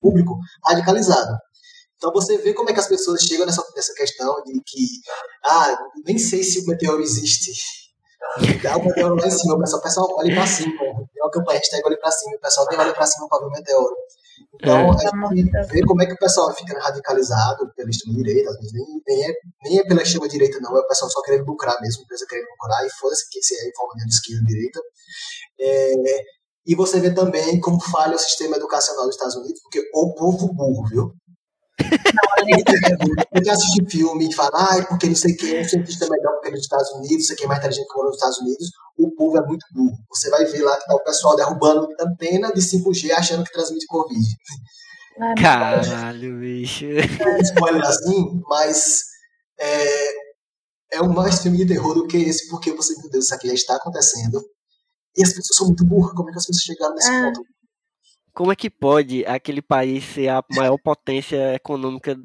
público 0.00 0.38
radicalizado. 0.66 1.36
Então 1.96 2.12
você 2.12 2.36
vê 2.38 2.52
como 2.52 2.70
é 2.70 2.72
que 2.72 2.80
as 2.80 2.88
pessoas 2.88 3.22
chegam 3.22 3.46
nessa, 3.46 3.64
nessa 3.74 3.94
questão 3.94 4.34
de 4.44 4.60
que, 4.66 4.86
ah, 5.44 5.76
nem 6.04 6.18
sei 6.18 6.42
se 6.42 6.60
o 6.60 6.66
meteoro 6.66 7.02
existe. 7.02 7.52
Dá 8.62 8.76
o 8.76 8.84
meteoro 8.84 9.16
lá 9.16 9.26
em 9.26 9.30
cima, 9.30 9.54
o 9.54 9.60
pessoal, 9.60 9.82
pessoal 9.82 10.08
olha 10.18 10.34
pra 10.34 10.46
cima. 10.46 10.74
É 10.82 11.24
o 11.24 11.30
que 11.30 11.38
eu 11.38 11.44
hashtag 11.48 11.82
olha 11.84 11.98
pra 11.98 12.10
cima, 12.10 12.36
o 12.36 12.40
pessoal 12.40 12.66
nem 12.70 12.78
olha 12.78 12.92
pra 12.92 13.06
cima 13.06 13.28
pra 13.28 13.38
ver 13.38 13.46
o 13.46 13.50
meteoro. 13.50 13.96
Então, 14.54 14.92
é. 14.92 15.06
a 15.06 15.34
gente 15.34 15.72
vê 15.72 15.82
como 15.84 16.02
é 16.02 16.06
que 16.06 16.12
o 16.12 16.18
pessoal 16.18 16.54
fica 16.54 16.78
radicalizado 16.78 17.72
pela 17.74 17.90
extrema-direita, 17.90 18.50
às 18.50 18.56
vezes 18.56 18.72
nem, 18.72 19.02
nem, 19.06 19.24
é, 19.24 19.32
nem 19.64 19.78
é 19.78 19.82
pela 19.84 20.02
extrema-direita, 20.02 20.58
não, 20.60 20.76
é 20.76 20.80
o 20.80 20.86
pessoal 20.86 21.10
só 21.10 21.20
querendo 21.22 21.46
lucrar 21.46 21.80
mesmo, 21.80 22.02
a 22.02 22.04
empresa 22.04 22.26
querendo 22.28 22.48
lucrar, 22.50 22.86
e 22.86 22.90
foda-se 22.90 23.28
que 23.30 23.42
se 23.42 23.54
é 23.54 23.68
em 23.68 23.74
forma 23.74 23.94
de 23.96 24.12
esquerda 24.12 24.40
ou 24.40 24.46
direita. 24.46 24.80
É, 25.60 25.94
E 26.66 26.74
você 26.74 26.98
vê 27.00 27.12
também 27.12 27.60
como 27.60 27.80
falha 27.80 28.16
o 28.16 28.18
sistema 28.18 28.56
educacional 28.56 29.04
dos 29.04 29.14
Estados 29.14 29.36
Unidos, 29.36 29.60
porque 29.62 29.80
o 29.92 30.14
povo 30.14 30.52
burro, 30.54 30.86
viu? 30.88 31.12
Porque 33.30 33.50
assiste 33.50 33.84
filme 33.90 34.28
e 34.28 34.34
fala, 34.34 34.50
ah, 34.54 34.86
porque 34.88 35.08
não 35.08 35.16
sei 35.16 35.34
o 35.34 35.36
que, 35.36 35.60
o 35.60 35.68
cientista 35.68 36.04
é 36.04 36.08
melhor 36.08 36.32
porque 36.34 36.50
nos 36.50 36.60
Estados 36.60 36.90
Unidos, 36.92 37.26
sei 37.26 37.36
quem 37.36 37.46
é 37.46 37.48
mais 37.48 37.58
inteligente 37.60 37.86
que 37.88 38.02
nos 38.02 38.14
Estados 38.14 38.38
Unidos, 38.38 38.70
o 38.96 39.10
povo 39.14 39.36
é 39.38 39.46
muito 39.46 39.66
burro. 39.72 39.96
Você 40.10 40.30
vai 40.30 40.44
ver 40.44 40.62
lá 40.62 40.76
que 40.76 40.86
tá 40.86 40.94
o 40.94 41.02
pessoal 41.02 41.36
derrubando 41.36 41.88
antena 42.00 42.52
de 42.52 42.60
5G 42.60 43.10
achando 43.12 43.44
que 43.44 43.52
transmite 43.52 43.86
Covid. 43.86 44.24
Caralho, 45.40 46.38
bicho. 46.38 46.86
Spoiler 47.42 47.82
assim, 47.82 48.40
mas 48.48 49.02
é, 49.58 50.96
é 50.96 51.02
um 51.02 51.12
mais 51.12 51.40
filme 51.40 51.58
de 51.58 51.66
terror 51.66 51.94
do 51.94 52.06
que 52.06 52.16
esse, 52.16 52.48
porque 52.48 52.72
você, 52.72 52.94
meu 53.00 53.10
Deus, 53.10 53.24
isso 53.24 53.34
aqui 53.34 53.48
já 53.48 53.54
está 53.54 53.76
acontecendo. 53.76 54.40
E 55.16 55.22
as 55.22 55.30
pessoas 55.30 55.56
são 55.56 55.66
muito 55.68 55.84
burras, 55.84 56.12
como 56.12 56.28
é 56.28 56.32
que 56.32 56.38
as 56.38 56.46
pessoas 56.46 56.64
chegaram 56.64 56.94
nesse 56.94 57.10
é. 57.10 57.22
ponto? 57.22 57.40
Como 58.34 58.50
é 58.50 58.56
que 58.56 58.68
pode 58.68 59.24
aquele 59.26 59.62
país 59.62 60.02
ser 60.04 60.28
a 60.28 60.42
maior 60.50 60.76
potência 60.76 61.54
econômica? 61.54 62.18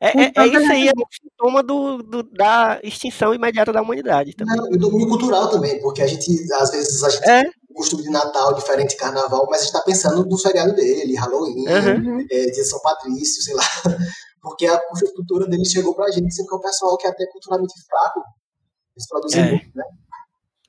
É, 0.00 0.26
é, 0.26 0.32
é 0.36 0.46
isso 0.46 0.70
aí, 0.70 0.86
é 0.86 0.92
um 0.96 1.02
sintoma 1.10 1.60
do, 1.60 2.04
do, 2.04 2.22
da 2.22 2.78
extinção 2.84 3.34
imediata 3.34 3.72
da 3.72 3.82
humanidade 3.82 4.32
também. 4.36 4.56
Não, 4.56 4.72
e 4.72 4.78
domínio 4.78 5.08
cultural 5.08 5.50
também, 5.50 5.80
porque 5.80 6.02
a 6.02 6.06
gente, 6.06 6.30
às 6.54 6.70
vezes, 6.70 7.02
a 7.02 7.10
gente 7.10 7.28
é. 7.28 7.42
tem 7.42 7.52
um 7.68 7.74
costume 7.74 8.04
de 8.04 8.10
Natal 8.10 8.54
diferente 8.54 8.90
de 8.90 8.96
Carnaval, 8.96 9.44
mas 9.50 9.62
a 9.62 9.64
gente 9.64 9.74
está 9.74 9.84
pensando 9.84 10.24
no 10.24 10.38
feriado 10.38 10.72
dele, 10.72 11.16
Halloween, 11.16 11.66
uhum. 11.66 12.20
é, 12.20 12.24
Dia 12.26 12.52
de 12.52 12.64
São 12.64 12.80
Patrício, 12.80 13.42
sei 13.42 13.54
lá. 13.54 13.64
Porque 14.40 14.66
a 14.66 14.80
cultura 15.16 15.48
dele 15.48 15.64
chegou 15.64 15.96
pra 15.96 16.12
gente, 16.12 16.32
sendo 16.32 16.46
que 16.46 16.54
é 16.54 16.58
um 16.58 16.62
pessoal 16.62 16.96
que 16.96 17.08
é 17.08 17.10
até 17.10 17.26
culturalmente 17.26 17.74
fraco, 17.88 18.22
eles 18.96 19.08
produzem 19.08 19.42
é. 19.42 19.50
muito, 19.50 19.70
né? 19.74 19.84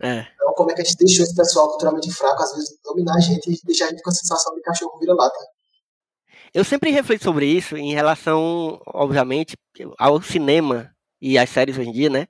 É. 0.01 0.27
Então, 0.33 0.53
como 0.55 0.71
é 0.71 0.73
que 0.73 0.81
a 0.81 0.83
gente 0.83 0.97
deixou 0.97 1.23
esse 1.23 1.35
pessoal 1.35 1.69
culturalmente 1.69 2.11
fraco, 2.11 2.41
às 2.41 2.53
vezes, 2.55 2.77
dominar 2.83 3.15
a 3.15 3.19
gente 3.19 3.51
e 3.51 3.59
deixar 3.63 3.85
a 3.85 3.89
gente 3.89 4.01
com 4.01 4.09
a 4.09 4.13
sensação 4.13 4.55
de 4.55 4.61
cachorro 4.61 4.97
vira-lata? 4.99 5.37
Eu 6.53 6.63
sempre 6.63 6.91
reflito 6.91 7.23
sobre 7.23 7.45
isso 7.45 7.77
em 7.77 7.93
relação, 7.93 8.81
obviamente, 8.87 9.55
ao 9.97 10.21
cinema 10.21 10.91
e 11.21 11.37
às 11.37 11.49
séries 11.49 11.77
hoje 11.77 11.89
em 11.89 11.93
dia, 11.93 12.09
né? 12.09 12.27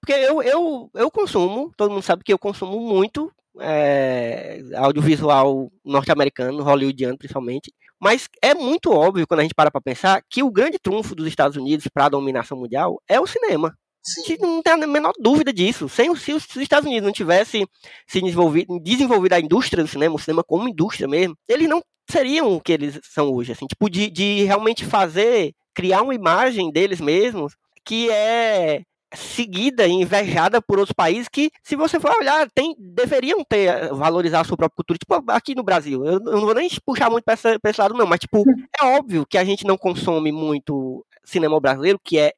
Porque 0.00 0.12
eu, 0.12 0.42
eu, 0.42 0.90
eu 0.94 1.10
consumo, 1.10 1.72
todo 1.76 1.90
mundo 1.90 2.02
sabe 2.02 2.22
que 2.24 2.32
eu 2.32 2.38
consumo 2.38 2.80
muito 2.80 3.30
é, 3.60 4.60
audiovisual 4.76 5.70
norte-americano, 5.84 6.62
hollywoodiano 6.62 7.18
principalmente, 7.18 7.72
mas 8.00 8.28
é 8.40 8.54
muito 8.54 8.92
óbvio 8.92 9.26
quando 9.26 9.40
a 9.40 9.42
gente 9.42 9.54
para 9.54 9.70
para 9.70 9.80
pensar 9.80 10.22
que 10.30 10.42
o 10.42 10.50
grande 10.50 10.78
trunfo 10.78 11.14
dos 11.14 11.26
Estados 11.26 11.56
Unidos 11.56 11.88
para 11.92 12.06
a 12.06 12.08
dominação 12.08 12.56
mundial 12.56 13.02
é 13.08 13.20
o 13.20 13.26
cinema. 13.26 13.76
Sim. 14.08 14.36
Não 14.40 14.62
tem 14.62 14.72
a 14.72 14.76
menor 14.86 15.12
dúvida 15.18 15.52
disso. 15.52 15.88
Sem, 15.88 16.14
se 16.16 16.32
os 16.32 16.56
Estados 16.56 16.86
Unidos 16.86 17.06
não 17.06 17.12
tivessem 17.12 17.66
se 18.06 18.20
desenvolvido, 18.20 18.78
desenvolvido 18.80 19.32
a 19.34 19.40
indústria 19.40 19.82
do 19.82 19.88
cinema, 19.88 20.14
o 20.14 20.18
cinema 20.18 20.42
como 20.44 20.68
indústria 20.68 21.08
mesmo, 21.08 21.36
eles 21.48 21.68
não 21.68 21.82
seriam 22.10 22.54
o 22.54 22.60
que 22.60 22.72
eles 22.72 22.98
são 23.02 23.30
hoje. 23.32 23.52
Assim, 23.52 23.66
tipo, 23.66 23.88
de, 23.90 24.10
de 24.10 24.44
realmente 24.44 24.84
fazer, 24.84 25.52
criar 25.74 26.02
uma 26.02 26.14
imagem 26.14 26.70
deles 26.70 27.00
mesmos 27.00 27.54
que 27.84 28.10
é 28.10 28.82
seguida 29.14 29.86
e 29.86 29.90
invejada 29.92 30.60
por 30.60 30.78
outros 30.78 30.92
países 30.94 31.28
que, 31.28 31.50
se 31.62 31.74
você 31.76 31.98
for 31.98 32.14
olhar, 32.18 32.48
tem, 32.50 32.74
deveriam 32.78 33.42
ter 33.42 33.88
valorizar 33.94 34.40
a 34.40 34.44
sua 34.44 34.56
própria 34.56 34.76
cultura, 34.76 34.98
tipo 34.98 35.30
aqui 35.32 35.54
no 35.54 35.62
Brasil. 35.62 36.04
Eu, 36.04 36.14
eu 36.14 36.20
não 36.20 36.40
vou 36.42 36.54
nem 36.54 36.68
puxar 36.84 37.08
muito 37.10 37.24
para 37.24 37.34
esse 37.34 37.80
lado, 37.80 37.94
não, 37.94 38.06
mas 38.06 38.20
tipo, 38.20 38.44
é 38.80 38.84
óbvio 38.84 39.24
que 39.26 39.38
a 39.38 39.44
gente 39.44 39.66
não 39.66 39.78
consome 39.78 40.30
muito 40.30 41.04
cinema 41.24 41.58
brasileiro, 41.60 41.98
que 42.02 42.18
é 42.18 42.32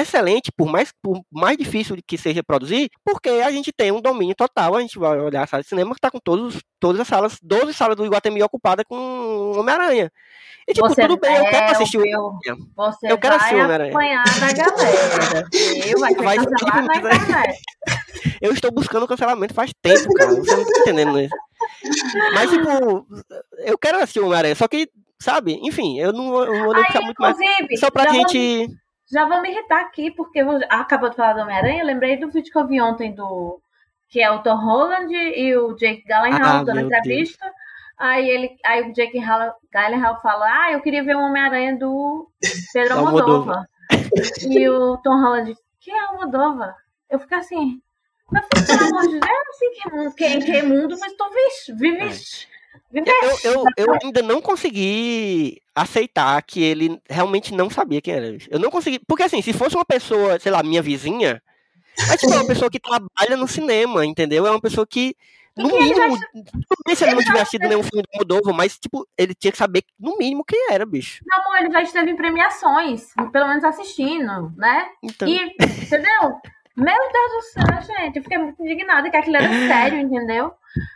excelente, 0.00 0.50
por 0.52 0.66
mais, 0.66 0.92
por 1.02 1.22
mais 1.30 1.56
difícil 1.56 1.96
que 2.06 2.18
seja 2.18 2.42
produzir, 2.42 2.90
porque 3.04 3.28
a 3.28 3.50
gente 3.50 3.72
tem 3.72 3.92
um 3.92 4.00
domínio 4.00 4.34
total. 4.34 4.74
A 4.74 4.80
gente 4.80 4.98
vai 4.98 5.18
olhar 5.18 5.44
a 5.44 5.46
sala 5.46 5.62
de 5.62 5.68
cinema 5.68 5.90
que 5.90 5.98
está 5.98 6.10
com 6.10 6.18
todos, 6.18 6.60
todas 6.80 7.00
as 7.00 7.08
salas, 7.08 7.38
12 7.42 7.74
salas 7.74 7.96
do 7.96 8.04
Iguatemi 8.04 8.42
ocupadas 8.42 8.84
com 8.88 9.52
Homem-Aranha. 9.56 10.10
E 10.68 10.72
tipo, 10.72 10.88
você 10.88 11.02
tudo 11.02 11.20
bem, 11.20 11.36
eu 11.36 11.44
quero 11.44 11.72
assistir 11.72 11.98
o 11.98 12.00
Homem-Aranha. 12.00 12.56
Eu 13.04 13.18
quero 13.18 13.36
assistir 13.36 13.54
o 13.54 13.58
Homem-Aranha. 13.58 13.92
da 14.40 14.52
galera. 14.52 15.48
Eu 15.86 16.00
vai 16.00 16.14
vai. 16.14 16.36
Eu 18.40 18.52
estou 18.52 18.70
buscando 18.70 19.06
cancelamento 19.06 19.54
faz 19.54 19.70
tempo, 19.80 20.12
cara. 20.14 20.30
Você 20.30 20.56
não 20.56 20.62
está 20.62 20.80
entendendo 20.80 21.20
isso. 21.20 21.34
Mas, 22.34 22.50
tipo, 22.50 23.06
eu 23.58 23.78
quero 23.78 23.98
assistir 23.98 24.20
o 24.20 24.26
Homem-Aranha, 24.26 24.54
só 24.54 24.68
que, 24.68 24.88
sabe, 25.20 25.58
enfim, 25.62 25.98
eu 25.98 26.12
não, 26.12 26.42
eu 26.42 26.52
não 26.52 26.64
vou 26.64 26.74
nem 26.74 26.84
ficar 26.84 27.02
muito 27.02 27.20
mais. 27.20 27.36
Só 27.78 27.90
pra 27.90 28.12
gente. 28.12 28.66
Vou 28.66 28.76
já 29.10 29.26
vou 29.26 29.40
me 29.40 29.50
irritar 29.50 29.80
aqui, 29.80 30.10
porque 30.10 30.40
eu 30.40 30.60
acabou 30.68 31.10
de 31.10 31.16
falar 31.16 31.34
do 31.34 31.40
Homem-Aranha, 31.40 31.84
lembrei 31.84 32.16
do 32.16 32.30
vídeo 32.30 32.50
que 32.50 32.58
eu 32.58 32.66
vi 32.66 32.80
ontem 32.80 33.14
do. 33.14 33.60
Que 34.08 34.20
é 34.20 34.30
o 34.30 34.40
Tom 34.40 34.56
Holland 34.56 35.12
e 35.12 35.56
o 35.56 35.74
Jake 35.74 36.04
Gyllenhaal 36.06 36.60
ah, 36.60 36.64
dando 36.64 36.80
entrevista. 36.80 37.44
Deus. 37.44 37.56
Aí, 37.98 38.28
ele, 38.28 38.56
aí 38.64 38.82
o 38.82 38.92
Jake 38.92 39.18
Gyllenhaal 39.72 40.20
fala: 40.20 40.46
Ah, 40.46 40.72
eu 40.72 40.80
queria 40.80 41.02
ver 41.02 41.16
o 41.16 41.20
Homem-Aranha 41.20 41.76
do 41.76 42.30
Pedro 42.72 42.98
Almodóvar. 42.98 43.66
e 44.48 44.68
o 44.68 44.96
Tom 44.98 45.20
Holland, 45.20 45.56
que 45.80 45.90
é 45.90 46.04
Almodóvar? 46.06 46.74
Eu 47.10 47.18
fico 47.18 47.34
assim, 47.34 47.80
mas 48.30 48.46
pelo 48.48 48.88
amor 48.88 49.02
de 49.02 49.20
Deus, 49.20 49.24
eu 49.24 49.44
não 49.44 49.52
sei 49.52 49.70
que 49.70 49.90
mundo, 49.90 50.14
que, 50.14 50.38
que 50.40 50.62
mundo, 50.62 50.96
mas 50.98 51.12
tô 51.14 51.30
vive. 51.76 52.04
É. 52.92 53.46
Eu, 53.46 53.52
eu, 53.52 53.64
eu, 53.76 53.98
ainda 54.02 54.22
não 54.22 54.40
consegui 54.40 55.62
aceitar 55.76 56.40
que 56.42 56.62
ele 56.62 56.98
realmente 57.08 57.52
não 57.54 57.68
sabia 57.68 58.00
quem 58.00 58.14
era. 58.14 58.38
Eu 58.48 58.58
não 58.58 58.70
consegui. 58.70 58.98
Porque 59.06 59.22
assim, 59.22 59.42
se 59.42 59.52
fosse 59.52 59.76
uma 59.76 59.84
pessoa, 59.84 60.40
sei 60.40 60.50
lá, 60.50 60.62
minha 60.62 60.80
vizinha, 60.80 61.42
é 62.10 62.16
tipo 62.16 62.32
é 62.32 62.36
uma 62.36 62.46
pessoa 62.46 62.70
que 62.70 62.80
trabalha 62.80 63.36
no 63.36 63.46
cinema, 63.46 64.04
entendeu? 64.04 64.46
É 64.46 64.50
uma 64.50 64.60
pessoa 64.60 64.86
que. 64.86 65.14
No 65.54 65.68
mínimo, 65.68 66.18
não 66.86 66.94
se 66.94 67.02
ele 67.02 67.14
não 67.14 67.24
tivesse 67.24 67.52
sido 67.52 67.66
nenhum 67.66 67.82
filme 67.82 68.02
do 68.02 68.08
Moldova, 68.14 68.52
mas, 68.52 68.78
tipo, 68.78 69.08
ele 69.16 69.34
tinha 69.34 69.50
que 69.50 69.56
saber, 69.56 69.84
no 69.98 70.18
mínimo, 70.18 70.44
quem 70.44 70.70
era, 70.70 70.84
bicho. 70.84 71.24
Não, 71.26 71.40
amor, 71.40 71.60
ele 71.60 71.72
já 71.72 71.80
esteve 71.80 72.10
em 72.10 72.16
premiações, 72.16 73.14
pelo 73.32 73.48
menos 73.48 73.64
assistindo, 73.64 74.52
né? 74.54 74.86
Então... 75.02 75.26
E, 75.26 75.56
entendeu? 75.82 76.38
Meu 76.76 76.94
Deus 76.94 77.32
do 77.32 77.42
céu, 77.42 77.82
gente, 77.82 78.16
eu 78.18 78.22
fiquei 78.22 78.36
muito 78.36 78.62
indignada 78.62 79.10
que 79.10 79.16
aquilo 79.16 79.36
era 79.36 79.48
sério, 79.48 79.98
entendeu? 79.98 80.52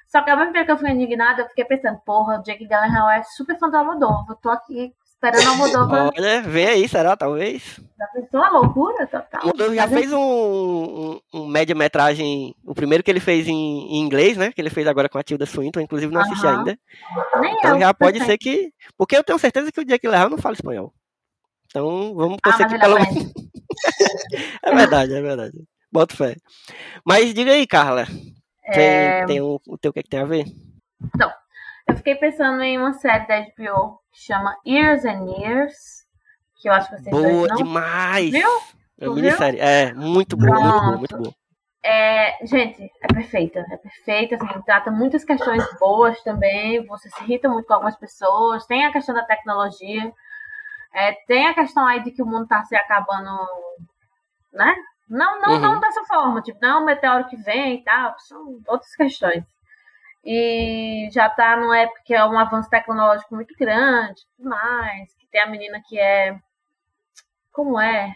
Só 0.09 0.21
que 0.21 0.31
ao 0.31 0.37
mesmo 0.37 0.53
tempo 0.53 0.67
que 0.67 0.73
eu 0.73 0.77
fiquei 0.77 0.93
indignada, 0.93 1.43
eu 1.43 1.49
fiquei 1.49 1.65
pensando, 1.65 1.99
porra, 2.05 2.39
o 2.39 2.43
Jake 2.43 2.67
Gyllenhaal 2.67 3.09
é 3.09 3.23
super 3.23 3.59
fã 3.59 3.71
do 3.71 3.77
Almodóvar. 3.79 4.27
Eu 4.29 4.37
tô 4.37 4.51
aqui 4.51 4.93
esperando 5.07 5.47
o 5.47 5.51
Almodóvar. 5.51 6.11
Olha, 6.19 6.43
vem 6.43 6.67
aí, 6.67 6.87
será? 6.87 7.17
Talvez. 7.17 7.81
Já 7.99 8.07
pensou 8.09 8.45
a 8.45 8.51
loucura 8.51 9.07
total? 9.07 9.41
Almodóvar 9.41 9.75
já 9.75 9.89
fez 9.89 10.13
um, 10.13 10.21
um, 10.21 11.21
um 11.33 11.47
média-metragem, 11.47 12.55
o 12.67 12.75
primeiro 12.75 13.03
que 13.03 13.11
ele 13.11 13.21
fez 13.21 13.49
em, 13.49 13.55
em, 13.55 14.01
inglês, 14.01 14.37
né? 14.37 14.53
Que 14.53 14.61
ele 14.61 14.69
fez 14.71 14.87
agora 14.87 15.09
com 15.09 15.17
a 15.17 15.23
Tilda 15.23 15.47
Swinton, 15.47 15.81
inclusive 15.81 16.13
não 16.13 16.21
assisti 16.21 16.47
ainda. 16.47 16.79
Nem 17.41 17.55
então 17.55 17.81
já 17.81 17.95
pode 17.95 18.23
ser 18.25 18.37
que... 18.37 18.71
Porque 18.99 19.17
eu 19.17 19.25
tenho 19.25 19.39
certeza 19.39 19.73
que 19.73 19.81
o 19.81 19.85
Jake 19.85 20.07
Gyllenhaal 20.07 20.29
não 20.29 20.37
fala 20.37 20.55
espanhol. 20.55 20.93
Então, 21.71 22.15
vamos 22.15 22.39
torcer 22.43 22.67
ah, 22.67 22.69
que 22.69 22.79
pelo 22.79 22.99
menos... 22.99 23.33
é 24.65 24.75
verdade, 24.75 25.15
é 25.15 25.23
verdade. 25.23 25.65
Bota 25.93 26.17
fé. 26.17 26.35
Mas 27.05 27.33
diga 27.33 27.53
aí, 27.53 27.65
Carla. 27.65 28.07
Tem, 28.73 28.85
é... 28.85 29.25
tem 29.25 29.41
o, 29.41 29.61
o 29.67 29.79
teu 29.79 29.93
que, 29.93 30.01
é 30.01 30.03
que 30.03 30.09
tem 30.09 30.21
a 30.21 30.25
ver? 30.25 30.47
Então, 31.15 31.31
eu 31.89 31.97
fiquei 31.97 32.17
pensando 32.17 32.61
em 32.63 32.77
uma 32.77 32.93
série 32.95 33.27
da 33.27 33.41
HBO 33.41 34.01
que 34.13 34.21
chama 34.21 34.57
Years 34.67 35.05
and 35.05 35.25
Years, 35.27 35.75
que 36.61 36.69
eu 36.69 36.73
acho 36.73 36.91
que 36.91 37.03
vocês 37.03 37.11
Boa 37.11 37.47
não... 37.47 37.57
demais! 37.57 38.31
Viu? 38.31 38.49
É 39.01 39.09
minissérie. 39.09 39.61
É, 39.61 39.95
muito 39.95 40.37
boa, 40.37 40.61
muito 40.61 40.81
boa, 40.81 40.97
muito 40.99 41.17
boa. 41.19 41.35
É, 41.83 42.45
gente, 42.45 42.83
é 43.01 43.07
perfeita, 43.15 43.61
é 43.61 43.77
perfeita, 43.77 44.35
assim, 44.35 44.61
trata 44.67 44.91
muitas 44.91 45.25
questões 45.25 45.65
boas 45.79 46.21
também, 46.23 46.85
você 46.87 47.09
se 47.09 47.23
irrita 47.25 47.49
muito 47.49 47.67
com 47.67 47.73
algumas 47.73 47.97
pessoas, 47.97 48.67
tem 48.67 48.85
a 48.85 48.93
questão 48.93 49.15
da 49.15 49.25
tecnologia, 49.25 50.13
é, 50.93 51.13
tem 51.27 51.47
a 51.47 51.55
questão 51.55 51.87
aí 51.87 52.03
de 52.03 52.11
que 52.11 52.23
o 52.23 52.27
mundo 52.27 52.47
tá 52.47 52.65
se 52.65 52.75
acabando, 52.75 53.31
né? 54.53 54.75
Não, 55.09 55.41
não, 55.41 55.55
uhum. 55.55 55.61
não 55.61 55.81
dessa 55.81 56.05
forma, 56.05 56.41
tipo, 56.41 56.59
não 56.63 56.69
é 56.69 56.81
um 56.81 56.85
meteoro 56.85 57.27
que 57.27 57.37
vem 57.37 57.77
e 57.77 57.85
tal, 57.85 58.17
são 58.19 58.61
outras 58.67 58.95
questões. 58.95 59.45
E 60.25 61.09
já 61.13 61.29
tá 61.29 61.57
numa 61.57 61.79
época 61.79 62.03
que 62.05 62.15
é 62.15 62.25
um 62.25 62.39
avanço 62.39 62.69
tecnológico 62.69 63.35
muito 63.35 63.55
grande, 63.59 64.23
tudo 64.37 64.51
mais, 64.51 65.13
que 65.15 65.27
tem 65.29 65.41
a 65.41 65.47
menina 65.47 65.81
que 65.87 65.99
é. 65.99 66.39
Como 67.53 67.81
é? 67.81 68.15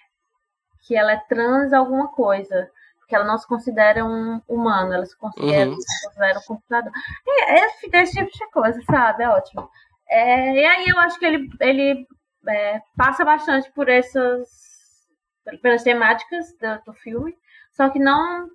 Que 0.83 0.97
ela 0.97 1.12
é 1.12 1.16
trans 1.29 1.72
alguma 1.72 2.09
coisa. 2.09 2.70
Que 3.09 3.14
ela 3.14 3.25
não 3.25 3.39
se 3.39 3.47
considera 3.47 4.05
um 4.05 4.41
humano, 4.49 4.93
ela 4.93 5.05
se 5.05 5.16
considera, 5.16 5.70
uhum. 5.70 5.81
se 5.81 6.07
considera 6.07 6.39
um 6.39 6.43
computador. 6.43 6.93
É, 7.27 7.61
é 7.61 8.03
esse 8.03 8.16
tipo 8.16 8.31
de 8.31 8.51
coisa, 8.51 8.81
sabe? 8.83 9.25
É 9.25 9.29
ótimo. 9.29 9.68
É, 10.09 10.53
e 10.53 10.64
aí 10.64 10.89
eu 10.89 10.99
acho 10.99 11.18
que 11.18 11.25
ele, 11.25 11.49
ele 11.61 12.07
é, 12.49 12.81
passa 12.97 13.25
bastante 13.25 13.71
por 13.73 13.89
essas 13.89 14.49
pelas 15.61 15.83
temáticas 15.83 16.55
do, 16.59 16.85
do, 16.87 16.93
filme, 16.95 17.37
só 17.73 17.91
que 17.91 17.99
não 17.99 18.49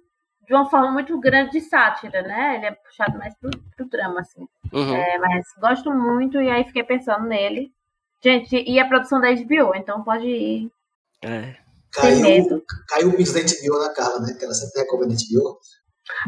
de 0.47 0.53
uma 0.55 0.67
forma 0.67 0.91
muito 0.91 1.19
grande 1.19 1.51
de 1.51 1.61
sátira, 1.61 2.23
né? 2.23 2.55
Ele 2.55 2.65
é 2.65 2.71
puxado 2.71 3.17
mais 3.19 3.35
pro, 3.35 3.51
pro 3.77 3.87
drama, 3.87 4.21
assim. 4.21 4.47
Uhum. 4.73 4.95
É, 4.95 5.17
mas 5.19 5.45
gosto 5.61 5.93
muito 5.93 6.41
e 6.41 6.49
aí 6.49 6.63
fiquei 6.63 6.83
pensando 6.83 7.27
nele. 7.27 7.71
Gente, 8.23 8.55
e 8.55 8.79
a 8.79 8.87
produção 8.87 9.21
da 9.21 9.31
HBO, 9.31 9.75
então 9.75 10.03
pode 10.03 10.25
ir. 10.25 10.71
É. 11.23 11.55
Caiu, 11.93 12.21
medo. 12.21 12.63
caiu 12.87 13.09
o 13.09 13.17
bicho 13.17 13.33
da 13.33 13.41
HBO 13.41 13.79
na 13.79 13.93
Carla, 13.93 14.19
né? 14.21 14.35
Que 14.37 14.45
ela 14.45 14.53
sempre 14.53 14.81
recomenda 14.81 15.13
HBO. 15.13 15.59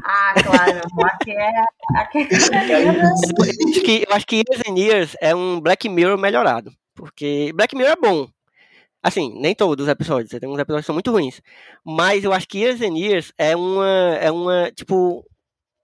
Ah, 0.03 0.33
claro. 0.43 0.81
Aqui 1.13 1.31
é. 1.31 1.51
Aqui 1.95 2.17
é... 2.19 2.85
eu, 2.85 3.69
acho 3.69 3.81
que, 3.81 4.05
eu 4.07 4.15
acho 4.15 4.27
que 4.27 4.35
Years 4.35 4.69
and 4.69 4.79
Years 4.79 5.15
é 5.19 5.35
um 5.35 5.59
Black 5.59 5.89
Mirror 5.89 6.17
melhorado. 6.17 6.71
Porque 7.01 7.51
Black 7.55 7.75
Mirror 7.75 7.93
é 7.93 7.95
bom. 7.95 8.29
Assim, 9.01 9.33
nem 9.39 9.55
todos 9.55 9.85
os 9.85 9.91
episódios. 9.91 10.29
Tem 10.29 10.47
uns 10.47 10.59
episódios 10.59 10.83
que 10.83 10.85
são 10.85 10.93
muito 10.93 11.11
ruins. 11.11 11.41
Mas 11.83 12.23
eu 12.23 12.31
acho 12.31 12.47
que 12.47 12.59
Years 12.59 12.79
and 12.79 12.95
Years 12.95 13.33
é 13.39 13.55
uma. 13.55 14.15
É 14.21 14.29
uma. 14.31 14.71
Tipo. 14.71 15.25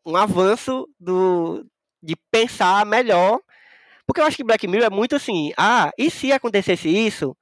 Um 0.06 0.16
avanço 0.16 0.88
do, 1.00 1.66
de 2.02 2.16
pensar 2.32 2.86
melhor. 2.86 3.40
Porque 4.06 4.22
eu 4.22 4.26
acho 4.26 4.38
que 4.38 4.44
Black 4.44 4.68
Mirror 4.68 4.86
é 4.86 4.90
muito 4.90 5.16
assim. 5.16 5.52
Ah, 5.58 5.92
e 5.98 6.10
se 6.12 6.32
acontecesse 6.32 6.88
isso? 6.88 7.36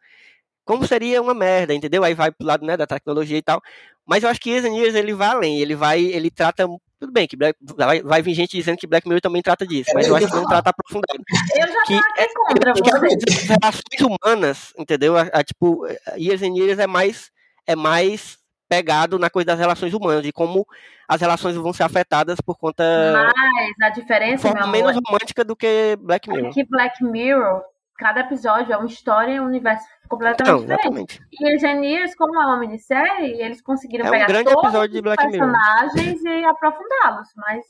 Como 0.63 0.88
seria 0.88 1.21
uma 1.21 1.34
merda, 1.34 1.73
entendeu? 1.76 2.03
Aí 2.03 2.15
vai 2.15 2.32
pro 2.32 2.47
lado 2.47 2.65
né, 2.65 2.76
da 2.78 2.88
tecnologia 2.88 3.38
e 3.38 3.41
tal. 3.41 3.61
Mas 4.05 4.23
eu 4.23 4.30
acho 4.30 4.39
que 4.39 4.49
Years 4.51 4.65
and 4.65 4.76
Years 4.76 4.95
ele 4.95 5.13
vai 5.13 5.28
além, 5.28 5.59
ele 5.59 5.76
vai, 5.76 6.01
ele 6.01 6.32
trata 6.32 6.65
tudo 7.06 7.14
bem 7.14 7.28
que 7.28 7.38
Black, 7.38 7.58
vai, 7.76 8.01
vai 8.01 8.22
vir 8.22 8.34
gente 8.34 8.58
dizendo 8.58 8.78
que 8.78 8.88
Black 8.88 9.08
Mirror 9.08 9.22
também 9.22 9.41
trata 9.41 9.66
disso, 9.66 9.91
mas 9.93 10.08
eu 10.08 10.16
acho 10.16 10.28
que 10.28 10.36
não 10.36 10.45
trata 10.45 10.72
aprofundado. 10.72 11.24
Eu 11.56 11.68
já 11.68 11.84
que 11.84 11.93
é, 11.93 12.28
contra 12.34 12.74
que 12.74 12.89
as 12.89 13.43
relações 13.43 14.01
humanas, 14.01 14.74
entendeu? 14.78 15.16
A, 15.16 15.22
a, 15.22 15.43
tipo, 15.43 15.86
Years 16.18 16.41
and 16.41 16.56
Years 16.56 16.80
é 16.80 16.88
mais 16.88 17.32
é 17.68 17.76
mais 17.76 18.38
pegado 18.68 19.20
na 19.20 19.30
coisa 19.30 19.47
das 19.47 19.60
relações 19.60 19.93
humanas, 19.93 20.24
de 20.24 20.32
como 20.32 20.66
as 21.08 21.22
relações 21.22 21.56
vão 21.56 21.72
ser 21.72 21.84
afetadas 21.84 22.41
por 22.41 22.58
conta. 22.58 22.84
Mas 23.14 23.74
a 23.84 23.89
diferença. 23.89 24.47
Forma 24.47 24.68
menos 24.68 24.95
romântica 25.06 25.43
do 25.43 25.56
que 25.56 25.95
Black 26.01 26.30
Mirror. 26.30 26.49
É 26.49 26.53
que 26.53 26.66
Black 26.66 27.03
Mirror 27.03 27.62
cada 27.98 28.22
episódio 28.22 28.74
é 28.74 28.78
uma 28.78 28.88
história 28.88 29.34
e 29.34 29.39
um 29.39 29.46
universo 29.46 29.86
completamente 30.08 30.52
Não, 30.52 30.60
diferente. 30.60 30.82
Exatamente. 30.82 31.22
E 31.32 31.56
Engineers, 31.56 32.16
como 32.16 32.41
é 32.41 32.46
uma 32.46 32.58
minissérie, 32.58 33.41
eles 33.41 33.62
conseguiram 33.62 34.08
é 34.08 34.12
pegar 34.12 34.26
um 34.26 34.28
grande 34.28 34.54
todos 34.54 34.64
episódio 34.64 34.93
de 34.93 35.02
Black 35.02 35.26
os 35.26 35.32
personagens 35.32 36.24
Mirror. 36.24 36.39
e 36.39 36.46
aprofundá-los, 36.46 37.28
mas 37.36 37.66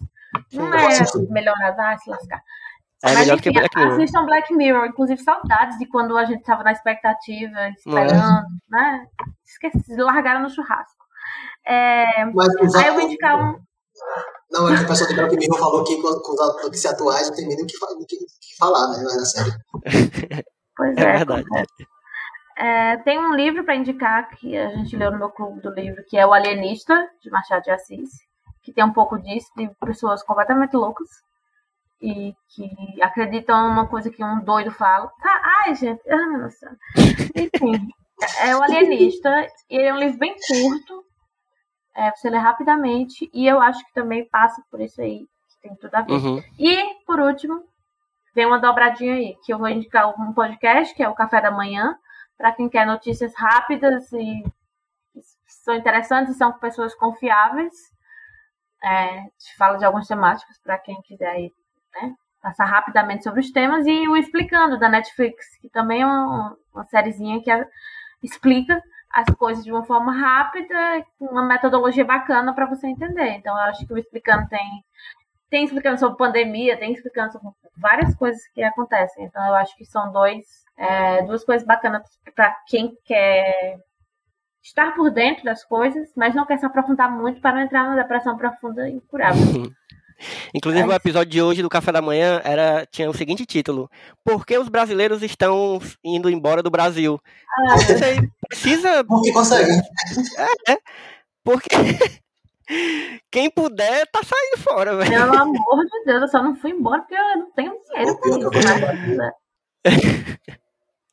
não 0.54 0.74
é 0.74 1.00
melhorar, 1.30 1.94
ah, 1.94 1.98
se 1.98 2.10
lascar. 2.10 2.42
É 3.04 3.10
mas, 3.10 3.20
melhor 3.20 3.38
enfim, 3.38 3.52
que 3.52 3.60
Black 3.60 3.78
Mirror. 3.78 3.94
Assistam 3.94 4.26
Black 4.26 4.54
Mirror, 4.56 4.86
inclusive 4.88 5.22
saudades 5.22 5.78
de 5.78 5.86
quando 5.86 6.18
a 6.18 6.26
gente 6.26 6.40
estava 6.40 6.64
na 6.64 6.72
expectativa, 6.72 7.70
esperando, 7.70 8.14
é. 8.14 8.42
né? 8.70 9.06
Esqueci, 9.44 9.96
largaram 9.96 10.42
no 10.42 10.50
churrasco. 10.50 11.06
É, 11.68 12.26
mas, 12.26 12.76
aí 12.76 12.88
eu 12.88 12.94
vou 12.94 13.04
indicar 13.04 13.38
um. 13.38 13.60
Não, 14.56 14.70
é 14.70 14.78
que 14.78 14.84
o 14.86 14.88
pessoal 14.88 15.10
do 15.10 15.16
Black 15.16 15.36
Mirror 15.36 15.60
falou 15.60 15.84
que 15.84 16.02
com, 16.02 16.20
com 16.20 16.42
as 16.42 16.64
notícias 16.64 16.94
atuais 16.94 17.28
não 17.28 17.36
tem 17.36 17.46
nem 17.46 17.62
o 17.62 17.68
que, 17.68 17.78
que, 18.08 18.18
que, 18.18 18.58
falar, 18.58 18.88
né? 18.88 19.04
Na 19.04 19.26
série. 19.26 19.52
Pois 20.78 20.98
é. 20.98 21.02
É 21.02 21.18
verdade. 21.18 21.46
É, 22.58 22.98
tem 22.98 23.20
um 23.20 23.36
livro 23.36 23.66
para 23.66 23.76
indicar 23.76 24.30
que 24.30 24.58
a 24.58 24.70
gente 24.70 24.96
leu 24.96 25.12
no 25.12 25.18
meu 25.18 25.30
clube 25.30 25.62
do 25.62 25.70
livro, 25.72 26.04
que 26.08 26.18
é 26.18 26.26
O 26.26 26.34
Alienista, 26.34 27.10
de 27.22 27.30
Machado 27.30 27.64
de 27.64 27.72
Assis, 27.72 28.10
que 28.64 28.72
tem 28.72 28.84
um 28.84 28.94
pouco 28.94 29.18
disso, 29.18 29.48
de 29.58 29.70
pessoas 29.86 30.24
completamente 30.24 30.74
loucas 30.74 31.08
e 32.02 32.34
que 32.50 33.02
acreditam 33.02 33.70
numa 33.70 33.88
coisa 33.88 34.10
que 34.10 34.24
um 34.24 34.40
doido 34.42 34.72
fala. 34.72 35.12
Tá, 35.22 35.42
ai, 35.66 35.76
gente, 35.76 36.02
ai, 36.10 36.26
meu 36.28 36.40
Deus 36.40 36.56
Enfim, 37.36 37.90
é 38.42 38.56
O 38.56 38.64
Alienista, 38.64 39.48
e 39.70 39.78
ele 39.78 39.88
é 39.88 39.94
um 39.94 40.00
livro 40.00 40.18
bem 40.18 40.36
curto, 40.48 41.06
é, 41.96 42.12
você 42.12 42.30
lê 42.30 42.38
rapidamente, 42.38 43.30
e 43.34 43.48
eu 43.48 43.62
acho 43.62 43.84
que 43.86 43.94
também 43.94 44.28
passa 44.28 44.62
por 44.70 44.82
isso 44.82 45.02
aí, 45.02 45.20
que 45.20 45.62
tem 45.62 45.76
tudo 45.76 45.96
a 45.96 46.02
ver. 46.02 46.12
Uhum. 46.12 46.44
E, 46.60 47.06
por 47.06 47.20
último, 47.20 47.64
vem 48.36 48.46
uma 48.46 48.60
dobradinha 48.60 49.16
aí, 49.16 49.38
que 49.46 49.54
eu 49.54 49.58
vou 49.58 49.70
indicar 49.70 50.10
um 50.20 50.34
podcast, 50.34 50.94
que 50.94 51.02
é 51.02 51.08
o 51.08 51.16
Café 51.16 51.42
da 51.42 51.52
Manhã, 51.52 51.98
para 52.38 52.52
quem 52.52 52.68
quer 52.68 52.86
notícias 52.86 53.34
rápidas 53.36 54.12
e 54.12 54.44
são 55.48 55.74
interessantes 55.74 56.36
e 56.36 56.38
são 56.38 56.52
pessoas 56.52 56.94
confiáveis. 56.94 57.74
É, 58.84 59.24
fala 59.58 59.78
de 59.78 59.86
algumas 59.86 60.08
temáticas 60.08 60.60
para 60.60 60.78
quem 60.78 61.02
quiser 61.02 61.40
ir, 61.40 61.54
né, 61.96 62.14
passar 62.42 62.66
rapidamente 62.66 63.24
sobre 63.24 63.40
os 63.40 63.50
temas 63.50 63.88
e 63.88 64.08
o 64.08 64.18
Explicando 64.18 64.78
da 64.78 64.90
Netflix, 64.90 65.58
que 65.60 65.70
também 65.70 66.02
é 66.02 66.06
uma, 66.06 66.56
uma 66.72 66.86
sériezinha 66.86 67.42
que 67.42 67.50
é, 67.50 67.66
explica 68.22 68.80
as 69.16 69.34
coisas 69.38 69.64
de 69.64 69.72
uma 69.72 69.86
forma 69.86 70.12
rápida, 70.12 71.06
com 71.18 71.28
uma 71.28 71.48
metodologia 71.48 72.04
bacana 72.04 72.54
para 72.54 72.66
você 72.66 72.86
entender. 72.86 73.30
Então, 73.30 73.56
eu 73.56 73.62
acho 73.62 73.88
que 73.88 73.94
o 73.94 73.98
Explicando 73.98 74.46
tem, 74.50 74.84
tem 75.50 75.64
explicando 75.64 75.98
sobre 75.98 76.18
pandemia, 76.18 76.78
tem 76.78 76.92
explicando 76.92 77.32
sobre 77.32 77.50
várias 77.78 78.14
coisas 78.16 78.46
que 78.54 78.62
acontecem. 78.62 79.24
Então, 79.24 79.42
eu 79.48 79.56
acho 79.56 79.74
que 79.78 79.86
são 79.86 80.12
dois, 80.12 80.46
é, 80.78 81.24
duas 81.24 81.46
coisas 81.46 81.66
bacanas 81.66 82.04
para 82.36 82.54
quem 82.68 82.94
quer 83.06 83.78
estar 84.62 84.94
por 84.94 85.10
dentro 85.10 85.46
das 85.46 85.64
coisas, 85.64 86.12
mas 86.18 86.36
não 86.36 86.46
quer 86.46 86.58
se 86.58 86.66
aprofundar 86.66 87.10
muito 87.10 87.40
para 87.40 87.56
não 87.56 87.62
entrar 87.62 87.86
numa 87.86 87.96
depressão 87.96 88.36
profunda 88.36 88.90
e 88.90 88.96
incurável. 88.96 89.40
Inclusive, 90.54 90.84
é. 90.84 90.88
o 90.88 90.94
episódio 90.94 91.32
de 91.32 91.42
hoje 91.42 91.62
do 91.62 91.70
Café 91.70 91.92
da 91.92 92.02
Manhã 92.02 92.42
era, 92.44 92.86
tinha 92.90 93.10
o 93.10 93.14
seguinte 93.14 93.46
título: 93.46 93.90
Por 94.24 94.46
que 94.46 94.58
os 94.58 94.70
brasileiros 94.70 95.22
estão 95.22 95.80
indo 96.04 96.30
embora 96.30 96.64
do 96.64 96.72
Brasil? 96.72 97.20
Ah, 97.58 97.78
Você 97.78 98.30
precisa. 98.48 99.04
Porque 99.04 99.32
consegue. 99.34 99.72
É, 100.38 100.74
é, 100.74 100.78
porque. 101.44 101.70
Quem 103.30 103.50
puder, 103.52 104.08
tá 104.08 104.22
saindo 104.24 104.58
fora, 104.58 104.96
velho. 104.96 105.12
Pelo 105.12 105.38
amor 105.38 105.86
de 105.86 106.06
Deus, 106.06 106.22
eu 106.24 106.28
só 106.28 106.42
não 106.42 106.56
fui 106.56 106.72
embora 106.72 107.02
porque 107.02 107.14
eu 107.14 107.38
não 107.38 107.52
tenho 107.52 107.74
dinheiro 107.88 108.18
pra 108.50 108.94
isso. 108.96 109.16
Né? 109.16 109.32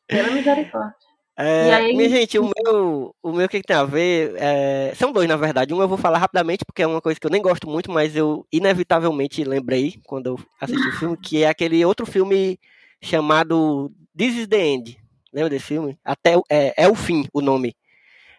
Pela 0.07 0.31
misericórdia. 0.31 1.12
É, 1.43 1.75
aí... 1.75 1.97
Minha 1.97 2.09
gente, 2.09 2.39
o 2.39 2.49
meu, 2.57 3.15
o 3.23 3.33
meu 3.33 3.49
que 3.49 3.63
tem 3.63 3.77
a 3.77 3.85
ver 3.85 4.35
é, 4.37 4.93
são 4.95 5.13
dois, 5.13 5.29
na 5.29 5.37
verdade. 5.37 5.75
Um 5.75 5.81
eu 5.81 5.89
vou 5.89 5.99
falar 5.99 6.19
rapidamente, 6.19 6.65
porque 6.65 6.83
é 6.83 6.87
uma 6.87 7.01
coisa 7.01 7.19
que 7.19 7.27
eu 7.27 7.31
nem 7.31 7.43
gosto 7.43 7.69
muito, 7.69 7.91
mas 7.91 8.15
eu 8.15 8.47
inevitavelmente 8.53 9.43
lembrei 9.43 9.95
quando 10.07 10.27
eu 10.27 10.41
assisti 10.61 10.89
o 10.89 10.93
filme, 10.93 11.17
que 11.17 11.43
é 11.43 11.49
aquele 11.49 11.85
outro 11.85 12.07
filme 12.07 12.59
chamado 13.03 13.91
This 14.17 14.37
is 14.37 14.47
the 14.47 14.65
End. 14.65 14.99
Lembra 15.33 15.51
desse 15.51 15.67
filme? 15.67 15.99
Até 16.05 16.35
é, 16.49 16.75
é 16.77 16.89
o 16.89 16.95
fim, 16.95 17.27
o 17.33 17.41
nome. 17.41 17.75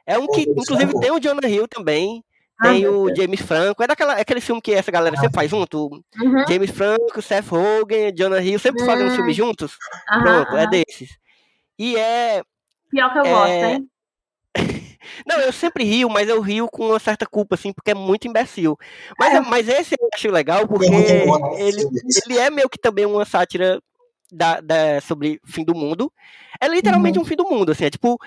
É 0.06 0.18
um 0.18 0.28
que, 0.28 0.42
inclusive, 0.42 1.00
tem 1.00 1.12
o 1.12 1.20
Jonah 1.20 1.48
Hill 1.48 1.68
também. 1.68 2.24
Tem 2.62 2.86
ah, 2.86 2.92
o 2.92 3.14
James 3.14 3.42
Franco. 3.42 3.84
É 3.84 3.88
daquela, 3.88 4.18
é 4.18 4.22
aquele 4.22 4.40
filme 4.40 4.62
que 4.62 4.72
essa 4.72 4.92
galera 4.92 5.18
sempre 5.18 5.34
faz 5.34 5.50
junto. 5.50 5.90
Uhum. 6.22 6.48
James 6.48 6.70
Franco, 6.70 7.22
Seth 7.22 7.48
Rogen, 7.48 8.14
Jonah 8.16 8.42
Hill, 8.42 8.60
sempre 8.60 8.82
uhum. 8.82 8.88
fazem 8.88 9.08
um 9.08 9.12
filme 9.12 9.34
juntos. 9.34 9.76
Uhum. 10.14 10.22
Pronto, 10.22 10.58
é 10.58 10.68
desses. 10.68 11.18
E 11.78 11.98
é 11.98 12.44
Pior 12.94 13.12
que 13.12 13.20
eu 13.20 13.26
é... 13.26 13.30
gosto, 13.30 13.66
hein? 13.66 13.90
Não, 15.28 15.40
eu 15.40 15.52
sempre 15.52 15.84
rio, 15.84 16.10
mas 16.10 16.30
eu 16.30 16.40
rio 16.40 16.68
com 16.68 16.90
uma 16.90 17.00
certa 17.00 17.26
culpa, 17.26 17.56
assim, 17.56 17.74
porque 17.74 17.92
é 17.92 17.96
muito 17.96 18.28
imbecil. 18.28 18.78
Mas, 19.18 19.34
é. 19.34 19.40
mas 19.42 19.68
esse 19.68 19.96
eu 20.00 20.10
acho 20.14 20.30
legal, 20.30 20.68
porque 20.68 20.86
ele, 20.86 21.82
ele 22.26 22.38
é 22.38 22.50
meio 22.50 22.70
que 22.70 22.78
também 22.78 23.06
uma 23.06 23.26
sátira 23.26 23.82
da, 24.32 24.62
da, 24.62 25.02
sobre 25.02 25.42
fim 25.46 25.66
do 25.66 25.76
mundo. 25.76 26.12
É 26.62 26.68
literalmente 26.68 27.18
uhum. 27.18 27.24
um 27.24 27.28
fim 27.28 27.36
do 27.36 27.50
mundo, 27.50 27.72
assim, 27.72 27.86
é 27.86 27.90
tipo. 27.90 28.18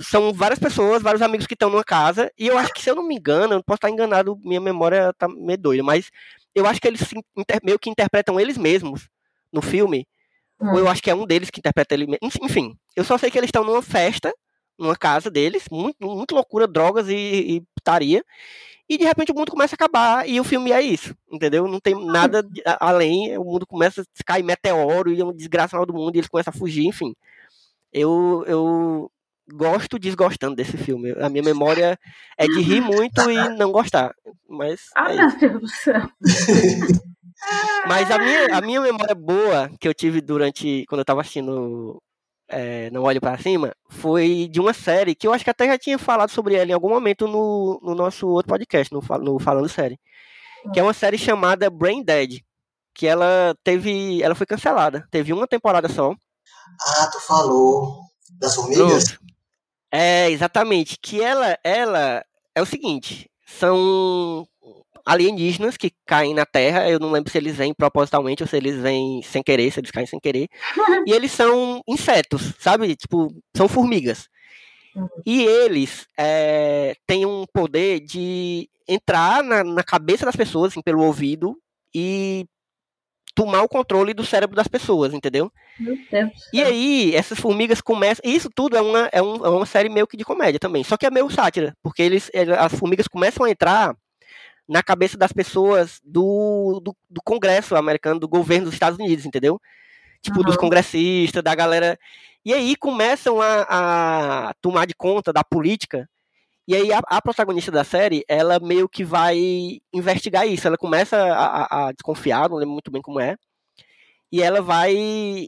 São 0.00 0.32
várias 0.32 0.58
pessoas, 0.58 1.02
vários 1.02 1.22
amigos 1.22 1.46
que 1.46 1.54
estão 1.54 1.70
numa 1.70 1.84
casa, 1.84 2.28
e 2.36 2.48
eu 2.48 2.58
acho 2.58 2.72
que, 2.72 2.82
se 2.82 2.90
eu 2.90 2.96
não 2.96 3.06
me 3.06 3.14
engano, 3.14 3.54
eu 3.54 3.62
posso 3.62 3.76
estar 3.76 3.90
enganado, 3.90 4.36
minha 4.42 4.60
memória 4.60 5.12
tá 5.16 5.28
meio 5.28 5.58
doida, 5.58 5.82
mas 5.82 6.10
eu 6.54 6.66
acho 6.66 6.80
que 6.80 6.88
eles 6.88 7.00
meio 7.62 7.78
que 7.78 7.88
interpretam 7.88 8.40
eles 8.40 8.58
mesmos 8.58 9.08
no 9.52 9.62
filme 9.62 10.08
Hum. 10.60 10.72
Ou 10.72 10.78
eu 10.78 10.88
acho 10.88 11.02
que 11.02 11.10
é 11.10 11.14
um 11.14 11.26
deles 11.26 11.50
que 11.50 11.60
interpreta 11.60 11.94
ele. 11.94 12.06
Enfim, 12.42 12.76
eu 12.96 13.04
só 13.04 13.18
sei 13.18 13.30
que 13.30 13.38
eles 13.38 13.48
estão 13.48 13.64
numa 13.64 13.82
festa, 13.82 14.32
numa 14.78 14.96
casa 14.96 15.30
deles, 15.30 15.64
muito, 15.70 15.96
muito 16.00 16.34
loucura, 16.34 16.66
drogas 16.66 17.08
e, 17.08 17.14
e 17.14 17.60
putaria. 17.74 18.24
E 18.88 18.98
de 18.98 19.04
repente 19.04 19.32
o 19.32 19.34
mundo 19.34 19.50
começa 19.50 19.74
a 19.74 19.76
acabar 19.76 20.28
e 20.28 20.38
o 20.38 20.44
filme 20.44 20.70
é 20.70 20.82
isso, 20.82 21.16
entendeu? 21.32 21.66
Não 21.66 21.80
tem 21.80 21.94
nada 22.06 22.46
além, 22.78 23.36
o 23.38 23.44
mundo 23.44 23.66
começa 23.66 24.02
a 24.02 24.24
cair 24.24 24.42
meteoro 24.42 25.10
e 25.10 25.20
é 25.20 25.24
um 25.24 25.32
desgraçado 25.32 25.86
do 25.86 25.94
mundo 25.94 26.14
e 26.14 26.18
eles 26.18 26.28
começam 26.28 26.52
a 26.54 26.56
fugir, 26.56 26.86
enfim. 26.86 27.14
Eu, 27.90 28.44
eu 28.46 29.10
gosto 29.52 29.98
desgostando 29.98 30.54
desse 30.54 30.76
filme. 30.76 31.12
A 31.18 31.30
minha 31.30 31.42
memória 31.42 31.98
é 32.36 32.46
de 32.46 32.60
rir 32.60 32.80
muito 32.80 33.30
e 33.30 33.48
não 33.56 33.72
gostar. 33.72 34.14
Mas. 34.48 34.80
Ah, 34.96 35.12
é 35.12 35.16
meu 35.26 35.38
Deus 35.38 35.60
do 35.60 35.68
céu. 35.68 36.10
Mas 37.86 38.10
a 38.10 38.18
minha, 38.18 38.56
a 38.56 38.60
minha 38.62 38.80
memória 38.80 39.14
boa 39.14 39.70
que 39.80 39.86
eu 39.86 39.94
tive 39.94 40.20
durante. 40.20 40.84
quando 40.88 41.00
eu 41.00 41.04
tava 41.04 41.20
assistindo 41.20 42.02
é, 42.48 42.90
Não 42.90 43.02
Olho 43.02 43.20
para 43.20 43.38
Cima, 43.38 43.74
foi 43.88 44.48
de 44.50 44.60
uma 44.60 44.72
série 44.72 45.14
que 45.14 45.26
eu 45.26 45.32
acho 45.32 45.44
que 45.44 45.50
até 45.50 45.66
já 45.66 45.78
tinha 45.78 45.98
falado 45.98 46.30
sobre 46.30 46.54
ela 46.54 46.70
em 46.70 46.74
algum 46.74 46.88
momento 46.88 47.26
no, 47.26 47.80
no 47.82 47.94
nosso 47.94 48.26
outro 48.28 48.50
podcast, 48.50 48.92
no, 48.92 49.00
no 49.18 49.38
Falando 49.38 49.68
Série. 49.68 49.98
Que 50.72 50.80
é 50.80 50.82
uma 50.82 50.94
série 50.94 51.18
chamada 51.18 51.68
Brain 51.68 52.02
Dead. 52.02 52.40
Que 52.94 53.06
ela 53.06 53.54
teve. 53.62 54.22
Ela 54.22 54.34
foi 54.34 54.46
cancelada. 54.46 55.06
Teve 55.10 55.32
uma 55.32 55.46
temporada 55.46 55.88
só. 55.88 56.14
Ah, 56.80 57.06
tu 57.12 57.20
falou. 57.20 57.98
Das 58.38 58.54
formigas? 58.54 59.10
Pronto. 59.10 59.24
É, 59.92 60.30
exatamente. 60.30 60.96
Que 61.00 61.22
ela, 61.22 61.58
ela 61.62 62.24
é 62.54 62.62
o 62.62 62.66
seguinte: 62.66 63.30
são 63.46 64.46
alienígenas 65.04 65.76
que 65.76 65.92
caem 66.06 66.34
na 66.34 66.46
Terra. 66.46 66.88
Eu 66.88 66.98
não 66.98 67.10
lembro 67.10 67.30
se 67.30 67.38
eles 67.38 67.56
vêm 67.56 67.74
propositalmente 67.74 68.42
ou 68.42 68.48
se 68.48 68.56
eles 68.56 68.76
vêm 68.76 69.22
sem 69.22 69.42
querer, 69.42 69.70
se 69.70 69.80
eles 69.80 69.90
caem 69.90 70.06
sem 70.06 70.18
querer. 70.18 70.48
e 71.06 71.12
eles 71.12 71.32
são 71.32 71.82
insetos, 71.86 72.54
sabe? 72.58 72.94
Tipo, 72.96 73.34
são 73.56 73.68
formigas. 73.68 74.28
Uhum. 74.94 75.08
E 75.26 75.42
eles 75.42 76.06
é, 76.16 76.94
têm 77.06 77.26
um 77.26 77.44
poder 77.52 78.00
de 78.00 78.68
entrar 78.88 79.42
na, 79.42 79.64
na 79.64 79.82
cabeça 79.82 80.24
das 80.24 80.36
pessoas, 80.36 80.72
assim, 80.72 80.82
pelo 80.82 81.02
ouvido, 81.02 81.58
e 81.94 82.46
tomar 83.34 83.62
o 83.62 83.68
controle 83.68 84.14
do 84.14 84.24
cérebro 84.24 84.54
das 84.54 84.68
pessoas, 84.68 85.12
entendeu? 85.12 85.50
Meu 85.78 85.96
Deus. 86.10 86.32
E 86.52 86.62
aí, 86.62 87.14
essas 87.14 87.38
formigas 87.38 87.80
começam. 87.80 88.22
Isso 88.24 88.48
tudo 88.54 88.76
é 88.76 88.80
uma, 88.80 89.08
é, 89.12 89.20
um, 89.20 89.44
é 89.44 89.48
uma 89.48 89.66
série 89.66 89.88
meio 89.88 90.06
que 90.06 90.16
de 90.16 90.24
comédia 90.24 90.60
também. 90.60 90.84
Só 90.84 90.96
que 90.96 91.04
é 91.04 91.10
meio 91.10 91.28
sátira, 91.28 91.76
porque 91.82 92.02
eles, 92.02 92.30
as 92.58 92.74
formigas 92.74 93.08
começam 93.08 93.44
a 93.44 93.50
entrar 93.50 93.96
na 94.68 94.82
cabeça 94.82 95.16
das 95.16 95.32
pessoas 95.32 96.00
do, 96.04 96.80
do, 96.82 96.96
do 97.10 97.22
Congresso 97.22 97.76
americano, 97.76 98.20
do 98.20 98.28
governo 98.28 98.66
dos 98.66 98.74
Estados 98.74 98.98
Unidos, 98.98 99.26
entendeu? 99.26 99.60
Tipo, 100.22 100.38
uhum. 100.38 100.44
dos 100.44 100.56
congressistas, 100.56 101.42
da 101.42 101.54
galera. 101.54 101.98
E 102.44 102.52
aí 102.52 102.76
começam 102.76 103.40
a, 103.40 104.48
a 104.48 104.54
tomar 104.60 104.86
de 104.86 104.94
conta 104.94 105.32
da 105.32 105.44
política 105.44 106.08
e 106.66 106.74
aí 106.74 106.92
a, 106.92 107.00
a, 107.06 107.20
protagonista 107.20 107.70
da 107.70 107.84
série, 107.84 108.24
ela 108.26 108.58
meio 108.58 108.88
que 108.88 109.04
vai 109.04 109.80
investigar 109.92 110.48
isso. 110.48 110.66
Ela 110.66 110.78
começa 110.78 111.16
a, 111.16 111.88
a, 111.88 111.92
desconfiar, 111.92 112.48
não 112.48 112.56
lembro 112.56 112.72
muito 112.72 112.90
bem 112.90 113.02
como 113.02 113.20
é. 113.20 113.36
E 114.32 114.42
ela 114.42 114.62
vai 114.62 115.46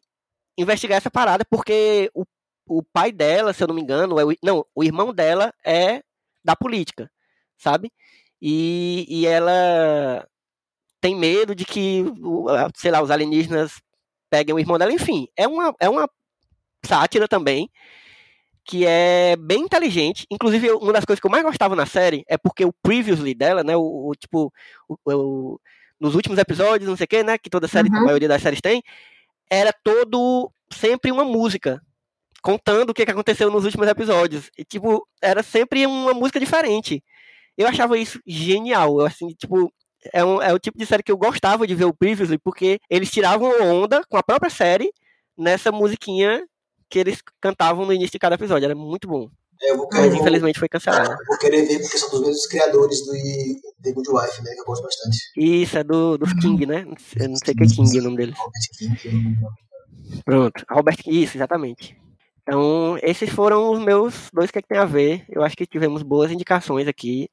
investigar 0.59 0.99
essa 0.99 1.11
parada, 1.11 1.45
porque 1.49 2.11
o, 2.15 2.25
o 2.69 2.83
pai 2.83 3.13
dela, 3.13 3.53
se 3.53 3.63
eu 3.63 3.69
não 3.69 3.75
me 3.75 3.81
engano, 3.81 4.21
é 4.21 4.25
o, 4.25 4.37
não, 4.43 4.67
o 4.75 4.85
irmão 4.85 5.13
dela 5.13 5.53
é 5.65 6.03
da 6.45 6.55
política, 6.55 7.11
sabe? 7.57 7.91
E, 8.49 9.05
e 9.09 9.27
ela 9.27 10.25
tem 11.01 11.17
medo 11.17 11.53
de 11.53 11.65
que, 11.65 12.05
sei 12.77 12.93
lá, 12.93 13.03
os 13.03 13.11
alienígenas 13.11 13.83
peguem 14.31 14.55
o 14.55 14.59
irmão 14.61 14.79
dela. 14.79 14.93
Enfim, 14.93 15.27
é 15.37 15.49
uma, 15.49 15.75
é 15.81 15.89
uma 15.89 16.09
sátira 16.85 17.27
também 17.27 17.69
que 18.65 18.87
é 18.87 19.35
bem 19.35 19.63
inteligente. 19.63 20.29
Inclusive, 20.31 20.71
uma 20.71 20.93
das 20.93 21.05
coisas 21.05 21.19
que 21.19 21.27
eu 21.27 21.31
mais 21.31 21.43
gostava 21.43 21.75
na 21.75 21.87
série 21.87 22.23
é 22.29 22.39
porque 22.39 22.65
o 22.65 22.73
previously 22.85 23.35
dela, 23.35 23.65
né? 23.65 23.77
O, 23.77 24.11
o 24.11 24.15
tipo, 24.15 24.53
o, 24.89 24.97
o, 25.05 25.61
nos 25.99 26.15
últimos 26.15 26.39
episódios, 26.39 26.89
não 26.89 26.97
sei 26.97 27.05
o 27.07 27.09
que, 27.09 27.25
né? 27.25 27.37
Que 27.39 27.51
toda 27.51 27.67
série, 27.67 27.89
uhum. 27.89 27.97
a 27.97 28.05
maioria 28.05 28.29
das 28.29 28.43
séries 28.43 28.61
tem, 28.61 28.81
era 29.51 29.73
todo 29.73 30.53
sempre 30.73 31.11
uma 31.11 31.25
música. 31.25 31.83
Contando 32.41 32.91
o 32.91 32.95
que 32.95 33.03
aconteceu 33.03 33.51
nos 33.51 33.65
últimos 33.65 33.89
episódios. 33.89 34.53
E, 34.57 34.65
tipo, 34.65 35.05
era 35.21 35.43
sempre 35.43 35.85
uma 35.85 36.15
música 36.15 36.39
diferente. 36.39 37.03
Eu 37.57 37.69
achava 37.69 37.99
isso 37.99 38.21
genial. 38.27 39.01
Eu, 39.01 39.07
assim, 39.07 39.29
tipo, 39.29 39.73
é, 40.13 40.25
um, 40.25 40.41
é 40.43 40.53
o 40.53 40.59
tipo 40.59 40.79
de 40.79 40.87
série 40.87 41.03
que 41.03 41.13
eu 41.13 41.17
gostava 41.17 41.67
de 41.67 41.75
ver 41.75 41.85
o 41.85 41.95
Previously, 41.95 42.39
porque 42.39 42.79
eles 42.89 43.11
tiravam 43.11 43.51
onda 43.63 44.03
com 44.09 44.17
a 44.17 44.23
própria 44.23 44.51
série 44.51 44.91
nessa 45.37 45.73
musiquinha 45.73 46.47
que 46.89 46.99
eles 46.99 47.19
cantavam 47.41 47.85
no 47.85 47.93
início 47.93 48.13
de 48.13 48.19
cada 48.19 48.35
episódio. 48.35 48.67
Era 48.67 48.75
muito 48.75 49.09
bom. 49.09 49.29
É, 49.63 49.69
querer, 49.69 49.89
Mas 49.93 50.15
infelizmente 50.15 50.59
foi 50.59 50.69
cancelado. 50.69 51.11
Eu 51.11 51.27
vou 51.27 51.39
querer 51.39 51.65
ver 51.67 51.81
porque 51.81 51.97
são 51.97 52.11
dos 52.11 52.21
mesmos 52.21 52.47
criadores 52.47 53.05
do 53.07 53.13
The 53.83 53.93
Good 53.93 54.11
Wife, 54.11 54.43
né? 54.43 54.53
Que 54.53 54.61
eu 54.61 54.65
gosto 54.65 54.83
bastante. 54.83 55.19
Isso, 55.37 55.79
é 55.79 55.85
do, 55.85 56.19
dos 56.19 56.33
King, 56.35 56.67
né? 56.67 56.87
Eu 57.19 57.29
não 57.29 57.37
sei 57.37 57.55
o 57.55 57.57
que 57.57 57.65
é 57.65 57.67
King 57.67 57.99
o 57.99 58.03
nome 58.03 58.17
dele. 58.19 58.35
King. 59.01 59.37
Pronto, 60.25 60.65
Isso, 61.07 61.37
exatamente. 61.37 61.97
Então, 62.43 62.99
esses 63.03 63.31
foram 63.31 63.73
os 63.73 63.81
meus 63.81 64.31
dois 64.33 64.51
que, 64.51 64.59
é 64.59 64.63
que 64.63 64.69
tem 64.69 64.79
a 64.79 64.85
ver. 64.85 65.25
Eu 65.29 65.43
acho 65.43 65.57
que 65.57 65.67
tivemos 65.67 66.03
boas 66.03 66.31
indicações 66.31 66.87
aqui 66.87 67.29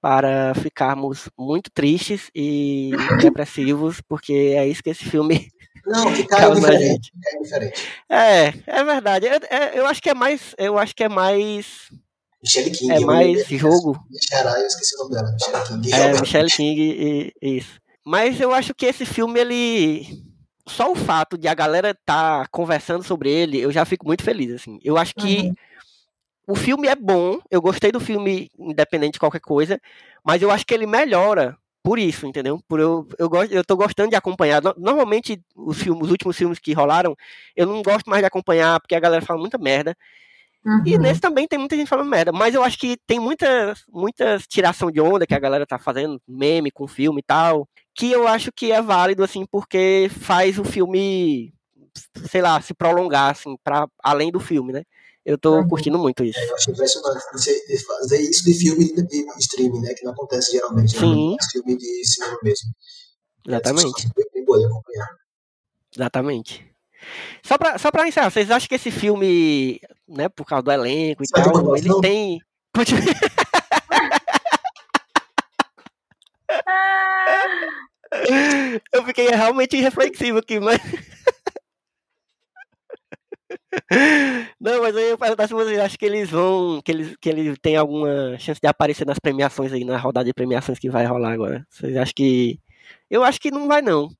para 0.00 0.54
ficarmos 0.54 1.28
muito 1.38 1.70
tristes 1.70 2.30
e 2.34 2.90
depressivos, 3.20 4.00
porque 4.00 4.54
é 4.56 4.66
isso 4.66 4.82
que 4.82 4.90
esse 4.90 5.04
filme 5.04 5.50
não, 5.88 6.12
que 6.12 6.24
cara 6.28 6.54
diferente. 6.54 7.12
É 7.26 7.42
diferente. 7.42 7.88
É, 8.08 8.54
é 8.66 8.84
verdade. 8.84 9.26
É, 9.26 9.40
é, 9.50 9.78
eu 9.78 9.86
acho 9.86 10.02
que 10.02 10.10
é 10.10 10.14
mais. 10.14 10.54
Eu 10.58 10.78
acho 10.78 10.94
que 10.94 11.04
é 11.04 11.08
mais. 11.08 11.90
Michelle 12.42 12.70
King. 12.70 12.92
É 12.92 13.00
mais 13.00 13.46
jogo. 13.48 13.98
Michelle, 14.10 14.60
eu 14.60 14.66
esqueci 14.66 14.94
o 14.96 14.98
nome 14.98 15.14
dela. 15.14 15.32
Michelle 15.32 15.66
King. 15.66 15.92
É, 15.92 16.20
Michelle 16.20 16.50
King 16.50 16.80
e, 16.80 17.56
isso. 17.58 17.80
Mas 18.06 18.40
eu 18.40 18.52
acho 18.52 18.74
que 18.74 18.86
esse 18.86 19.04
filme, 19.04 19.40
ele. 19.40 20.28
Só 20.66 20.92
o 20.92 20.94
fato 20.94 21.38
de 21.38 21.48
a 21.48 21.54
galera 21.54 21.90
estar 21.92 22.42
tá 22.42 22.46
conversando 22.50 23.02
sobre 23.02 23.30
ele, 23.30 23.58
eu 23.58 23.72
já 23.72 23.86
fico 23.86 24.06
muito 24.06 24.22
feliz, 24.22 24.52
assim. 24.52 24.78
Eu 24.84 24.98
acho 24.98 25.14
que 25.14 25.38
uhum. 25.38 25.54
O 26.48 26.54
filme 26.54 26.88
é 26.88 26.96
bom, 26.96 27.38
eu 27.50 27.60
gostei 27.60 27.92
do 27.92 28.00
filme, 28.00 28.50
independente 28.58 29.12
de 29.12 29.18
qualquer 29.20 29.40
coisa, 29.40 29.78
mas 30.24 30.40
eu 30.40 30.50
acho 30.50 30.64
que 30.64 30.72
ele 30.72 30.86
melhora 30.86 31.54
por 31.82 31.98
isso, 31.98 32.26
entendeu? 32.26 32.58
Por 32.66 32.80
eu, 32.80 33.06
eu, 33.18 33.28
gosto, 33.28 33.52
eu 33.52 33.62
tô 33.62 33.76
gostando 33.76 34.08
de 34.08 34.16
acompanhar. 34.16 34.62
Normalmente, 34.78 35.38
os, 35.54 35.76
filmes, 35.76 36.04
os 36.04 36.10
últimos 36.10 36.36
filmes 36.36 36.58
que 36.58 36.72
rolaram, 36.72 37.14
eu 37.54 37.66
não 37.66 37.82
gosto 37.82 38.08
mais 38.08 38.22
de 38.22 38.26
acompanhar, 38.26 38.80
porque 38.80 38.94
a 38.94 39.00
galera 39.00 39.24
fala 39.24 39.38
muita 39.38 39.58
merda. 39.58 39.94
Uhum. 40.64 40.82
E 40.86 40.98
nesse 40.98 41.20
também 41.20 41.46
tem 41.46 41.58
muita 41.58 41.76
gente 41.76 41.88
falando 41.88 42.08
merda. 42.08 42.32
Mas 42.32 42.54
eu 42.54 42.62
acho 42.62 42.78
que 42.78 42.96
tem 43.06 43.20
muitas, 43.20 43.84
muitas 43.86 44.46
tiração 44.46 44.90
de 44.90 45.02
onda 45.02 45.26
que 45.26 45.34
a 45.34 45.38
galera 45.38 45.66
tá 45.66 45.78
fazendo, 45.78 46.20
meme 46.26 46.70
com 46.70 46.88
filme 46.88 47.20
e 47.20 47.24
tal, 47.24 47.68
que 47.94 48.10
eu 48.10 48.26
acho 48.26 48.50
que 48.50 48.72
é 48.72 48.80
válido, 48.80 49.22
assim, 49.22 49.44
porque 49.50 50.10
faz 50.20 50.58
o 50.58 50.64
filme, 50.64 51.52
sei 52.26 52.40
lá, 52.40 52.58
se 52.62 52.72
prolongar, 52.72 53.32
assim, 53.32 53.54
para 53.62 53.86
além 54.02 54.32
do 54.32 54.40
filme, 54.40 54.72
né? 54.72 54.82
Eu 55.28 55.36
tô 55.36 55.56
uhum. 55.56 55.68
curtindo 55.68 55.98
muito 55.98 56.24
isso. 56.24 56.38
É, 56.38 56.48
eu 56.48 56.54
acho 56.54 56.70
impressionante 56.70 57.22
você 57.34 57.52
fazer 57.86 58.18
isso 58.18 58.42
de 58.44 58.54
filme 58.54 58.90
de 58.90 59.26
streaming, 59.40 59.82
né? 59.82 59.92
Que 59.92 60.02
não 60.02 60.12
acontece 60.12 60.52
geralmente. 60.52 60.94
Né? 60.94 61.00
Sim. 61.00 61.32
Né? 61.32 61.36
filme 61.52 61.76
de 61.76 62.06
cinema 62.06 62.38
mesmo. 62.42 62.70
Exatamente. 63.46 64.06
É 64.06 64.10
bem 64.32 64.42
boa 64.46 64.58
de 64.58 64.64
acompanhar. 64.64 65.08
Exatamente. 65.94 66.66
Só 67.42 67.58
pra, 67.58 67.76
só 67.76 67.90
pra 67.90 68.08
encerrar, 68.08 68.30
vocês 68.30 68.50
acham 68.50 68.66
que 68.66 68.74
esse 68.74 68.90
filme, 68.90 69.78
né, 70.08 70.30
por 70.30 70.46
causa 70.46 70.62
do 70.62 70.72
elenco 70.72 71.22
e 71.22 71.26
Você 71.26 71.34
tal, 71.34 71.76
ele 71.76 71.88
não? 71.88 72.00
tem. 72.00 72.40
Eu 78.90 79.04
fiquei 79.04 79.28
realmente 79.28 79.76
reflexivo 79.76 80.38
aqui, 80.38 80.58
mas. 80.58 80.80
Não, 84.60 84.82
mas 84.82 84.96
aí 84.96 85.10
eu 85.10 85.18
perguntar 85.18 85.46
se 85.46 85.54
vocês 85.54 85.78
acham 85.78 85.98
que 85.98 86.06
eles 86.06 86.30
vão. 86.30 86.80
Que 86.82 86.92
eles, 86.92 87.16
que 87.20 87.28
eles 87.28 87.58
têm 87.60 87.76
alguma 87.76 88.38
chance 88.38 88.60
de 88.60 88.66
aparecer 88.66 89.06
nas 89.06 89.18
premiações 89.18 89.72
aí, 89.72 89.84
na 89.84 89.96
rodada 89.96 90.24
de 90.24 90.34
premiações 90.34 90.78
que 90.78 90.90
vai 90.90 91.04
rolar 91.06 91.32
agora. 91.32 91.66
Vocês 91.70 91.96
acham 91.96 92.14
que. 92.14 92.58
Eu 93.10 93.22
acho 93.22 93.40
que 93.40 93.50
não 93.50 93.66
vai, 93.68 93.82
não. 93.82 94.10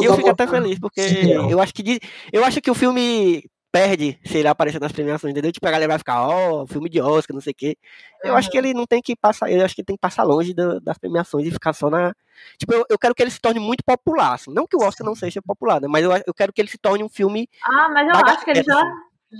E 0.00 0.04
eu 0.04 0.14
fico 0.16 0.28
até 0.28 0.46
feliz, 0.46 0.78
porque 0.78 1.00
eu 1.00 1.60
acho 1.60 1.72
que 1.72 1.98
eu 2.32 2.44
acho 2.44 2.60
que 2.60 2.70
o 2.70 2.74
filme 2.74 3.44
perde 3.72 4.18
se 4.22 4.36
ele 4.36 4.48
aparecer 4.48 4.78
nas 4.78 4.92
premiações, 4.92 5.32
entendeu? 5.32 5.50
Tipo, 5.50 5.66
a 5.66 5.70
galera 5.70 5.88
vai 5.88 5.98
ficar, 5.98 6.28
ó, 6.28 6.62
oh, 6.62 6.66
filme 6.66 6.90
de 6.90 7.00
Oscar, 7.00 7.34
não 7.34 7.40
sei 7.40 7.52
o 7.52 7.56
quê. 7.56 7.78
Eu 8.22 8.32
uhum. 8.32 8.38
acho 8.38 8.50
que 8.50 8.58
ele 8.58 8.74
não 8.74 8.86
tem 8.86 9.00
que 9.00 9.16
passar, 9.16 9.50
eu 9.50 9.64
acho 9.64 9.74
que 9.74 9.80
ele 9.80 9.86
tem 9.86 9.96
que 9.96 10.00
passar 10.00 10.24
longe 10.24 10.52
do, 10.52 10.78
das 10.80 10.98
premiações 10.98 11.46
e 11.46 11.50
ficar 11.50 11.72
só 11.72 11.88
na. 11.88 12.14
Tipo, 12.58 12.74
eu, 12.74 12.84
eu, 12.90 12.98
quero 12.98 13.14
que 13.14 13.22
ele 13.22 13.30
se 13.30 13.40
torne 13.40 13.58
muito 13.58 13.82
popular, 13.82 14.34
assim. 14.34 14.52
Não 14.52 14.66
que 14.66 14.76
o 14.76 14.82
Oscar 14.82 15.06
não 15.06 15.14
seja 15.14 15.40
popular, 15.40 15.80
né? 15.80 15.88
Mas 15.88 16.04
eu, 16.04 16.12
eu 16.26 16.34
quero 16.34 16.52
que 16.52 16.60
ele 16.60 16.68
se 16.68 16.78
torne 16.78 17.02
um 17.02 17.08
filme. 17.08 17.48
Ah, 17.64 17.88
mas 17.88 18.06
eu 18.06 18.14
acho 18.14 18.44
que 18.44 18.50
ele 18.50 18.62
já. 18.62 18.78
Assim. 18.78 18.90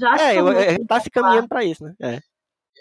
já 0.00 0.16
é, 0.16 0.38
eu, 0.38 0.48
ele 0.48 0.86
tá 0.86 0.98
se 0.98 1.10
caminhando 1.10 1.48
pra 1.48 1.62
isso, 1.62 1.84
né? 1.84 1.94
É. 2.00 2.20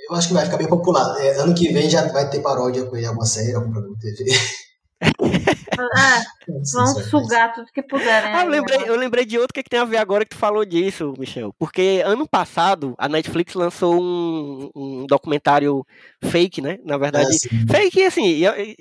Eu 0.10 0.16
acho 0.16 0.30
que 0.30 0.34
vai 0.34 0.46
ficar 0.46 0.58
bem 0.58 0.70
popular. 0.70 1.20
É, 1.20 1.42
ano 1.42 1.54
que 1.54 1.72
vem 1.72 1.90
já 1.90 2.08
vai 2.12 2.30
ter 2.30 2.42
paródia 2.42 2.86
com 2.86 2.96
ele, 2.96 3.06
alguma 3.06 3.26
série, 3.26 3.54
algum 3.54 3.72
programa 3.72 3.98
de 3.98 4.16
TV. 4.16 4.32
É, 5.02 6.52
vão 6.74 6.86
sugar 6.86 7.54
tudo 7.54 7.72
que 7.74 7.82
puderem. 7.82 8.34
Ah, 8.34 8.44
eu, 8.44 8.50
lembrei, 8.50 8.80
eu 8.86 8.96
lembrei 8.96 9.26
de 9.26 9.38
outro 9.38 9.54
que, 9.54 9.60
é 9.60 9.64
que 9.64 9.70
tem 9.70 9.80
a 9.80 9.86
ver 9.86 9.98
agora 9.98 10.24
que 10.24 10.32
tu 10.32 10.38
falou 10.38 10.64
disso, 10.64 11.14
Michel. 11.18 11.54
Porque 11.58 12.02
ano 12.06 12.28
passado 12.28 12.94
a 12.98 13.10
Netflix 13.10 13.54
lançou 13.56 14.00
um, 14.00 14.70
um 14.76 15.06
documentário 15.08 15.86
fake, 16.24 16.62
né? 16.62 16.78
Na 16.86 16.98
verdade, 16.98 17.36
é, 17.36 17.74
fake 17.74 18.04
assim, 18.04 18.46
é, 18.46 18.62
é 18.62 18.76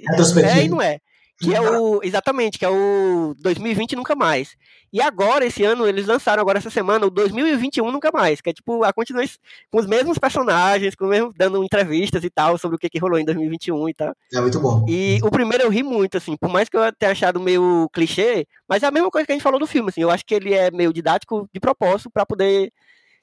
e 0.65 0.69
não 0.69 0.83
é. 0.83 1.01
Que 1.41 1.55
é 1.55 1.61
o. 1.61 2.01
Exatamente, 2.03 2.59
que 2.59 2.65
é 2.65 2.69
o 2.69 3.35
2020 3.39 3.97
Nunca 3.97 4.15
Mais. 4.15 4.57
E 4.93 5.01
agora, 5.01 5.47
esse 5.47 5.65
ano, 5.65 5.87
eles 5.87 6.07
lançaram 6.07 6.41
agora 6.43 6.59
essa 6.59 6.69
semana 6.69 7.07
o 7.07 7.11
2021 7.11 7.91
Nunca 7.91 8.11
Mais, 8.13 8.41
que 8.41 8.51
é 8.51 8.53
tipo 8.53 8.85
a 8.85 8.93
continuação 8.93 9.37
com 9.71 9.79
os 9.79 9.87
mesmos 9.87 10.19
personagens, 10.19 10.95
com 10.95 11.07
mesmo, 11.07 11.33
dando 11.35 11.65
entrevistas 11.65 12.23
e 12.25 12.31
tal 12.31 12.59
sobre 12.59 12.77
o 12.77 12.79
que, 12.79 12.91
que 12.91 12.99
rolou 12.99 13.19
em 13.19 13.25
2021 13.25 13.89
e 13.89 13.95
tal. 13.95 14.15
É 14.35 14.41
muito 14.41 14.61
bom. 14.61 14.85
E 14.87 15.19
o 15.23 15.31
primeiro 15.31 15.65
eu 15.65 15.71
ri 15.71 15.83
muito, 15.83 16.19
assim, 16.19 16.37
por 16.37 16.51
mais 16.51 16.69
que 16.69 16.77
eu 16.77 16.93
tenha 16.93 17.13
achado 17.13 17.41
meio 17.41 17.89
clichê, 17.93 18.47
mas 18.69 18.83
é 18.83 18.87
a 18.87 18.91
mesma 18.91 19.11
coisa 19.11 19.25
que 19.25 19.33
a 19.33 19.35
gente 19.35 19.43
falou 19.43 19.59
do 19.59 19.67
filme, 19.67 19.89
assim, 19.89 20.03
eu 20.03 20.11
acho 20.11 20.27
que 20.27 20.35
ele 20.35 20.53
é 20.53 20.71
meio 20.71 20.93
didático 20.93 21.49
de 21.55 21.61
propósito 21.61 22.11
para 22.11 22.27
poder 22.27 22.71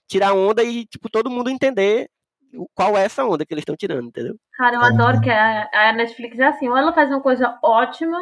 tirar 0.07 0.34
onda 0.34 0.64
e, 0.64 0.85
tipo, 0.85 1.10
todo 1.10 1.30
mundo 1.30 1.49
entender 1.49 2.10
qual 2.74 2.98
é 2.98 3.04
essa 3.04 3.26
onda 3.26 3.46
que 3.46 3.54
eles 3.54 3.62
estão 3.62 3.76
tirando, 3.76 4.08
entendeu? 4.08 4.36
Cara, 4.58 4.76
eu 4.76 4.82
adoro 4.82 5.22
que 5.22 5.30
a, 5.30 5.70
a, 5.74 5.94
Netflix 5.94 6.38
é 6.40 6.46
assim, 6.46 6.68
ou 6.68 6.78
ela 6.78 6.94
faz 6.94 7.10
uma 7.10 7.22
coisa 7.22 7.58
ótima, 7.64 8.18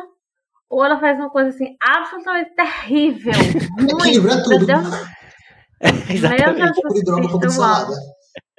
ou 0.69 0.83
ela 0.83 0.99
faz 0.99 1.17
uma 1.17 1.29
coisa 1.29 1.49
assim, 1.49 1.75
absolutamente 1.81 2.55
terrível. 2.55 3.33
Ruim, 3.79 4.09
Equilibra 4.09 4.43
tudo. 4.43 4.55
Entendeu? 4.55 4.77
É, 5.81 6.13
exatamente. 6.13 6.79
Um 6.79 6.81
pouco 6.81 6.93
de 6.93 7.03
droga, 7.03 7.25
um 7.25 7.29
pouco 7.29 7.47
de 7.47 7.53
salada. 7.53 7.93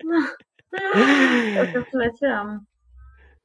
Eu 1.56 1.66
simplesmente 1.66 2.26
amo. 2.26 2.60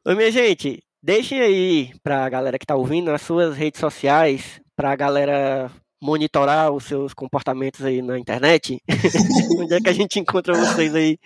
Oi, 0.05 0.15
minha 0.15 0.31
gente, 0.31 0.83
deixem 1.01 1.39
aí 1.39 1.93
pra 2.03 2.27
galera 2.27 2.59
que 2.59 2.65
tá 2.65 2.75
ouvindo 2.75 3.11
nas 3.11 3.21
suas 3.21 3.55
redes 3.55 3.79
sociais, 3.79 4.59
pra 4.75 4.95
galera 4.95 5.71
monitorar 6.01 6.71
os 6.71 6.85
seus 6.85 7.13
comportamentos 7.13 7.85
aí 7.85 8.01
na 8.01 8.17
internet. 8.17 8.81
Onde 9.59 9.75
é 9.75 9.79
que 9.79 9.89
a 9.89 9.93
gente 9.93 10.19
encontra 10.19 10.53
vocês 10.53 10.95
aí 10.95 11.17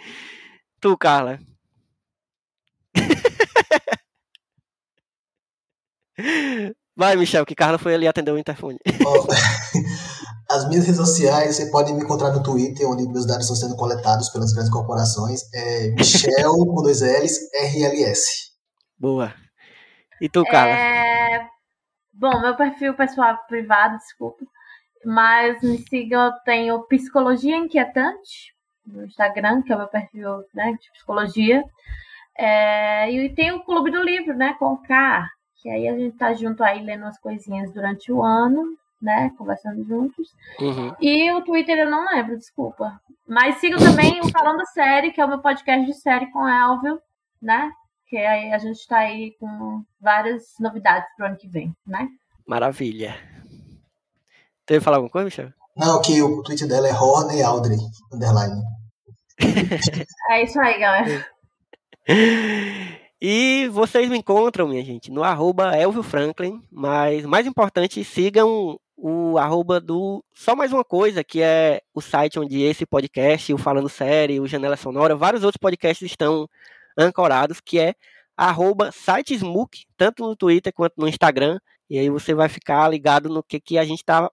tu, 0.85 0.95
Carla? 0.95 1.39
Vai, 6.95 7.15
Michel, 7.15 7.43
que 7.43 7.55
Carla 7.55 7.79
foi 7.79 7.95
ali 7.95 8.07
atender 8.07 8.31
o 8.31 8.37
interfone. 8.37 8.77
As 10.47 10.69
minhas 10.69 10.85
redes 10.85 10.97
sociais, 10.97 11.55
você 11.55 11.71
pode 11.71 11.91
me 11.91 12.03
encontrar 12.03 12.29
no 12.29 12.43
Twitter, 12.43 12.87
onde 12.87 13.07
meus 13.07 13.25
dados 13.25 13.49
estão 13.49 13.55
sendo 13.55 13.75
coletados 13.75 14.29
pelas 14.29 14.53
grandes 14.53 14.71
corporações. 14.71 15.41
É 15.55 15.89
Michel, 15.89 16.53
com 16.53 16.83
dois 16.83 17.01
L's, 17.01 17.35
RLS. 17.73 18.51
Boa. 18.95 19.33
E 20.21 20.29
tu, 20.29 20.43
Carla? 20.43 20.71
É... 20.71 21.47
Bom, 22.13 22.39
meu 22.41 22.55
perfil 22.55 22.93
pessoal 22.93 23.29
é 23.29 23.39
privado, 23.47 23.97
desculpa. 23.97 24.45
Mas 25.03 25.59
me 25.63 25.83
sigam, 25.89 26.27
eu 26.27 26.33
tenho 26.45 26.87
Psicologia 26.87 27.57
Inquietante 27.57 28.54
no 28.85 29.05
Instagram, 29.05 29.61
que 29.61 29.71
é 29.71 29.75
o 29.75 29.79
meu 29.79 29.87
perfil 29.87 30.43
né, 30.53 30.77
de 30.79 30.91
psicologia. 30.91 31.63
É... 32.37 33.11
E 33.11 33.29
tem 33.33 33.51
o 33.51 33.63
Clube 33.63 33.91
do 33.91 34.03
Livro, 34.03 34.35
né, 34.35 34.55
com 34.59 34.73
o 34.73 34.77
K, 34.77 35.27
que 35.61 35.69
aí 35.69 35.87
a 35.87 35.97
gente 35.97 36.17
tá 36.17 36.33
junto 36.33 36.63
aí 36.63 36.83
lendo 36.83 37.03
umas 37.03 37.19
coisinhas 37.19 37.71
durante 37.71 38.11
o 38.11 38.23
ano 38.23 38.77
né? 39.01 39.31
Conversando 39.37 39.83
juntos. 39.83 40.35
Uhum. 40.59 40.93
E 40.99 41.31
o 41.31 41.41
Twitter 41.41 41.77
eu 41.77 41.89
não 41.89 42.05
lembro, 42.05 42.37
desculpa. 42.37 42.99
Mas 43.27 43.57
siga 43.57 43.77
também 43.77 44.19
o 44.21 44.29
Falando 44.29 44.65
Série, 44.73 45.11
que 45.11 45.21
é 45.21 45.25
o 45.25 45.27
meu 45.27 45.39
podcast 45.39 45.85
de 45.85 45.93
série 45.93 46.31
com 46.31 46.47
Elvio, 46.47 46.99
né? 47.41 47.71
Que 48.07 48.17
aí 48.17 48.51
a 48.51 48.57
gente 48.57 48.85
tá 48.87 48.99
aí 48.99 49.35
com 49.39 49.83
várias 49.99 50.55
novidades 50.59 51.07
pro 51.15 51.27
ano 51.27 51.37
que 51.37 51.47
vem, 51.47 51.75
né? 51.85 52.07
Maravilha. 52.45 53.15
Teve 54.65 54.83
falar 54.83 54.97
alguma 54.97 55.11
coisa, 55.11 55.25
Michel? 55.25 55.53
Não, 55.75 56.01
que 56.01 56.21
o 56.21 56.41
Twitter 56.41 56.67
dela 56.67 56.87
é 56.87 56.93
Horney 56.93 57.41
Aldrey, 57.41 57.77
underline. 58.11 58.61
é 60.31 60.43
isso 60.43 60.59
aí, 60.59 60.79
galera. 60.79 61.27
E 63.21 63.69
vocês 63.69 64.09
me 64.09 64.17
encontram, 64.17 64.67
minha 64.67 64.83
gente, 64.83 65.09
no 65.09 65.23
arroba 65.23 65.75
Elvio 65.75 66.03
Franklin, 66.03 66.61
mas 66.69 67.25
mais 67.25 67.47
importante, 67.47 68.03
sigam 68.03 68.77
o 68.97 69.37
arroba 69.37 69.79
do 69.79 70.23
Só 70.33 70.55
Mais 70.55 70.71
Uma 70.71 70.83
Coisa, 70.83 71.23
que 71.23 71.41
é 71.41 71.81
o 71.93 72.01
site 72.01 72.37
onde 72.37 72.61
esse 72.61 72.85
podcast, 72.85 73.53
o 73.53 73.57
Falando 73.57 73.89
Série, 73.89 74.39
o 74.39 74.45
Janela 74.45 74.77
Sonora, 74.77 75.15
vários 75.15 75.43
outros 75.43 75.59
podcasts 75.59 76.05
estão 76.05 76.47
ancorados, 76.97 77.59
que 77.59 77.79
é 77.79 77.95
arroba 78.37 78.91
sitesmook, 78.91 79.85
tanto 79.97 80.23
no 80.23 80.35
Twitter 80.35 80.73
quanto 80.73 80.93
no 80.97 81.07
Instagram, 81.07 81.57
e 81.89 81.97
aí 81.97 82.09
você 82.09 82.33
vai 82.33 82.49
ficar 82.49 82.87
ligado 82.89 83.29
no 83.29 83.41
que, 83.41 83.59
que 83.59 83.77
a 83.77 83.85
gente 83.85 83.99
está 83.99 84.29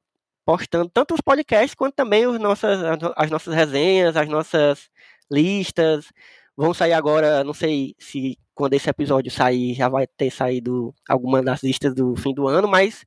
postando, 0.52 0.90
tanto 0.92 1.14
os 1.14 1.20
podcasts 1.22 1.74
quanto 1.74 1.94
também 1.94 2.26
os 2.26 2.38
nossas, 2.38 2.78
as 3.16 3.30
nossas 3.30 3.54
resenhas, 3.54 4.16
as 4.16 4.28
nossas 4.28 4.90
listas, 5.30 6.06
vão 6.54 6.74
sair 6.74 6.92
agora, 6.92 7.42
não 7.42 7.54
sei 7.54 7.94
se 7.98 8.38
quando 8.54 8.74
esse 8.74 8.88
episódio 8.90 9.30
sair 9.30 9.72
já 9.72 9.88
vai 9.88 10.06
ter 10.06 10.30
saído 10.30 10.94
alguma 11.08 11.42
das 11.42 11.62
listas 11.62 11.94
do 11.94 12.14
fim 12.16 12.34
do 12.34 12.46
ano, 12.46 12.68
mas 12.68 13.02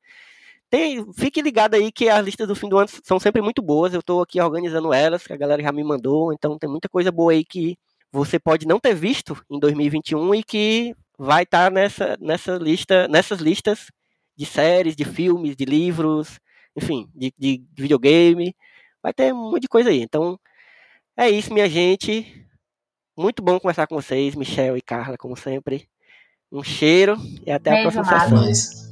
tem, 0.71 1.05
fique 1.13 1.39
ligado 1.39 1.75
aí 1.75 1.91
que 1.91 2.09
as 2.09 2.25
listas 2.25 2.47
do 2.47 2.55
fim 2.55 2.67
do 2.67 2.79
ano 2.79 2.89
são 3.03 3.19
sempre 3.19 3.41
muito 3.43 3.61
boas. 3.61 3.93
Eu 3.93 3.99
estou 3.99 4.23
aqui 4.23 4.41
organizando 4.41 4.91
elas, 4.91 5.27
que 5.27 5.33
a 5.33 5.37
galera 5.37 5.61
já 5.61 5.71
me 5.71 5.83
mandou, 5.83 6.33
então 6.33 6.57
tem 6.57 6.67
muita 6.69 6.89
coisa 6.89 7.11
boa 7.11 7.31
aí 7.31 7.45
que 7.45 7.77
você 8.11 8.39
pode 8.39 8.65
não 8.65 8.79
ter 8.79 8.95
visto 8.95 9.39
em 9.51 9.59
2021 9.59 10.33
e 10.33 10.43
que 10.43 10.95
vai 11.17 11.43
estar 11.43 11.65
tá 11.65 11.69
nessa, 11.69 12.17
nessa 12.19 12.55
lista, 12.55 13.07
nessas 13.07 13.39
listas 13.39 13.91
de 14.35 14.45
séries, 14.47 14.95
de 14.95 15.05
filmes, 15.05 15.55
de 15.55 15.65
livros, 15.65 16.39
enfim, 16.75 17.09
de, 17.13 17.33
de 17.37 17.63
videogame. 17.75 18.55
Vai 19.01 19.13
ter 19.13 19.33
um 19.33 19.51
monte 19.51 19.63
de 19.63 19.67
coisa 19.67 19.89
aí. 19.89 20.01
Então, 20.01 20.39
é 21.15 21.29
isso, 21.29 21.53
minha 21.53 21.69
gente. 21.69 22.45
Muito 23.17 23.41
bom 23.41 23.59
conversar 23.59 23.87
com 23.87 23.95
vocês, 23.95 24.35
Michel 24.35 24.75
e 24.75 24.81
Carla, 24.81 25.17
como 25.17 25.37
sempre. 25.37 25.87
Um 26.51 26.63
cheiro 26.63 27.17
e 27.45 27.51
até 27.51 27.71
Beijo, 27.71 27.87
a 27.87 28.03
próxima 28.03 28.19
sessão. 28.19 28.85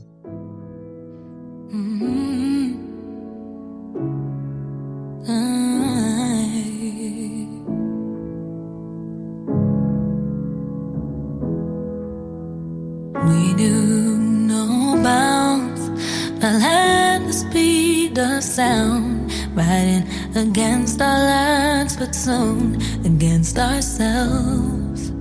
Of 18.17 18.43
sound, 18.43 19.31
riding 19.55 20.07
against 20.35 21.01
our 21.01 21.19
lands, 21.19 21.95
but 21.97 22.13
soon 22.13 22.81
against 23.05 23.57
ourselves. 23.57 25.11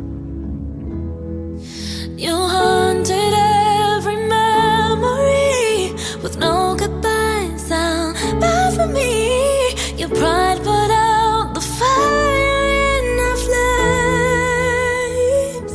You 2.17 2.35
haunted 2.35 3.35
every 3.35 4.17
memory 4.27 5.93
with 6.23 6.39
no 6.39 6.75
goodbye 6.79 7.57
sound. 7.57 8.17
Bad 8.41 8.75
for 8.75 8.87
me, 8.87 9.75
your 9.97 10.09
pride 10.09 10.59
put 10.59 10.91
out 10.91 11.55
the 11.55 11.61
fire 11.61 12.69
in 12.97 13.21
our 13.29 13.37
flames. 15.47 15.73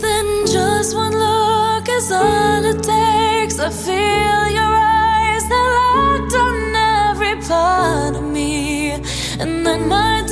Then 0.00 0.26
just 0.46 0.94
one 0.94 1.12
look 1.12 1.88
is 1.88 2.10
all 2.12 2.64
it 2.64 2.82
takes. 2.82 3.58
I 3.58 3.70
feel 3.70 4.45
part 7.48 8.16
of 8.16 8.22
me, 8.22 8.90
and 9.38 9.64
then 9.66 9.88
my 9.88 10.25